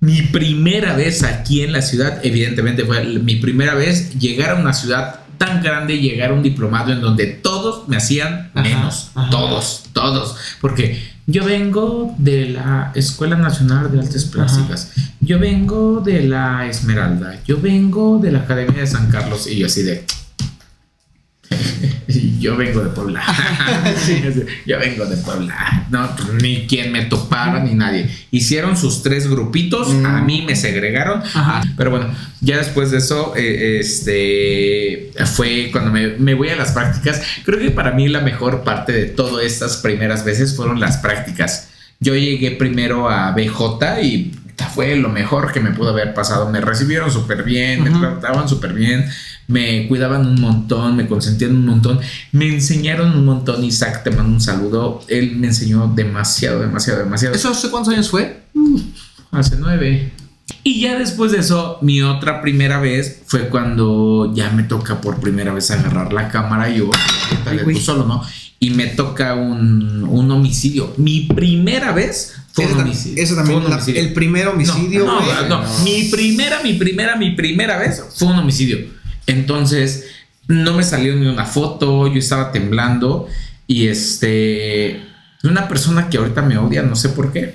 Mi 0.00 0.20
primera 0.22 0.94
vez 0.94 1.22
aquí 1.22 1.62
en 1.62 1.72
la 1.72 1.80
ciudad, 1.80 2.20
evidentemente 2.22 2.84
fue 2.84 3.02
mi 3.04 3.36
primera 3.36 3.74
vez 3.74 4.18
llegar 4.18 4.50
a 4.50 4.54
una 4.56 4.72
ciudad 4.74 5.17
tan 5.38 5.62
grande, 5.62 5.98
llegar 5.98 6.30
a 6.30 6.34
un 6.34 6.42
diplomado 6.42 6.92
en 6.92 7.00
donde 7.00 7.26
todos 7.26 7.88
me 7.88 7.96
hacían 7.96 8.50
menos. 8.54 9.10
ajá. 9.14 9.30
Todos, 9.30 9.84
todos. 9.92 10.36
Porque 10.60 11.02
yo 11.26 11.44
vengo 11.44 12.14
de 12.18 12.50
la 12.50 12.92
Escuela 12.94 13.36
Nacional 13.36 13.90
de 13.92 14.00
Artes 14.00 14.24
Plásticas. 14.24 14.92
Yo 15.20 15.38
vengo 15.38 16.00
de 16.00 16.22
la 16.22 16.66
Esmeralda. 16.66 17.38
Yo 17.46 17.60
vengo 17.60 18.18
de 18.18 18.32
la 18.32 18.40
Academia 18.40 18.80
de 18.80 18.86
San 18.86 19.10
Carlos. 19.10 19.46
Y 19.46 19.58
yo 19.58 19.66
así 19.66 19.82
de... 19.82 20.04
Yo 22.40 22.56
vengo 22.56 22.82
de 22.82 22.90
Puebla. 22.90 23.22
Yo 24.66 24.78
vengo 24.78 25.06
de 25.06 25.16
Puebla. 25.18 25.86
No, 25.90 26.14
pues, 26.16 26.42
ni 26.42 26.66
quien 26.66 26.92
me 26.92 27.02
topara 27.02 27.60
ni 27.60 27.74
nadie. 27.74 28.08
Hicieron 28.30 28.76
sus 28.76 29.02
tres 29.02 29.28
grupitos. 29.28 29.92
Mm. 29.92 30.06
A 30.06 30.20
mí 30.22 30.42
me 30.42 30.56
segregaron. 30.56 31.20
Ajá. 31.20 31.60
Ah, 31.60 31.64
Pero 31.76 31.90
bueno, 31.90 32.14
ya 32.40 32.58
después 32.58 32.90
de 32.90 32.98
eso, 32.98 33.34
eh, 33.36 33.78
este 33.80 35.10
fue 35.26 35.70
cuando 35.72 35.90
me, 35.90 36.08
me 36.18 36.34
voy 36.34 36.48
a 36.48 36.56
las 36.56 36.72
prácticas. 36.72 37.22
Creo 37.44 37.58
que 37.58 37.70
para 37.70 37.92
mí 37.92 38.08
la 38.08 38.20
mejor 38.20 38.62
parte 38.62 38.92
de 38.92 39.06
todas 39.06 39.44
estas 39.44 39.78
primeras 39.78 40.24
veces 40.24 40.56
fueron 40.56 40.80
las 40.80 40.98
prácticas. 40.98 41.68
Yo 42.00 42.14
llegué 42.14 42.52
primero 42.52 43.10
a 43.10 43.32
BJ 43.32 44.02
y 44.02 44.32
fue 44.66 44.96
lo 44.96 45.08
mejor 45.08 45.52
que 45.52 45.60
me 45.60 45.70
pudo 45.70 45.90
haber 45.90 46.14
pasado. 46.14 46.50
Me 46.50 46.60
recibieron 46.60 47.10
súper 47.10 47.42
bien, 47.44 47.82
me 47.82 47.90
trataban 47.90 48.48
súper 48.48 48.72
bien, 48.72 49.08
me 49.46 49.86
cuidaban 49.88 50.26
un 50.26 50.40
montón, 50.40 50.96
me 50.96 51.06
consentían 51.06 51.52
un 51.56 51.66
montón, 51.66 52.00
me 52.32 52.48
enseñaron 52.48 53.16
un 53.16 53.24
montón. 53.24 53.62
Isaac, 53.64 54.02
te 54.04 54.10
mando 54.10 54.32
un 54.32 54.40
saludo. 54.40 55.00
Él 55.08 55.36
me 55.36 55.48
enseñó 55.48 55.92
demasiado, 55.94 56.60
demasiado, 56.60 57.00
demasiado. 57.00 57.34
¿Eso 57.34 57.50
hace 57.50 57.70
cuántos 57.70 57.92
años 57.92 58.10
fue? 58.10 58.42
Hace 59.30 59.56
nueve. 59.58 60.12
Y 60.64 60.80
ya 60.80 60.98
después 60.98 61.32
de 61.32 61.38
eso, 61.38 61.78
mi 61.82 62.02
otra 62.02 62.40
primera 62.40 62.80
vez 62.80 63.22
fue 63.26 63.48
cuando 63.48 64.32
ya 64.34 64.50
me 64.50 64.64
toca 64.64 65.00
por 65.00 65.20
primera 65.20 65.52
vez 65.52 65.70
agarrar 65.70 66.12
la 66.12 66.28
cámara 66.28 66.68
y 66.68 66.78
yo, 66.78 66.90
Ay, 67.46 67.60
tú 67.64 67.80
solo, 67.80 68.04
¿no? 68.06 68.22
Y 68.60 68.70
me 68.70 68.86
toca 68.88 69.34
un, 69.34 70.02
un 70.04 70.30
homicidio. 70.30 70.92
Mi 70.96 71.20
primera 71.22 71.92
vez 71.92 72.34
fue 72.52 72.64
Ese 72.64 72.74
un 72.74 72.80
homicidio. 72.80 73.22
Eso 73.22 73.34
Fue 73.34 73.42
también, 73.44 73.58
un 73.62 73.70
la- 73.70 73.76
homicidio. 73.76 74.00
el 74.00 74.12
primer 74.12 74.48
homicidio, 74.48 75.04
No, 75.06 75.20
no, 75.20 75.42
no, 75.48 75.62
No. 75.62 75.78
Mi 75.84 76.04
primera, 76.10 76.60
mi 76.62 76.72
primera, 76.74 77.14
mi 77.16 77.30
primera 77.36 77.78
vez 77.78 78.02
fue 78.16 78.28
un 78.28 78.38
homicidio. 78.38 78.78
Entonces, 79.28 80.06
no 80.48 80.74
me 80.74 80.82
salió 80.82 81.14
ni 81.14 81.26
una 81.26 81.44
foto, 81.44 82.12
yo 82.12 82.18
estaba 82.18 82.50
temblando 82.50 83.28
y 83.66 83.86
este, 83.88 85.02
una 85.44 85.68
persona 85.68 86.08
que 86.08 86.16
ahorita 86.18 86.42
me 86.42 86.58
odia, 86.58 86.82
no 86.82 86.96
sé 86.96 87.10
por 87.10 87.32
qué, 87.32 87.54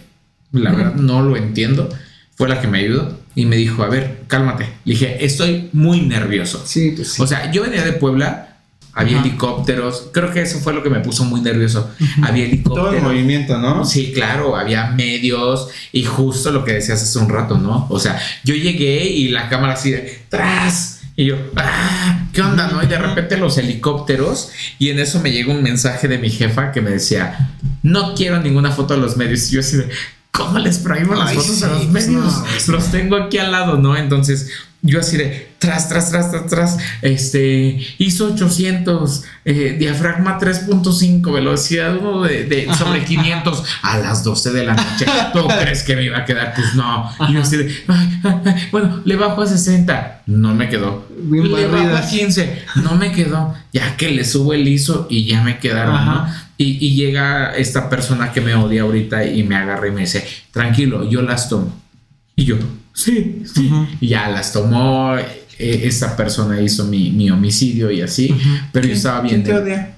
la 0.51 0.71
verdad 0.71 0.93
no 0.95 1.21
lo 1.23 1.35
entiendo, 1.35 1.89
fue 2.35 2.47
la 2.47 2.61
que 2.61 2.67
me 2.67 2.79
ayudó 2.79 3.19
y 3.35 3.45
me 3.45 3.55
dijo, 3.57 3.83
a 3.83 3.89
ver, 3.89 4.21
cálmate. 4.27 4.65
Le 4.85 4.93
dije, 4.93 5.25
estoy 5.25 5.69
muy 5.73 6.01
nervioso. 6.01 6.63
Sí, 6.65 6.93
pues 6.95 7.13
sí. 7.13 7.21
O 7.21 7.27
sea, 7.27 7.51
yo 7.51 7.63
venía 7.63 7.83
de 7.83 7.93
Puebla, 7.93 8.52
había 8.93 9.17
Ajá. 9.17 9.27
helicópteros, 9.27 10.09
creo 10.11 10.31
que 10.31 10.41
eso 10.41 10.59
fue 10.59 10.73
lo 10.73 10.83
que 10.83 10.89
me 10.89 10.99
puso 10.99 11.23
muy 11.25 11.41
nervioso. 11.41 11.89
Había 12.21 12.45
helicópteros. 12.45 12.89
Todo 12.89 12.97
el 12.97 13.03
movimiento, 13.03 13.57
¿no? 13.57 13.85
Sí, 13.85 14.11
claro, 14.13 14.55
había 14.55 14.91
medios 14.91 15.69
y 15.91 16.03
justo 16.03 16.51
lo 16.51 16.63
que 16.63 16.73
decías 16.73 17.01
hace 17.01 17.17
un 17.19 17.29
rato, 17.29 17.57
¿no? 17.57 17.87
O 17.89 17.99
sea, 17.99 18.19
yo 18.43 18.53
llegué 18.53 19.05
y 19.05 19.29
la 19.29 19.49
cámara 19.49 19.73
así 19.73 19.91
de 19.91 20.23
tras 20.29 21.01
y 21.15 21.25
yo, 21.25 21.37
ah, 21.55 22.27
¿qué 22.33 22.41
onda, 22.41 22.67
no? 22.67 22.81
Y 22.81 22.87
de 22.87 22.97
repente 22.97 23.37
los 23.37 23.57
helicópteros 23.57 24.51
y 24.79 24.89
en 24.89 24.99
eso 24.99 25.19
me 25.19 25.31
llega 25.31 25.53
un 25.53 25.61
mensaje 25.61 26.07
de 26.07 26.17
mi 26.17 26.29
jefa 26.29 26.71
que 26.71 26.81
me 26.81 26.91
decía, 26.91 27.51
no 27.83 28.15
quiero 28.15 28.41
ninguna 28.41 28.71
foto 28.71 28.95
de 28.95 29.01
los 29.01 29.15
medios 29.17 29.51
y 29.51 29.55
yo 29.55 29.59
así 29.59 29.77
de, 29.77 29.89
¿Cómo 30.34 30.57
les 30.57 30.79
prohíbo 30.79 31.13
las 31.13 31.29
Ay, 31.29 31.36
fotos 31.38 31.61
a 31.61 31.67
sí, 31.67 31.73
los 31.73 31.86
pues, 31.86 32.07
medios? 32.07 32.23
no, 32.67 32.73
los 32.73 32.91
tengo 32.91 33.15
aquí 33.17 33.38
al 33.38 33.51
lado, 33.51 33.77
¿no? 33.77 33.95
Entonces, 33.95 34.49
yo 34.81 34.99
así 34.99 35.15
de 35.15 35.53
tras, 35.59 35.88
tras, 35.88 36.09
tras, 36.09 36.31
tras, 36.31 36.47
tras, 36.47 36.77
este, 37.01 37.79
ISO 37.99 38.34
800, 38.34 39.23
eh, 39.45 39.77
diafragma 39.79 40.38
3.5, 40.39 41.31
velocidad 41.31 41.95
uno 41.95 42.23
de, 42.23 42.45
de 42.45 42.73
sobre 42.73 43.05
500 43.05 43.63
a 43.81 43.97
las 43.99 44.23
12 44.25 44.51
de 44.51 44.65
la 44.65 44.73
noche. 44.73 45.05
¿Tú 45.31 45.47
crees 45.61 45.84
que 45.84 45.95
me 45.95 46.03
iba 46.03 46.17
a 46.17 46.25
quedar? 46.25 46.53
Pues 46.53 46.73
no. 46.75 47.09
Y 47.29 47.34
yo 47.34 47.41
así 47.41 47.55
de, 47.55 47.73
ay, 47.88 48.21
ay, 48.23 48.67
bueno, 48.71 49.01
le 49.05 49.15
bajo 49.15 49.41
a 49.43 49.47
60, 49.47 50.23
no 50.25 50.53
me 50.53 50.67
quedó. 50.67 51.07
Bien 51.17 51.49
le 51.49 51.65
bajo 51.67 51.77
a 51.77 51.84
barridas. 51.84 52.11
15, 52.11 52.65
no 52.84 52.95
me 52.95 53.11
quedó. 53.11 53.53
Ya 53.71 53.95
que 53.95 54.09
le 54.09 54.25
subo 54.25 54.53
el 54.53 54.67
ISO 54.67 55.07
y 55.09 55.25
ya 55.25 55.43
me 55.43 55.59
quedaron, 55.59 56.05
¿no? 56.05 56.27
Y, 56.57 56.85
y 56.85 56.95
llega 56.95 57.55
esta 57.55 57.89
persona 57.89 58.31
que 58.31 58.41
me 58.41 58.53
odia 58.55 58.83
ahorita 58.83 59.25
y 59.25 59.43
me 59.43 59.55
agarra 59.55 59.87
y 59.87 59.91
me 59.91 60.01
dice, 60.01 60.25
tranquilo, 60.51 61.09
yo 61.09 61.21
las 61.21 61.49
tomo. 61.49 61.73
Y 62.35 62.45
yo, 62.45 62.57
sí, 62.93 63.43
sí. 63.53 63.71
Y 63.99 64.09
ya 64.09 64.29
las 64.29 64.53
tomó, 64.53 65.15
eh, 65.17 65.81
esta 65.83 66.15
persona 66.15 66.59
hizo 66.61 66.85
mi, 66.85 67.11
mi 67.11 67.29
homicidio 67.29 67.91
y 67.91 68.01
así, 68.01 68.35
pero 68.71 68.87
yo 68.87 68.93
estaba 68.93 69.21
bien. 69.21 69.43
¿Quién 69.43 69.55
te 69.55 69.61
odia? 69.61 69.95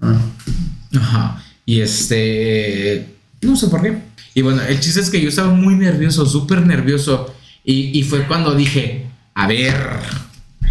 Ajá. 0.00 1.42
Y 1.66 1.80
este, 1.80 3.06
no 3.42 3.56
sé 3.56 3.68
por 3.68 3.82
qué. 3.82 3.98
Y 4.34 4.42
bueno, 4.42 4.62
el 4.62 4.80
chiste 4.80 5.00
es 5.00 5.10
que 5.10 5.20
yo 5.20 5.28
estaba 5.28 5.52
muy 5.52 5.74
nervioso, 5.74 6.26
súper 6.26 6.66
nervioso. 6.66 7.34
Y, 7.64 7.98
y 7.98 8.02
fue 8.02 8.26
cuando 8.26 8.54
dije, 8.54 9.06
a 9.34 9.46
ver. 9.46 9.74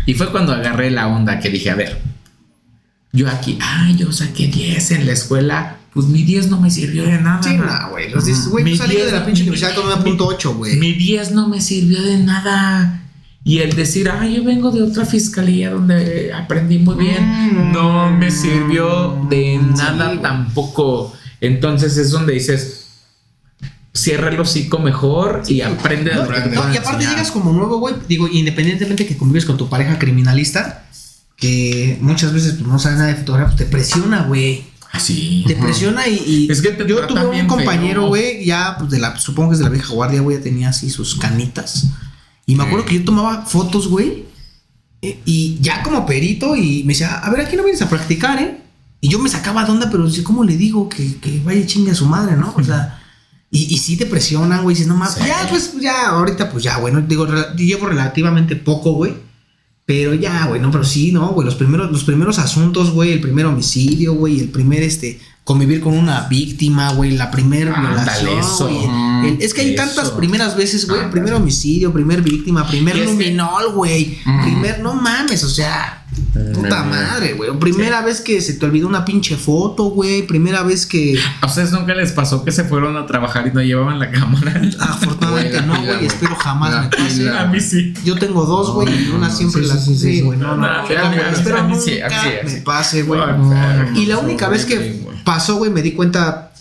Y 0.05 0.13
fue 0.13 0.31
cuando 0.31 0.51
agarré 0.53 0.91
la 0.91 1.07
onda 1.07 1.39
que 1.39 1.49
dije, 1.49 1.71
a 1.71 1.75
ver. 1.75 2.12
Yo 3.13 3.29
aquí, 3.29 3.57
ah, 3.61 3.89
yo 3.95 4.11
saqué 4.11 4.47
10 4.47 4.91
en 4.91 5.05
la 5.05 5.11
escuela. 5.13 5.77
Pues 5.93 6.07
mi 6.07 6.23
10 6.23 6.47
no 6.49 6.59
me 6.59 6.71
sirvió 6.71 7.03
de 7.03 7.21
nada. 7.21 7.43
Sí, 7.43 7.55
no, 7.55 7.89
güey. 7.91 8.09
Los 8.09 8.25
dices, 8.25 8.47
güey, 8.47 8.63
Mi 8.63 8.71
tú 8.71 8.77
salí 8.77 8.95
de 8.95 9.11
la 9.11 9.23
pinche 9.23 9.43
universidad 9.43 9.75
con 9.75 9.85
una 9.85 10.03
punto 10.03 10.25
ocho, 10.25 10.55
güey. 10.55 10.77
Mi 10.77 10.93
10 10.93 11.31
no 11.33 11.47
me 11.47 11.61
sirvió 11.61 12.01
de 12.01 12.17
nada. 12.17 13.01
Y 13.43 13.59
el 13.59 13.75
decir, 13.75 14.09
ah, 14.09 14.25
yo 14.27 14.43
vengo 14.43 14.71
de 14.71 14.81
otra 14.81 15.05
fiscalía 15.05 15.69
donde 15.71 16.31
aprendí 16.33 16.79
muy 16.79 16.95
bien, 16.95 17.23
Mm. 17.69 17.71
no 17.73 18.09
me 18.09 18.31
sirvió 18.31 19.27
de 19.29 19.59
Sí, 19.61 19.67
nada 19.77 20.07
güey. 20.07 20.21
tampoco. 20.21 21.13
Entonces 21.41 21.97
es 21.97 22.09
donde 22.09 22.33
dices, 22.33 22.87
cierra 23.93 24.29
el 24.29 24.39
hocico 24.39 24.79
mejor 24.79 25.43
y 25.47 25.61
aprende 25.61 26.09
de 26.11 26.15
No, 26.15 26.27
te 26.27 26.39
no, 26.39 26.55
y 26.55 26.57
a 26.57 26.61
aparte 26.61 26.77
enseñar. 26.77 27.11
llegas 27.11 27.31
como 27.31 27.51
nuevo, 27.51 27.77
güey. 27.77 27.93
Digo, 28.07 28.27
independientemente 28.27 29.05
que 29.05 29.17
convives 29.17 29.45
con 29.45 29.57
tu 29.57 29.69
pareja 29.69 29.99
criminalista, 29.99 30.85
que 31.43 31.97
muchas 31.99 32.31
veces 32.31 32.53
pues, 32.53 32.65
no 32.65 32.79
sabe 32.79 32.95
nada 32.95 33.07
de 33.09 33.15
fotografía, 33.15 33.53
pues, 33.53 33.57
te 33.57 33.65
presiona, 33.69 34.23
güey. 34.23 34.63
Así. 34.93 35.43
Te 35.45 35.57
presiona 35.57 36.07
y, 36.07 36.23
y 36.25 36.51
Es 36.51 36.61
que 36.61 36.69
te 36.69 36.87
yo 36.87 37.05
tuve 37.05 37.41
un 37.41 37.47
compañero, 37.47 38.07
güey, 38.07 38.45
ya 38.45 38.77
pues 38.77 38.91
de 38.91 38.99
la, 38.99 39.19
supongo 39.19 39.49
que 39.49 39.53
es 39.55 39.59
de 39.59 39.65
la 39.65 39.69
vieja 39.69 39.91
guardia, 39.91 40.21
güey, 40.21 40.37
ya 40.37 40.43
tenía 40.43 40.69
así 40.69 40.89
sus 40.89 41.15
canitas. 41.15 41.87
Y 42.45 42.55
me 42.55 42.63
acuerdo 42.63 42.85
que 42.85 42.99
yo 42.99 43.03
tomaba 43.03 43.45
fotos, 43.45 43.89
güey, 43.89 44.23
eh, 45.01 45.19
y 45.25 45.57
ya 45.59 45.83
como 45.83 46.05
perito 46.05 46.55
y 46.55 46.83
me 46.85 46.93
decía, 46.93 47.17
a 47.17 47.29
ver, 47.29 47.41
aquí 47.41 47.57
no 47.57 47.63
vienes 47.63 47.81
a 47.81 47.89
practicar, 47.89 48.41
¿eh? 48.41 48.61
Y 49.01 49.09
yo 49.09 49.19
me 49.19 49.27
sacaba 49.27 49.65
de 49.65 49.71
onda, 49.71 49.89
pero 49.91 50.07
¿cómo 50.23 50.45
le 50.45 50.55
digo 50.55 50.87
que, 50.87 51.17
que 51.17 51.41
vaya 51.43 51.59
y 51.59 51.65
chingue 51.65 51.91
a 51.91 51.95
su 51.95 52.05
madre, 52.05 52.37
no? 52.37 52.53
O 52.55 52.63
sea, 52.63 53.01
y, 53.51 53.73
y 53.73 53.79
sí 53.79 53.97
te 53.97 54.05
presionan, 54.05 54.63
güey, 54.63 54.75
dices, 54.77 54.87
no 54.87 55.05
Sí. 55.09 55.19
ya, 55.27 55.45
pues 55.49 55.73
ya, 55.81 56.07
ahorita, 56.11 56.49
pues 56.51 56.63
ya, 56.63 56.77
bueno, 56.77 57.01
digo, 57.01 57.27
llevo 57.57 57.87
relativamente 57.87 58.55
poco, 58.55 58.93
güey. 58.93 59.13
Pero 59.85 60.13
ya, 60.13 60.45
güey, 60.45 60.61
no, 60.61 60.71
pero 60.71 60.83
sí, 60.85 61.11
no, 61.11 61.29
güey, 61.33 61.45
los 61.45 61.55
primeros, 61.55 61.91
los 61.91 62.03
primeros 62.05 62.39
asuntos, 62.39 62.91
güey, 62.91 63.11
el 63.11 63.19
primer 63.21 63.45
homicidio, 63.45 64.13
güey, 64.13 64.39
el 64.39 64.49
primer, 64.49 64.81
este, 64.81 65.19
convivir 65.43 65.81
con 65.81 65.93
una 65.97 66.27
víctima, 66.29 66.93
güey, 66.93 67.11
la 67.11 67.29
primera 67.31 67.73
violación, 67.81 68.39
eso. 68.39 68.69
güey. 68.69 69.27
el- 69.27 69.41
es 69.41 69.53
que 69.53 69.59
hay 69.61 69.75
tantas 69.75 70.11
primeras 70.11 70.55
veces, 70.55 70.87
güey, 70.87 71.09
primer 71.11 71.33
homicidio, 71.33 71.91
primer 71.91 72.21
víctima, 72.21 72.65
primer 72.65 72.95
luminol, 73.11 73.73
güey, 73.73 74.19
primer, 74.43 74.79
no 74.79 74.93
mames, 74.95 75.43
o 75.43 75.49
sea, 75.49 76.02
puta 76.53 76.83
madre, 76.83 77.33
güey, 77.33 77.51
primera 77.59 78.01
vez 78.01 78.21
que 78.21 78.41
se 78.41 78.53
te 78.53 78.65
olvidó 78.65 78.87
una 78.87 79.05
pinche 79.05 79.35
foto, 79.35 79.85
güey, 79.85 80.23
primera 80.25 80.63
vez 80.63 80.85
que, 80.85 81.17
¿A 81.41 81.45
ustedes 81.45 81.71
nunca 81.71 81.93
les 81.93 82.11
pasó 82.11 82.43
que 82.43 82.51
se 82.51 82.63
fueron 82.63 82.97
a 82.97 83.05
trabajar 83.05 83.47
y 83.47 83.51
no 83.51 83.61
llevaban 83.61 83.99
la 83.99 84.09
cámara? 84.11 84.61
afortunadamente 84.79 85.57
Güey, 85.57 85.67
la 85.67 85.73
no, 85.73 85.81
güey, 85.85 86.05
espero 86.05 86.35
jamás 86.35 86.73
La 86.73 86.81
me 86.83 86.87
pase. 86.89 87.17
pila. 87.17 87.41
a 87.41 87.45
mí 87.47 87.59
sí. 87.59 87.93
Yo 88.03 88.15
tengo 88.17 88.45
dos, 88.45 88.71
güey, 88.73 88.87
y 88.89 89.07
No, 89.09 89.15
una 89.17 89.27
no, 89.29 89.33
siempre 89.35 89.61
sí, 89.63 89.67
la 89.67 89.77
sí, 89.77 89.95
sí, 89.95 89.97
sí, 90.15 90.21
güey. 90.21 90.37
sí. 90.37 90.43
No, 90.43 90.55
no, 90.55 90.67
No, 90.67 90.83
espero, 90.87 91.67
me 91.67 92.61
pase, 92.61 93.03
güey. 93.03 93.19
No. 93.19 93.99
Y 93.99 94.05
la 94.07 94.17
única 94.17 94.47
vez 94.49 94.65
que 94.65 95.01
pasó, 95.23 95.55
güey, 95.57 95.71
me 95.71 95.81
di 95.81 95.91
cuenta 95.93 96.51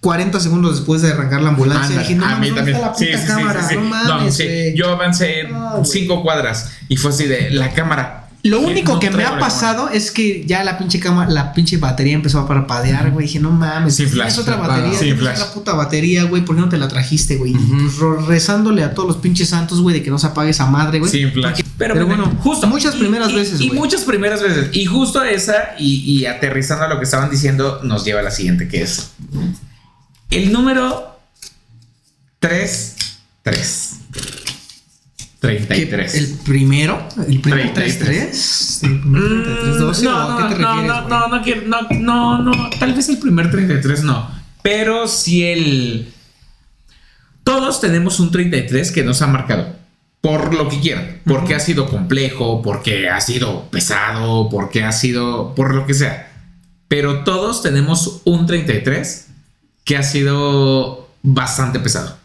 40 0.00 0.40
segundos 0.40 0.76
después 0.78 1.00
de 1.02 1.12
arrancar 1.12 1.42
la 1.42 1.50
ambulancia. 1.50 1.86
Ándale, 2.00 2.08
dije, 2.08 2.14
no 2.16 2.26
a 2.26 2.36
mí 2.36 2.48
¿dónde 2.48 2.72
también. 2.72 2.76
está 2.76 2.88
la 2.90 2.94
Sí, 2.96 3.06
puta 3.06 3.18
sí, 3.18 3.26
cámara? 3.26 3.62
sí, 3.62 3.68
sí. 3.68 3.74
No 3.76 3.82
No, 3.82 4.14
mames. 4.18 4.38
Yo 4.74 4.90
avancé 4.90 5.44
No, 5.44 5.70
güey. 5.72 5.84
cinco 5.84 6.22
cuadras 6.22 6.72
y 6.88 6.96
fue 6.96 7.10
así 7.12 7.26
de 7.26 7.50
la 7.50 7.72
cámara. 7.72 8.21
Lo 8.44 8.60
único 8.60 8.94
no 8.94 8.98
que 8.98 9.08
me 9.10 9.24
ha 9.24 9.38
pasado 9.38 9.88
es 9.88 10.10
que 10.10 10.44
ya 10.44 10.64
la 10.64 10.76
pinche 10.76 10.98
cama, 10.98 11.26
la 11.28 11.52
pinche 11.52 11.76
batería 11.76 12.14
empezó 12.14 12.40
a 12.40 12.48
parpadear, 12.48 13.12
güey. 13.12 13.26
Dije, 13.26 13.38
no 13.38 13.52
mames, 13.52 13.94
Sin 13.94 14.06
tienes 14.10 14.34
flash, 14.34 14.40
otra 14.40 14.54
sin 14.54 14.66
batería, 14.66 14.98
Sin 14.98 15.16
flash. 15.16 15.38
otra 15.40 15.54
puta 15.54 15.72
batería, 15.74 16.24
güey. 16.24 16.44
¿Por 16.44 16.56
qué 16.56 16.62
no 16.62 16.68
te 16.68 16.76
la 16.76 16.88
trajiste, 16.88 17.36
güey? 17.36 17.54
Ro- 17.98 18.20
rezándole 18.26 18.82
a 18.82 18.94
todos 18.94 19.06
los 19.08 19.18
pinches 19.18 19.48
santos, 19.50 19.80
güey, 19.80 19.94
de 19.94 20.02
que 20.02 20.10
no 20.10 20.18
se 20.18 20.26
apague 20.26 20.50
esa 20.50 20.66
madre, 20.66 20.98
güey. 20.98 21.10
Sin 21.10 21.30
flash. 21.30 21.58
Porque- 21.62 21.70
pero, 21.78 22.04
bueno, 22.06 22.32
justo. 22.40 22.66
muchas 22.66 22.96
Y- 22.96 22.98
primeras 22.98 23.30
y- 23.30 23.34
veces, 23.36 23.60
Y 23.60 23.68
güey. 23.68 23.78
muchas 23.78 24.00
primeras 24.02 24.42
veces. 24.42 24.70
Y 24.72 24.86
justo 24.86 25.22
esa, 25.22 25.74
y, 25.78 26.00
y 26.00 26.26
aterrizando 26.26 26.84
a 26.84 26.88
lo 26.88 26.98
que 26.98 27.04
estaban 27.04 27.30
diciendo, 27.30 27.78
nos 27.84 28.04
lleva 28.04 28.20
a 28.20 28.22
la 28.24 28.30
siguiente, 28.32 28.66
que 28.66 28.82
es 28.82 29.10
el 30.30 30.52
número 30.52 31.16
3, 32.40 32.96
3. 33.42 33.90
Que 35.42 35.48
33. 35.66 36.14
El 36.14 36.28
primero, 36.44 37.08
el 37.28 37.40
primer 37.40 37.74
33. 37.74 38.78
33. 38.80 38.82
El 38.84 39.00
primer 39.00 39.22
33, 39.22 39.78
12, 39.78 40.02
Mm, 40.02 40.04
no, 40.04 40.16
¿o 40.16 40.30
a 40.30 40.36
qué 40.48 40.54
te 40.54 40.60
no, 40.60 40.68
refieres, 40.74 40.86
no, 40.86 41.02
güey? 41.02 41.08
no, 41.10 41.28
no, 41.28 41.42
quiero- 41.42 41.62
no, 41.66 41.78
no, 41.90 42.38
no, 42.42 42.70
tal 42.78 42.94
vez 42.94 43.08
el 43.08 43.18
primer 43.18 43.50
33 43.50 44.04
no, 44.04 44.30
pero 44.62 45.08
si 45.08 45.42
el... 45.44 46.12
Todos 47.44 47.80
tenemos 47.80 48.20
un 48.20 48.30
33 48.30 48.92
que 48.92 49.02
nos 49.02 49.20
ha 49.22 49.26
marcado, 49.26 49.74
por 50.20 50.54
lo 50.54 50.68
que 50.68 50.78
quieran, 50.80 51.20
porque 51.26 51.56
ha 51.56 51.60
sido 51.60 51.86
complejo, 51.86 52.62
porque 52.62 53.08
ha 53.08 53.20
sido 53.20 53.68
pesado, 53.70 54.48
porque 54.48 54.84
ha 54.84 54.92
sido, 54.92 55.54
por 55.56 55.74
lo 55.74 55.84
que 55.86 55.94
sea, 55.94 56.30
pero 56.86 57.24
todos 57.24 57.62
tenemos 57.62 58.20
un 58.24 58.46
33 58.46 59.26
que 59.84 59.96
ha 59.96 60.04
sido 60.04 61.08
bastante 61.24 61.80
pesado. 61.80 62.16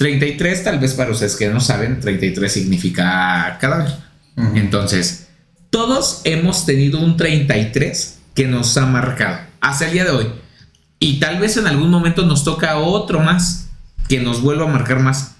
33, 0.00 0.64
tal 0.64 0.78
vez 0.78 0.94
para 0.94 1.10
ustedes 1.10 1.36
que 1.36 1.50
no 1.50 1.60
saben, 1.60 2.00
33 2.00 2.50
significa 2.50 3.58
cadáver. 3.60 3.92
Ujú. 4.34 4.56
Entonces, 4.56 5.26
todos 5.68 6.22
hemos 6.24 6.64
tenido 6.64 6.98
un 7.00 7.18
33 7.18 8.18
que 8.34 8.46
nos 8.46 8.74
ha 8.78 8.86
marcado 8.86 9.40
hasta 9.60 9.88
el 9.88 9.92
día 9.92 10.04
de 10.04 10.10
hoy. 10.12 10.26
Y 10.98 11.20
tal 11.20 11.38
vez 11.38 11.58
en 11.58 11.66
algún 11.66 11.90
momento 11.90 12.24
nos 12.24 12.44
toca 12.44 12.78
otro 12.78 13.20
más 13.20 13.68
que 14.08 14.20
nos 14.20 14.40
vuelva 14.40 14.64
a 14.64 14.68
marcar 14.72 15.00
más. 15.00 15.32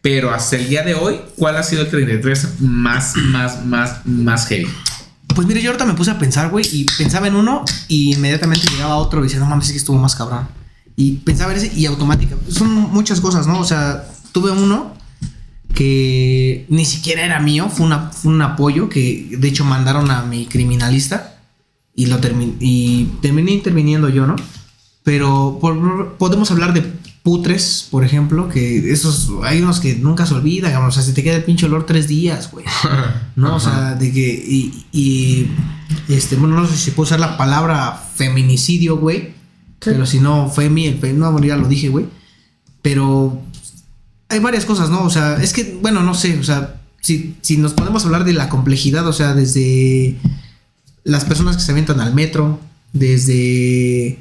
Pero 0.00 0.32
hasta 0.32 0.54
el 0.54 0.68
día 0.68 0.84
de 0.84 0.94
hoy, 0.94 1.20
¿cuál 1.36 1.56
ha 1.56 1.64
sido 1.64 1.82
el 1.82 1.90
33 1.90 2.60
más, 2.60 3.16
más, 3.16 3.66
más, 3.66 4.06
más 4.06 4.46
heavy? 4.46 4.68
Pues 5.34 5.48
mire, 5.48 5.60
yo 5.60 5.70
ahorita 5.70 5.86
me 5.86 5.94
puse 5.94 6.12
a 6.12 6.18
pensar, 6.20 6.50
güey, 6.50 6.64
y 6.70 6.86
pensaba 6.96 7.26
en 7.26 7.34
uno 7.34 7.64
y 7.88 8.14
inmediatamente 8.14 8.68
llegaba 8.70 8.94
otro 8.94 9.18
y 9.18 9.22
decía, 9.24 9.40
no 9.40 9.46
mames, 9.46 9.66
es 9.66 9.72
que 9.72 9.78
estuvo 9.78 9.98
más 9.98 10.14
cabrón. 10.14 10.46
Y 10.96 11.12
pensaba 11.18 11.52
en 11.52 11.58
ese 11.58 11.72
y 11.78 11.86
automática. 11.86 12.36
Son 12.48 12.70
muchas 12.72 13.20
cosas, 13.20 13.46
¿no? 13.46 13.58
O 13.60 13.64
sea, 13.64 14.06
tuve 14.32 14.50
uno 14.50 14.94
que 15.74 16.66
ni 16.68 16.84
siquiera 16.84 17.24
era 17.24 17.40
mío, 17.40 17.68
fue, 17.68 17.86
una, 17.86 18.10
fue 18.10 18.32
un 18.32 18.42
apoyo 18.42 18.88
que 18.88 19.28
de 19.38 19.48
hecho 19.48 19.64
mandaron 19.64 20.10
a 20.10 20.22
mi 20.22 20.46
criminalista 20.46 21.38
y 21.96 22.06
lo 22.06 22.18
terminé 22.18 22.54
y 22.60 23.06
terminé 23.20 23.52
interviniendo 23.52 24.08
yo, 24.08 24.26
¿no? 24.26 24.36
Pero 25.02 25.58
por- 25.60 26.16
podemos 26.16 26.50
hablar 26.50 26.72
de 26.74 26.82
putres, 27.24 27.88
por 27.90 28.04
ejemplo, 28.04 28.48
que 28.48 28.92
esos 28.92 29.30
hay 29.42 29.60
unos 29.62 29.80
que 29.80 29.96
nunca 29.96 30.26
se 30.26 30.34
olvidan, 30.34 30.76
o 30.76 30.90
sea, 30.92 31.02
se 31.02 31.12
te 31.12 31.22
queda 31.24 31.36
el 31.36 31.44
pinche 31.44 31.66
olor 31.66 31.86
tres 31.86 32.06
días, 32.06 32.50
güey. 32.52 32.64
¿no? 33.36 33.56
O 33.56 33.60
sea, 33.60 33.94
de 33.94 34.12
que. 34.12 34.44
Y, 34.46 34.84
y, 34.92 35.50
este, 36.08 36.36
bueno, 36.36 36.60
no 36.60 36.66
sé 36.68 36.76
si 36.76 36.90
puedo 36.92 37.06
usar 37.06 37.20
la 37.20 37.36
palabra 37.36 38.00
feminicidio, 38.14 38.96
güey. 38.98 39.34
Pero 39.92 40.06
si 40.06 40.20
no, 40.20 40.48
femi, 40.50 40.86
el 40.86 40.98
fe- 40.98 41.12
no, 41.12 41.38
ya 41.42 41.56
lo 41.56 41.68
dije, 41.68 41.88
güey. 41.88 42.06
Pero 42.82 43.40
hay 44.28 44.38
varias 44.40 44.64
cosas, 44.64 44.90
¿no? 44.90 45.02
O 45.04 45.10
sea, 45.10 45.42
es 45.42 45.52
que, 45.52 45.78
bueno, 45.80 46.02
no 46.02 46.14
sé, 46.14 46.38
o 46.38 46.44
sea, 46.44 46.80
si, 47.00 47.36
si 47.42 47.56
nos 47.56 47.72
podemos 47.74 48.04
hablar 48.04 48.24
de 48.24 48.32
la 48.32 48.48
complejidad, 48.48 49.06
o 49.06 49.12
sea, 49.12 49.34
desde 49.34 50.16
las 51.04 51.24
personas 51.24 51.56
que 51.56 51.62
se 51.62 51.70
avientan 51.72 52.00
al 52.00 52.14
metro, 52.14 52.58
desde 52.92 54.18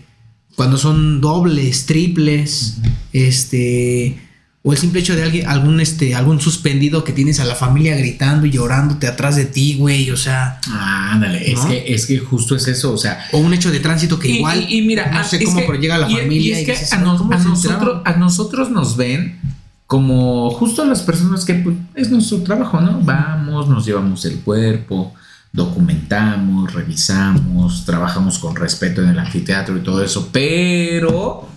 cuando 0.55 0.77
son 0.77 1.21
dobles, 1.21 1.85
triples, 1.85 2.77
este, 3.13 4.19
O 4.65 4.71
el 4.71 4.77
simple 4.79 5.01
hecho 5.01 5.13
de 5.15 5.23
alguien, 5.23 5.45
algún, 5.47 5.81
este, 5.81 6.15
algún 6.15 6.39
suspendido 6.39 7.03
que 7.03 7.11
tienes 7.11 7.41
a 7.41 7.45
la 7.45 7.53
familia 7.53 7.97
gritando 7.97 8.45
y 8.45 8.51
llorándote 8.51 9.07
atrás 9.07 9.35
de 9.35 9.43
ti, 9.45 9.75
güey. 9.77 10.09
O 10.11 10.15
sea. 10.15 10.61
Ah, 10.69 11.11
ándale, 11.11 11.51
es, 11.51 11.59
que, 11.59 11.93
es 11.93 12.05
que 12.05 12.19
justo 12.19 12.55
es 12.55 12.65
eso, 12.69 12.93
o 12.93 12.97
sea. 12.97 13.25
O 13.33 13.39
un 13.39 13.53
hecho 13.53 13.71
de 13.71 13.81
tránsito 13.81 14.17
que 14.17 14.29
Y- 14.29 14.37
igual. 14.37 14.65
y, 14.69 14.77
y 14.77 14.81
mira, 14.87 15.11
no 15.11 15.19
ah, 15.19 15.23
sé 15.25 15.43
cómo, 15.43 15.59
que- 15.59 15.65
pero 15.65 15.79
llega 15.79 15.97
la 15.97 16.09
y- 16.09 16.15
familia. 16.15 16.57
Y 16.57 16.61
es 16.61 16.65
que 16.65 16.71
dices, 16.71 16.93
a, 16.93 16.97
"Ay, 16.97 17.03
nos- 17.03 17.17
¿cómo 17.17 17.33
a 17.33 17.37
se 17.41 17.49
nosotros, 17.49 17.73
enteraron?". 17.73 18.01
a 18.05 18.17
nosotros 18.17 18.69
nos 18.71 18.95
ven 18.95 19.37
como 19.85 20.49
justo 20.51 20.85
las 20.85 21.01
personas 21.01 21.43
que 21.43 21.55
pues, 21.55 21.75
es 21.95 22.09
nuestro 22.09 22.41
trabajo, 22.41 22.79
¿no? 22.79 22.99
Vamos, 23.01 23.67
nos 23.67 23.85
llevamos 23.85 24.23
el 24.23 24.39
cuerpo, 24.39 25.13
documentamos, 25.51 26.73
revisamos, 26.73 27.83
trabajamos 27.85 28.39
con 28.39 28.55
respeto 28.55 29.03
en 29.03 29.09
el 29.09 29.19
anfiteatro 29.19 29.77
y 29.77 29.81
todo 29.81 30.03
eso, 30.03 30.29
pero 30.31 31.49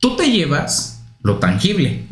tú 0.00 0.16
te 0.16 0.30
llevas 0.30 1.02
lo 1.22 1.36
tangible. 1.38 2.06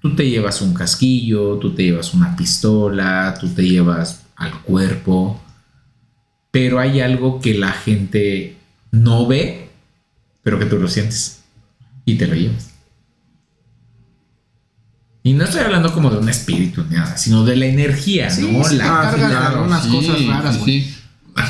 Tú 0.00 0.14
te 0.14 0.28
llevas 0.30 0.60
un 0.62 0.72
casquillo, 0.74 1.56
tú 1.58 1.74
te 1.74 1.82
llevas 1.84 2.14
una 2.14 2.36
pistola, 2.36 3.36
tú 3.40 3.48
te 3.48 3.62
llevas 3.62 4.22
al 4.36 4.52
cuerpo, 4.62 5.42
pero 6.50 6.78
hay 6.78 7.00
algo 7.00 7.40
que 7.40 7.54
la 7.54 7.72
gente 7.72 8.56
no 8.92 9.26
ve, 9.26 9.68
pero 10.42 10.58
que 10.58 10.66
tú 10.66 10.78
lo 10.78 10.86
sientes 10.88 11.40
y 12.04 12.14
te 12.16 12.26
lo 12.28 12.34
llevas. 12.34 12.70
Y 15.22 15.32
no 15.32 15.44
estoy 15.44 15.60
hablando 15.62 15.92
como 15.92 16.08
de 16.10 16.18
un 16.18 16.28
espíritu 16.28 16.84
ni 16.88 16.94
nada, 16.96 17.16
sino 17.16 17.44
de 17.44 17.56
la 17.56 17.66
energía, 17.66 18.30
Sí, 18.30 18.48
¿no? 18.48 18.62
sí, 18.62 18.76
La- 18.76 18.84
cargas 18.86 19.28
de 19.30 19.36
algunas 19.36 19.86
cosas 19.88 20.24
raras, 20.26 20.60
sí, 20.64 20.94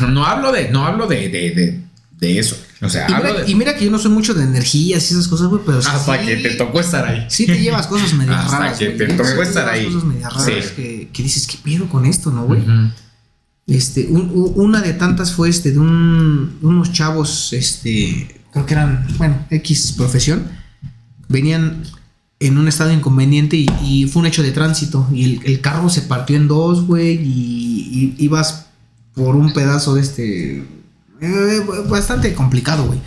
no 0.08 0.24
hablo 0.24 0.50
de, 0.50 0.70
no 0.70 0.86
hablo 0.86 1.06
de, 1.06 1.28
de, 1.28 1.50
de, 1.50 1.80
de 2.18 2.38
eso. 2.38 2.56
O 2.80 2.88
sea, 2.88 3.06
Y 3.08 3.12
hablo 3.12 3.30
mira, 3.32 3.44
de. 3.44 3.50
y 3.50 3.54
mira 3.54 3.76
que 3.76 3.84
yo 3.84 3.90
no 3.90 3.98
soy 3.98 4.10
mucho 4.10 4.32
de 4.34 4.42
energías 4.44 5.10
y 5.10 5.14
esas 5.14 5.28
cosas, 5.28 5.48
güey, 5.48 5.62
pero 5.66 5.78
hasta 5.78 6.18
sí- 6.20 6.26
que 6.26 6.36
te 6.36 6.50
tocó 6.54 6.80
estar 6.80 7.04
ahí. 7.06 7.26
Sí 7.28 7.46
te 7.46 7.58
llevas 7.58 7.86
cosas 7.86 8.12
medio 8.14 8.32
Hasta 8.34 8.58
raras. 8.58 8.78
que 8.78 8.86
güey. 8.86 8.98
te 8.98 9.06
tocó 9.14 9.42
estar 9.42 9.68
ahí. 9.68 9.84
cosas 9.86 10.04
medio 10.04 10.28
raras 10.28 10.44
Sí. 10.44 10.52
que, 10.76 11.08
que 11.12 11.22
dices, 11.22 11.46
¿qué 11.46 11.58
pedo 11.62 11.88
con 11.88 12.06
esto, 12.06 12.30
no, 12.30 12.44
güey? 12.44 12.62
Este, 13.66 14.06
un- 14.08 14.30
una 14.54 14.80
de 14.80 14.92
tantas 14.92 15.32
fue 15.32 15.48
este, 15.48 15.72
de 15.72 15.78
un, 15.78 16.56
unos 16.62 16.92
chavos, 16.92 17.52
este, 17.52 18.40
creo 18.52 18.64
que 18.64 18.74
eran, 18.74 19.06
bueno, 19.18 19.44
X 19.50 19.92
profesión, 19.96 20.48
venían 21.28 21.82
en 22.38 22.58
un 22.58 22.68
estado 22.68 22.92
inconveniente 22.92 23.56
y, 23.56 23.66
y 23.82 24.06
fue 24.06 24.20
un 24.20 24.26
hecho 24.26 24.42
de 24.44 24.52
tránsito 24.52 25.08
y 25.12 25.24
el, 25.24 25.40
el 25.44 25.60
carro 25.60 25.88
se 25.88 26.02
partió 26.02 26.36
en 26.36 26.46
dos, 26.46 26.86
güey, 26.86 27.14
y, 27.14 28.14
y 28.18 28.24
ibas 28.24 28.66
por 29.14 29.34
un 29.34 29.52
pedazo 29.52 29.94
de 29.96 30.02
este, 30.02 30.64
bastante 31.88 32.34
complicado, 32.34 32.84
güey. 32.86 33.00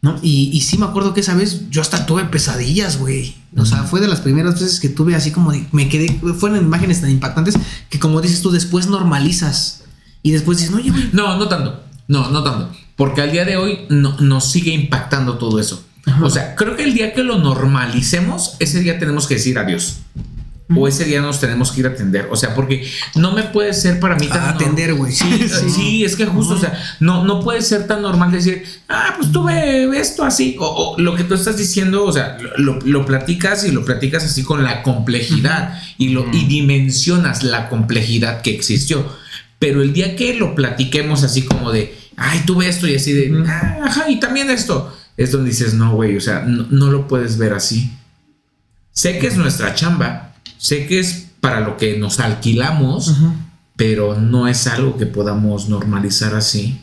¿No? 0.00 0.16
Y, 0.22 0.50
y 0.52 0.60
sí 0.60 0.78
me 0.78 0.86
acuerdo 0.86 1.12
que 1.12 1.20
esa 1.20 1.34
vez 1.34 1.68
yo 1.70 1.80
hasta 1.80 2.06
tuve 2.06 2.24
pesadillas, 2.24 2.98
güey. 2.98 3.34
O 3.56 3.64
sea, 3.66 3.82
fue 3.82 4.00
de 4.00 4.06
las 4.06 4.20
primeras 4.20 4.54
veces 4.60 4.78
que 4.78 4.88
tuve 4.88 5.16
así 5.16 5.32
como 5.32 5.50
de- 5.50 5.66
me 5.72 5.88
quedé, 5.88 6.20
fueron 6.38 6.58
imágenes 6.64 7.00
tan 7.00 7.10
impactantes 7.10 7.56
que 7.90 7.98
como 7.98 8.20
dices 8.20 8.40
tú, 8.40 8.52
después 8.52 8.86
normalizas. 8.86 9.82
Y 10.22 10.30
después 10.30 10.58
dices, 10.58 10.70
no, 10.72 10.78
oye, 10.78 10.90
güey. 10.90 11.10
No, 11.12 11.36
no 11.36 11.48
tanto. 11.48 11.82
No, 12.06 12.30
no 12.30 12.44
tanto. 12.44 12.70
Porque 12.94 13.22
al 13.22 13.32
día 13.32 13.44
de 13.44 13.56
hoy 13.56 13.80
no- 13.88 14.16
nos 14.20 14.48
sigue 14.50 14.72
impactando 14.72 15.36
todo 15.36 15.58
eso. 15.58 15.82
O 16.22 16.30
sea, 16.30 16.54
creo 16.54 16.76
que 16.76 16.84
el 16.84 16.94
día 16.94 17.12
que 17.12 17.22
lo 17.24 17.38
normalicemos, 17.38 18.54
ese 18.60 18.80
día 18.80 18.98
tenemos 19.00 19.26
que 19.26 19.34
decir 19.34 19.58
adiós. 19.58 19.96
O 20.76 20.86
ese 20.86 21.04
día 21.06 21.22
nos 21.22 21.40
tenemos 21.40 21.72
que 21.72 21.80
ir 21.80 21.86
a 21.86 21.90
atender. 21.90 22.28
O 22.30 22.36
sea, 22.36 22.54
porque 22.54 22.86
no 23.14 23.32
me 23.32 23.44
puede 23.44 23.72
ser 23.72 23.98
para 24.00 24.16
mí 24.16 24.26
tan. 24.26 24.40
A 24.40 24.48
atender, 24.50 24.92
güey. 24.94 25.12
Sí, 25.12 25.48
sí, 25.74 26.04
es 26.04 26.14
que 26.14 26.26
justo, 26.26 26.54
o 26.54 26.58
sea, 26.58 26.78
no, 27.00 27.24
no 27.24 27.40
puede 27.40 27.62
ser 27.62 27.86
tan 27.86 28.02
normal 28.02 28.30
decir, 28.30 28.64
ah, 28.88 29.14
pues 29.16 29.32
tuve 29.32 29.98
esto 29.98 30.24
así. 30.24 30.56
O, 30.58 30.66
o 30.96 31.00
lo 31.00 31.16
que 31.16 31.24
tú 31.24 31.34
estás 31.34 31.56
diciendo, 31.56 32.04
o 32.04 32.12
sea, 32.12 32.36
lo, 32.58 32.78
lo 32.80 33.06
platicas 33.06 33.64
y 33.64 33.70
lo 33.72 33.82
platicas 33.84 34.24
así 34.24 34.42
con 34.42 34.62
la 34.62 34.82
complejidad 34.82 35.80
y, 35.96 36.10
lo, 36.10 36.26
y 36.32 36.44
dimensionas 36.44 37.44
la 37.44 37.68
complejidad 37.70 38.42
que 38.42 38.50
existió. 38.54 39.06
Pero 39.58 39.82
el 39.82 39.92
día 39.94 40.16
que 40.16 40.34
lo 40.34 40.54
platiquemos 40.54 41.22
así 41.24 41.42
como 41.42 41.72
de, 41.72 41.96
ay, 42.16 42.42
tuve 42.46 42.68
esto 42.68 42.86
y 42.86 42.94
así 42.94 43.12
de, 43.14 43.44
"Ah, 43.48 43.78
ajá, 43.84 44.10
y 44.10 44.20
también 44.20 44.50
esto, 44.50 44.94
es 45.16 45.32
donde 45.32 45.50
dices, 45.50 45.72
no, 45.74 45.94
güey, 45.94 46.16
o 46.16 46.20
sea, 46.20 46.40
no, 46.40 46.66
no 46.70 46.90
lo 46.90 47.08
puedes 47.08 47.38
ver 47.38 47.54
así. 47.54 47.90
Sé 48.92 49.18
que 49.18 49.28
es 49.28 49.36
nuestra 49.36 49.74
chamba, 49.74 50.27
sé 50.58 50.86
que 50.86 50.98
es 50.98 51.28
para 51.40 51.60
lo 51.60 51.76
que 51.76 51.96
nos 51.98 52.20
alquilamos, 52.20 53.14
pero 53.76 54.18
no 54.18 54.48
es 54.48 54.66
algo 54.66 54.96
que 54.98 55.06
podamos 55.06 55.68
normalizar 55.68 56.34
así. 56.34 56.80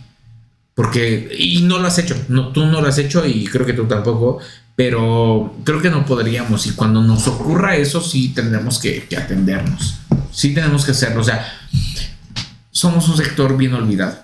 Porque, 0.73 1.29
y 1.37 1.61
no 1.61 1.79
lo 1.79 1.87
has 1.87 1.97
hecho, 1.99 2.15
no, 2.27 2.49
tú 2.49 2.65
no 2.65 2.81
lo 2.81 2.87
has 2.87 2.97
hecho 2.97 3.25
y 3.25 3.45
creo 3.45 3.65
que 3.65 3.73
tú 3.73 3.85
tampoco, 3.85 4.39
pero 4.75 5.55
creo 5.63 5.81
que 5.81 5.89
no 5.89 6.05
podríamos 6.05 6.67
y 6.67 6.71
cuando 6.71 7.01
nos 7.01 7.27
ocurra 7.27 7.77
eso 7.77 8.01
sí 8.01 8.33
tendremos 8.35 8.79
que, 8.79 9.05
que 9.07 9.15
atendernos, 9.15 9.99
sí 10.33 10.53
tenemos 10.53 10.83
que 10.83 10.91
hacerlo, 10.91 11.21
o 11.21 11.23
sea, 11.23 11.47
somos 12.71 13.07
un 13.07 13.15
sector 13.15 13.55
bien 13.55 13.73
olvidado, 13.73 14.17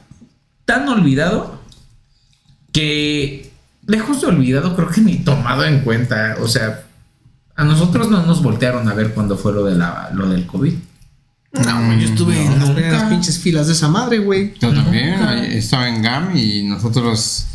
tan 0.66 0.90
olvidado 0.90 1.62
que 2.74 3.52
lejos 3.88 4.20
de 4.20 4.28
olvidado 4.28 4.76
creo 4.76 4.90
que 4.90 5.00
ni 5.00 5.18
tomado 5.20 5.64
en 5.64 5.80
cuenta, 5.82 6.36
o 6.42 6.50
sea, 6.50 6.84
a 7.62 7.64
nosotros 7.64 8.10
no 8.10 8.26
nos 8.26 8.42
voltearon 8.42 8.90
a 8.90 8.96
ver 8.96 9.14
cuando 9.14 9.38
fue 9.38 9.54
lo, 9.54 9.64
de 9.64 9.76
la, 9.76 10.10
lo 10.14 10.28
del 10.28 10.48
COVID. 10.48 10.74
No, 11.54 11.94
yo 11.94 12.08
estuve 12.08 12.44
en 12.44 12.92
las 12.92 13.04
pinches 13.04 13.38
filas 13.38 13.68
de 13.68 13.74
esa 13.74 13.88
madre, 13.88 14.18
güey. 14.18 14.56
Yo 14.60 14.74
también 14.74 15.12
Nunca. 15.12 15.44
estaba 15.44 15.88
en 15.88 16.02
GAM 16.02 16.36
y 16.36 16.64
nosotros, 16.64 17.46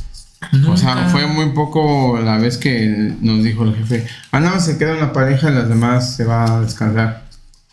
o 0.68 0.76
sea, 0.76 1.08
fue 1.08 1.26
muy 1.26 1.50
poco 1.50 2.20
la 2.22 2.38
vez 2.38 2.56
que 2.56 3.16
nos 3.20 3.42
dijo 3.42 3.64
el 3.64 3.74
jefe, 3.74 4.06
ah, 4.30 4.38
no, 4.38 4.60
se 4.60 4.78
queda 4.78 4.94
una 4.94 5.12
pareja 5.12 5.50
y 5.50 5.54
las 5.54 5.68
demás 5.68 6.14
se 6.14 6.24
va 6.24 6.56
a 6.56 6.60
descansar. 6.60 7.24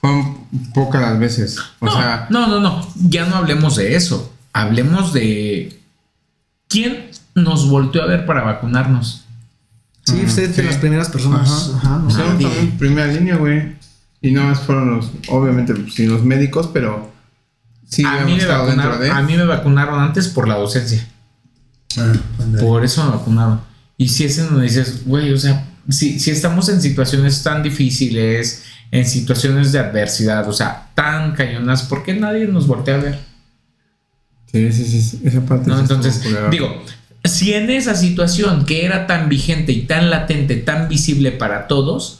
Fueron 0.02 0.38
pocas 0.74 1.04
las 1.04 1.20
veces, 1.20 1.60
o 1.80 1.86
no, 1.86 1.92
sea, 1.92 2.26
no, 2.32 2.48
no, 2.48 2.60
no, 2.60 2.88
ya 2.96 3.28
no 3.28 3.36
hablemos 3.36 3.76
de 3.76 3.96
eso. 3.96 4.34
Hablemos 4.54 5.14
de 5.14 5.80
quién 6.68 7.12
nos 7.36 7.70
volteó 7.70 8.02
a 8.02 8.08
ver 8.08 8.26
para 8.26 8.42
vacunarnos. 8.42 9.23
Sí, 10.06 10.14
Mm, 10.14 10.26
usted 10.26 10.44
es 10.44 10.56
de 10.58 10.64
sí. 10.64 10.68
las 10.68 10.78
primeras 10.78 11.10
personas. 11.10 11.50
Ajá. 11.50 11.78
Ajá, 11.78 11.90
¿no? 11.98 12.04
nosotros 12.04 12.34
nadie. 12.34 12.48
también 12.48 12.78
primera 12.78 13.08
línea, 13.08 13.36
güey. 13.38 13.76
Y 14.22 14.32
no 14.32 14.44
más 14.44 14.62
fueron 14.62 14.96
los, 14.98 15.12
obviamente, 15.28 15.74
pues, 15.74 15.94
sin 15.96 16.10
los 16.10 16.24
médicos, 16.24 16.70
pero 16.74 17.12
sí 17.86 18.04
a, 18.06 18.24
mí 18.26 18.34
me 18.34 18.38
estado 18.38 18.68
dentro 18.68 18.90
vacunaron, 18.90 19.02
de. 19.02 19.12
a 19.12 19.22
mí 19.22 19.38
me 19.38 19.46
vacunaron 19.46 20.00
antes 20.00 20.28
por 20.30 20.48
la 20.48 20.56
docencia. 20.56 21.06
Ah, 21.98 22.14
Por 22.60 22.84
eso 22.84 23.04
me 23.04 23.12
vacunaron. 23.12 23.62
Y 23.98 24.08
si 24.10 24.26
es 24.26 24.38
en 24.40 24.48
donde 24.48 24.64
dices, 24.64 25.06
güey, 25.06 25.32
o 25.34 25.38
sea, 25.38 25.66
si, 25.90 26.20
si 26.20 26.32
estamos 26.32 26.70
en 26.70 26.82
situaciones 26.82 27.44
tan 27.44 27.62
difíciles, 27.64 28.64
en 28.92 29.06
situaciones 29.06 29.72
de 29.72 29.80
adversidad, 29.80 30.48
o 30.48 30.54
sea, 30.54 30.90
tan 30.96 31.34
cañonas, 31.34 31.84
¿por 31.84 32.04
qué 32.04 32.14
nadie 32.14 32.48
nos 32.48 32.68
voltea 32.68 32.96
a 32.96 33.00
ver? 33.00 33.20
Sí, 34.52 34.72
sí, 34.72 34.86
sí, 34.86 35.02
sí, 35.02 35.22
esa 35.24 35.42
parte. 35.42 35.68
¿no? 35.70 35.76
sí 35.76 35.82
Entonces, 35.82 36.22
digo, 36.52 36.84
si 37.24 37.54
en 37.54 37.70
esa 37.70 37.96
situación 37.96 38.66
que 38.66 38.86
era 38.86 39.08
tan 39.08 39.30
vigente 39.30 39.72
y 39.72 39.82
tan 39.82 40.10
latente, 40.10 40.56
tan 40.58 40.88
visible 40.90 41.32
para 41.32 41.68
todos, 41.68 42.20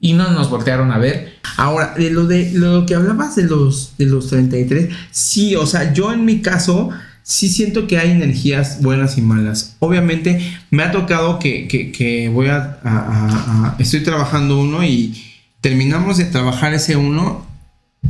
y 0.00 0.14
no 0.14 0.30
nos 0.30 0.48
voltearon 0.50 0.92
a 0.92 0.98
ver, 0.98 1.38
Ahora, 1.56 1.94
de 1.96 2.10
lo 2.10 2.26
de 2.26 2.52
lo 2.52 2.86
que 2.86 2.94
hablabas 2.94 3.36
de 3.36 3.42
los 3.44 3.92
de 3.98 4.06
los 4.06 4.28
33, 4.28 4.88
sí, 5.10 5.56
o 5.56 5.66
sea, 5.66 5.92
yo 5.92 6.10
en 6.12 6.24
mi 6.24 6.40
caso 6.40 6.88
sí 7.22 7.48
siento 7.50 7.86
que 7.86 7.98
hay 7.98 8.10
energías 8.12 8.80
buenas 8.80 9.18
y 9.18 9.20
malas. 9.22 9.76
Obviamente 9.78 10.40
me 10.70 10.82
ha 10.84 10.90
tocado 10.90 11.38
que, 11.38 11.68
que- 11.68 11.92
que 11.92 12.28
voy 12.30 12.48
a, 12.48 12.78
a- 12.82 13.76
estoy 13.78 14.00
trabajando 14.02 14.58
uno 14.58 14.82
y 14.84 15.22
terminamos 15.60 16.16
de 16.16 16.24
trabajar 16.24 16.72
ese 16.72 16.96
uno 16.96 17.46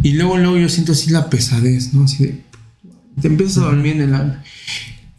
y 0.03 0.13
luego 0.13 0.39
luego 0.39 0.57
yo 0.59 0.69
siento 0.69 0.93
así 0.93 1.11
la 1.11 1.29
pesadez, 1.29 1.93
¿no? 1.93 2.05
Así 2.05 2.25
de 2.25 2.41
te 3.21 3.27
empiezas 3.27 3.59
a 3.59 3.67
dormir 3.67 3.97
en 3.97 4.03
el 4.03 4.15
alma. 4.15 4.45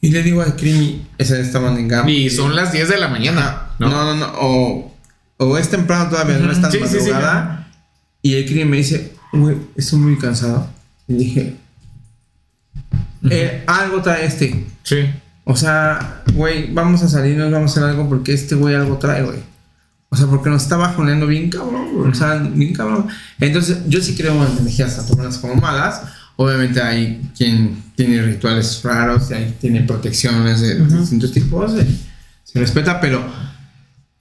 Y 0.02 0.10
le 0.12 0.24
digo 0.24 0.41
a 0.41 0.56
Crimi, 0.56 1.08
ese 1.18 1.39
estaban 1.41 1.78
en 1.78 1.88
Gama. 1.88 2.10
y 2.10 2.30
son 2.30 2.56
las 2.56 2.72
10 2.72 2.89
de 2.89 2.97
la 2.97 3.08
mañana, 3.08 3.68
No, 3.80 3.88
¿no? 3.89 4.04
no, 4.04 4.16
no, 4.16 4.34
o, 4.39 4.97
o 5.38 5.58
es 5.58 5.70
temprano 5.70 6.10
todavía, 6.10 6.39
no 6.39 6.52
es 6.52 6.60
tan 6.60 6.72
sí, 6.72 6.80
sí, 6.80 6.88
sí, 6.88 6.97
madrugada. 7.12 7.68
Y 8.24 8.34
el 8.36 8.45
Crimi 8.45 8.66
me 8.66 8.78
dice, 8.78 9.14
güey, 9.32 9.58
estoy 9.76 9.99
muy 9.99 10.18
cansado. 10.18 10.68
Y 11.08 11.14
dije, 11.14 11.56
eh, 13.30 13.64
algo 13.68 14.02
trae 14.02 14.26
este. 14.26 14.66
Sí. 14.84 15.10
O 15.43 15.56
sea, 15.56 16.24
güey, 16.34 16.72
vamos 16.74 17.04
a 17.04 17.08
salirnos, 17.10 17.52
vamos 17.52 17.72
a 17.72 17.74
hacer 17.80 17.89
algo 17.89 18.08
porque 18.10 18.34
este 18.34 18.56
güey 18.56 18.76
algo 18.76 18.97
trae, 18.97 19.24
güey. 19.24 19.39
O 20.10 20.16
sea, 20.18 20.28
porque 20.28 20.49
nos 20.49 20.64
está 20.64 20.78
bajoneando 20.78 21.26
bien 21.28 21.49
cabrón, 21.49 21.93
güey. 21.95 22.12
O 22.12 22.14
sea, 22.16 22.36
bien 22.36 22.74
cabrón. 22.74 23.08
Entonces, 23.39 23.80
yo 23.88 24.02
sí 24.02 24.16
creo 24.16 24.34
en 24.45 24.58
energías 24.58 24.95
tanto 24.97 25.16
buenas 25.16 25.38
como 25.38 25.56
malas. 25.56 26.02
Obviamente 26.36 26.82
hay 26.82 27.32
quien 27.38 27.84
tiene 27.96 28.22
rituales 28.22 28.82
raros, 28.84 29.32
y 29.32 29.34
hay, 29.34 29.56
tiene 29.60 29.82
protecciones 29.82 30.62
de 30.62 30.80
distintos 30.86 31.32
tipos. 31.32 31.74
eh, 31.80 31.88
se 32.44 32.60
respeta, 32.60 33.00
pero 33.00 33.24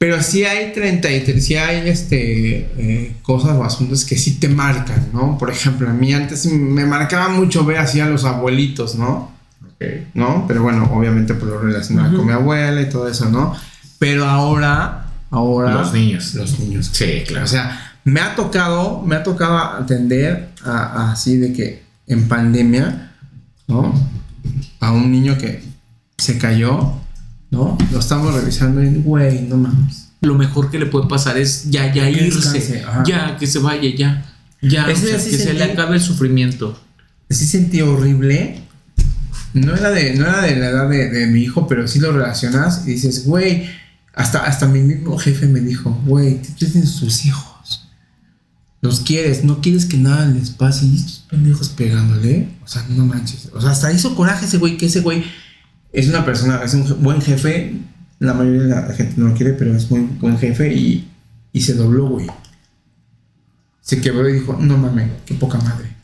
pero 0.01 0.23
sí 0.23 0.47
hay 0.47 0.73
33, 0.73 1.45
sí 1.45 1.57
hay 1.57 1.87
este, 1.87 2.71
eh, 2.79 3.17
cosas 3.21 3.51
o 3.51 3.65
asuntos 3.65 4.07
que 4.07 4.17
sí 4.17 4.41
te 4.41 4.49
marcan, 4.49 5.11
¿no? 5.13 5.37
Por 5.37 5.51
ejemplo, 5.51 5.91
a 5.91 5.93
mí 5.93 6.15
antes 6.15 6.47
me 6.47 6.87
marcaba 6.87 7.29
mucho 7.29 7.67
ver 7.67 7.77
así 7.77 8.01
a 8.01 8.07
los 8.07 8.25
abuelitos, 8.25 8.95
¿no? 8.95 9.31
¿No? 10.15 10.47
Pero 10.49 10.63
bueno, 10.63 10.91
obviamente 10.95 11.35
por 11.35 11.49
lo 11.49 11.59
relacionado 11.61 12.17
con 12.17 12.27
mi 12.27 12.33
abuela 12.33 12.81
y 12.81 12.89
todo 12.89 13.09
eso, 13.09 13.29
¿no? 13.29 13.55
Pero 13.99 14.25
ahora 14.25 15.07
ahora 15.31 15.75
Los 15.75 15.93
niños. 15.93 16.35
Los 16.35 16.59
niños. 16.59 16.89
Sí, 16.93 17.25
claro. 17.27 17.45
O 17.45 17.49
sea, 17.49 17.99
me 18.05 18.21
ha 18.21 18.35
tocado, 18.35 19.03
me 19.03 19.17
ha 19.17 19.23
tocado 19.23 19.59
atender 19.59 20.49
así 20.65 21.37
de 21.37 21.53
que 21.53 21.83
en 22.11 22.29
pandemia, 22.29 23.13
¿no? 23.69 23.95
A 24.81 24.93
un 24.93 25.11
niño 25.11 25.39
que 25.39 25.63
se 26.19 26.37
cayó, 26.39 26.93
¿no? 27.51 27.79
Lo 27.93 27.99
estamos 28.01 28.35
revisando 28.35 28.83
y, 28.83 28.95
güey, 28.97 29.43
no 29.43 29.57
mames. 29.57 30.09
lo 30.21 30.35
mejor 30.35 30.71
que 30.71 30.79
le 30.79 30.87
puede 30.87 31.09
pasar 31.09 31.39
es 31.39 31.71
ya, 31.71 31.93
ya 31.95 32.05
Que 32.05 32.27
irse. 32.27 32.53
descanse. 32.59 32.85
Ya, 33.07 33.37
que 33.39 33.47
se 33.47 33.59
vaya, 33.59 33.89
ya. 33.97 34.27
Ya, 34.63 34.91
Ese 34.91 35.07
o 35.07 35.09
sea, 35.11 35.19
sí 35.19 35.31
que 35.31 35.39
se 35.39 35.55
le 35.55 35.65
acabe 35.65 35.97
el 35.97 36.03
sufrimiento. 36.03 36.79
Sí 37.31 37.47
sentí 37.47 37.81
horrible. 37.81 38.61
No 39.55 39.75
era 39.75 39.91
de, 39.91 40.15
no 40.15 40.27
era 40.27 40.43
de 40.43 40.57
la 40.57 40.69
edad 40.69 40.89
de, 40.89 41.09
de 41.11 41.27
mi 41.27 41.41
hijo, 41.41 41.67
pero 41.67 41.89
sí 41.89 41.99
lo 41.99 42.13
relacionas 42.13 42.83
y 42.87 42.91
dices, 42.93 43.25
güey, 43.25 43.69
hasta, 44.15 44.45
hasta 44.45 44.67
mi 44.67 44.81
mismo 44.81 45.17
jefe 45.19 45.47
me 45.47 45.61
dijo, 45.61 45.91
güey, 46.07 46.43
tú 46.43 46.67
tienes 46.67 46.97
tus 46.97 47.25
hijos. 47.25 47.50
Los 48.83 49.01
quieres, 49.01 49.45
no 49.45 49.61
quieres 49.61 49.85
que 49.85 49.99
nada 49.99 50.27
les 50.27 50.51
pase 50.51 50.87
y 50.87 50.97
estos 50.97 51.27
pendejos 51.29 51.69
pegándole. 51.69 52.49
O 52.65 52.69
sea, 52.69 52.85
no 52.89 53.05
manches. 53.05 53.51
O 53.53 53.61
sea, 53.61 53.71
hasta 53.71 53.93
hizo 53.93 54.15
coraje 54.15 54.47
ese 54.47 54.57
güey, 54.57 54.79
que 54.79 54.87
ese 54.87 55.01
güey 55.01 55.23
es 55.93 56.09
una 56.09 56.25
persona, 56.25 56.63
es 56.65 56.73
un 56.75 57.03
buen 57.03 57.21
jefe. 57.21 57.75
La 58.19 58.33
mayoría 58.35 58.63
de 58.63 58.69
la 58.69 58.95
gente 58.95 59.15
no 59.17 59.29
lo 59.29 59.35
quiere, 59.35 59.53
pero 59.55 59.75
es 59.75 59.91
muy 59.91 60.01
buen 60.21 60.39
jefe 60.39 60.73
y, 60.75 61.09
y 61.53 61.61
se 61.61 61.75
dobló, 61.75 62.09
güey. 62.09 62.27
Se 63.81 64.01
quebró 64.01 64.29
y 64.29 64.35
dijo, 64.35 64.57
no 64.61 64.79
mames, 64.79 65.11
qué 65.27 65.35
poca 65.35 65.59
madre. 65.59 65.95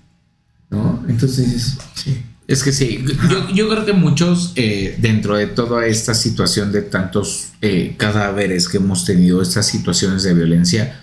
¿No? 0.71 1.05
Entonces 1.09 1.53
dices, 1.53 1.79
sí. 1.95 2.23
Es 2.49 2.63
que 2.63 2.73
sí, 2.73 3.05
yo, 3.29 3.51
yo 3.51 3.69
creo 3.69 3.85
que 3.85 3.93
muchos 3.93 4.53
eh, 4.55 4.97
dentro 5.01 5.37
de 5.37 5.49
toda 5.49 5.85
esta 5.87 6.15
situación 6.15 6.71
de 6.71 6.83
tantos 6.83 7.49
eh, 7.61 7.97
cadáveres 7.97 8.69
que 8.69 8.77
hemos 8.77 9.05
tenido, 9.05 9.43
estas 9.43 9.67
situaciones 9.67 10.23
de 10.23 10.33
violencia, 10.33 11.03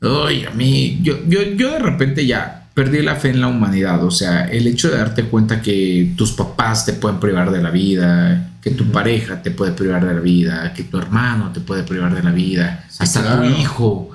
ay, 0.00 0.44
a 0.44 0.50
mí, 0.50 1.00
yo, 1.02 1.18
yo, 1.26 1.42
yo 1.42 1.72
de 1.72 1.78
repente 1.78 2.26
ya 2.26 2.68
perdí 2.74 3.02
la 3.02 3.16
fe 3.16 3.30
en 3.30 3.40
la 3.40 3.48
humanidad, 3.48 4.04
o 4.04 4.10
sea, 4.10 4.44
el 4.48 4.66
hecho 4.68 4.88
de 4.88 4.98
darte 4.98 5.24
cuenta 5.24 5.60
que 5.60 6.12
tus 6.16 6.32
papás 6.32 6.86
te 6.86 6.92
pueden 6.92 7.18
privar 7.18 7.50
de 7.50 7.60
la 7.60 7.70
vida, 7.70 8.52
que 8.62 8.70
tu 8.70 8.92
pareja 8.92 9.42
te 9.42 9.50
puede 9.50 9.72
privar 9.72 10.06
de 10.06 10.14
la 10.14 10.20
vida, 10.20 10.72
que 10.74 10.84
tu 10.84 10.98
hermano 10.98 11.50
te 11.52 11.58
puede 11.60 11.82
privar 11.82 12.14
de 12.14 12.22
la 12.22 12.30
vida, 12.30 12.86
hasta 12.98 13.22
claro. 13.22 13.42
tu 13.42 13.60
hijo. 13.60 14.10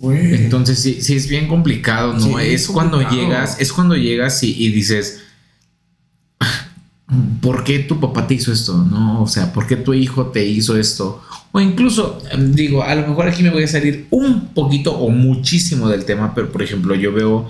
Entonces 0.00 0.78
sí, 0.78 0.98
sí 1.00 1.16
es 1.16 1.28
bien 1.28 1.48
complicado, 1.48 2.12
¿no? 2.12 2.20
Sí, 2.20 2.34
es 2.40 2.62
es 2.62 2.68
cuando 2.68 3.00
llegas, 3.02 3.60
es 3.60 3.72
cuando 3.72 3.96
llegas 3.96 4.42
y, 4.42 4.54
y 4.64 4.70
dices, 4.70 5.24
¿por 7.40 7.64
qué 7.64 7.80
tu 7.80 8.00
papá 8.00 8.26
te 8.26 8.34
hizo 8.34 8.52
esto? 8.52 8.74
¿No? 8.78 9.22
O 9.22 9.26
sea, 9.26 9.52
¿por 9.52 9.66
qué 9.66 9.76
tu 9.76 9.92
hijo 9.94 10.26
te 10.26 10.44
hizo 10.46 10.76
esto? 10.78 11.22
O 11.52 11.60
incluso, 11.60 12.18
em, 12.30 12.52
digo, 12.52 12.82
a 12.82 12.94
lo 12.94 13.06
mejor 13.06 13.28
aquí 13.28 13.42
me 13.42 13.50
voy 13.50 13.62
a 13.64 13.68
salir 13.68 14.06
un 14.10 14.48
poquito 14.48 14.92
o 14.98 15.10
muchísimo 15.10 15.88
del 15.88 16.04
tema, 16.04 16.34
pero 16.34 16.50
por 16.50 16.62
ejemplo, 16.62 16.94
yo 16.94 17.12
veo 17.12 17.48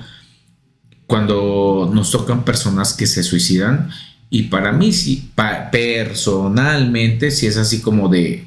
cuando 1.07 1.91
nos 1.93 2.11
tocan 2.11 2.45
personas 2.45 2.93
que 2.95 3.07
se 3.07 3.23
suicidan 3.23 3.91
y 4.31 4.45
para 4.45 4.73
mí 4.73 4.93
sí, 4.93 5.31
pa- 5.35 5.71
personalmente 5.71 7.31
sí 7.31 7.47
es 7.47 7.57
así 7.57 7.81
como 7.81 8.09
de, 8.09 8.45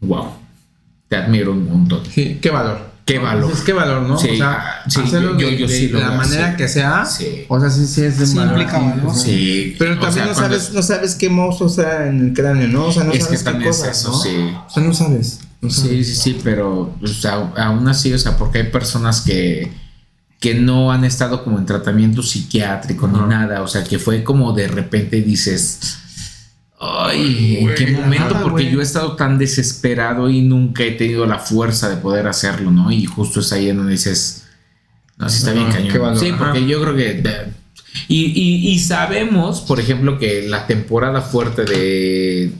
wow, 0.00 0.26
te 1.08 1.16
admiro 1.16 1.52
un 1.52 1.66
montón. 1.68 2.00
Sí, 2.12 2.38
qué 2.40 2.50
valor. 2.50 2.91
Qué 3.12 3.18
valor. 3.18 3.52
Es 3.52 3.60
qué 3.60 3.72
valor, 3.72 4.02
¿no? 4.02 4.18
Sí, 4.18 4.30
o 4.30 4.36
sea, 4.36 4.82
sí, 4.88 5.00
hacerlo 5.04 5.38
yo- 5.38 5.46
de, 5.48 5.56
yo 5.58 5.66
de 5.66 5.72
sí 5.76 5.88
lo 5.88 6.00
la 6.00 6.08
veo 6.10 6.18
manera 6.18 6.56
que 6.56 6.68
sea. 6.68 7.04
Sí. 7.04 7.44
O 7.48 7.60
sea, 7.60 7.70
sí, 7.70 7.86
sí 7.86 8.02
es 8.02 8.18
de 8.18 8.26
Sí 8.26 8.36
valor. 8.36 8.58
implica 8.60 8.78
valor. 8.78 9.14
Sí, 9.14 9.76
Pero 9.78 9.92
o 9.94 9.98
también 9.98 10.12
sea, 10.14 10.26
no 10.26 10.34
cuando- 10.34 10.56
sabes, 10.58 10.72
no 10.74 10.82
sabes 10.82 11.14
qué 11.14 11.28
monstruo 11.28 11.68
está 11.68 12.06
en 12.06 12.20
el 12.28 12.32
cráneo, 12.32 12.68
¿no? 12.68 12.86
O 12.86 12.92
sea, 12.92 13.04
no 13.04 13.12
Es 13.12 13.18
que 13.18 13.24
sabes 13.24 13.38
qué 13.40 13.44
también 13.44 13.70
es 13.70 13.82
eso, 13.84 14.10
¿no? 14.10 14.18
sí. 14.20 14.52
O 14.66 14.70
sea, 14.70 14.82
no 14.82 14.94
sabes. 14.94 15.40
no 15.60 15.70
Sí, 15.70 15.80
sabes. 15.82 16.06
sí, 16.08 16.14
sí, 16.16 16.40
pero 16.42 16.94
o 17.00 17.06
sea, 17.06 17.52
aún 17.56 17.86
así, 17.88 18.12
o 18.12 18.18
sea, 18.18 18.36
porque 18.36 18.58
hay 18.58 18.64
personas 18.70 19.20
que, 19.20 19.70
que 20.40 20.54
no 20.54 20.90
han 20.90 21.04
estado 21.04 21.44
como 21.44 21.58
en 21.58 21.66
tratamiento 21.66 22.20
psiquiátrico 22.22 23.06
ni 23.06 23.20
nada, 23.28 23.62
o 23.62 23.68
sea, 23.68 23.84
que 23.84 23.98
fue 24.00 24.24
como 24.24 24.52
de 24.52 24.66
repente 24.66 25.22
dices, 25.22 25.98
ay, 26.82 27.58
¿en 27.60 27.74
qué 27.74 27.86
momento? 27.92 28.24
nada, 28.34 28.42
Porque 28.42 28.64
güey. 28.64 28.72
yo 28.74 28.80
he 28.80 28.82
estado 28.82 29.14
tan 29.16 29.38
desesperado 29.38 30.28
y 30.28 30.42
nunca 30.42 30.82
he 30.82 30.92
tenido 30.92 31.26
la 31.26 31.38
fuerza 31.38 31.88
de 31.88 31.96
poder 31.96 32.26
hacerlo, 32.26 32.70
¿no? 32.70 32.90
Y 32.90 33.04
justo 33.04 33.40
es 33.40 33.52
ahí 33.52 33.68
en 33.68 33.76
donde 33.78 33.92
dices, 33.92 34.44
no, 35.16 35.28
sí 35.28 35.38
está 35.38 35.52
bien 35.52 35.70
cañón. 35.70 36.18
Sí, 36.18 36.32
porque 36.36 36.66
yo 36.66 36.82
creo 36.82 36.96
que... 36.96 37.22
y, 38.08 38.24
y- 38.24 38.68
y 38.72 38.78
sabemos, 38.80 39.60
por 39.60 39.78
ejemplo, 39.80 40.18
que 40.18 40.48
la 40.48 40.66
temporada 40.66 41.20
fuerte 41.20 41.64
de 41.64 42.50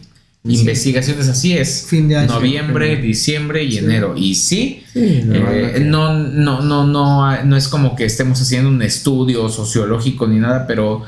investigaciones 0.44 1.28
así 1.28 1.52
es 1.56 1.86
Fin 1.88 2.08
de 2.08 2.16
año. 2.16 2.32
noviembre, 2.34 2.96
diciembre 2.96 3.62
y 3.64 3.78
enero. 3.78 4.14
Y 4.16 4.34
sí, 4.34 4.82
Sí, 4.92 5.00
eh, 5.32 5.72
que- 5.74 5.80
no, 5.80 6.12
no, 6.18 6.60
no, 6.62 6.84
no, 6.86 7.42
no 7.44 7.56
es 7.56 7.68
como 7.68 7.94
que 7.96 8.04
estemos 8.04 8.40
haciendo 8.40 8.68
un 8.68 8.82
estudio 8.82 9.48
sociológico 9.48 10.26
ni 10.26 10.38
nada, 10.40 10.66
pero, 10.66 11.02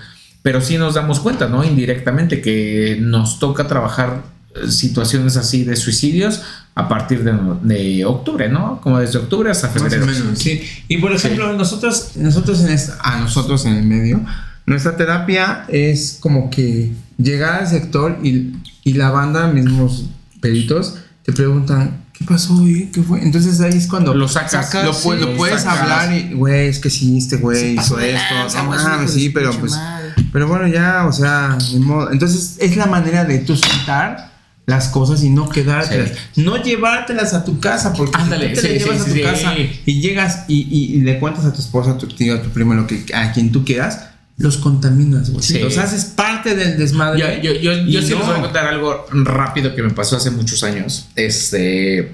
pero 0.44 0.60
sí 0.60 0.76
nos 0.78 0.92
damos 0.94 1.18
cuenta, 1.20 1.48
¿no? 1.48 1.64
Indirectamente 1.64 2.40
que 2.40 2.98
nos 3.00 3.38
toca 3.38 3.66
trabajar 3.66 4.22
eh, 4.54 4.70
situaciones 4.70 5.36
así 5.38 5.64
de 5.64 5.74
suicidios 5.74 6.42
a 6.74 6.86
partir 6.86 7.24
de, 7.24 7.32
no- 7.32 7.58
de 7.62 8.04
octubre, 8.04 8.48
¿no? 8.50 8.78
Como 8.82 8.98
desde 9.00 9.18
octubre 9.18 9.50
hasta 9.50 9.68
Más 9.68 9.76
o 9.76 9.80
febrero. 9.80 10.04
menos, 10.06 10.38
sí. 10.38 10.62
Y 10.88 10.98
por 10.98 11.12
ejemplo, 11.12 11.50
nosotros, 11.54 12.10
nosotros 12.16 12.60
en 12.60 12.68
esta, 12.72 12.98
a 13.02 13.18
nosotros 13.20 13.64
en 13.64 13.74
el 13.76 13.84
medio, 13.86 14.20
nuestra 14.66 14.96
terapia 14.96 15.64
es 15.68 16.18
como 16.20 16.50
que 16.50 16.92
llegar 17.16 17.62
al 17.62 17.68
sector 17.68 18.18
y, 18.22 18.52
y 18.84 18.92
la 18.92 19.10
banda, 19.10 19.46
mismos 19.48 20.04
peritos, 20.40 20.96
te 21.24 21.32
preguntan, 21.32 22.04
¿qué 22.12 22.24
pasó, 22.26 22.54
güey? 22.56 22.90
¿Qué 22.92 23.02
fue? 23.02 23.22
Entonces 23.22 23.60
ahí 23.62 23.72
es 23.78 23.86
cuando 23.86 24.12
Lo 24.14 24.28
sacas, 24.28 24.74
lo, 24.84 24.92
sí, 24.92 25.08
pu- 25.08 25.16
lo 25.16 25.36
puedes 25.36 25.62
sacas. 25.62 25.80
hablar 25.80 26.12
y, 26.12 26.34
güey, 26.34 26.68
es 26.68 26.78
que 26.80 26.90
sí, 26.90 27.16
este 27.16 27.36
güey 27.36 27.78
hizo 27.78 27.98
esto. 27.98 28.34
No 28.64 29.08
sí, 29.08 29.30
pero 29.30 29.52
pues, 29.58 29.72
pero 30.34 30.48
bueno, 30.48 30.66
ya, 30.66 31.06
o 31.06 31.12
sea, 31.12 31.56
ni 31.72 31.78
modo. 31.78 32.10
Entonces 32.10 32.56
es 32.60 32.76
la 32.76 32.86
manera 32.86 33.24
de 33.24 33.38
tú 33.38 33.56
soltar 33.56 34.32
las 34.66 34.88
cosas 34.88 35.22
y 35.22 35.30
no 35.30 35.48
quedártelas. 35.48 36.10
No 36.34 36.60
llevártelas 36.60 37.34
a 37.34 37.44
tu 37.44 37.60
casa, 37.60 37.92
porque 37.92 38.16
Ándale, 38.18 38.48
si 38.48 38.54
tú 38.56 38.60
te 38.62 38.66
sí, 38.66 38.74
las 38.74 38.82
llevas 38.84 38.96
sí, 38.96 39.02
a 39.02 39.06
tu 39.06 39.14
sí. 39.14 39.22
casa 39.22 39.54
y 39.86 40.00
llegas 40.00 40.44
y, 40.48 40.54
y- 40.70 40.96
y 40.96 41.00
le 41.02 41.20
cuentas 41.20 41.44
a 41.44 41.52
tu 41.52 41.60
esposa, 41.60 41.92
a 41.92 41.98
tu 41.98 42.08
tío, 42.08 42.34
a 42.34 42.42
tu 42.42 42.48
primo, 42.50 42.74
lo 42.74 42.86
que, 42.86 43.04
a 43.14 43.30
quien 43.32 43.52
tú 43.52 43.64
quieras, 43.64 44.08
los 44.36 44.56
contaminas, 44.56 45.30
güey. 45.30 45.44
Sí. 45.44 45.60
Los 45.60 45.78
haces 45.78 46.06
parte 46.06 46.56
del 46.56 46.76
desmadre. 46.78 47.20
Yo, 47.20 47.52
yo, 47.52 47.60
yo, 47.60 47.72
yo 47.86 48.02
sí 48.02 48.10
no. 48.10 48.18
les 48.18 48.26
voy 48.26 48.36
a 48.38 48.40
contar 48.40 48.66
algo 48.66 49.06
rápido 49.12 49.72
que 49.76 49.82
me 49.84 49.90
pasó 49.90 50.16
hace 50.16 50.32
muchos 50.32 50.64
años. 50.64 51.06
Este, 51.14 52.12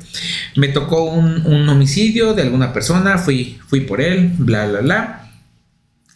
me 0.57 0.69
tocó 0.69 1.05
un, 1.05 1.47
un 1.47 1.67
homicidio 1.71 2.35
de 2.35 2.43
alguna 2.43 2.75
persona, 2.75 3.17
fui, 3.17 3.59
fui 3.69 3.81
por 3.83 4.03
él, 4.03 4.33
bla, 4.37 4.67
bla, 4.67 4.81
bla. 4.81 5.30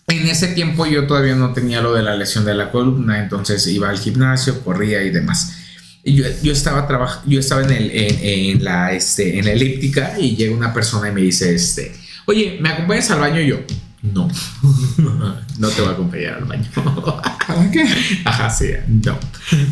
En 0.07 0.27
ese 0.29 0.49
tiempo 0.49 0.87
yo 0.87 1.07
todavía 1.07 1.35
no 1.35 1.53
tenía 1.53 1.81
lo 1.81 1.95
de 1.95 2.03
la 2.03 2.15
lesión 2.15 2.45
de 2.45 2.55
la 2.55 2.71
columna, 2.71 3.21
entonces 3.21 3.67
iba 3.67 3.89
al 3.89 3.99
gimnasio, 3.99 4.63
corría 4.63 5.03
y 5.03 5.11
demás. 5.11 5.57
Yo, 6.05 6.25
yo 6.43 6.53
estaba 6.53 6.87
yo 7.25 7.41
estaba 7.41 7.63
en, 7.63 7.71
el, 7.71 7.91
en, 7.91 8.19
en 8.21 8.65
la, 8.65 8.93
este, 8.93 9.39
en 9.39 9.47
la 9.47 9.53
elíptica 9.53 10.15
y 10.21 10.37
llega 10.37 10.55
una 10.55 10.75
persona 10.75 11.09
y 11.09 11.13
me 11.13 11.23
dice, 11.23 11.55
este, 11.55 11.95
oye, 12.27 12.59
¿me 12.61 12.69
acompañas 12.69 13.11
al 13.11 13.21
baño? 13.21 13.41
Y 13.41 13.47
yo, 13.47 13.61
no, 14.03 14.29
no 15.59 15.69
te 15.69 15.81
voy 15.81 15.91
a 15.91 15.93
acompañar 15.95 16.35
al 16.35 16.45
baño. 16.45 16.69
¿Para 17.47 17.71
qué? 17.71 17.85
Ajá, 18.27 18.51
sí, 18.51 18.67
no. 18.87 19.19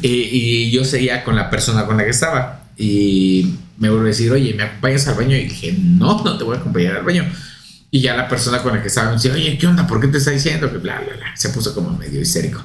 Y, 0.01 0.09
y 0.09 0.71
yo 0.71 0.87
seguía 0.87 1.23
con 1.23 1.37
la 1.37 1.51
persona 1.51 1.85
con 1.85 1.99
la 1.99 2.05
que 2.05 2.11
estaba. 2.11 2.63
Y 2.79 3.57
me 3.77 3.91
vuelve 3.91 4.07
a 4.07 4.09
decir, 4.09 4.33
oye, 4.33 4.55
¿me 4.55 4.63
acompañas 4.63 5.07
al 5.09 5.17
baño? 5.17 5.37
Y 5.37 5.45
dije, 5.45 5.77
no, 5.79 6.23
no 6.25 6.39
te 6.39 6.45
voy 6.45 6.57
a 6.57 6.61
acompañar 6.61 6.97
al 6.97 7.05
baño. 7.05 7.31
Y 7.95 8.01
ya 8.01 8.17
la 8.17 8.27
persona 8.27 8.63
con 8.63 8.75
la 8.75 8.81
que 8.83 8.89
estaba 8.89 9.11
me 9.11 9.17
dice, 9.17 9.31
oye, 9.31 9.57
¿qué 9.59 9.67
onda? 9.67 9.87
¿Por 9.87 10.01
qué 10.01 10.09
te 10.09 10.17
está 10.19 10.31
diciendo? 10.31 10.73
Que 10.73 10.79
bla, 10.79 10.99
bla, 11.01 11.15
bla. 11.15 11.37
Se 11.37 11.51
puso 11.51 11.75
como 11.75 11.91
medio 11.97 12.21
histérico. 12.21 12.61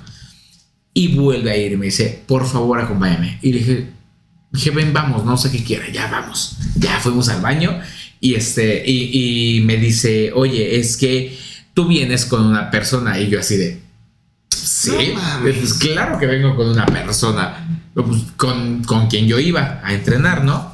Y 0.94 1.16
vuelve 1.16 1.52
a 1.52 1.58
ir 1.58 1.74
y 1.74 1.78
me 1.78 1.88
dice, 1.88 2.24
por 2.26 2.48
favor, 2.48 2.80
acompáñame. 2.80 3.38
Y 3.42 3.52
le 3.52 3.60
dije, 3.60 3.88
dije, 4.52 4.72
ven, 4.72 4.94
vamos, 4.94 5.26
no 5.26 5.38
sé 5.38 5.52
qué 5.52 5.64
quiera, 5.64 5.88
ya 5.92 6.08
vamos. 6.10 6.56
Ya 6.78 7.00
fuimos 7.02 7.28
al 7.30 7.42
baño. 7.42 7.78
Y 8.22 8.36
este, 8.36 8.82
y, 8.90 9.58
y 9.58 9.62
me 9.66 9.76
dice, 9.78 10.32
oye, 10.34 10.80
es 10.80 10.96
que 10.98 11.38
tú 11.74 11.88
vienes 11.88 12.26
con 12.26 12.46
una 12.46 12.72
persona. 12.72 13.20
Y 13.20 13.28
yo 13.30 13.40
así 13.40 13.58
de, 13.58 13.82
Sí, 14.50 14.92
No 14.92 15.22
mames. 15.22 15.58
pues 15.58 15.74
claro 15.76 16.18
que 16.20 16.26
vengo 16.26 16.56
con 16.56 16.68
una 16.70 16.86
persona 16.86 17.84
pues, 17.94 18.24
con, 18.38 18.84
con 18.84 19.08
quien 19.08 19.28
yo 19.28 19.40
iba 19.40 19.82
a 19.84 19.94
entrenar, 19.94 20.44
¿no? 20.44 20.74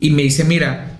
Y 0.00 0.10
me 0.10 0.22
dice, 0.22 0.44
mira, 0.44 0.98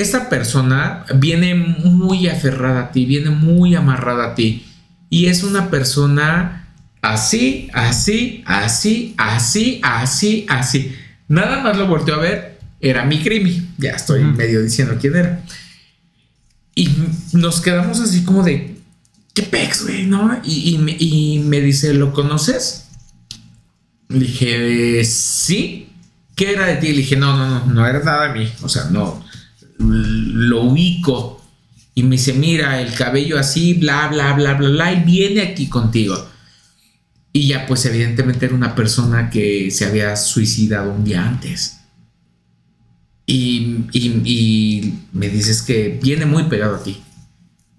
esta 0.00 0.28
persona 0.28 1.04
viene 1.16 1.54
muy 1.54 2.28
aferrada 2.28 2.80
a 2.80 2.92
ti, 2.92 3.04
viene 3.04 3.30
muy 3.30 3.74
amarrada 3.74 4.32
a 4.32 4.34
ti. 4.34 4.64
Y 5.10 5.26
es 5.26 5.42
una 5.42 5.70
persona 5.70 6.68
así, 7.02 7.68
así, 7.72 8.42
así, 8.46 9.14
así, 9.16 9.80
así, 9.82 10.46
así. 10.48 10.94
Nada 11.26 11.62
más 11.62 11.76
lo 11.76 11.86
volteó 11.86 12.14
a 12.14 12.18
ver, 12.18 12.58
era 12.80 13.04
mi 13.04 13.22
crimi. 13.22 13.68
Ya 13.78 13.90
estoy 13.92 14.22
medio 14.22 14.62
diciendo 14.62 14.96
quién 15.00 15.16
era. 15.16 15.44
Y 16.74 16.88
nos 17.32 17.60
quedamos 17.60 18.00
así 18.00 18.24
como 18.24 18.42
de, 18.42 18.76
¿qué 19.34 19.42
pex, 19.42 19.82
güey? 19.82 20.06
¿No? 20.06 20.40
Y, 20.44 20.74
y 20.74 20.78
me, 20.78 20.96
y 20.98 21.40
me 21.40 21.60
dice, 21.60 21.92
¿lo 21.94 22.12
conoces? 22.12 22.88
Le 24.08 24.20
dije, 24.20 25.04
sí. 25.04 25.88
¿qué 26.38 26.52
era 26.52 26.66
de 26.66 26.76
ti? 26.76 26.88
Le 26.92 26.98
dije, 26.98 27.16
no, 27.16 27.36
no, 27.36 27.48
no, 27.48 27.66
no 27.66 27.86
era 27.86 27.98
nada 27.98 28.28
de 28.28 28.38
mí. 28.38 28.52
O 28.62 28.68
sea, 28.68 28.84
no, 28.84 29.22
lo 29.78 30.62
ubico. 30.62 31.42
Y 31.94 32.02
me 32.04 32.16
dice, 32.16 32.32
mira, 32.32 32.80
el 32.80 32.94
cabello 32.94 33.38
así, 33.38 33.74
bla, 33.74 34.08
bla, 34.08 34.32
bla, 34.34 34.54
bla, 34.54 34.68
bla, 34.68 34.92
y 34.92 35.04
viene 35.04 35.42
aquí 35.42 35.68
contigo. 35.68 36.28
Y 37.32 37.48
ya, 37.48 37.66
pues 37.66 37.84
evidentemente 37.86 38.46
era 38.46 38.54
una 38.54 38.74
persona 38.74 39.30
que 39.30 39.70
se 39.70 39.84
había 39.84 40.16
suicidado 40.16 40.92
un 40.92 41.04
día 41.04 41.26
antes. 41.26 41.80
Y, 43.26 43.84
y, 43.92 44.94
me 45.12 45.28
dices 45.28 45.60
que 45.60 45.98
viene 46.02 46.24
muy 46.24 46.44
pegado 46.44 46.76
a 46.76 46.82
ti. 46.82 47.02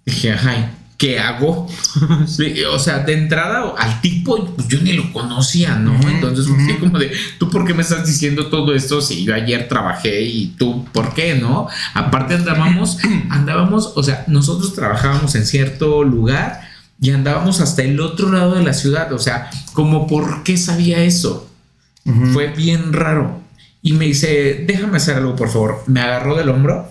Dije, 0.06 0.34
ay, 0.34 0.70
¿qué 1.00 1.18
hago? 1.18 1.66
o 2.72 2.80
sea, 2.80 3.00
de 3.00 3.14
entrada 3.14 3.74
al 3.78 4.02
tipo, 4.02 4.54
yo 4.68 4.82
ni 4.82 4.94
lo 4.94 5.12
conocía, 5.14 5.76
¿no? 5.76 5.98
Entonces, 6.08 6.46
como 6.80 7.00
de, 7.00 7.12
¿tú 7.40 7.50
por 7.50 7.66
qué 7.66 7.74
me 7.74 7.82
estás 7.82 8.06
diciendo 8.06 8.48
todo 8.48 8.76
esto 8.76 9.02
si 9.02 9.24
yo 9.24 9.34
ayer 9.34 9.70
trabajé 9.70 10.22
y 10.22 10.48
tú, 10.58 10.86
¿por 10.92 11.14
qué, 11.14 11.36
no? 11.36 11.70
Aparte 11.94 12.36
andábamos, 12.36 12.98
andábamos, 13.30 13.94
o 13.96 14.04
sea, 14.04 14.26
nosotros 14.28 14.76
trabajábamos 14.76 15.34
en 15.36 15.46
cierto 15.46 16.04
lugar 16.04 16.62
y 17.02 17.12
andábamos 17.12 17.62
hasta 17.62 17.82
el 17.82 18.02
otro 18.02 18.30
lado 18.30 18.56
de 18.56 18.64
la 18.64 18.74
ciudad, 18.74 19.14
o 19.14 19.20
sea, 19.20 19.50
como, 19.72 20.06
¿por 20.06 20.44
qué 20.44 20.58
sabía 20.58 21.02
eso? 21.04 21.50
Fue 22.34 22.48
bien 22.48 22.92
raro. 22.92 23.40
Y 23.82 23.94
me 23.94 24.06
dice, 24.06 24.66
déjame 24.68 24.98
hacer 24.98 25.18
algo, 25.18 25.36
por 25.36 25.50
favor. 25.50 25.84
Me 25.86 26.02
agarró 26.02 26.36
del 26.36 26.50
hombro 26.50 26.90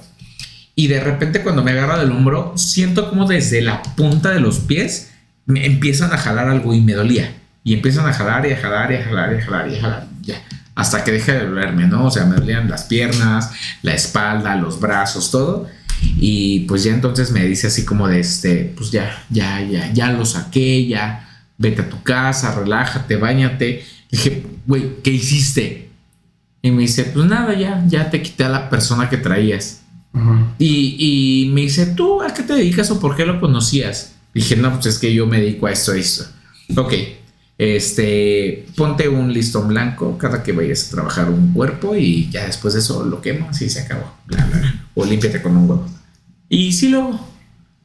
y 0.78 0.86
de 0.86 1.00
repente 1.00 1.42
cuando 1.42 1.64
me 1.64 1.72
agarra 1.72 1.98
del 1.98 2.12
hombro, 2.12 2.52
siento 2.54 3.10
como 3.10 3.26
desde 3.26 3.62
la 3.62 3.82
punta 3.82 4.30
de 4.30 4.38
los 4.38 4.60
pies 4.60 5.10
me 5.44 5.66
empiezan 5.66 6.12
a 6.12 6.16
jalar 6.16 6.48
algo 6.48 6.72
y 6.72 6.80
me 6.80 6.92
dolía. 6.92 7.34
Y 7.64 7.74
empiezan 7.74 8.06
a 8.06 8.12
jalar 8.12 8.46
y 8.46 8.52
a 8.52 8.56
jalar 8.58 8.92
y 8.92 8.94
a 8.94 9.02
jalar 9.02 9.32
y 9.32 9.38
a 9.38 9.44
jalar 9.44 9.68
y 9.68 9.74
a 9.74 9.80
jalar. 9.80 10.06
Hasta 10.76 11.02
que 11.02 11.10
deje 11.10 11.32
de 11.32 11.46
dolerme, 11.46 11.88
¿no? 11.88 12.04
O 12.04 12.10
sea, 12.12 12.26
me 12.26 12.36
dolían 12.36 12.70
las 12.70 12.84
piernas, 12.84 13.50
la 13.82 13.92
espalda, 13.92 14.54
los 14.54 14.78
brazos, 14.78 15.32
todo. 15.32 15.68
Y 16.00 16.60
pues 16.60 16.84
ya 16.84 16.94
entonces 16.94 17.32
me 17.32 17.44
dice 17.44 17.66
así 17.66 17.84
como 17.84 18.06
de 18.06 18.20
este, 18.20 18.72
pues 18.76 18.92
ya, 18.92 19.24
ya, 19.30 19.60
ya, 19.60 19.92
ya 19.92 20.12
lo 20.12 20.24
saqué, 20.24 20.86
ya, 20.86 21.28
vete 21.56 21.82
a 21.82 21.90
tu 21.90 22.04
casa, 22.04 22.54
relájate, 22.54 23.16
bañate. 23.16 23.84
dije, 24.12 24.46
güey, 24.64 25.02
¿qué 25.02 25.10
hiciste? 25.10 25.90
Y 26.62 26.70
me 26.70 26.82
dice, 26.82 27.02
pues 27.02 27.26
nada, 27.26 27.52
ya, 27.54 27.82
ya 27.88 28.10
te 28.10 28.22
quité 28.22 28.44
a 28.44 28.48
la 28.48 28.70
persona 28.70 29.10
que 29.10 29.16
traías 29.16 29.82
y, 30.58 31.50
me 31.52 31.62
dice, 31.62 31.86
¿tú 31.86 32.22
a 32.22 32.32
qué 32.32 32.42
te 32.42 32.54
dedicas 32.54 32.90
o 32.90 33.00
por 33.00 33.16
qué 33.16 33.24
lo 33.24 33.40
conocías? 33.40 34.14
Dije, 34.34 34.56
no, 34.56 34.72
pues 34.74 34.86
es 34.86 34.98
que 34.98 35.12
yo 35.12 35.26
me 35.26 35.40
dedico 35.40 35.66
a 35.66 35.72
esto, 35.72 35.92
a 35.92 35.96
esto. 35.96 36.24
Ok, 36.76 36.92
este, 37.58 38.66
ponte 38.76 39.08
un 39.08 39.32
listón 39.32 39.68
blanco 39.68 40.16
cada 40.16 40.42
que 40.42 40.52
vayas 40.52 40.86
a 40.86 40.90
trabajar 40.92 41.28
un 41.28 41.52
cuerpo 41.52 41.96
y 41.96 42.30
ya 42.30 42.46
después 42.46 42.74
de 42.74 42.80
eso 42.80 43.04
lo 43.04 43.20
quemas 43.20 43.60
y 43.62 43.68
se 43.68 43.80
acabó. 43.80 44.12
O 44.94 45.04
límpiate 45.04 45.42
con 45.42 45.56
un 45.56 45.68
huevo. 45.68 45.86
Y 46.48 46.72
sí 46.72 46.88
luego, 46.88 47.18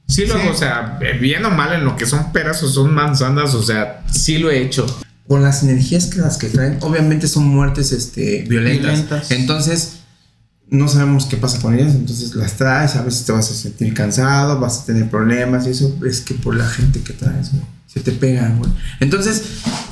sí 0.08 0.26
luego, 0.26 0.52
o 0.52 0.56
sea, 0.56 1.00
bien 1.20 1.44
o 1.46 1.50
mal 1.50 1.74
en 1.74 1.86
lo 1.86 1.98
que 1.98 2.06
son 2.06 2.32
peras 2.32 2.62
o 2.64 2.70
son 2.70 2.94
manzanas, 2.94 3.56
o 3.56 3.64
sea, 3.64 4.04
sí 4.12 4.38
lo 4.38 4.52
he 4.52 4.62
hecho. 4.62 4.86
Con 5.28 5.42
las 5.42 5.64
energías 5.64 6.08
que 6.08 6.20
las 6.20 6.38
que 6.38 6.50
traen, 6.50 6.78
obviamente 6.82 7.28
son 7.28 7.46
muertes 7.46 7.92
este, 7.92 8.46
violentas. 8.48 9.32
Entonces, 9.32 10.03
no 10.70 10.88
sabemos 10.88 11.26
qué 11.26 11.38
pasa 11.38 11.62
con 11.62 11.76
ellas, 11.76 11.94
entonces 11.94 12.34
las 12.36 12.54
traes, 12.54 12.96
a 12.96 13.04
veces 13.04 13.26
te 13.26 13.32
vas 13.32 13.50
a 13.52 13.54
sentir 13.54 13.94
cansado, 13.94 14.60
vas 14.60 14.82
a 14.82 14.86
tener 14.86 15.10
problemas 15.10 15.68
y 15.68 15.72
eso 15.72 15.96
es 16.06 16.22
que 16.22 16.34
por 16.34 16.56
la 16.56 16.68
gente 16.68 17.02
que 17.02 17.14
traes, 17.14 17.52
güey, 17.52 17.64
se 17.86 18.00
te 18.00 18.12
pegan, 18.12 18.58
güey. 18.58 18.72
Entonces, 19.00 19.44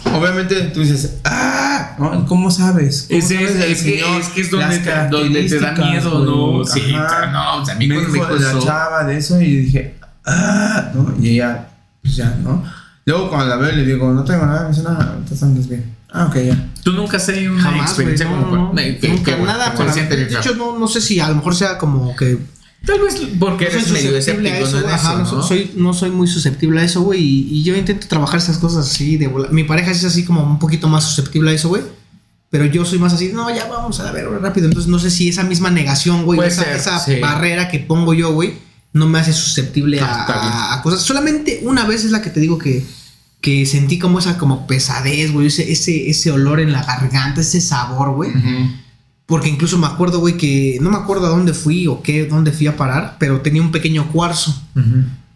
obviamente 0.05 0.55
tú 0.73 0.79
dices, 0.79 1.17
ah, 1.23 1.95
¿no? 1.99 2.25
¿cómo 2.25 2.49
sabes? 2.49 3.05
es, 3.09 3.27
que, 3.27 3.43
es, 3.43 3.83
que, 4.29 4.41
es 4.41 4.49
donde, 4.49 4.79
te, 4.79 5.59
da 5.59 5.73
miedo, 5.73 6.25
¿no? 6.25 6.65
Sí, 6.65 6.93
no, 6.93 7.61
o 7.61 7.65
sea, 7.65 7.75
a 7.75 7.77
mí 7.77 7.87
me 7.87 7.99
dijo 7.99 8.35
la 8.35 8.59
chava 8.59 9.03
de 9.03 9.17
eso 9.17 9.39
y 9.39 9.57
dije, 9.57 9.95
ah, 10.25 10.91
¿no? 10.95 11.13
Y 11.19 11.29
ella, 11.29 11.67
pues 12.01 12.15
ya, 12.15 12.35
¿no? 12.41 12.63
Luego 13.05 13.29
cuando 13.29 13.47
la 13.47 13.57
veo 13.57 13.71
le 13.71 13.85
digo, 13.85 14.11
no 14.11 14.23
tengo 14.23 14.45
nada, 14.45 14.63
me 14.63 14.69
dice, 14.69 14.83
nada, 14.83 15.17
estás 15.29 15.67
bien. 15.67 15.95
Ah, 16.11 16.25
ok, 16.25 16.35
ya. 16.37 16.70
¿Tú 16.83 16.93
nunca 16.93 17.17
has 17.17 17.25
tenido 17.25 17.53
una 17.53 17.77
experiencia 17.77 18.27
como 18.27 18.45
no, 18.45 18.73
nunca 18.73 19.37
nada 19.37 19.73
con 19.73 19.87
De 19.93 20.23
hecho, 20.23 20.55
no, 20.55 20.77
no 20.77 20.87
sé 20.87 21.01
si 21.01 21.19
a 21.19 21.29
lo 21.29 21.35
mejor 21.35 21.55
sea 21.55 21.77
como 21.77 22.15
que 22.15 22.37
Tal 22.85 22.99
vez 22.99 23.21
porque 23.39 23.65
no 23.65 23.71
eres 23.71 23.91
medio 23.91 24.17
escéptico 24.17 24.55
eso, 24.55 24.79
en 24.79 24.85
ajá, 24.89 25.17
¿no? 25.19 25.43
soy, 25.43 25.71
no 25.75 25.93
soy 25.93 26.09
muy 26.09 26.27
susceptible 26.27 26.81
a 26.81 26.83
eso, 26.83 27.01
güey. 27.01 27.21
Y, 27.21 27.63
yo 27.63 27.75
intento 27.75 28.07
trabajar 28.07 28.39
esas 28.39 28.57
cosas 28.57 28.89
así 28.89 29.17
de 29.17 29.29
Mi 29.51 29.63
pareja 29.63 29.91
es 29.91 30.03
así 30.03 30.25
como 30.25 30.43
un 30.43 30.57
poquito 30.57 30.87
más 30.87 31.03
susceptible 31.03 31.51
a 31.51 31.53
eso, 31.53 31.69
güey. 31.69 31.83
Pero 32.49 32.65
yo 32.65 32.83
soy 32.83 32.97
más 32.97 33.13
así, 33.13 33.31
no, 33.33 33.53
ya 33.55 33.65
vamos 33.67 33.99
a 33.99 34.11
ver 34.11 34.27
rápido. 34.41 34.65
Entonces 34.65 34.89
no 34.89 34.97
sé 34.97 35.11
si 35.11 35.29
esa 35.29 35.43
misma 35.43 35.69
negación, 35.69 36.25
güey, 36.25 36.39
esa, 36.45 36.73
esa 36.73 37.05
barrera 37.21 37.69
que 37.69 37.79
pongo 37.79 38.15
yo, 38.15 38.33
güey, 38.33 38.55
no 38.93 39.07
me 39.07 39.19
hace 39.19 39.31
susceptible 39.31 39.99
a, 40.01 40.73
a, 40.73 40.81
cosas. 40.81 41.01
Solamente 41.01 41.61
una 41.63 41.85
vez 41.85 42.03
es 42.03 42.11
la 42.11 42.21
que 42.21 42.31
te 42.31 42.39
digo 42.39 42.57
que 42.57 42.83
que 43.41 43.65
sentí 43.65 43.97
como 43.97 44.19
esa 44.19 44.37
como 44.37 44.67
pesadez, 44.67 45.31
güey, 45.31 45.47
ese, 45.47 45.71
ese, 46.09 46.31
olor 46.31 46.59
en 46.59 46.71
la 46.71 46.83
garganta, 46.83 47.41
ese 47.41 47.59
sabor, 47.59 48.13
güey. 48.13 48.31
Porque 49.25 49.49
incluso 49.49 49.77
me 49.79 49.87
acuerdo, 49.87 50.19
güey, 50.19 50.37
que 50.37 50.77
no 50.81 50.91
me 50.91 50.97
acuerdo 50.97 51.25
a 51.25 51.29
dónde 51.29 51.53
fui 51.53 51.87
o 51.87 52.03
qué, 52.03 52.27
dónde 52.27 52.51
fui 52.51 52.67
a 52.67 52.77
parar, 52.77 53.17
pero 53.19 53.41
tenía 53.41 53.61
un 53.61 53.71
pequeño 53.71 54.11
cuarzo. 54.11 54.61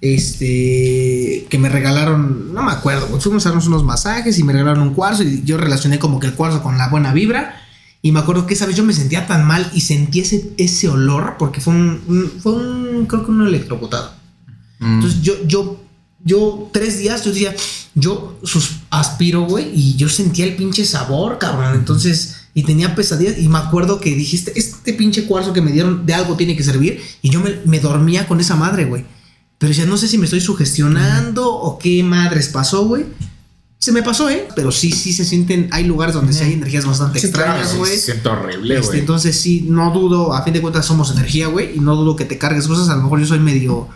Este, 0.01 1.47
que 1.49 1.57
me 1.57 1.67
regalaron, 1.67 2.53
no 2.53 2.61
me 2.61 2.71
acuerdo, 2.71 3.07
güey, 3.07 3.19
fuimos 3.19 3.43
a 3.45 3.49
darnos 3.49 3.65
unos 3.65 3.83
masajes 3.83 4.37
y 4.37 4.43
me 4.43 4.53
regalaron 4.53 4.83
un 4.83 4.93
cuarzo 4.93 5.23
y 5.23 5.41
yo 5.43 5.57
relacioné 5.57 5.97
como 5.97 6.19
que 6.19 6.27
el 6.27 6.33
cuarzo 6.33 6.61
con 6.61 6.77
la 6.77 6.89
buena 6.89 7.11
vibra. 7.11 7.59
Y 8.03 8.11
me 8.11 8.19
acuerdo 8.19 8.45
que 8.45 8.53
esa 8.53 8.67
vez 8.67 8.75
yo 8.75 8.83
me 8.83 8.93
sentía 8.93 9.25
tan 9.25 9.47
mal 9.47 9.67
y 9.73 9.81
sentí 9.81 10.19
ese, 10.19 10.51
ese 10.57 10.89
olor 10.89 11.37
porque 11.39 11.59
fue 11.59 11.73
un, 11.73 12.31
fue 12.39 12.51
un, 12.51 13.07
creo 13.07 13.25
que 13.25 13.31
un 13.31 13.47
electrocutado. 13.47 14.11
Mm. 14.77 14.93
Entonces 14.93 15.21
yo, 15.23 15.33
yo 15.47 15.84
yo 16.25 16.69
tres 16.73 16.97
días, 16.97 17.23
yo 17.23 17.31
decía, 17.31 17.55
yo 17.93 18.37
sus, 18.43 18.77
aspiro, 18.89 19.43
güey, 19.43 19.69
y 19.73 19.95
yo 19.95 20.09
sentía 20.09 20.45
el 20.45 20.55
pinche 20.55 20.83
sabor, 20.83 21.37
cabrón. 21.37 21.75
Entonces, 21.75 22.47
y 22.55 22.63
tenía 22.63 22.95
pesadillas, 22.95 23.37
y 23.37 23.47
me 23.47 23.59
acuerdo 23.59 24.01
que 24.01 24.15
dijiste, 24.15 24.51
este 24.55 24.93
pinche 24.93 25.25
cuarzo 25.25 25.53
que 25.53 25.61
me 25.61 25.71
dieron 25.71 26.05
de 26.05 26.15
algo 26.15 26.35
tiene 26.35 26.57
que 26.57 26.63
servir, 26.63 26.99
y 27.21 27.29
yo 27.29 27.41
me, 27.65 27.79
dormía 27.79 28.27
con 28.27 28.39
esa 28.39 28.55
madre, 28.55 28.85
güey. 28.85 29.05
Pero 29.59 29.71
ya 29.71 29.85
no 29.85 29.97
sé 29.97 30.07
si 30.07 30.17
me 30.17 30.25
estoy 30.25 30.41
sugestionando 30.41 31.47
o 31.47 31.77
qué 31.77 32.03
madres 32.03 32.49
pasó, 32.49 32.85
güey. 32.85 33.05
Se 33.77 33.91
me 33.91 34.01
pasó, 34.01 34.27
¿eh? 34.27 34.47
Pero 34.55 34.71
sí, 34.71 34.91
sí 34.91 35.13
se 35.13 35.23
sienten. 35.23 35.69
Hay 35.71 35.83
lugares 35.83 36.15
donde 36.15 36.33
sí 36.33 36.43
hay 36.43 36.53
energías 36.53 36.85
bastante 36.85 37.19
extrañas, 37.19 37.75
güey. 37.75 37.91
Se 37.91 38.11
siente 38.11 38.27
horrible, 38.27 38.75
este, 38.75 38.87
güey. 38.87 38.99
entonces, 38.99 39.39
sí, 39.39 39.65
no 39.69 39.91
dudo. 39.91 40.33
A 40.33 40.41
fin 40.41 40.53
de 40.53 40.61
cuentas, 40.61 40.85
somos 40.85 41.11
energía, 41.11 41.47
güey. 41.47 41.77
Y 41.77 41.79
no 41.79 41.95
dudo 41.95 42.15
que 42.15 42.25
te 42.25 42.37
cargues 42.37 42.67
cosas. 42.67 42.89
A 42.89 42.95
lo 42.95 43.03
mejor 43.03 43.19
yo 43.19 43.27
soy 43.27 43.39
medio 43.39 43.87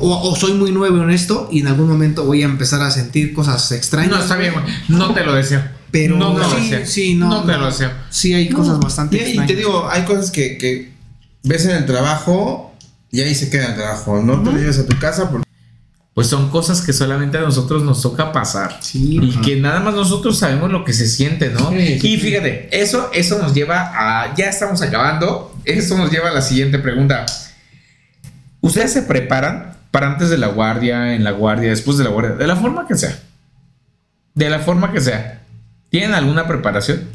o, 0.00 0.36
soy 0.36 0.54
muy 0.54 0.72
nuevo 0.72 1.02
en 1.02 1.10
esto 1.10 1.48
y 1.50 1.60
en 1.60 1.68
algún 1.68 1.88
momento 1.88 2.24
voy 2.24 2.42
a 2.42 2.46
empezar 2.46 2.82
a 2.82 2.90
sentir 2.90 3.34
cosas 3.34 3.70
extrañas. 3.72 4.10
No, 4.10 4.18
está 4.18 4.36
bien, 4.36 4.52
güey. 4.52 4.64
No 4.88 5.12
te 5.12 5.24
lo 5.24 5.34
deseo. 5.34 5.62
Pero 5.90 6.16
no, 6.16 6.36
sí, 6.56 6.72
sí, 6.84 7.14
no, 7.14 7.28
no 7.28 7.44
te 7.44 7.56
lo 7.56 7.66
deseo. 7.66 7.90
Sí, 8.10 8.32
hay 8.32 8.48
cosas 8.48 8.78
bastante 8.78 9.16
y, 9.16 9.20
extrañas. 9.20 9.50
Y 9.50 9.54
te 9.54 9.58
digo, 9.58 9.88
hay 9.90 10.04
cosas 10.04 10.30
que, 10.30 10.56
que, 10.56 10.92
ves 11.42 11.64
en 11.64 11.72
el 11.72 11.86
trabajo 11.86 12.74
y 13.10 13.20
ahí 13.20 13.34
se 13.34 13.50
queda 13.50 13.68
el 13.68 13.74
trabajo. 13.74 14.22
No 14.22 14.42
te 14.42 14.50
lleves 14.50 14.78
a 14.78 14.86
tu 14.86 14.98
casa 14.98 15.30
porque 15.30 15.50
pues 16.14 16.26
son 16.26 16.50
cosas 16.50 16.82
que 16.82 16.92
solamente 16.92 17.38
a 17.38 17.40
nosotros 17.40 17.82
nos 17.82 18.02
toca 18.02 18.32
pasar. 18.32 18.78
Sí, 18.82 19.18
y 19.22 19.40
que 19.40 19.56
nada 19.56 19.80
más 19.80 19.94
nosotros 19.94 20.38
sabemos 20.38 20.70
lo 20.70 20.84
que 20.84 20.92
se 20.92 21.08
siente, 21.08 21.50
¿no? 21.50 21.72
y 21.72 22.18
fíjate, 22.18 22.68
eso, 22.72 23.10
eso 23.14 23.38
nos 23.38 23.54
lleva 23.54 23.92
a. 23.94 24.34
Ya 24.34 24.46
estamos 24.46 24.82
acabando. 24.82 25.56
Eso 25.64 25.96
nos 25.96 26.10
lleva 26.10 26.30
a 26.30 26.34
la 26.34 26.42
siguiente 26.42 26.78
pregunta. 26.78 27.26
¿Ustedes 28.60 28.92
se 28.92 29.02
preparan 29.02 29.76
para 29.90 30.06
antes 30.06 30.30
de 30.30 30.38
la 30.38 30.48
guardia, 30.48 31.14
en 31.14 31.24
la 31.24 31.32
guardia, 31.32 31.70
después 31.70 31.98
de 31.98 32.04
la 32.04 32.10
guardia, 32.10 32.36
de 32.36 32.46
la 32.46 32.56
forma 32.56 32.86
que 32.86 32.96
sea. 32.96 33.18
De 34.34 34.48
la 34.48 34.60
forma 34.60 34.92
que 34.92 35.00
sea. 35.00 35.42
¿Tienen 35.90 36.14
alguna 36.14 36.46
preparación? 36.46 37.08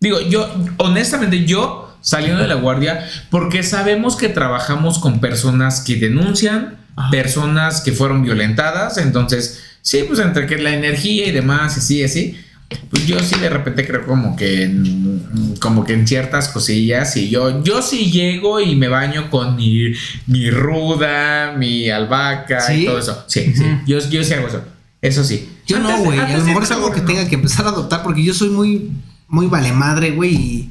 Digo, 0.00 0.20
yo, 0.20 0.48
honestamente, 0.78 1.44
yo 1.44 1.96
saliendo 2.00 2.40
de 2.40 2.48
la 2.48 2.54
guardia, 2.54 3.06
porque 3.30 3.62
sabemos 3.62 4.16
que 4.16 4.28
trabajamos 4.28 4.98
con 4.98 5.20
personas 5.20 5.80
que 5.80 5.96
denuncian, 5.96 6.78
personas 7.10 7.80
que 7.80 7.92
fueron 7.92 8.22
violentadas, 8.22 8.98
entonces, 8.98 9.62
sí, 9.82 10.04
pues 10.06 10.20
entre 10.20 10.46
que 10.46 10.58
la 10.58 10.74
energía 10.74 11.26
y 11.26 11.32
demás, 11.32 11.76
y 11.76 11.80
así, 11.80 12.04
así, 12.04 12.40
pues 12.90 13.06
yo 13.06 13.18
sí 13.20 13.38
de 13.38 13.48
repente 13.48 13.86
creo 13.86 14.06
como 14.06 14.36
que 14.36 14.64
en, 14.64 15.54
como 15.58 15.84
que 15.84 15.94
en 15.94 16.06
ciertas 16.06 16.48
cosillas 16.48 17.16
y 17.16 17.30
yo 17.30 17.62
yo 17.62 17.80
sí 17.80 18.10
llego 18.10 18.60
y 18.60 18.76
me 18.76 18.88
baño 18.88 19.30
con 19.30 19.56
mi, 19.56 19.94
mi 20.26 20.50
ruda, 20.50 21.54
mi 21.56 21.88
albahaca 21.88 22.74
y 22.74 22.84
todo 22.84 22.98
eso. 22.98 23.24
Sí, 23.26 23.54
sí. 23.56 23.64
Yo, 23.86 23.98
yo 24.10 24.22
sí 24.22 24.34
hago 24.34 24.48
eso. 24.48 24.62
Eso 25.00 25.24
sí. 25.24 25.48
Yo 25.66 25.78
no, 25.78 25.98
güey. 25.98 26.18
A 26.18 26.36
lo 26.36 26.44
mejor 26.44 26.62
es 26.62 26.70
algo 26.70 26.90
que 26.92 27.00
tenga 27.00 27.26
que 27.26 27.36
empezar 27.36 27.66
a 27.66 27.70
adoptar 27.70 28.02
porque 28.02 28.22
yo 28.22 28.34
soy 28.34 28.50
muy 28.50 28.90
muy 29.28 29.46
vale 29.46 29.72
madre, 29.72 30.10
güey, 30.10 30.34
y 30.34 30.70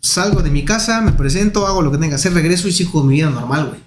salgo 0.00 0.42
de 0.42 0.50
mi 0.50 0.64
casa, 0.64 1.00
me 1.02 1.12
presento, 1.12 1.66
hago 1.66 1.82
lo 1.82 1.92
que 1.92 1.98
tenga 1.98 2.10
que 2.10 2.14
hacer, 2.16 2.32
regreso 2.32 2.68
y 2.68 2.72
sigo 2.72 2.92
con 2.92 3.06
mi 3.06 3.16
vida 3.16 3.30
normal, 3.30 3.68
güey. 3.68 3.80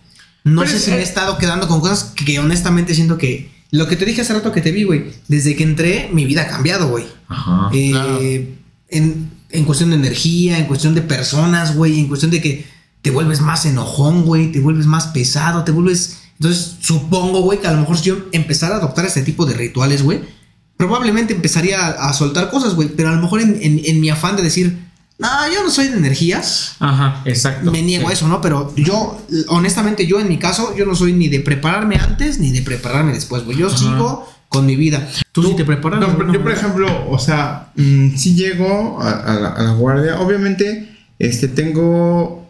No 0.43 0.65
sé 0.65 0.79
si 0.79 0.91
me 0.91 0.97
he 0.97 1.01
estado 1.01 1.37
quedando 1.37 1.67
con 1.67 1.81
cosas 1.81 2.13
que 2.15 2.39
honestamente 2.39 2.95
siento 2.95 3.17
que 3.17 3.51
lo 3.71 3.87
que 3.87 3.95
te 3.95 4.05
dije 4.05 4.21
hace 4.21 4.33
rato 4.33 4.51
que 4.51 4.61
te 4.61 4.71
vi, 4.71 4.83
güey. 4.83 5.05
Desde 5.27 5.55
que 5.55 5.63
entré, 5.63 6.09
mi 6.11 6.25
vida 6.25 6.43
ha 6.43 6.47
cambiado, 6.47 6.89
güey. 6.89 7.05
Ajá. 7.27 7.69
Eh, 7.73 8.55
en, 8.89 9.29
en 9.51 9.65
cuestión 9.65 9.89
de 9.91 9.95
energía, 9.97 10.57
en 10.57 10.65
cuestión 10.65 10.95
de 10.95 11.01
personas, 11.01 11.75
güey, 11.75 11.99
en 11.99 12.07
cuestión 12.07 12.31
de 12.31 12.41
que 12.41 12.65
te 13.01 13.11
vuelves 13.11 13.41
más 13.41 13.65
enojón, 13.65 14.23
güey, 14.25 14.51
te 14.51 14.59
vuelves 14.59 14.85
más 14.85 15.07
pesado, 15.07 15.63
te 15.63 15.71
vuelves... 15.71 16.17
Entonces, 16.39 16.75
supongo, 16.79 17.41
güey, 17.41 17.59
que 17.59 17.67
a 17.67 17.73
lo 17.73 17.81
mejor 17.81 17.97
si 17.97 18.05
yo 18.05 18.17
empezara 18.31 18.75
a 18.75 18.77
adoptar 18.79 19.05
este 19.05 19.21
tipo 19.23 19.45
de 19.45 19.53
rituales, 19.55 20.03
güey, 20.03 20.21
probablemente 20.77 21.33
empezaría 21.33 21.85
a, 21.85 22.09
a 22.09 22.13
soltar 22.13 22.49
cosas, 22.49 22.75
güey, 22.75 22.87
pero 22.89 23.09
a 23.09 23.13
lo 23.15 23.21
mejor 23.21 23.41
en, 23.41 23.57
en- 23.61 23.81
en 23.83 23.99
mi 23.99 24.09
afán 24.09 24.35
de 24.37 24.43
decir, 24.43 24.79
no, 25.19 25.27
yo 25.53 25.63
no 25.63 25.69
soy 25.69 25.89
de 25.89 25.97
energías, 25.97 26.75
Ajá, 26.79 27.21
exacto. 27.25 27.71
me 27.71 27.81
niego 27.81 28.05
Sí. 28.07 28.11
a 28.11 28.13
eso, 28.13 28.27
¿no? 28.27 28.41
Pero 28.41 28.73
yo, 28.77 29.21
honestamente, 29.49 30.07
yo 30.07 30.19
en 30.19 30.27
mi 30.29 30.37
caso, 30.39 30.75
yo 30.75 30.85
no 30.85 30.95
soy 30.95 31.13
ni 31.13 31.27
de 31.27 31.41
prepararme 31.41 31.97
antes 31.97 32.39
ni 32.39 32.51
de 32.51 32.61
prepararme 32.61 33.13
después, 33.13 33.43
güey. 33.45 33.57
Yo 33.57 33.67
Ajá. 33.67 33.77
sigo 33.77 34.27
con 34.47 34.65
mi 34.65 34.75
vida. 34.75 35.07
Tú, 35.31 35.43
sí 35.43 35.55
te 35.55 35.63
preparas. 35.65 35.99
No, 35.99 36.33
yo, 36.33 36.41
por 36.41 36.51
ejemplo, 36.51 36.87
o 37.09 37.19
sea, 37.19 37.67
mm, 37.75 38.15
si 38.15 38.33
llego 38.33 38.99
a, 39.01 39.11
a 39.11 39.33
la, 39.35 39.49
a 39.49 39.61
la 39.61 39.71
guardia, 39.73 40.19
obviamente, 40.19 40.89
este, 41.19 41.47
tengo 41.49 42.49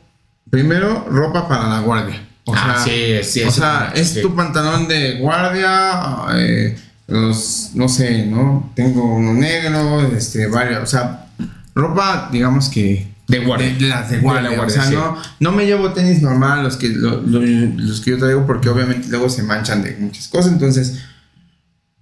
primero 0.49 1.05
ropa 1.09 1.47
para 1.47 1.67
la 1.67 1.79
guardia. 1.81 2.25
O 2.45 2.53
Ah, 2.55 2.81
sea, 2.83 2.85
sí, 2.85 3.23
sí, 3.23 3.43
o 3.43 3.51
sea, 3.51 3.91
es 3.95 4.09
sí. 4.11 4.21
tu 4.21 4.33
pantalón 4.35 4.87
de 4.87 5.19
guardia, 5.19 6.01
eh, 6.35 6.77
los, 7.07 7.71
no 7.75 7.87
sé, 7.89 8.25
¿no? 8.25 8.71
Tengo 8.75 9.03
uno 9.15 9.33
negro, 9.33 10.01
este, 10.15 10.47
varios, 10.47 10.81
o 10.83 10.85
sea, 10.87 11.27
ropa, 11.75 12.29
digamos 12.31 12.69
que 12.69 13.07
De 13.27 13.39
guardia. 13.45 13.73
de, 13.73 13.81
las 13.81 14.09
de 14.09 14.17
De 14.17 14.23
la 14.23 14.31
guardia, 14.31 14.61
o 14.63 14.69
sea, 14.69 14.83
sí. 14.85 14.93
no, 14.95 15.15
no 15.39 15.51
me 15.51 15.65
llevo 15.65 15.91
tenis 15.93 16.21
normal, 16.21 16.63
los 16.63 16.77
que, 16.77 16.89
lo- 16.89 17.21
lo- 17.21 17.41
los 17.41 18.01
que 18.01 18.11
yo 18.11 18.17
traigo, 18.17 18.45
porque 18.47 18.69
obviamente 18.69 19.07
luego 19.09 19.29
se 19.29 19.43
manchan 19.43 19.81
de 19.83 19.95
muchas 19.99 20.27
cosas, 20.27 20.51
entonces 20.51 20.99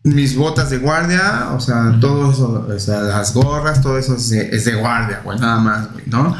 mis 0.03 0.35
botas 0.37 0.69
de 0.69 0.77
guardia, 0.77 1.49
o 1.51 1.59
sea, 1.59 1.97
todo 1.99 2.31
eso, 2.31 2.65
o 2.73 2.79
sea, 2.79 3.01
las 3.01 3.33
gorras, 3.33 3.81
todo 3.81 3.97
eso 3.97 4.15
es 4.15 4.29
de, 4.29 4.49
es 4.55 4.63
de 4.65 4.75
guardia, 4.75 5.19
güey, 5.23 5.37
nada 5.39 5.59
más, 5.59 5.91
güey, 5.91 6.05
¿no? 6.07 6.35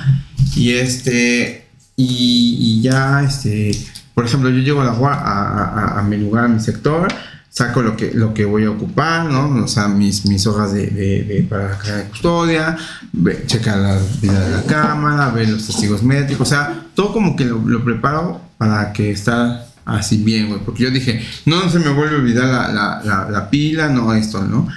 Y 0.55 0.71
este, 0.73 1.67
y, 1.97 2.57
y 2.59 2.81
ya, 2.81 3.23
este, 3.23 3.71
por 4.13 4.25
ejemplo, 4.25 4.49
yo 4.49 4.59
llego 4.59 4.81
a, 4.81 4.85
la, 4.85 4.91
a, 4.91 5.63
a- 5.95 5.99
a 5.99 6.03
mi 6.03 6.15
lugar, 6.17 6.45
a 6.45 6.47
mi 6.47 6.61
sector, 6.61 7.07
saco 7.57 7.81
lo 7.81 7.97
que, 7.97 8.11
lo 8.13 8.33
que 8.35 8.45
voy 8.45 8.65
a 8.65 8.69
ocupar, 8.71 9.25
¿no? 9.25 9.63
O 9.63 9.67
sea, 9.67 9.87
mis, 9.87 10.25
mis 10.27 10.45
hojas 10.45 10.73
de, 10.73 10.87
de- 10.87 11.23
de- 11.23 11.41
para 11.49 11.69
la 11.69 12.03
custodia, 12.09 12.77
ve- 13.13 13.43
checa 13.47 13.75
la 13.75 13.97
vida 14.21 14.39
de 14.47 14.55
la 14.57 14.63
cámara, 14.63 15.29
ver 15.31 15.49
los 15.49 15.65
testigos 15.65 16.03
médicos, 16.03 16.47
o 16.47 16.49
sea, 16.51 16.85
todo 16.93 17.11
como 17.13 17.35
que 17.35 17.45
lo, 17.45 17.83
preparo 17.83 18.39
para 18.59 18.93
que 18.93 19.09
está 19.09 19.65
así 19.85 20.17
bien, 20.23 20.49
güey, 20.49 20.59
porque 20.63 20.83
yo 20.83 20.91
dije, 20.91 21.19
no 21.45 21.67
se 21.69 21.79
me 21.79 21.89
vuelve 21.89 22.15
a 22.17 22.19
olvidar 22.19 22.45
la, 22.45 22.67
la- 22.71 23.01
la- 23.03 23.29
la 23.29 23.49
pila, 23.49 23.89
no 23.89 24.13
esto, 24.13 24.43
¿no? 24.43 24.67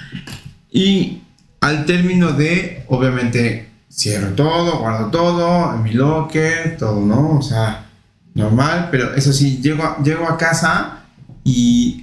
Y 0.71 1.21
al 1.59 1.85
término 1.85 2.31
de, 2.31 2.83
obviamente, 2.87 3.69
cierro 3.91 4.29
todo, 4.29 4.79
guardo 4.79 5.07
todo, 5.11 5.75
en 5.75 5.83
mi 5.83 5.93
locker, 5.93 6.77
todo, 6.79 6.99
¿no? 7.05 7.37
O 7.37 7.41
sea, 7.43 7.85
normal, 8.33 8.87
pero 8.89 9.13
eso 9.13 9.31
sí, 9.33 9.59
llego 9.61 9.97
llego 10.03 10.27
a 10.27 10.37
casa 10.37 10.97
y 11.43 12.00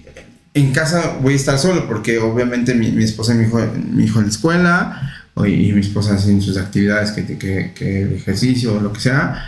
en 0.61 0.73
casa 0.73 1.17
voy 1.23 1.35
a 1.35 1.37
estar 1.37 1.59
solo 1.59 1.87
porque 1.87 2.19
obviamente 2.19 2.75
mi, 2.75 2.91
mi 2.93 3.05
esposa 3.05 3.35
y 3.35 3.39
mi 3.39 3.45
hijo, 3.45 3.61
mi 3.93 4.05
hijo 4.05 4.19
en 4.19 4.27
la 4.27 4.31
escuela 4.31 5.13
o- 5.35 5.47
y 5.47 5.73
mi 5.73 5.81
esposa 5.81 6.15
haciendo 6.15 6.45
sus 6.45 6.57
actividades, 6.57 7.13
que, 7.13 7.25
que, 7.39 7.73
que 7.75 8.03
el 8.03 8.13
ejercicio 8.15 8.75
o 8.77 8.81
lo 8.81 8.93
que 8.93 9.01
sea, 9.01 9.47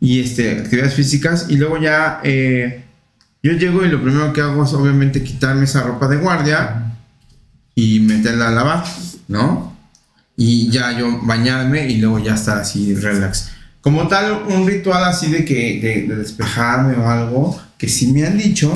y 0.00 0.20
este, 0.20 0.52
actividades 0.58 0.94
físicas, 0.94 1.46
y 1.48 1.56
luego 1.56 1.78
ya 1.80 2.20
eh, 2.24 2.84
yo 3.42 3.52
llego 3.52 3.84
y 3.84 3.88
lo 3.88 4.02
primero 4.02 4.32
que 4.32 4.40
hago 4.40 4.64
es 4.64 4.72
obviamente 4.72 5.22
quitarme 5.22 5.64
esa 5.64 5.82
ropa 5.82 6.06
de 6.08 6.16
guardia 6.16 6.92
y 7.74 8.00
meterla 8.00 8.48
a 8.48 8.50
lavar, 8.52 8.84
¿no? 9.28 9.76
Y 10.36 10.70
ya 10.70 10.96
yo 10.98 11.20
bañarme 11.22 11.88
y 11.88 11.98
luego 11.98 12.18
ya 12.18 12.34
estar 12.34 12.58
así 12.58 12.94
relax. 12.94 13.50
Como 13.80 14.06
tal, 14.08 14.44
un 14.48 14.66
ritual 14.66 15.04
así 15.04 15.30
de 15.30 15.44
que 15.44 15.80
de, 15.80 16.06
de 16.08 16.16
despejarme 16.16 16.94
o 16.96 17.08
algo, 17.08 17.60
que 17.78 17.88
sí 17.88 18.12
me 18.12 18.24
han 18.26 18.38
dicho 18.38 18.72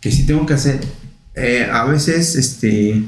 que 0.00 0.10
sí 0.12 0.24
tengo 0.26 0.44
que 0.46 0.54
hacer. 0.54 0.80
Eh, 1.34 1.68
a 1.70 1.84
veces 1.84 2.36
este 2.36 3.02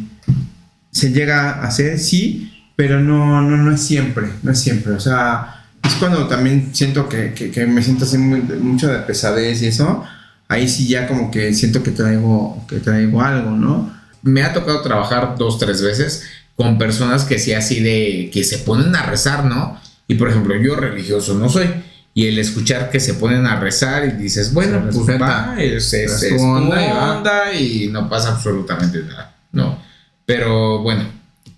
se 0.91 1.11
llega 1.11 1.51
a 1.51 1.67
hacer, 1.67 1.99
sí, 1.99 2.53
pero 2.77 3.01
no, 3.01 3.41
no, 3.43 3.57
no 3.57 3.75
es 3.75 3.81
siempre, 3.81 4.29
no 4.43 4.53
es 4.53 4.61
siempre. 4.61 4.93
O 4.93 5.01
sea, 5.01 5.65
es 5.83 5.95
cuando 5.95 6.29
también 6.29 6.71
siento 6.73 7.09
que, 7.09 7.33
que, 7.33 7.67
me 7.67 7.83
siento 7.83 8.05
así 8.05 8.19
mucho 8.19 8.89
de 8.89 8.99
pesadez 9.01 9.63
y 9.63 9.67
eso. 9.67 10.05
Ahí 10.49 10.69
sí 10.69 10.87
ya 10.87 11.09
como 11.09 11.31
que 11.31 11.55
siento 11.55 11.83
que 11.83 11.93
traigo, 11.93 12.65
que 12.69 12.79
traigo 12.79 13.23
algo, 13.23 13.53
¿no? 13.53 13.93
Me 14.23 14.43
ha 14.43 14.53
tocado 14.53 14.83
trabajar 14.83 15.37
dos, 15.39 15.59
tres 15.59 15.83
veces 15.83 16.25
con 16.57 16.79
personas 16.79 17.25
que 17.25 17.39
sí 17.39 17.55
así 17.55 17.81
de 17.81 18.31
que 18.33 18.45
se 18.45 18.59
ponen 18.59 18.95
a 18.95 19.07
rezar, 19.07 19.45
¿no? 19.47 19.81
Y 20.07 20.15
por 20.17 20.29
ejemplo, 20.29 20.55
yo 20.57 20.77
religioso 20.77 21.35
no 21.35 21.49
soy. 21.49 21.69
Y 22.15 22.27
el 22.27 22.39
escuchar 22.39 22.91
que 22.91 23.01
se 23.01 23.15
ponen 23.15 23.47
a 23.47 23.59
rezar 23.59 24.05
y 24.07 24.11
dices, 24.13 24.53
bueno, 24.53 24.91
Se 24.93 24.99
pues 24.99 25.21
va, 25.21 25.55
es, 25.59 25.93
es- 25.95 26.23
Es 26.23 26.41
onda 26.43 26.85
y 26.87 26.91
va. 26.91 27.17
onda 27.17 27.53
y 27.55 27.89
no 27.89 28.09
pasa 28.09 28.33
absolutamente 28.33 29.03
nada, 29.03 29.35
¿no? 29.53 29.79
Pero 30.27 30.83
bueno. 30.83 31.05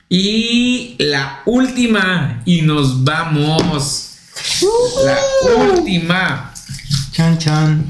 Y 0.08 0.94
la 1.00 1.40
última, 1.46 2.42
y 2.44 2.62
nos 2.62 3.02
vamos. 3.02 4.10
La 5.04 5.16
última, 5.72 6.52
Chan, 7.10 7.38
chan. 7.38 7.84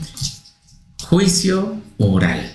juicio 1.03 1.77
oral. 1.99 2.51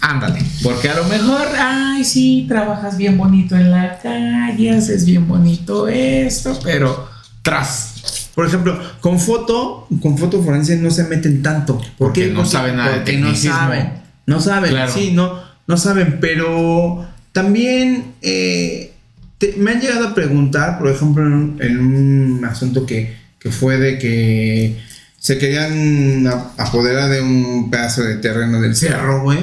Ándale, 0.00 0.42
porque 0.62 0.88
a 0.88 0.96
lo 0.96 1.04
mejor, 1.04 1.46
ay, 1.58 2.04
sí, 2.04 2.46
trabajas 2.48 2.96
bien 2.96 3.16
bonito 3.18 3.54
en 3.56 3.70
la 3.70 3.98
calle, 3.98 4.70
haces 4.70 5.04
bien 5.04 5.26
bonito 5.28 5.88
esto, 5.88 6.58
pero 6.62 7.08
tras. 7.44 8.30
Por 8.34 8.46
ejemplo, 8.46 8.76
con 9.00 9.20
foto, 9.20 9.86
con 10.02 10.18
foto 10.18 10.42
forense 10.42 10.76
no 10.76 10.90
se 10.90 11.04
meten 11.04 11.40
tanto. 11.42 11.78
¿Por 11.78 11.88
Porque 12.08 12.26
no 12.26 12.44
saben 12.44 12.76
nada 12.76 12.88
de 12.90 12.96
porque 12.96 13.12
no 13.18 13.26
tecnicismo. 13.26 13.56
saben. 13.56 13.92
No 14.26 14.40
saben, 14.40 14.70
Claro. 14.70 14.92
sí, 14.92 15.12
no, 15.12 15.40
no 15.68 15.76
saben, 15.76 16.18
pero 16.20 17.06
también 17.30 18.06
eh, 18.22 18.92
te- 19.38 19.54
me 19.58 19.70
han 19.72 19.80
llegado 19.80 20.08
a 20.08 20.14
preguntar, 20.14 20.78
por 20.78 20.88
ejemplo, 20.90 21.24
en 21.24 21.32
un, 21.32 21.58
en 21.62 21.78
un 21.78 22.44
asunto 22.44 22.86
que, 22.86 23.14
que 23.38 23.50
fue 23.52 23.76
de 23.78 23.98
que 23.98 24.80
se 25.18 25.38
querían 25.38 26.26
apoderar 26.58 27.08
de 27.10 27.20
un 27.22 27.70
pedazo 27.70 28.02
de 28.02 28.16
terreno 28.16 28.60
del 28.60 28.74
cerro, 28.74 29.22
güey. 29.22 29.38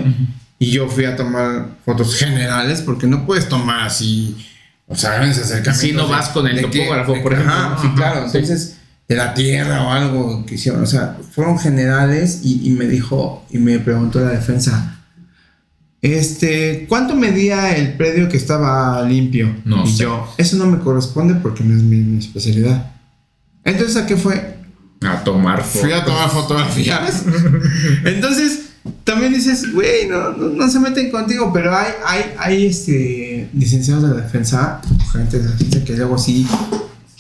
Y 0.60 0.72
yo 0.72 0.88
fui 0.90 1.06
a 1.06 1.16
tomar 1.16 1.70
fotos 1.86 2.16
generales 2.18 2.82
porque 2.82 3.08
no 3.08 3.26
puedes 3.26 3.48
tomar 3.50 3.88
así, 3.88 4.36
o 4.92 4.96
sea, 4.96 5.16
grandes 5.16 5.38
acercamientos. 5.40 5.82
Si 5.82 5.94
no 5.94 6.08
vas 6.08 6.30
con 6.30 6.48
el 6.48 6.62
topógrafo, 6.62 7.14
por 7.22 7.34
ejemplo, 7.34 7.54
Ajá, 7.54 7.82
sí, 7.82 7.88
claro. 7.96 8.26
Entonces, 8.26 8.78
de 9.08 9.16
la 9.16 9.34
tierra 9.34 9.84
o 9.84 9.92
algo 9.92 10.46
que 10.46 10.56
hicieron, 10.56 10.84
o 10.84 10.86
sea, 10.86 11.18
fueron 11.32 11.58
generales 11.58 12.42
y, 12.44 12.68
y 12.68 12.72
me 12.72 12.86
dijo, 12.86 13.46
y 13.50 13.58
me 13.58 13.80
preguntó 13.80 14.20
la 14.20 14.32
defensa, 14.32 15.00
este, 16.02 16.88
¿cuánto 16.90 17.16
medía 17.16 17.76
el 17.76 17.94
predio 17.94 18.28
que 18.28 18.38
estaba 18.38 19.02
limpio? 19.04 19.56
No 19.66 19.86
y 19.86 19.92
sé. 19.92 20.04
yo, 20.04 20.34
eso 20.38 20.58
no 20.58 20.66
me 20.66 20.80
corresponde 20.80 21.36
porque 21.36 21.64
no 21.64 21.76
es 21.76 21.84
mi, 21.84 21.98
mi 21.98 22.20
especialidad. 22.20 22.92
Entonces, 23.64 23.96
¿a 23.98 24.06
qué 24.06 24.18
fue? 24.18 24.58
A 25.02 25.24
tomar 25.24 25.64
fotos. 25.64 25.82
Fui 25.82 25.92
a 25.94 26.04
tomar 26.04 26.30
fotografías. 26.30 27.24
Entonces, 28.06 28.71
también 29.04 29.34
dices, 29.34 29.72
güey, 29.74 30.08
no, 30.08 30.32
no, 30.32 30.50
no 30.50 30.70
se 30.70 30.80
meten 30.80 31.12
contigo, 31.12 31.52
pero 31.54 31.76
hay, 31.76 31.92
hay, 32.06 32.24
hay 32.38 32.66
este, 32.66 33.50
licenciados 33.54 34.04
de 34.04 34.16
la 34.16 34.22
defensa, 34.22 34.82
gente 35.12 35.38
de 35.38 35.46
la 35.46 35.52
defensa 35.52 35.84
que 35.84 35.94
luego 35.94 36.18
sí, 36.18 36.48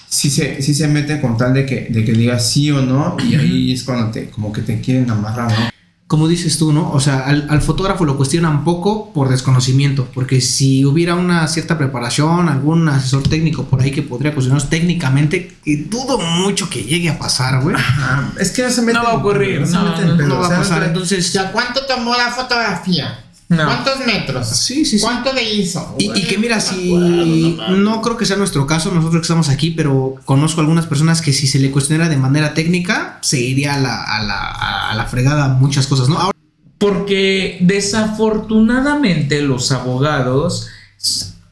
sí, 0.07 0.29
se, 0.29 0.61
sí 0.61 0.73
se 0.73 0.87
meten 0.87 1.21
con 1.21 1.37
tal 1.37 1.53
de 1.53 1.65
que, 1.65 1.87
de 1.89 2.03
que 2.03 2.13
digas 2.13 2.49
sí 2.49 2.71
o 2.71 2.81
no, 2.81 3.15
y 3.23 3.35
ahí 3.35 3.73
es 3.73 3.83
cuando 3.83 4.11
te, 4.11 4.29
como 4.29 4.51
que 4.51 4.61
te 4.61 4.81
quieren 4.81 5.09
amarrar, 5.09 5.51
¿no? 5.51 5.70
Como 6.11 6.27
dices 6.27 6.57
tú, 6.57 6.73
¿no? 6.73 6.91
O 6.91 6.99
sea, 6.99 7.19
al, 7.19 7.47
al 7.49 7.61
fotógrafo 7.61 8.03
lo 8.03 8.17
cuestionan 8.17 8.65
poco 8.65 9.13
por 9.13 9.29
desconocimiento, 9.29 10.09
porque 10.13 10.41
si 10.41 10.83
hubiera 10.83 11.15
una 11.15 11.47
cierta 11.47 11.77
preparación, 11.77 12.49
algún 12.49 12.89
asesor 12.89 13.23
técnico 13.23 13.63
por 13.63 13.81
ahí 13.81 13.91
que 13.91 14.01
podría 14.01 14.33
cuestionarnos 14.33 14.69
técnicamente, 14.69 15.55
dudo 15.87 16.17
mucho 16.17 16.69
que 16.69 16.83
llegue 16.83 17.07
a 17.07 17.17
pasar, 17.17 17.61
güey. 17.61 17.77
Ah, 17.79 18.29
es 18.37 18.51
que 18.51 18.61
no 18.61 18.69
se 18.69 18.81
meten 18.81 19.01
No 19.01 19.07
va 19.07 19.13
a 19.13 19.17
ocurrir, 19.19 19.65
se 19.65 19.71
no, 19.71 19.97
no, 19.97 20.27
No 20.27 20.39
va 20.41 20.47
a 20.47 20.49
pasar, 20.49 20.83
entonces... 20.83 21.31
Ya, 21.31 21.49
¿cuánto 21.49 21.85
tomó 21.85 22.13
la 22.13 22.29
fotografía? 22.29 23.17
No. 23.51 23.65
¿Cuántos 23.65 23.99
metros? 24.05 24.47
Sí, 24.47 24.85
sí, 24.85 24.97
sí. 24.97 25.03
¿Cuánto 25.03 25.33
le 25.33 25.43
hizo? 25.53 25.95
Y, 25.99 26.09
y 26.17 26.23
que 26.23 26.37
mira, 26.37 26.61
si 26.61 26.87
acuerdo, 26.95 27.25
no 27.71 27.75
no 27.75 28.01
creo 28.01 28.15
que 28.15 28.25
sea 28.25 28.37
nuestro 28.37 28.65
caso, 28.65 28.91
nosotros 28.91 29.19
que 29.19 29.25
estamos 29.25 29.49
aquí, 29.49 29.71
pero 29.71 30.15
conozco 30.23 30.61
algunas 30.61 30.85
personas 30.85 31.21
que 31.21 31.33
si 31.33 31.47
se 31.47 31.59
le 31.59 31.69
cuestionara 31.69 32.09
de 32.09 32.15
manera 32.15 32.53
técnica, 32.53 33.19
se 33.21 33.41
iría 33.41 33.73
a 33.73 33.79
la, 33.79 34.01
a 34.03 34.23
la, 34.23 34.89
a 34.91 34.95
la 34.95 35.05
fregada 35.05 35.49
muchas 35.49 35.85
cosas, 35.87 36.07
¿no? 36.07 36.17
Ahora, 36.17 36.37
Porque 36.77 37.57
desafortunadamente 37.59 39.41
los 39.41 39.73
abogados 39.73 40.69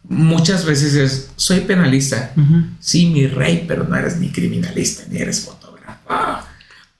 muchas 0.08 0.64
veces 0.64 0.94
es, 0.96 1.30
soy 1.36 1.60
penalista. 1.62 2.34
Sí, 2.80 3.08
mi 3.08 3.28
rey, 3.28 3.66
pero 3.68 3.84
no 3.84 3.98
eres 3.98 4.18
ni 4.20 4.32
criminalista, 4.32 5.04
ni 5.10 5.20
eres 5.20 5.42
fotógrafo. 5.42 6.00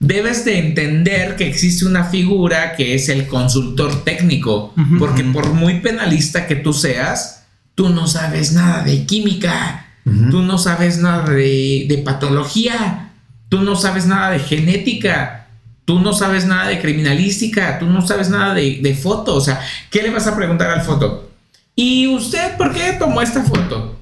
Debes 0.00 0.44
de 0.44 0.58
entender 0.58 1.36
que 1.36 1.46
existe 1.46 1.84
una 1.84 2.04
figura 2.04 2.74
que 2.74 2.94
es 2.94 3.08
el 3.08 3.26
consultor 3.26 4.02
técnico, 4.02 4.74
porque 4.98 5.22
por 5.24 5.52
muy 5.52 5.80
penalista 5.80 6.46
que 6.46 6.56
tú 6.56 6.72
seas, 6.72 7.44
tú 7.74 7.90
no 7.90 8.06
sabes 8.06 8.52
nada 8.52 8.82
de 8.82 9.04
química, 9.04 9.86
Tú 10.04 10.42
no 10.42 10.58
sabes 10.58 10.98
nada 10.98 11.28
de, 11.30 11.86
de 11.88 11.98
patología. 11.98 13.12
Tú 13.48 13.62
no 13.62 13.76
sabes 13.76 14.06
nada 14.06 14.30
de 14.30 14.38
genética. 14.38 15.48
Tú 15.84 16.00
no 16.00 16.12
sabes 16.12 16.46
nada 16.46 16.68
de 16.68 16.80
criminalística. 16.80 17.78
Tú 17.78 17.86
no 17.86 18.06
sabes 18.06 18.30
nada 18.30 18.54
de, 18.54 18.80
de 18.82 18.94
foto. 18.94 19.34
O 19.34 19.40
sea, 19.40 19.60
¿qué 19.90 20.02
le 20.02 20.10
vas 20.10 20.26
a 20.26 20.36
preguntar 20.36 20.70
al 20.70 20.82
foto? 20.82 21.30
¿Y 21.76 22.06
usted 22.08 22.56
por 22.56 22.72
qué 22.72 22.94
tomó 22.98 23.20
esta 23.20 23.42
foto? 23.42 23.99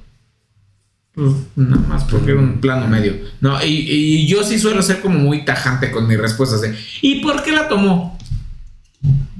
Pues 1.18 1.32
nada 1.56 1.82
más 1.88 2.04
porque 2.04 2.30
era 2.30 2.38
un 2.38 2.60
plano 2.60 2.86
medio. 2.86 3.12
No, 3.40 3.60
y, 3.64 3.66
y 3.66 4.28
yo 4.28 4.44
sí 4.44 4.56
suelo 4.56 4.82
ser 4.82 5.00
como 5.00 5.18
muy 5.18 5.44
tajante 5.44 5.90
con 5.90 6.06
mis 6.06 6.16
respuestas 6.16 6.60
de 6.60 6.78
¿Y 7.02 7.20
por 7.22 7.42
qué 7.42 7.50
la 7.50 7.66
tomó? 7.66 8.16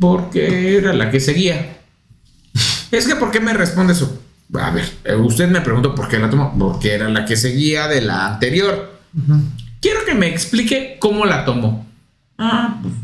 Porque 0.01 0.77
era 0.77 0.93
la 0.93 1.09
que 1.13 1.21
seguía. 1.21 1.79
Es 2.91 3.07
que 3.07 3.15
¿por 3.15 3.31
qué 3.31 3.39
me 3.39 3.55
responde 3.55 3.93
eso? 3.93 4.21
A 4.55 4.71
ver, 4.71 4.91
eh, 5.05 5.15
usted 5.15 5.49
me 5.49 5.61
preguntó 5.61 5.95
por 5.95 6.09
qué 6.09 6.19
la 6.19 6.29
tomó. 6.29 6.53
Porque 6.59 6.95
era 6.95 7.09
la 7.09 7.25
que 7.25 7.37
seguía 7.37 7.87
de 7.87 8.01
la 8.01 8.27
anterior. 8.27 8.99
Quiero 9.81 10.05
que 10.05 10.15
me 10.15 10.27
explique 10.27 10.97
cómo 10.99 11.27
la 11.27 11.45
tomó. 11.45 11.87
Ah, 12.39 12.81
pues 12.83 12.95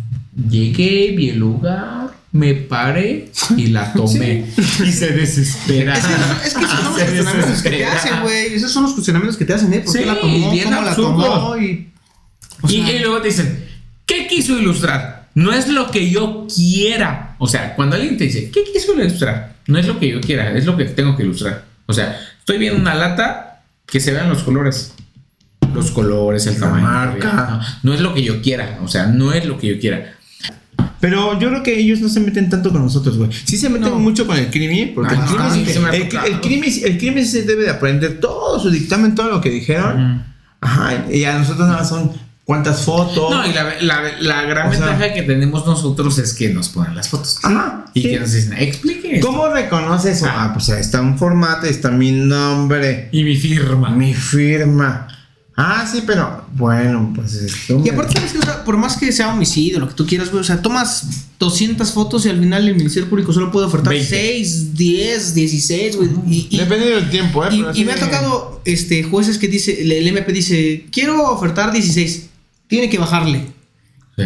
llegué, 0.51 1.14
vi 1.16 1.28
el 1.28 1.38
lugar, 1.38 2.10
me 2.35 2.52
paré 2.55 3.31
y 3.56 3.69
la 3.69 3.93
tomé. 3.94 4.44
Y 4.59 4.90
se 4.93 5.11
desespera. 5.12 5.94
Es 5.94 6.05
que, 6.05 6.15
es 6.48 6.55
que 6.55 6.65
esos 6.65 6.73
son 6.74 6.82
los 6.85 6.93
cuestionamientos 6.93 7.62
que 7.62 7.70
te 7.70 7.85
hacen, 7.86 8.20
güey. 8.23 8.55
Esos 8.55 8.73
son 8.73 8.82
los 8.82 8.93
cuestionamientos 8.93 9.36
que 9.39 9.44
te 9.44 9.55
hacen, 9.55 9.73
¿eh? 9.73 9.81
¿Por 9.81 9.93
qué 9.94 10.01
Sí, 10.01 10.05
la 10.05 10.20
tomó? 10.20 10.51
bien 10.51 10.65
¿Cómo 10.65 10.82
la 10.82 10.90
absurdo. 10.90 11.24
tomó? 11.24 11.56
Y, 11.56 11.90
o 12.61 12.69
y, 12.69 12.82
sea, 12.82 12.93
y 12.93 12.98
luego 12.98 13.20
te 13.23 13.28
dicen, 13.28 13.65
¿qué 14.05 14.27
quiso 14.27 14.59
ilustrar? 14.59 15.28
No 15.35 15.52
es 15.52 15.69
lo 15.69 15.90
que 15.93 16.11
yo 16.11 16.47
quiera. 16.52 17.36
O 17.39 17.47
sea, 17.47 17.74
cuando 17.77 17.94
alguien 17.97 18.16
te 18.19 18.24
dice, 18.24 18.51
¿qué 18.51 18.65
quiso 18.73 18.94
ilustrar? 19.01 19.55
No 19.69 19.78
es 19.78 19.86
lo 19.86 20.01
que 20.01 20.09
yo 20.09 20.20
quiera, 20.20 20.51
es 20.56 20.65
lo 20.66 20.77
que 20.77 20.86
tengo 20.86 21.16
que 21.16 21.23
ilustrar. 21.23 21.65
O 21.86 21.93
sea, 21.93 22.19
estoy 22.40 22.59
viendo 22.59 22.81
una 22.81 22.94
lata 22.97 23.62
que 23.86 24.01
se 24.01 24.12
vean 24.12 24.28
los 24.28 24.43
colores. 24.43 24.93
Los 25.73 25.90
colores, 25.93 26.47
el 26.47 26.55
La 26.55 26.61
tamaño. 26.61 26.85
marca. 26.85 27.32
No, 27.82 27.90
no 27.90 27.94
es 27.94 28.01
lo 28.01 28.12
que 28.15 28.23
yo 28.23 28.43
quiera. 28.43 28.78
O 28.82 28.89
sea, 28.89 29.06
no 29.06 29.32
es 29.32 29.44
lo 29.44 29.59
que 29.59 29.69
yo 29.69 29.81
quiera. 29.81 30.13
Pero 31.06 31.39
yo 31.39 31.51
creo 31.51 31.62
que 31.62 31.78
ellos 31.78 32.01
no 32.01 32.09
se 32.09 32.20
meten 32.20 32.48
tanto 32.48 32.72
con 32.72 32.82
nosotros, 32.82 33.18
güey. 33.18 33.28
Sí 33.44 33.59
se 33.59 33.68
meten 33.68 33.90
No. 33.90 33.98
mucho 33.98 34.26
con 34.26 34.39
el 34.39 34.51
crimen, 34.51 34.93
porque 34.94 35.14
el, 35.14 35.20
crimen, 35.20 35.52
sí- 35.52 35.60
el, 35.60 36.32
el 36.32 36.40
crimen, 36.40 36.72
el 36.85 36.98
crimen 36.98 37.26
se 37.26 37.43
debe 37.43 37.64
de 37.64 37.70
aprender 37.70 38.20
todo 38.20 38.59
su 38.59 38.70
dictamen, 38.70 39.14
todo 39.14 39.31
lo 39.31 39.40
que 39.43 39.51
dijeron. 39.51 40.24
Ajá, 40.62 41.05
y 41.12 41.24
a 41.24 41.39
nosotros 41.39 41.66
nada 41.68 41.81
más 41.81 41.89
son 41.90 42.10
cuántas 42.44 42.82
fotos. 42.82 43.31
No, 43.31 43.47
y 43.47 43.52
la, 43.52 43.74
la- 43.82 44.18
la 44.18 44.43
gran 44.44 44.68
O 44.68 44.72
sea- 44.72 44.86
ventaja 44.86 45.12
que 45.12 45.22
tenemos 45.24 45.66
nosotros 45.66 46.16
es 46.18 46.32
que 46.32 46.48
nos 46.55 46.70
ponen 46.70 46.97
las 46.97 47.09
fotos. 47.10 47.39
Ajá, 47.43 47.85
Y 47.93 48.01
sí. 48.02 48.10
que 48.10 48.20
nos 48.20 48.32
dicen, 48.32 48.55
explique. 48.55 49.16
esto". 49.16 49.26
¿Cómo 49.26 49.48
reconoce 49.48 50.12
eso? 50.12 50.24
Ah. 50.26 50.44
Ah, 50.47 50.51
pues 50.55 50.70
ahí 50.70 50.81
está 50.81 51.02
un 51.02 51.18
formato, 51.18 51.66
ahí 51.66 51.70
está 51.70 51.90
mi 51.90 52.12
nombre, 52.12 53.10
Y 53.12 53.24
mi 53.24 53.36
firma. 53.36 53.90
mi 53.90 54.14
firma. 54.14 55.06
Ah, 55.56 55.89
sí, 55.90 56.02
pero 56.05 56.44
bueno, 56.56 57.12
pues 57.14 57.35
esto. 57.35 57.81
Y 57.85 57.89
aparte, 57.89 58.14
¿sabes 58.14 58.32
qué? 58.32 58.39
O 58.39 58.43
sea, 58.43 58.64
por 58.64 58.76
más 58.76 58.97
que 58.97 59.12
sea 59.12 59.32
homicidio, 59.32 59.78
lo 59.78 59.89
que 59.89 59.94
tú 59.94 60.05
quieras, 60.05 60.31
güey, 60.31 60.40
o 60.40 60.44
sea, 60.44 60.60
tomas 60.62 61.06
200 61.39 61.93
fotos 61.93 62.26
y 62.26 62.28
al 62.28 62.40
final 62.40 62.66
el 62.66 62.74
Ministerio 62.74 63.09
Público 63.09 63.32
solo 63.32 63.52
puede 63.52 63.66
ofertar 63.66 63.93
20. 63.93 64.09
6, 64.09 64.74
10, 64.74 65.35
16, 65.35 65.97
güey. 65.97 66.09
Y, 66.28 66.48
y- 66.51 66.59
Depende 66.59 66.86
del 66.86 67.09
tiempo, 67.09 67.44
¿eh? 67.47 67.51
y- 67.52 67.82
y 67.82 67.85
me 67.85 67.93
ha 67.93 67.97
tocado 67.97 68.62
este, 68.64 69.05
jueces 69.05 69.39
que 69.39 69.47
dice, 69.47 69.81
el 69.82 69.93
el 69.93 70.09
MP 70.09 70.32
dice, 70.32 70.86
quiero 70.90 71.22
ofertar 71.31 71.70
16, 71.72 72.26
tiene 72.66 72.90
que 72.90 72.98
bajarle. 72.98 73.47
Sí. 74.16 74.22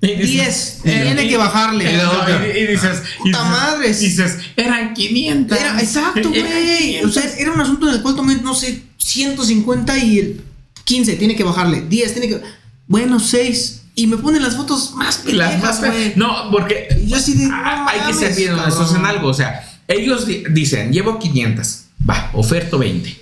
Y 0.00 0.06
dices- 0.16 0.80
10, 0.82 0.96
y- 0.96 1.02
tiene 1.04 1.24
y- 1.24 1.28
que 1.28 1.36
bajarle. 1.36 1.84
y, 1.84 2.58
y- 2.58 2.62
y 2.62 2.66
dices, 2.68 3.02
Puta 3.18 3.42
madres. 3.44 4.00
Dices, 4.00 4.38
eran 4.56 4.94
500. 4.94 5.58
Era, 5.58 5.78
exacto, 5.78 6.28
güey. 6.30 7.04
O 7.04 7.10
sea, 7.10 7.22
500. 7.22 7.38
era 7.38 7.52
un 7.52 7.60
asunto 7.60 7.86
en 7.88 7.96
el 7.96 8.02
cual 8.02 8.16
tomé, 8.16 8.36
no 8.36 8.54
sé, 8.54 8.82
150 8.96 9.98
y 9.98 10.18
el 10.18 10.40
15 10.84 11.16
tiene 11.16 11.34
que 11.36 11.44
bajarle, 11.44 11.82
10 11.82 12.12
tiene 12.12 12.28
que... 12.28 12.40
Bueno, 12.86 13.18
6. 13.20 13.82
Y 13.96 14.06
me 14.08 14.16
ponen 14.16 14.42
las 14.42 14.56
fotos 14.56 14.92
más 14.96 15.22
Y 15.26 15.32
las 15.32 15.50
pendejas, 15.52 15.80
más- 15.80 15.90
güey. 15.90 16.12
No, 16.16 16.50
porque 16.50 16.88
yo 17.06 17.16
así 17.16 17.34
de, 17.34 17.46
no 17.46 17.54
ah, 17.54 17.86
hay 17.88 18.00
que 18.12 18.14
ser 18.18 18.34
bien 18.34 18.52
honestos 18.54 18.94
en 18.94 19.06
algo. 19.06 19.28
O 19.28 19.34
sea, 19.34 19.64
ellos 19.88 20.26
di- 20.26 20.42
dicen, 20.50 20.92
llevo 20.92 21.18
500. 21.18 21.84
Va, 22.08 22.30
oferto 22.34 22.76
20. 22.78 23.16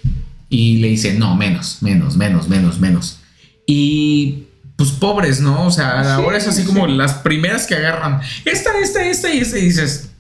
Y 0.49 0.79
le 0.79 0.89
dicen, 0.89 1.19
no, 1.19 1.37
menos, 1.37 1.79
menos, 1.83 2.17
menos, 2.17 2.49
menos, 2.49 2.81
menos. 2.81 3.19
Y 3.67 4.45
pues 4.77 4.91
pobres, 4.91 5.41
¿no? 5.41 5.67
O 5.67 5.71
sea, 5.71 6.15
ahora 6.17 6.39
es 6.39 6.49
así 6.49 6.65
como 6.65 6.87
las 6.87 7.15
primeras 7.15 7.67
que 7.67 7.75
agarran. 7.77 8.21
Esta, 8.45 8.71
esta, 8.83 9.05
esta 9.05 9.33
y 9.33 9.39
esta. 9.39 9.59
Y 9.59 9.67
dices, 9.67 10.11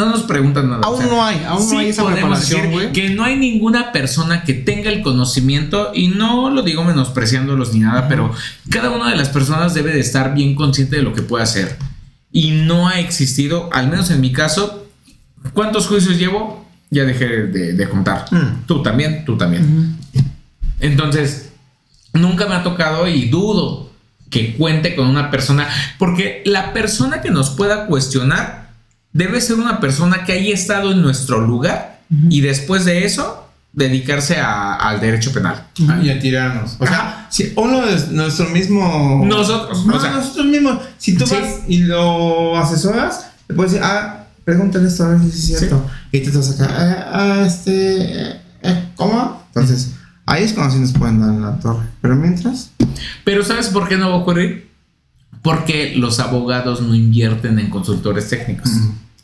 no 0.00 0.10
nos 0.10 0.22
preguntan 0.24 0.68
nada. 0.70 0.82
Aún 0.84 0.96
o 0.96 0.98
sea, 0.98 1.06
no 1.06 1.24
hay, 1.24 1.44
aún 1.46 1.62
sí 1.62 1.74
no 1.74 1.78
hay 1.80 1.88
esa 1.88 2.06
preparación, 2.06 2.70
güey. 2.70 2.92
Que 2.92 3.10
no 3.10 3.24
hay 3.24 3.36
ninguna 3.36 3.92
persona 3.92 4.42
que 4.42 4.54
tenga 4.54 4.90
el 4.90 5.02
conocimiento, 5.02 5.92
y 5.94 6.08
no 6.08 6.50
lo 6.50 6.62
digo 6.62 6.84
menospreciándolos 6.84 7.72
ni 7.72 7.80
nada, 7.80 8.08
pero 8.08 8.32
cada 8.68 8.90
una 8.90 9.10
de 9.10 9.16
las 9.16 9.28
personas 9.28 9.74
debe 9.74 9.92
de 9.92 10.00
estar 10.00 10.34
bien 10.34 10.54
consciente 10.54 10.96
de 10.96 11.02
lo 11.02 11.12
que 11.12 11.22
puede 11.22 11.44
hacer. 11.44 11.78
Y 12.32 12.52
no 12.52 12.88
ha 12.88 13.00
existido, 13.00 13.70
al 13.72 13.88
menos 13.88 14.10
en 14.10 14.20
mi 14.20 14.32
caso, 14.32 14.86
¿cuántos 15.52 15.86
juicios 15.86 16.18
llevo? 16.18 16.66
Ya 16.90 17.04
dejé 17.04 17.26
de, 17.26 17.72
de 17.74 17.88
contar. 17.88 18.26
Mm. 18.30 18.66
Tú 18.66 18.82
también, 18.82 19.24
tú 19.24 19.36
también. 19.36 19.96
Entonces, 20.80 21.52
nunca 22.12 22.46
me 22.46 22.54
ha 22.54 22.62
tocado 22.62 23.06
y 23.06 23.28
dudo 23.28 23.90
que 24.30 24.56
cuente 24.56 24.94
con 24.94 25.08
una 25.08 25.30
persona, 25.30 25.68
porque 25.98 26.42
la 26.46 26.72
persona 26.72 27.20
que 27.20 27.30
nos 27.30 27.50
pueda 27.50 27.86
cuestionar 27.86 28.69
debe 29.12 29.40
ser 29.40 29.56
una 29.56 29.80
persona 29.80 30.24
que 30.24 30.32
haya 30.32 30.54
estado 30.54 30.92
en 30.92 31.02
nuestro 31.02 31.40
lugar 31.40 32.00
y 32.28 32.40
después 32.40 32.84
de 32.84 33.04
eso 33.04 33.46
dedicarse 33.72 34.36
a- 34.38 34.74
al 34.74 35.00
derecho 35.00 35.32
penal. 35.32 35.66
Ah, 35.88 36.00
y 36.02 36.10
a 36.10 36.18
tirarnos. 36.18 36.76
O 36.80 36.86
sea, 36.86 37.28
si 37.30 37.52
uno 37.56 37.86
de 37.86 38.06
nuestro 38.08 38.48
mismo. 38.50 39.22
Nosotros, 39.24 39.86
No, 39.86 39.94
o 39.96 40.00
sea- 40.00 40.10
nosotros 40.12 40.46
mismos. 40.46 40.78
Si 40.98 41.16
tú 41.16 41.24
Sí. 41.26 41.34
vas 41.36 41.48
y 41.68 41.78
lo 41.84 42.56
asesoras, 42.58 43.26
le 43.48 43.54
puedes 43.54 43.72
decir, 43.72 43.86
ah, 43.86 44.24
pregúntale 44.44 44.88
esto 44.88 45.04
a 45.04 45.10
ver 45.10 45.20
si 45.20 45.28
es 45.28 45.44
cierto. 45.58 45.88
Y 46.10 46.20
te 46.20 46.30
vas 46.30 46.50
acá, 46.50 46.68
ah, 46.68 47.10
ah, 47.12 47.44
este. 47.46 48.30
eh, 48.30 48.40
eh, 48.62 48.84
¿Cómo? 48.96 49.40
Entonces, 49.48 49.92
ahí 50.26 50.42
es 50.44 50.52
cuando 50.52 50.74
sí 50.74 50.80
nos 50.80 50.92
pueden 50.92 51.20
dar 51.20 51.30
en 51.30 51.42
la 51.42 51.58
torre. 51.60 51.86
Pero 52.00 52.16
mientras. 52.16 52.70
Pero 53.24 53.44
¿sabes 53.44 53.68
por 53.68 53.88
qué 53.88 53.96
no 53.96 54.08
va 54.10 54.16
a 54.16 54.18
ocurrir? 54.18 54.69
Porque 55.42 55.94
los 55.96 56.20
abogados 56.20 56.80
no 56.82 56.94
invierten 56.94 57.58
en 57.58 57.70
consultores 57.70 58.28
técnicos. 58.28 58.70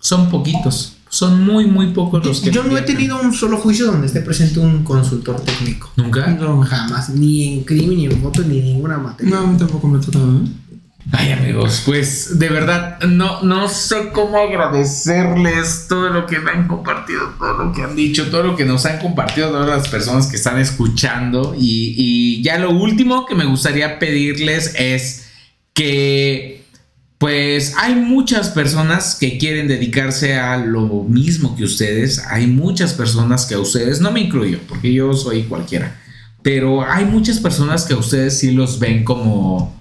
Son 0.00 0.30
poquitos. 0.30 0.96
Son 1.08 1.44
muy, 1.44 1.66
muy 1.66 1.92
pocos 1.92 2.24
los 2.24 2.40
que 2.40 2.50
Yo 2.50 2.64
no 2.64 2.76
he 2.76 2.82
tenido 2.82 3.20
un 3.20 3.32
solo 3.32 3.58
juicio 3.58 3.86
donde 3.86 4.06
esté 4.06 4.20
presente 4.20 4.58
un 4.58 4.82
consultor 4.82 5.40
técnico. 5.40 5.90
¿Nunca? 5.96 6.26
No, 6.26 6.62
jamás. 6.62 7.10
Ni 7.10 7.58
en 7.58 7.64
crimen, 7.64 7.96
ni 7.96 8.06
en 8.06 8.20
foto, 8.20 8.42
ni 8.42 8.58
en 8.58 8.64
ninguna 8.64 8.98
materia. 8.98 9.40
mí 9.40 9.56
tampoco 9.56 9.88
me 9.88 9.98
toca, 9.98 10.18
¿eh? 10.18 10.48
Ay 11.12 11.30
amigos, 11.30 11.82
pues 11.86 12.36
de 12.36 12.48
verdad 12.48 13.00
no, 13.02 13.40
no 13.42 13.68
sé 13.68 14.10
cómo 14.12 14.38
agradecerles 14.38 15.86
todo 15.88 16.08
lo 16.08 16.26
que 16.26 16.40
me 16.40 16.50
han 16.50 16.66
compartido, 16.66 17.32
todo 17.38 17.64
lo 17.64 17.72
que 17.72 17.82
han 17.84 17.94
dicho, 17.94 18.28
todo 18.28 18.42
lo 18.42 18.56
que 18.56 18.64
nos 18.64 18.86
han 18.86 18.98
compartido 18.98 19.50
todas 19.50 19.68
las 19.68 19.88
personas 19.88 20.26
que 20.26 20.34
están 20.34 20.58
escuchando. 20.58 21.54
Y, 21.56 21.94
y 21.96 22.42
ya 22.42 22.58
lo 22.58 22.72
último 22.72 23.24
que 23.24 23.36
me 23.36 23.44
gustaría 23.44 24.00
pedirles 24.00 24.74
es 24.76 25.25
que 25.76 26.64
pues 27.18 27.74
hay 27.78 27.94
muchas 27.94 28.48
personas 28.48 29.14
que 29.14 29.36
quieren 29.38 29.68
dedicarse 29.68 30.38
a 30.38 30.56
lo 30.56 31.04
mismo 31.04 31.54
que 31.54 31.64
ustedes. 31.64 32.18
Hay 32.26 32.46
muchas 32.46 32.94
personas 32.94 33.46
que 33.46 33.54
a 33.54 33.58
ustedes, 33.58 34.00
no 34.00 34.10
me 34.10 34.20
incluyo, 34.20 34.58
porque 34.68 34.92
yo 34.92 35.12
soy 35.12 35.44
cualquiera. 35.44 36.00
Pero 36.42 36.82
hay 36.82 37.04
muchas 37.04 37.40
personas 37.40 37.84
que 37.84 37.94
a 37.94 37.98
ustedes 37.98 38.38
sí 38.38 38.52
los 38.52 38.78
ven 38.78 39.04
como 39.04 39.76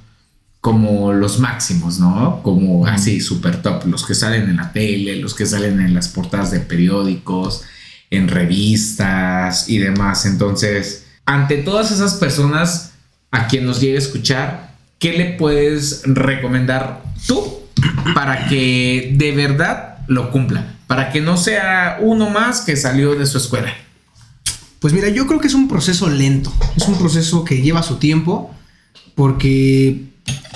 como 0.59 1.13
los 1.13 1.39
máximos, 1.39 1.99
¿no? 1.99 2.41
Como 2.41 2.87
así, 2.87 3.21
super 3.21 3.61
top, 3.61 3.85
los 3.85 4.03
que 4.03 4.15
salen 4.15 4.49
en 4.49 4.55
la 4.55 4.73
tele, 4.73 5.17
los 5.17 5.35
que 5.35 5.45
salen 5.45 5.79
en 5.79 5.93
las 5.93 6.07
portadas 6.07 6.49
de 6.49 6.59
periódicos, 6.59 7.61
en 8.09 8.27
revistas 8.27 9.69
y 9.69 9.77
demás. 9.77 10.25
Entonces, 10.25 11.05
ante 11.25 11.57
todas 11.57 11.91
esas 11.91 12.15
personas 12.15 12.93
a 13.29 13.47
quien 13.47 13.67
nos 13.67 13.79
llegue 13.79 13.95
a 13.95 13.99
escuchar, 13.99 14.74
¿qué 15.05 15.15
le 15.15 15.25
puedes 15.25 16.01
recomendar 16.05 17.03
tú 17.27 17.59
para 18.15 18.47
que 18.47 19.13
de 19.15 19.31
verdad 19.33 19.99
lo 20.07 20.31
cumpla? 20.31 20.77
Para 20.87 21.11
que 21.11 21.21
no 21.21 21.37
sea 21.37 21.99
uno 22.01 22.31
más 22.31 22.61
que 22.61 22.75
salió 22.75 23.13
de 23.13 23.27
su 23.27 23.37
escuela. 23.37 23.71
Pues 24.79 24.93
mira, 24.95 25.09
yo 25.09 25.27
creo 25.27 25.39
que 25.39 25.45
es 25.47 25.53
un 25.53 25.67
proceso 25.67 26.09
lento. 26.09 26.51
Es 26.75 26.87
un 26.87 26.97
proceso 26.97 27.43
que 27.43 27.61
lleva 27.61 27.83
su 27.83 27.97
tiempo. 27.97 28.51
Porque 29.13 30.05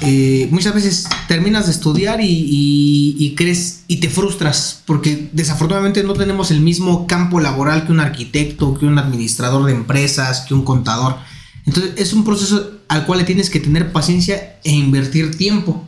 eh, 0.01 0.47
muchas 0.49 0.73
veces 0.73 1.07
terminas 1.27 1.65
de 1.67 1.71
estudiar 1.71 2.19
y, 2.19 2.25
y- 2.27 3.15
y 3.19 3.35
crees 3.35 3.83
y 3.87 3.97
te 3.97 4.09
frustras. 4.09 4.81
Porque 4.87 5.29
desafortunadamente 5.31 6.03
no 6.03 6.13
tenemos 6.13 6.49
el 6.49 6.61
mismo 6.61 7.05
campo 7.05 7.39
laboral 7.39 7.85
que 7.85 7.91
un 7.91 7.99
arquitecto, 7.99 8.73
que 8.79 8.87
un 8.87 8.97
administrador 8.97 9.65
de 9.65 9.73
empresas, 9.73 10.41
que 10.47 10.55
un 10.55 10.63
contador. 10.65 11.17
Entonces 11.67 11.93
es 11.97 12.13
un 12.13 12.23
proceso 12.23 12.78
al 12.89 13.05
cual 13.05 13.19
le 13.19 13.25
tienes 13.25 13.49
que 13.49 13.59
tener 13.61 13.91
paciencia 13.93 14.57
e 14.63 14.71
invertir 14.71 15.37
tiempo. 15.37 15.87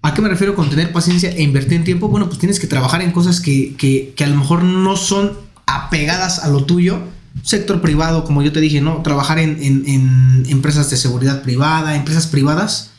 ¿A 0.00 0.14
qué 0.14 0.22
me 0.22 0.28
refiero 0.28 0.54
con 0.54 0.70
tener 0.70 0.92
paciencia 0.92 1.30
e 1.30 1.42
invertir 1.42 1.84
tiempo? 1.84 2.08
Bueno, 2.08 2.26
pues 2.28 2.38
tienes 2.38 2.58
que 2.60 2.66
trabajar 2.66 3.02
en 3.02 3.12
cosas 3.12 3.40
que, 3.40 3.74
que- 3.76 4.14
que 4.16 4.24
a 4.24 4.28
lo 4.28 4.36
mejor 4.36 4.62
no 4.62 4.96
son 4.96 5.32
apegadas 5.66 6.38
a 6.38 6.48
lo 6.48 6.64
tuyo, 6.64 7.00
sector 7.42 7.80
privado, 7.80 8.24
como 8.24 8.42
yo 8.42 8.52
te 8.52 8.60
dije, 8.60 8.80
¿no? 8.80 9.02
Trabajar 9.02 9.38
en, 9.38 9.62
en- 9.62 9.84
en 9.86 10.44
empresas 10.48 10.88
de 10.90 10.96
seguridad 10.96 11.42
privada, 11.42 11.94
empresas 11.96 12.26
privadas 12.26 12.92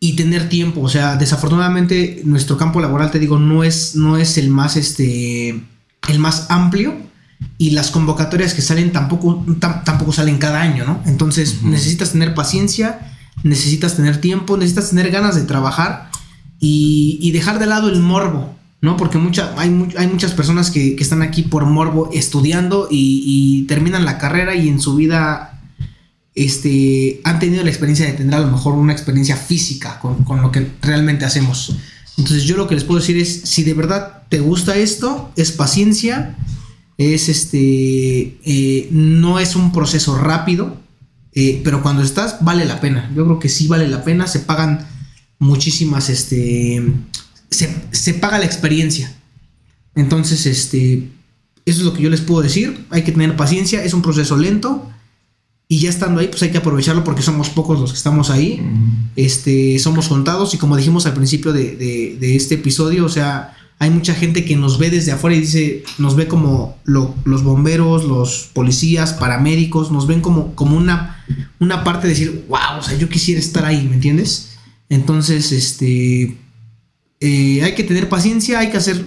y 0.00 0.14
tener 0.16 0.48
tiempo. 0.48 0.82
O 0.82 0.88
sea, 0.88 1.16
desafortunadamente 1.16 2.20
nuestro 2.24 2.58
campo 2.58 2.80
laboral, 2.80 3.10
te 3.10 3.18
digo, 3.18 3.38
no 3.38 3.64
es, 3.64 3.94
no 3.96 4.16
es 4.18 4.36
el 4.38 4.50
más 4.50 4.76
este 4.76 5.60
el 6.08 6.18
más 6.18 6.46
amplio 6.50 6.94
y 7.58 7.70
las 7.70 7.90
convocatorias 7.90 8.54
que 8.54 8.62
salen 8.62 8.92
tampoco, 8.92 9.44
tam- 9.60 9.84
tampoco 9.84 10.12
salen 10.12 10.38
cada 10.38 10.60
año, 10.60 10.84
¿no? 10.84 11.02
Entonces 11.06 11.62
necesitas 11.62 12.12
tener 12.12 12.34
paciencia, 12.34 13.12
necesitas 13.42 13.96
tener 13.96 14.20
tiempo, 14.20 14.56
necesitas 14.56 14.90
tener 14.90 15.10
ganas 15.10 15.34
de 15.34 15.42
trabajar 15.42 16.10
y, 16.60 17.18
y 17.20 17.32
dejar 17.32 17.58
de 17.58 17.66
lado 17.66 17.88
el 17.88 18.00
morbo, 18.00 18.54
¿no? 18.80 18.96
Porque 18.96 19.18
mucha, 19.18 19.52
hay, 19.58 19.68
hay 19.98 20.06
muchas 20.08 20.32
personas 20.32 20.70
que, 20.70 20.96
que 20.96 21.02
están 21.02 21.22
aquí 21.22 21.42
por 21.42 21.64
morbo 21.66 22.10
estudiando 22.12 22.88
y, 22.90 23.22
y 23.26 23.66
terminan 23.66 24.04
la 24.04 24.18
carrera 24.18 24.54
y 24.54 24.68
en 24.68 24.80
su 24.80 24.94
vida 24.96 25.60
este, 26.34 27.20
han 27.24 27.38
tenido 27.38 27.64
la 27.64 27.70
experiencia 27.70 28.06
de 28.06 28.12
tener 28.12 28.34
a 28.34 28.40
lo 28.40 28.50
mejor 28.50 28.74
una 28.74 28.92
experiencia 28.92 29.36
física 29.36 29.98
con, 30.00 30.24
con 30.24 30.42
lo 30.42 30.52
que 30.52 30.72
realmente 30.82 31.24
hacemos. 31.24 31.74
Entonces 32.18 32.44
yo 32.44 32.56
lo 32.56 32.66
que 32.66 32.74
les 32.74 32.84
puedo 32.84 33.00
decir 33.00 33.16
es, 33.18 33.42
si 33.44 33.62
de 33.62 33.74
verdad 33.74 34.22
te 34.28 34.40
gusta 34.40 34.76
esto, 34.76 35.30
es 35.36 35.52
paciencia, 35.52 36.36
es 36.98 37.28
este, 37.28 38.38
eh, 38.44 38.88
no 38.90 39.38
es 39.38 39.54
un 39.56 39.72
proceso 39.72 40.16
rápido, 40.18 40.76
eh, 41.32 41.60
pero 41.64 41.82
cuando 41.82 42.02
estás 42.02 42.38
vale 42.40 42.64
la 42.64 42.80
pena. 42.80 43.10
Yo 43.14 43.24
creo 43.24 43.38
que 43.38 43.48
sí 43.48 43.66
vale 43.68 43.88
la 43.88 44.02
pena, 44.04 44.26
se 44.26 44.40
pagan 44.40 44.86
muchísimas, 45.38 46.08
este, 46.08 46.82
se, 47.50 47.74
se 47.90 48.14
paga 48.14 48.38
la 48.38 48.46
experiencia. 48.46 49.12
Entonces, 49.94 50.46
este, 50.46 51.08
eso 51.64 51.78
es 51.80 51.84
lo 51.84 51.92
que 51.92 52.02
yo 52.02 52.10
les 52.10 52.20
puedo 52.20 52.42
decir. 52.42 52.86
Hay 52.90 53.02
que 53.02 53.12
tener 53.12 53.36
paciencia, 53.36 53.82
es 53.84 53.92
un 53.94 54.02
proceso 54.02 54.36
lento. 54.36 54.90
Y 55.68 55.80
ya 55.80 55.88
estando 55.90 56.20
ahí, 56.20 56.28
pues 56.28 56.42
hay 56.44 56.50
que 56.50 56.58
aprovecharlo 56.58 57.02
porque 57.02 57.22
somos 57.22 57.48
pocos 57.50 57.80
los 57.80 57.90
que 57.90 57.96
estamos 57.98 58.30
ahí. 58.30 58.62
Este, 59.16 59.78
somos 59.80 60.06
contados 60.08 60.54
y 60.54 60.58
como 60.58 60.76
dijimos 60.76 61.06
al 61.06 61.14
principio 61.14 61.52
de, 61.52 61.74
de- 61.76 62.16
de 62.20 62.36
este 62.36 62.54
episodio, 62.54 63.04
o 63.04 63.08
sea, 63.08 63.52
hay 63.78 63.90
mucha 63.90 64.14
gente 64.14 64.44
que 64.44 64.56
nos 64.56 64.78
ve 64.78 64.88
desde 64.90 65.12
afuera 65.12 65.36
y 65.36 65.40
dice, 65.40 65.84
nos 65.98 66.16
ve 66.16 66.26
como 66.28 66.78
lo- 66.84 67.14
los 67.24 67.42
bomberos, 67.42 68.04
los 68.04 68.48
policías, 68.54 69.12
paramédicos, 69.12 69.90
nos 69.90 70.06
ven 70.06 70.20
como, 70.22 70.54
como 70.54 70.76
una, 70.76 71.22
una 71.58 71.84
parte 71.84 72.06
de 72.06 72.14
decir, 72.14 72.46
wow, 72.48 72.78
o 72.78 72.82
sea, 72.82 72.96
yo 72.96 73.08
quisiera 73.08 73.38
estar 73.38 73.64
ahí, 73.66 73.86
¿me 73.86 73.94
entiendes? 73.96 74.56
Entonces, 74.88 75.52
este, 75.52 76.38
eh, 77.20 77.62
hay 77.62 77.74
que 77.74 77.84
tener 77.84 78.08
paciencia, 78.08 78.60
hay 78.60 78.70
que 78.70 78.78
hacer 78.78 79.04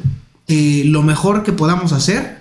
eh, 0.48 0.84
lo 0.86 1.02
mejor 1.02 1.44
que 1.44 1.52
podamos 1.52 1.92
hacer 1.92 2.40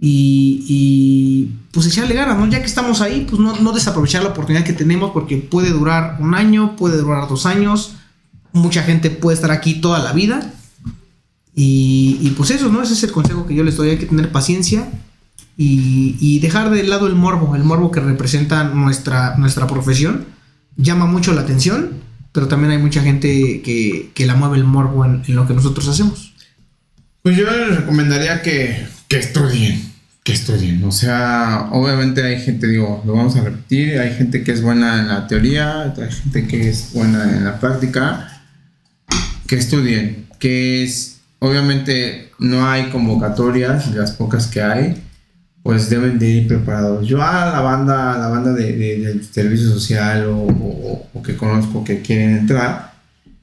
y, 0.00 0.64
y, 0.68 1.52
pues 1.72 1.86
echarle 1.86 2.14
ganas, 2.14 2.36
¿no? 2.38 2.48
Ya 2.48 2.58
que 2.60 2.66
estamos 2.66 3.00
ahí, 3.00 3.26
pues 3.28 3.40
no, 3.40 3.56
no 3.60 3.72
desaprovechar 3.72 4.22
la 4.24 4.30
oportunidad 4.30 4.64
que 4.64 4.72
tenemos 4.72 5.12
porque 5.12 5.36
puede 5.36 5.70
durar 5.70 6.16
un 6.20 6.34
año, 6.34 6.74
puede 6.76 6.96
durar 6.98 7.28
dos 7.28 7.46
años, 7.46 7.94
mucha 8.52 8.82
gente 8.82 9.10
puede 9.10 9.36
estar 9.36 9.50
aquí 9.52 9.74
toda 9.80 10.00
la 10.00 10.12
vida 10.12 10.52
y, 11.54 12.32
pues 12.36 12.50
eso, 12.50 12.68
¿no? 12.70 12.82
Ese 12.82 12.94
es 12.94 13.02
el 13.04 13.12
consejo 13.12 13.46
que 13.46 13.54
yo 13.54 13.62
les 13.62 13.76
doy, 13.76 13.90
hay 13.90 13.98
que 13.98 14.06
tener 14.06 14.32
paciencia 14.32 14.88
y, 15.56 16.38
dejar 16.40 16.70
de 16.70 16.82
lado 16.82 17.06
el 17.06 17.14
morbo, 17.14 17.54
el 17.54 17.64
morbo 17.64 17.90
que 17.90 18.00
representa 18.00 18.64
nuestra, 18.64 19.36
nuestra 19.36 19.66
profesión, 19.66 20.24
llama 20.76 21.06
mucho 21.06 21.32
la 21.32 21.42
atención, 21.42 21.90
pero 22.32 22.48
también 22.48 22.72
hay 22.72 22.78
mucha 22.78 23.02
gente 23.02 23.60
que, 23.62 24.10
que 24.14 24.26
la 24.26 24.34
mueve 24.34 24.56
el 24.56 24.64
morbo 24.64 25.04
en, 25.04 25.22
lo 25.28 25.46
que 25.46 25.54
nosotros 25.54 25.86
hacemos. 25.88 26.32
Pues 27.22 27.36
yo 27.36 27.48
les 27.50 27.76
recomendaría 27.76 28.42
que, 28.42 28.86
que 29.06 29.18
estudien, 29.18 29.92
que 30.24 30.32
estudien. 30.32 30.82
O 30.84 30.90
sea, 30.90 31.68
obviamente 31.70 32.22
hay 32.22 32.40
gente, 32.40 32.66
digo, 32.66 33.02
lo 33.06 33.12
vamos 33.12 33.36
a 33.36 33.42
repetir, 33.42 33.98
hay 33.98 34.14
gente 34.14 34.42
que 34.42 34.52
es 34.52 34.62
buena 34.62 35.00
en 35.00 35.08
la 35.08 35.26
teoría, 35.26 35.82
hay 35.82 36.10
gente 36.10 36.48
que 36.48 36.70
es 36.70 36.92
buena 36.94 37.30
en 37.30 37.44
la 37.44 37.60
práctica. 37.60 38.28
Que 39.46 39.56
estudien, 39.56 40.26
que 40.38 40.82
obviamente 41.42 42.30
no 42.38 42.66
hay 42.68 42.88
convocatorias, 42.90 43.92
las 43.94 44.12
pocas 44.12 44.46
que 44.46 44.62
hay, 44.62 45.02
pues 45.64 45.90
deben 45.90 46.18
de 46.18 46.28
ir 46.28 46.48
preparados. 46.48 47.06
Yo 47.06 47.20
a 47.22 47.46
la 47.52 47.60
banda, 47.60 48.16
la 48.16 48.28
banda 48.28 48.52
de, 48.52 48.76
de- 48.76 48.98
del 49.00 49.24
servicio 49.24 49.68
social 49.70 50.26
o, 50.28 51.08
que 51.24 51.36
conozco 51.36 51.84
que 51.84 52.00
quieren 52.02 52.36
entrar, 52.38 52.92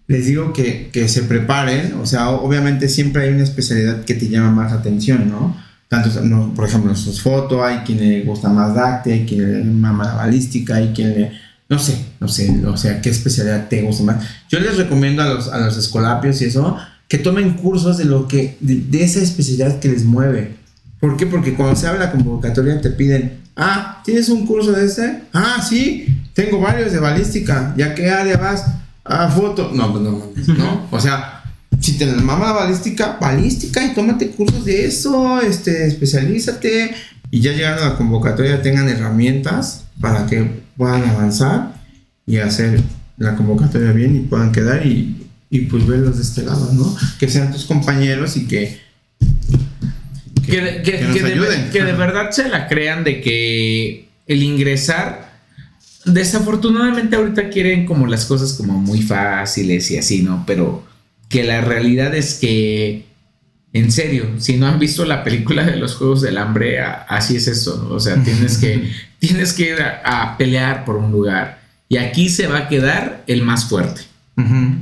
les 0.08 0.26
digo 0.26 0.52
que, 0.54 0.90
que 0.92 1.08
se 1.08 1.24
preparen, 1.24 1.94
o 2.02 2.06
sea, 2.06 2.30
obviamente 2.30 2.90
siempre 2.90 3.24
hay 3.24 3.30
una 3.34 3.44
especialidad 3.44 4.04
que 4.06 4.16
te 4.16 4.28
llama 4.28 4.52
más 4.52 4.74
atención, 4.74 5.30
¿no? 5.30 5.56
Tanto, 5.88 6.10
no, 6.22 6.54
por 6.54 6.68
ejemplo, 6.68 6.96
sus 6.96 7.22
fotos, 7.22 7.62
hay 7.64 7.80
quien 7.80 8.00
le 8.00 8.22
gusta 8.24 8.50
más 8.50 8.74
dacte, 8.76 9.14
hay 9.14 9.26
quien 9.26 9.52
le 9.54 9.64
mama 9.64 10.06
la 10.06 10.16
balística, 10.16 10.76
hay 10.76 10.90
quien 10.94 11.14
le, 11.14 11.32
no 11.70 11.80
sé, 11.80 12.06
no 12.20 12.28
sé, 12.28 12.66
o 12.66 12.76
sea, 12.78 13.02
qué 13.02 13.10
especialidad 13.10 13.68
te 13.70 13.82
gusta 13.82 14.04
más. 14.04 14.26
Yo 14.50 14.60
les 14.60 14.78
recomiendo 14.78 15.22
a 15.24 15.28
los, 15.28 15.48
a 15.48 15.58
los 15.60 15.78
escolapios 15.78 16.42
y 16.42 16.46
eso, 16.46 16.78
que 17.10 17.18
tomen 17.18 17.56
cursos 17.56 17.98
de 17.98 18.06
lo 18.06 18.28
que, 18.28 18.56
de, 18.62 18.76
de 18.76 19.04
esa 19.04 19.20
especialidad 19.20 19.80
que 19.80 19.90
les 19.90 20.06
mueve. 20.06 20.56
¿Por 21.00 21.18
qué? 21.18 21.26
Porque 21.26 21.56
cuando 21.56 21.76
se 21.76 21.88
habla 21.88 22.12
convocatoria 22.12 22.80
te 22.80 22.92
piden, 22.92 23.42
ah, 23.58 24.02
¿tienes 24.06 24.30
un 24.30 24.46
curso 24.46 24.72
de 24.72 24.86
este? 24.86 25.24
Ah, 25.34 25.66
sí, 25.68 26.06
tengo 26.34 26.62
varios 26.62 26.92
de 26.92 27.00
balística, 27.00 27.74
¿ya 27.76 27.96
qué 27.96 28.10
área 28.10 28.38
vas? 28.38 28.66
Ah, 29.04 29.28
foto. 29.28 29.72
No, 29.74 29.92
pues 29.92 30.04
no 30.04 30.12
mames, 30.12 30.48
¿no? 30.50 30.88
O 30.92 31.00
sea, 31.00 31.44
si 31.80 31.98
te 31.98 32.06
mama 32.06 32.48
la 32.48 32.52
balística, 32.52 33.18
balística 33.20 33.84
y 33.84 33.94
tómate 33.96 34.30
cursos 34.30 34.64
de 34.66 34.86
eso, 34.86 35.42
este, 35.42 35.88
especialízate 35.88 36.94
y 37.32 37.42
ya 37.42 37.54
llegando 37.54 37.84
a 37.84 37.90
la 37.90 37.98
convocatoria 37.98 38.62
tengan 38.62 38.88
herramientas 38.88 39.86
para 40.00 40.28
que 40.28 40.62
puedan 40.78 41.04
avanzar 41.10 41.74
y 42.28 42.38
hacer 42.38 42.82
la 43.18 43.36
convocatoria 43.36 43.92
bien 43.94 44.16
y 44.16 44.20
puedan 44.20 44.52
quedar 44.52 44.86
y, 44.86 45.19
y 45.50 45.62
pues 45.62 45.86
verlos 45.88 46.18
de 46.18 46.24
este 46.24 46.44
lado, 46.44 46.72
¿no? 46.74 46.96
Que 47.20 47.28
sean 47.30 47.52
tus 47.52 47.66
compañeros 47.66 48.38
y 48.38 48.46
que... 48.48 48.80
Que, 50.46 50.62
de- 50.62 50.82
que- 50.82 50.92
que 50.94 51.02
nos 51.04 51.16
que 51.18 51.24
de, 51.24 51.32
ayuden. 51.34 51.70
que 51.72 51.84
de 51.84 51.94
verdad 51.94 52.32
se 52.32 52.50
la 52.50 52.68
crean 52.68 53.04
de 53.04 53.22
que 53.22 54.10
el 54.28 54.42
ingresar, 54.44 55.32
desafortunadamente 56.06 57.16
ahorita 57.16 57.50
quieren 57.50 57.86
como 57.86 58.08
las 58.08 58.26
cosas 58.26 58.54
como 58.54 58.74
muy 58.74 59.02
fáciles 59.02 59.90
y 59.92 59.98
así, 59.98 60.22
¿no? 60.24 60.44
Pero 60.48 60.86
que 61.30 61.44
la 61.44 61.62
realidad 61.62 62.16
es 62.16 62.36
que, 62.36 63.06
en 63.74 63.92
serio, 63.92 64.28
si 64.40 64.58
no 64.58 64.66
han 64.68 64.80
visto 64.80 65.06
la 65.06 65.24
película 65.24 65.64
de 65.64 65.76
los 65.76 65.94
Juegos 65.96 66.22
del 66.22 66.38
Hambre, 66.40 66.80
a- 66.80 67.06
así 67.08 67.36
es 67.36 67.48
eso, 67.48 67.86
¿no? 67.88 67.96
O 67.96 68.00
sea, 68.00 68.16
tienes 68.24 68.58
que, 68.58 68.92
tienes 69.20 69.54
que 69.54 69.70
ir 69.74 69.82
a, 69.82 70.02
a 70.32 70.38
pelear 70.38 70.84
por 70.86 70.96
un 70.96 71.12
lugar 71.12 71.60
y 71.90 71.98
aquí 71.98 72.30
se 72.30 72.48
va 72.48 72.60
a 72.60 72.68
quedar 72.70 73.24
el 73.28 73.44
más 73.44 73.66
fuerte. 73.66 74.02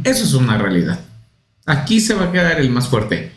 Eso 0.03 0.23
es 0.23 0.33
una 0.33 0.57
realidad. 0.57 0.99
Aquí 1.65 1.99
se 1.99 2.13
va 2.13 2.25
a 2.25 2.31
quedar 2.31 2.59
el 2.59 2.69
más 2.69 2.87
fuerte. 2.87 3.31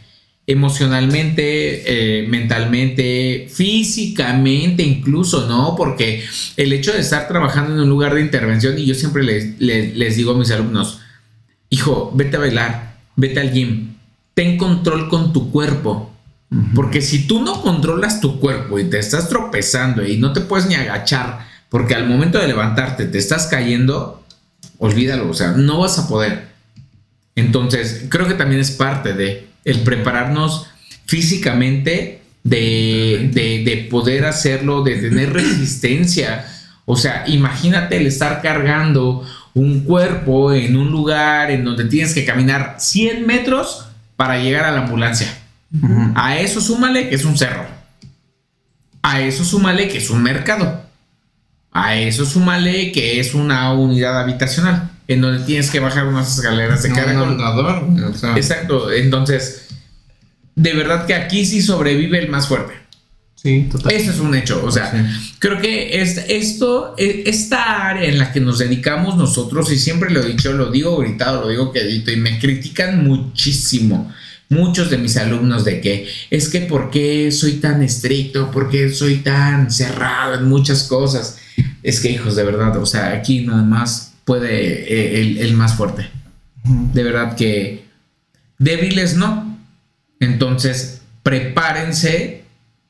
Emocionalmente, 0.46 2.20
eh, 2.22 2.28
mentalmente, 2.28 3.48
físicamente 3.52 4.82
incluso, 4.82 5.46
¿no? 5.48 5.74
Porque 5.76 6.24
el 6.56 6.72
hecho 6.72 6.92
de 6.92 7.00
estar 7.00 7.28
trabajando 7.28 7.74
en 7.74 7.80
un 7.80 7.88
lugar 7.88 8.14
de 8.14 8.20
intervención, 8.20 8.78
y 8.78 8.86
yo 8.86 8.94
siempre 8.94 9.22
les, 9.22 9.58
les- 9.60 9.96
les 9.96 10.16
digo 10.16 10.32
a 10.32 10.38
mis 10.38 10.50
alumnos, 10.50 11.00
hijo, 11.68 12.12
vete 12.14 12.36
a 12.36 12.40
bailar, 12.40 12.96
vete 13.16 13.40
al 13.40 13.52
gym, 13.52 13.94
ten 14.34 14.56
control 14.56 15.08
con 15.08 15.32
tu 15.32 15.50
cuerpo. 15.50 16.12
Porque 16.74 17.00
si 17.00 17.26
tú 17.28 17.42
no 17.42 17.62
controlas 17.62 18.20
tu 18.20 18.40
cuerpo 18.40 18.78
y 18.80 18.84
te 18.84 18.98
estás 18.98 19.28
tropezando 19.28 20.04
y 20.04 20.16
no 20.16 20.32
te 20.32 20.40
puedes 20.40 20.66
ni 20.66 20.74
agachar, 20.74 21.46
porque 21.68 21.94
al 21.94 22.08
momento 22.08 22.38
de 22.40 22.48
levantarte 22.48 23.04
te 23.06 23.18
estás 23.18 23.46
cayendo, 23.46 24.19
olvídalo, 24.80 25.30
o 25.30 25.34
sea, 25.34 25.52
no 25.52 25.78
vas 25.78 25.98
a 26.00 26.08
poder. 26.08 26.48
Entonces, 27.36 28.06
creo 28.08 28.26
que 28.26 28.34
también 28.34 28.60
es 28.60 28.72
parte 28.72 29.12
de 29.12 29.46
el 29.64 29.80
prepararnos 29.80 30.66
físicamente, 31.06 32.22
de, 32.42 33.30
de- 33.32 33.62
de 33.64 33.86
poder 33.90 34.24
hacerlo, 34.24 34.82
de 34.82 34.96
tener 34.96 35.32
resistencia. 35.34 36.44
O 36.86 36.96
sea, 36.96 37.24
imagínate 37.28 37.98
el 37.98 38.06
estar 38.06 38.42
cargando 38.42 39.24
un 39.54 39.80
cuerpo 39.84 40.52
en 40.52 40.76
un 40.76 40.90
lugar 40.90 41.50
en 41.50 41.64
donde 41.64 41.84
tienes 41.84 42.14
que 42.14 42.24
caminar 42.24 42.76
100 42.78 43.26
metros 43.26 43.86
para 44.16 44.42
llegar 44.42 44.64
a 44.64 44.70
la 44.72 44.80
ambulancia. 44.82 45.28
A 46.16 46.38
eso 46.38 46.60
súmale 46.60 47.08
que 47.08 47.14
es 47.14 47.24
un 47.24 47.36
cerro. 47.38 47.64
A 49.02 49.20
eso 49.20 49.44
súmale 49.44 49.88
que 49.88 49.98
es 49.98 50.10
un 50.10 50.22
mercado. 50.22 50.84
A 51.72 51.96
eso 51.96 52.24
súmale 52.26 52.90
que 52.92 53.20
es 53.20 53.34
una 53.34 53.72
unidad 53.72 54.20
habitacional 54.20 54.90
en 55.06 55.20
donde 55.20 55.44
tienes 55.44 55.70
que 55.70 55.80
bajar 55.80 56.06
unas 56.06 56.36
escaleras 56.36 56.82
de 56.82 56.88
No, 56.90 56.96
un 57.24 57.30
andador, 57.30 57.84
o 58.08 58.14
sea, 58.16 58.36
Exacto, 58.36 58.92
entonces, 58.92 59.68
de 60.54 60.72
verdad 60.72 61.06
que 61.06 61.14
aquí 61.14 61.44
sí 61.44 61.62
sobrevive 61.62 62.18
el 62.18 62.28
más 62.28 62.48
fuerte. 62.48 62.74
Sí, 63.34 63.68
total. 63.72 63.92
Eso 63.92 64.10
es 64.10 64.18
un 64.20 64.34
hecho, 64.34 64.62
o 64.64 64.70
sea, 64.70 64.90
Sí. 64.92 65.34
creo 65.38 65.58
que 65.60 66.02
es, 66.02 66.18
esto, 66.28 66.94
e- 66.98 67.22
esta 67.26 67.88
área 67.88 68.08
en 68.08 68.18
la 68.18 68.32
que 68.32 68.40
nos 68.40 68.58
dedicamos 68.58 69.16
nosotros, 69.16 69.72
y 69.72 69.78
siempre 69.78 70.10
lo 70.10 70.22
he 70.22 70.26
dicho, 70.26 70.52
lo 70.52 70.70
digo 70.70 70.98
gritado, 70.98 71.42
lo 71.42 71.48
digo 71.48 71.72
quedito, 71.72 72.10
y 72.12 72.16
me 72.16 72.38
critican 72.38 73.02
muchísimo, 73.06 74.12
muchos 74.50 74.90
de 74.90 74.98
mis 74.98 75.16
alumnos 75.16 75.64
de 75.64 75.80
que 75.80 76.06
es 76.28 76.48
que 76.50 76.60
por 76.60 76.90
qué 76.90 77.32
soy 77.32 77.54
tan 77.54 77.82
estricto, 77.82 78.50
por 78.50 78.68
qué 78.68 78.90
soy 78.92 79.16
tan 79.18 79.70
cerrado 79.70 80.34
en 80.34 80.44
muchas 80.48 80.84
cosas. 80.84 81.38
Es 81.82 82.00
que 82.00 82.10
hijos, 82.10 82.36
de 82.36 82.44
verdad, 82.44 82.76
o 82.76 82.86
sea, 82.86 83.12
aquí 83.12 83.46
nada 83.46 83.62
más 83.62 84.14
puede 84.24 84.92
eh, 84.92 85.20
el, 85.20 85.38
el 85.38 85.54
más 85.54 85.74
fuerte. 85.74 86.08
De 86.64 87.02
verdad 87.02 87.36
que 87.36 87.84
débiles 88.58 89.16
no. 89.16 89.58
Entonces, 90.20 91.00
prepárense 91.22 92.44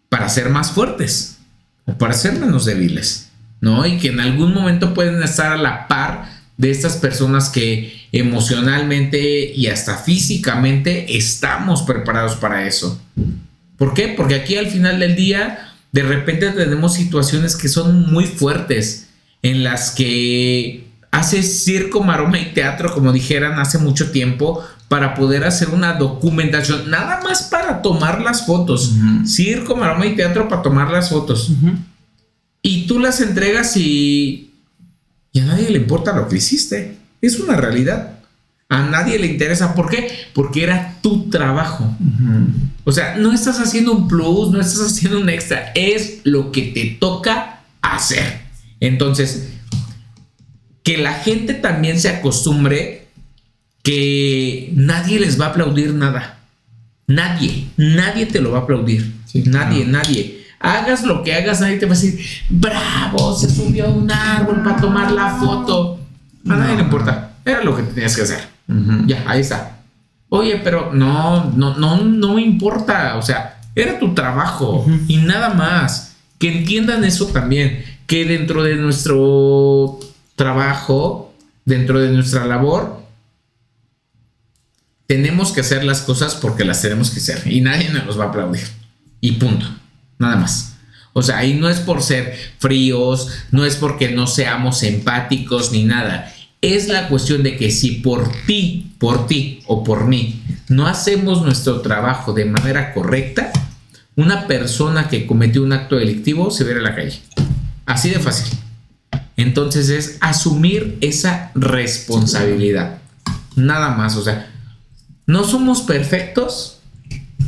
para 0.09 0.29
ser 0.29 0.51
más 0.51 0.73
fuertes 0.73 1.39
o 1.87 1.97
para 1.97 2.15
ser 2.15 2.35
menos 2.35 2.65
débiles, 2.65 3.31
¿no? 3.61 3.87
Y 3.87 3.99
que 3.99 4.09
en 4.09 4.21
algún 4.21 4.53
momento 4.53 4.93
pueden 4.93 5.23
estar 5.23 5.53
a 5.53 5.57
la 5.57 5.89
par 5.89 6.29
de 6.57 6.71
estas 6.71 6.97
personas 6.97 7.49
que 7.49 8.07
emocionalmente 8.13 9.53
y 9.55 9.69
hasta 9.69 9.97
físicamente 9.97 11.17
estamos 11.17 11.83
preparados 11.83 12.37
para 12.37 12.67
eso. 12.67 13.01
¿Por 13.79 13.95
qué? 13.95 14.09
Porque 14.09 14.35
aquí 14.35 14.57
al 14.57 14.67
final 14.67 15.01
del 15.01 15.17
día 15.17 15.70
de 15.93 16.03
repente 16.03 16.51
tenemos 16.51 16.95
situaciones 16.95 17.57
que 17.57 17.69
son 17.69 18.13
muy 18.13 18.27
fuertes 18.27 19.09
en 19.43 19.65
las 19.65 19.91
que 19.91 20.89
haces 21.11 21.65
circo, 21.65 22.03
maroma 22.03 22.39
y 22.39 22.53
teatro, 22.53 22.95
como 22.95 23.13
dijeran 23.13 23.59
hace 23.59 23.79
mucho 23.79 24.13
tiempo, 24.13 24.65
para 24.89 25.15
poder 25.15 25.45
hacer 25.45 25.71
una 25.71 25.95
documentación, 25.95 26.91
nada 26.91 27.21
más 27.23 27.45
para 27.45 27.83
tomar 27.83 28.21
las 28.21 28.47
fotos. 28.47 28.93
Circo, 29.27 29.77
maroma 29.77 30.07
y 30.07 30.17
teatro 30.17 30.49
para 30.49 30.63
tomar 30.63 30.91
las 30.91 31.11
fotos. 31.11 31.51
Y 32.63 32.87
tú 32.87 32.99
las 32.99 33.21
entregas 33.21 33.77
y, 33.77 34.53
y 35.33 35.41
a 35.41 35.47
nadie 35.47 35.71
le 35.71 35.79
importa 35.79 36.15
lo 36.15 36.29
que 36.29 36.37
hiciste. 36.37 36.99
Es 37.21 37.39
una 37.41 37.57
realidad. 37.57 38.20
A 38.71 38.85
nadie 38.85 39.19
le 39.19 39.27
interesa. 39.27 39.75
¿Por 39.75 39.91
qué? 39.91 40.09
Porque 40.33 40.63
era 40.63 40.95
tu 41.03 41.29
trabajo. 41.29 41.93
O 42.85 42.93
sea, 42.93 43.17
no 43.17 43.33
estás 43.33 43.59
haciendo 43.59 43.93
un 43.93 44.07
plus, 44.07 44.53
no 44.53 44.61
estás 44.61 44.93
haciendo 44.93 45.21
un 45.21 45.29
extra. 45.29 45.73
Es 45.75 46.21
lo 46.23 46.53
que 46.53 46.63
te 46.63 46.97
toca 46.99 47.63
hacer. 47.83 48.43
Entonces, 48.79 49.51
que 50.85 50.99
la 50.99 51.15
gente 51.15 51.55
también 51.55 51.99
se 51.99 52.11
acostumbre 52.11 53.09
que 53.83 54.73
nadie 54.77 55.19
les 55.19 55.41
va 55.41 55.47
a 55.47 55.49
aplaudir 55.49 55.93
nada. 55.93 56.39
Nadie, 57.09 57.67
nadie 57.77 58.27
te 58.27 58.41
lo 58.41 58.53
va 58.53 58.59
a 58.59 58.63
aplaudir. 58.63 59.17
Sí, 59.27 59.43
nadie, 59.47 59.85
claro. 59.85 59.99
nadie. 59.99 60.47
Hagas 60.61 61.03
lo 61.05 61.25
que 61.25 61.35
hagas, 61.35 61.61
nadie 61.61 61.79
te 61.79 61.87
va 61.87 61.95
a 61.95 61.97
decir, 61.97 62.25
bravo, 62.49 63.37
se 63.37 63.51
subió 63.51 63.87
a 63.87 63.91
un 63.91 64.09
árbol 64.13 64.63
para 64.63 64.77
tomar 64.81 65.11
la 65.11 65.35
foto. 65.37 65.99
A 66.49 66.55
nadie 66.55 66.77
le 66.77 66.83
importa. 66.83 67.33
Era 67.45 67.65
lo 67.65 67.77
que 67.77 67.83
tenías 67.83 68.15
que 68.15 68.23
hacer. 68.23 68.50
Ya, 69.07 69.25
ahí 69.27 69.41
está. 69.41 69.79
Oye, 70.29 70.61
pero 70.63 70.93
no, 70.93 71.51
no, 71.57 71.77
no, 71.77 72.03
no 72.03 72.35
me 72.35 72.43
importa. 72.43 73.17
O 73.17 73.23
sea, 73.23 73.61
era 73.75 73.99
tu 73.99 74.15
trabajo 74.15 74.87
y 75.09 75.17
nada 75.19 75.55
más. 75.55 76.17
Que 76.39 76.59
entiendan 76.59 77.05
eso 77.05 77.27
también. 77.27 77.85
Que 78.07 78.25
dentro 78.25 78.63
de 78.63 78.77
nuestro 78.77 79.99
trabajo, 80.37 81.35
dentro 81.65 82.01
de 82.01 82.11
nuestra 82.11 82.47
labor, 82.47 83.01
tenemos 85.07 85.53
que 85.53 85.61
hacer 85.61 85.85
las 85.85 86.03
cosas 86.03 86.37
porque 86.37 86.65
las 86.65 86.81
tenemos 86.81 87.11
que 87.11 87.19
hacer 87.19 87.43
y 87.47 87.61
nadie 87.61 87.91
nos 87.91 88.19
va 88.19 88.25
a 88.25 88.29
aplaudir. 88.29 88.67
Y 89.21 89.33
punto. 89.33 89.67
Nada 90.19 90.37
más. 90.37 90.77
O 91.13 91.23
sea, 91.23 91.39
ahí 91.39 91.55
no 91.55 91.69
es 91.69 91.81
por 91.81 92.03
ser 92.03 92.37
fríos, 92.59 93.29
no 93.51 93.65
es 93.65 93.75
porque 93.77 94.11
no 94.11 94.27
seamos 94.27 94.83
empáticos 94.85 95.73
ni 95.73 95.83
nada. 95.83 96.33
Es 96.61 96.89
la 96.89 97.09
cuestión 97.09 97.43
de 97.43 97.57
que 97.57 97.71
si 97.71 97.93
por 97.93 98.31
ti, 98.47 98.93
por 98.99 99.27
ti 99.27 99.63
o 99.67 99.83
por 99.83 100.07
mí, 100.07 100.43
no 100.69 100.87
hacemos 100.87 101.43
nuestro 101.43 101.81
trabajo 101.81 102.33
de 102.33 102.45
manera 102.45 102.93
correcta, 102.93 103.51
una 104.17 104.47
persona 104.47 105.09
que 105.09 105.27
cometió 105.27 105.63
un 105.63 105.73
acto 105.73 105.97
delictivo 105.97 106.51
se 106.51 106.65
verá 106.65 106.81
a 106.81 106.83
la 106.83 106.95
calle. 106.95 107.21
Así 107.87 108.11
de 108.11 108.19
fácil. 108.19 108.59
Entonces 109.37 109.89
es 109.89 110.19
asumir 110.21 110.99
esa 111.01 111.51
responsabilidad. 111.55 112.99
Nada 113.57 113.97
más, 113.97 114.17
o 114.17 114.23
sea, 114.23 114.53
no 115.27 115.45
somos 115.45 115.81
perfectos, 115.81 116.81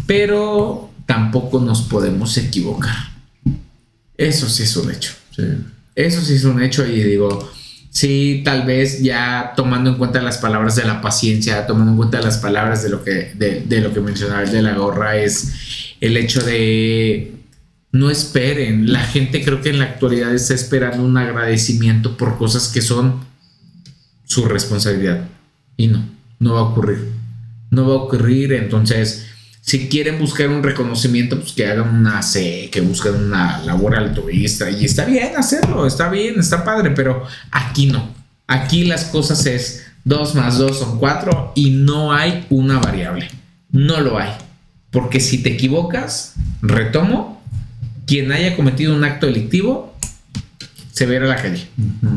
pero 0.07 0.91
tampoco 1.05 1.61
nos 1.61 1.83
podemos 1.83 2.39
equivocar. 2.39 2.97
Eso 4.17 4.49
sí 4.49 4.63
es 4.63 4.77
un 4.77 4.91
hecho. 4.91 5.13
Eso 5.95 6.23
sí 6.23 6.35
es 6.35 6.45
un 6.45 6.63
hecho 6.63 6.87
y 6.87 7.03
digo, 7.03 7.51
sí, 7.93 8.43
tal 8.45 8.67
vez 8.67 9.03
ya 9.03 9.53
tomando 9.55 9.91
en 9.91 9.97
cuenta 9.97 10.21
las 10.21 10.39
palabras 10.39 10.75
de 10.75 10.85
la 10.85 11.01
paciencia, 11.01 11.67
tomando 11.67 11.93
en 11.93 11.97
cuenta 11.99 12.21
las 12.21 12.39
palabras 12.39 12.83
de 12.83 12.89
lo 12.89 13.05
que, 13.05 13.33
de, 13.35 13.61
de 13.61 13.81
lo 13.81 13.93
que 13.95 14.01
mencionaba 14.01 14.43
el 14.43 14.51
de 14.51 14.63
la 14.63 14.75
gorra, 14.75 15.17
es 15.17 15.53
el 16.01 16.17
hecho 16.17 16.43
de 16.43 17.33
no 17.93 18.11
esperen. 18.11 18.93
La 18.93 19.05
gente 19.05 19.45
creo 19.45 19.61
que 19.61 19.69
en 19.69 19.79
la 19.79 19.85
actualidad 19.85 20.35
está 20.35 20.55
esperando 20.55 21.05
un 21.05 21.17
agradecimiento 21.17 22.17
por 22.17 22.39
cosas 22.39 22.69
que 22.69 22.81
son 22.81 23.25
su 24.25 24.47
responsabilidad. 24.47 25.29
Y 25.77 25.89
no, 25.89 26.05
no 26.39 26.55
va 26.55 26.61
a 26.61 26.65
ocurrir. 26.65 27.13
No 27.71 27.87
va 27.87 27.95
a 27.95 27.99
ocurrir. 27.99 28.55
Entonces, 28.55 29.27
si 29.63 29.89
quieren 29.89 30.19
buscar 30.19 30.49
un 30.49 30.63
reconocimiento, 30.63 31.39
pues 31.39 31.53
que 31.53 31.67
hagan 31.67 31.95
una 31.95 32.21
C, 32.23 32.69
que 32.73 32.81
busquen 32.81 33.15
una 33.15 33.61
labor 33.61 33.95
altruista. 33.95 34.69
Y 34.69 34.85
está 34.85 35.05
bien 35.05 35.37
hacerlo, 35.37 35.87
está 35.87 36.11
bien, 36.11 36.39
está 36.41 36.65
padre, 36.65 36.91
pero 36.91 37.25
aquí 37.53 37.87
no. 37.87 38.13
Aquí 38.49 38.85
las 38.85 39.05
cosas 39.05 39.47
es 39.47 39.87
2 40.05 40.35
más 40.35 40.59
2 40.59 40.79
son 40.79 40.99
4 40.99 41.53
y 41.55 41.71
no 41.71 42.13
hay 42.13 42.45
una 42.51 42.81
variable. 42.81 43.31
No 43.71 44.01
lo 44.01 44.19
hay. 44.19 44.33
Porque 44.91 45.21
si 45.21 45.39
te 45.45 45.51
equivocas, 45.51 46.35
retomo, 46.61 47.41
quien 48.05 48.33
haya 48.33 48.57
cometido 48.57 48.95
un 48.95 49.05
acto 49.05 49.27
delictivo 49.27 49.97
se 50.91 51.07
verá 51.07 51.27
la 51.27 51.37
calle 51.37 51.69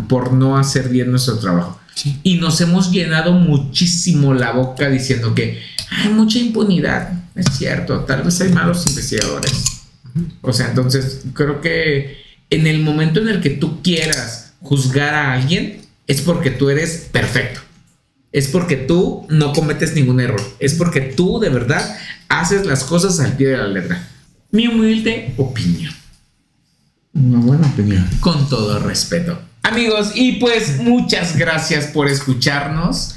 por 0.10 0.34
no 0.34 0.58
hacer 0.58 0.90
bien 0.90 1.12
nuestro 1.12 1.38
trabajo. 1.38 1.80
Y 2.24 2.38
nos 2.38 2.60
hemos 2.62 2.92
llenado 2.92 3.34
muchísimo 3.34 4.34
la 4.34 4.52
boca 4.52 4.90
diciendo 4.90 5.34
que 5.34 5.62
hay 5.90 6.10
mucha 6.10 6.40
impunidad. 6.40 7.14
Es 7.36 7.46
cierto, 7.58 8.02
tal 8.02 8.24
vez 8.24 8.40
hay 8.42 8.50
malos 8.50 8.86
investigadores. 8.88 9.52
O 10.42 10.54
sea, 10.54 10.70
entonces 10.70 11.22
creo 11.34 11.62
que 11.62 12.18
en 12.50 12.68
el 12.68 12.82
momento 12.82 13.20
en 13.20 13.30
el 13.30 13.42
que 13.42 13.50
tú 13.50 13.82
quieras 13.82 14.54
juzgar 14.62 15.14
a 15.14 15.34
alguien, 15.34 15.82
es 16.08 16.22
porque 16.22 16.52
tú 16.52 16.70
eres 16.70 17.08
perfecto. 17.12 17.62
Es 18.32 18.48
porque 18.48 18.76
tú 18.76 19.26
no 19.30 19.54
cometes 19.54 19.96
ningún 19.96 20.20
error. 20.20 20.42
Es 20.60 20.74
porque 20.74 21.02
tú 21.02 21.40
de 21.40 21.50
verdad 21.50 21.98
haces 22.28 22.66
las 22.66 22.84
cosas 22.84 23.20
al 23.20 23.34
pie 23.38 23.48
de 23.48 23.58
la 23.58 23.68
letra. 23.68 24.08
Mi 24.52 24.68
humilde 24.68 25.34
opinión. 25.38 25.94
Una 27.14 27.40
buena 27.40 27.68
opinión. 27.68 28.06
Con 28.20 28.50
todo 28.50 28.80
respeto. 28.80 29.40
Amigos, 29.66 30.12
y 30.14 30.34
pues 30.34 30.78
muchas 30.78 31.38
gracias 31.38 31.88
por 31.88 32.08
escucharnos 32.08 33.16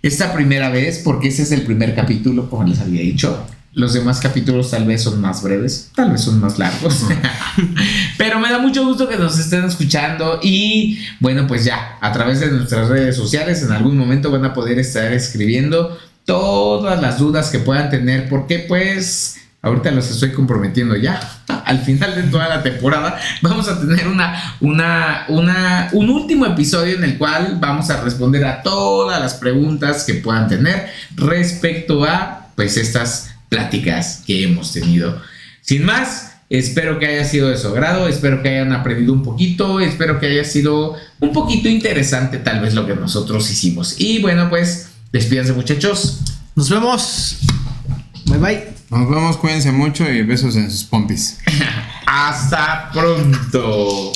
esta 0.00 0.32
primera 0.32 0.70
vez, 0.70 1.00
porque 1.04 1.26
este 1.26 1.42
es 1.42 1.50
el 1.50 1.62
primer 1.62 1.96
capítulo, 1.96 2.48
como 2.48 2.62
les 2.62 2.78
había 2.78 3.00
dicho. 3.00 3.44
Los 3.74 3.92
demás 3.92 4.20
capítulos 4.20 4.70
tal 4.70 4.84
vez 4.84 5.02
son 5.02 5.20
más 5.20 5.42
breves, 5.42 5.90
tal 5.96 6.12
vez 6.12 6.20
son 6.20 6.38
más 6.38 6.56
largos. 6.60 7.04
Pero 8.16 8.38
me 8.38 8.48
da 8.48 8.60
mucho 8.60 8.86
gusto 8.86 9.08
que 9.08 9.16
nos 9.16 9.36
estén 9.40 9.64
escuchando 9.64 10.38
y 10.40 11.00
bueno, 11.18 11.48
pues 11.48 11.64
ya, 11.64 11.98
a 12.00 12.12
través 12.12 12.38
de 12.38 12.52
nuestras 12.52 12.88
redes 12.88 13.16
sociales 13.16 13.60
en 13.64 13.72
algún 13.72 13.98
momento 13.98 14.30
van 14.30 14.44
a 14.44 14.54
poder 14.54 14.78
estar 14.78 15.12
escribiendo 15.12 15.98
todas 16.24 17.02
las 17.02 17.18
dudas 17.18 17.50
que 17.50 17.58
puedan 17.58 17.90
tener, 17.90 18.28
porque 18.28 18.60
pues 18.60 19.36
ahorita 19.62 19.90
los 19.90 20.08
estoy 20.12 20.30
comprometiendo 20.30 20.94
ya. 20.94 21.41
Al 21.72 21.78
final 21.78 22.14
de 22.14 22.24
toda 22.24 22.50
la 22.50 22.62
temporada 22.62 23.18
vamos 23.40 23.66
a 23.66 23.80
tener 23.80 24.06
una, 24.06 25.26
un 25.30 26.10
último 26.10 26.44
episodio 26.44 26.96
en 26.96 27.04
el 27.04 27.16
cual 27.16 27.56
vamos 27.58 27.88
a 27.88 28.02
responder 28.02 28.44
a 28.44 28.62
todas 28.62 29.18
las 29.18 29.32
preguntas 29.34 30.04
que 30.04 30.14
puedan 30.14 30.48
tener 30.48 30.90
respecto 31.16 32.04
a 32.04 32.48
pues 32.56 32.76
estas 32.76 33.30
pláticas 33.48 34.22
que 34.26 34.44
hemos 34.44 34.74
tenido. 34.74 35.18
Sin 35.62 35.86
más, 35.86 36.34
espero 36.50 36.98
que 36.98 37.06
haya 37.06 37.24
sido 37.24 37.48
de 37.48 37.56
su 37.56 37.68
agrado, 37.68 38.06
espero 38.06 38.42
que 38.42 38.50
hayan 38.50 38.72
aprendido 38.72 39.14
un 39.14 39.22
poquito, 39.22 39.80
espero 39.80 40.20
que 40.20 40.26
haya 40.26 40.44
sido 40.44 40.96
un 41.20 41.32
poquito 41.32 41.70
interesante 41.70 42.36
tal 42.36 42.60
vez 42.60 42.74
lo 42.74 42.86
que 42.86 42.94
nosotros 42.94 43.50
hicimos. 43.50 43.98
Y 43.98 44.20
bueno, 44.20 44.50
pues 44.50 44.90
despídense 45.10 45.54
muchachos. 45.54 46.20
Nos 46.54 46.68
vemos. 46.68 47.38
Bye 48.32 48.40
bye. 48.40 48.72
Nos 48.88 49.10
vemos, 49.10 49.36
cuídense 49.36 49.70
mucho 49.72 50.10
y 50.10 50.22
besos 50.22 50.56
en 50.56 50.70
sus 50.70 50.84
pompis. 50.84 51.38
Hasta 52.06 52.90
pronto. 52.90 54.12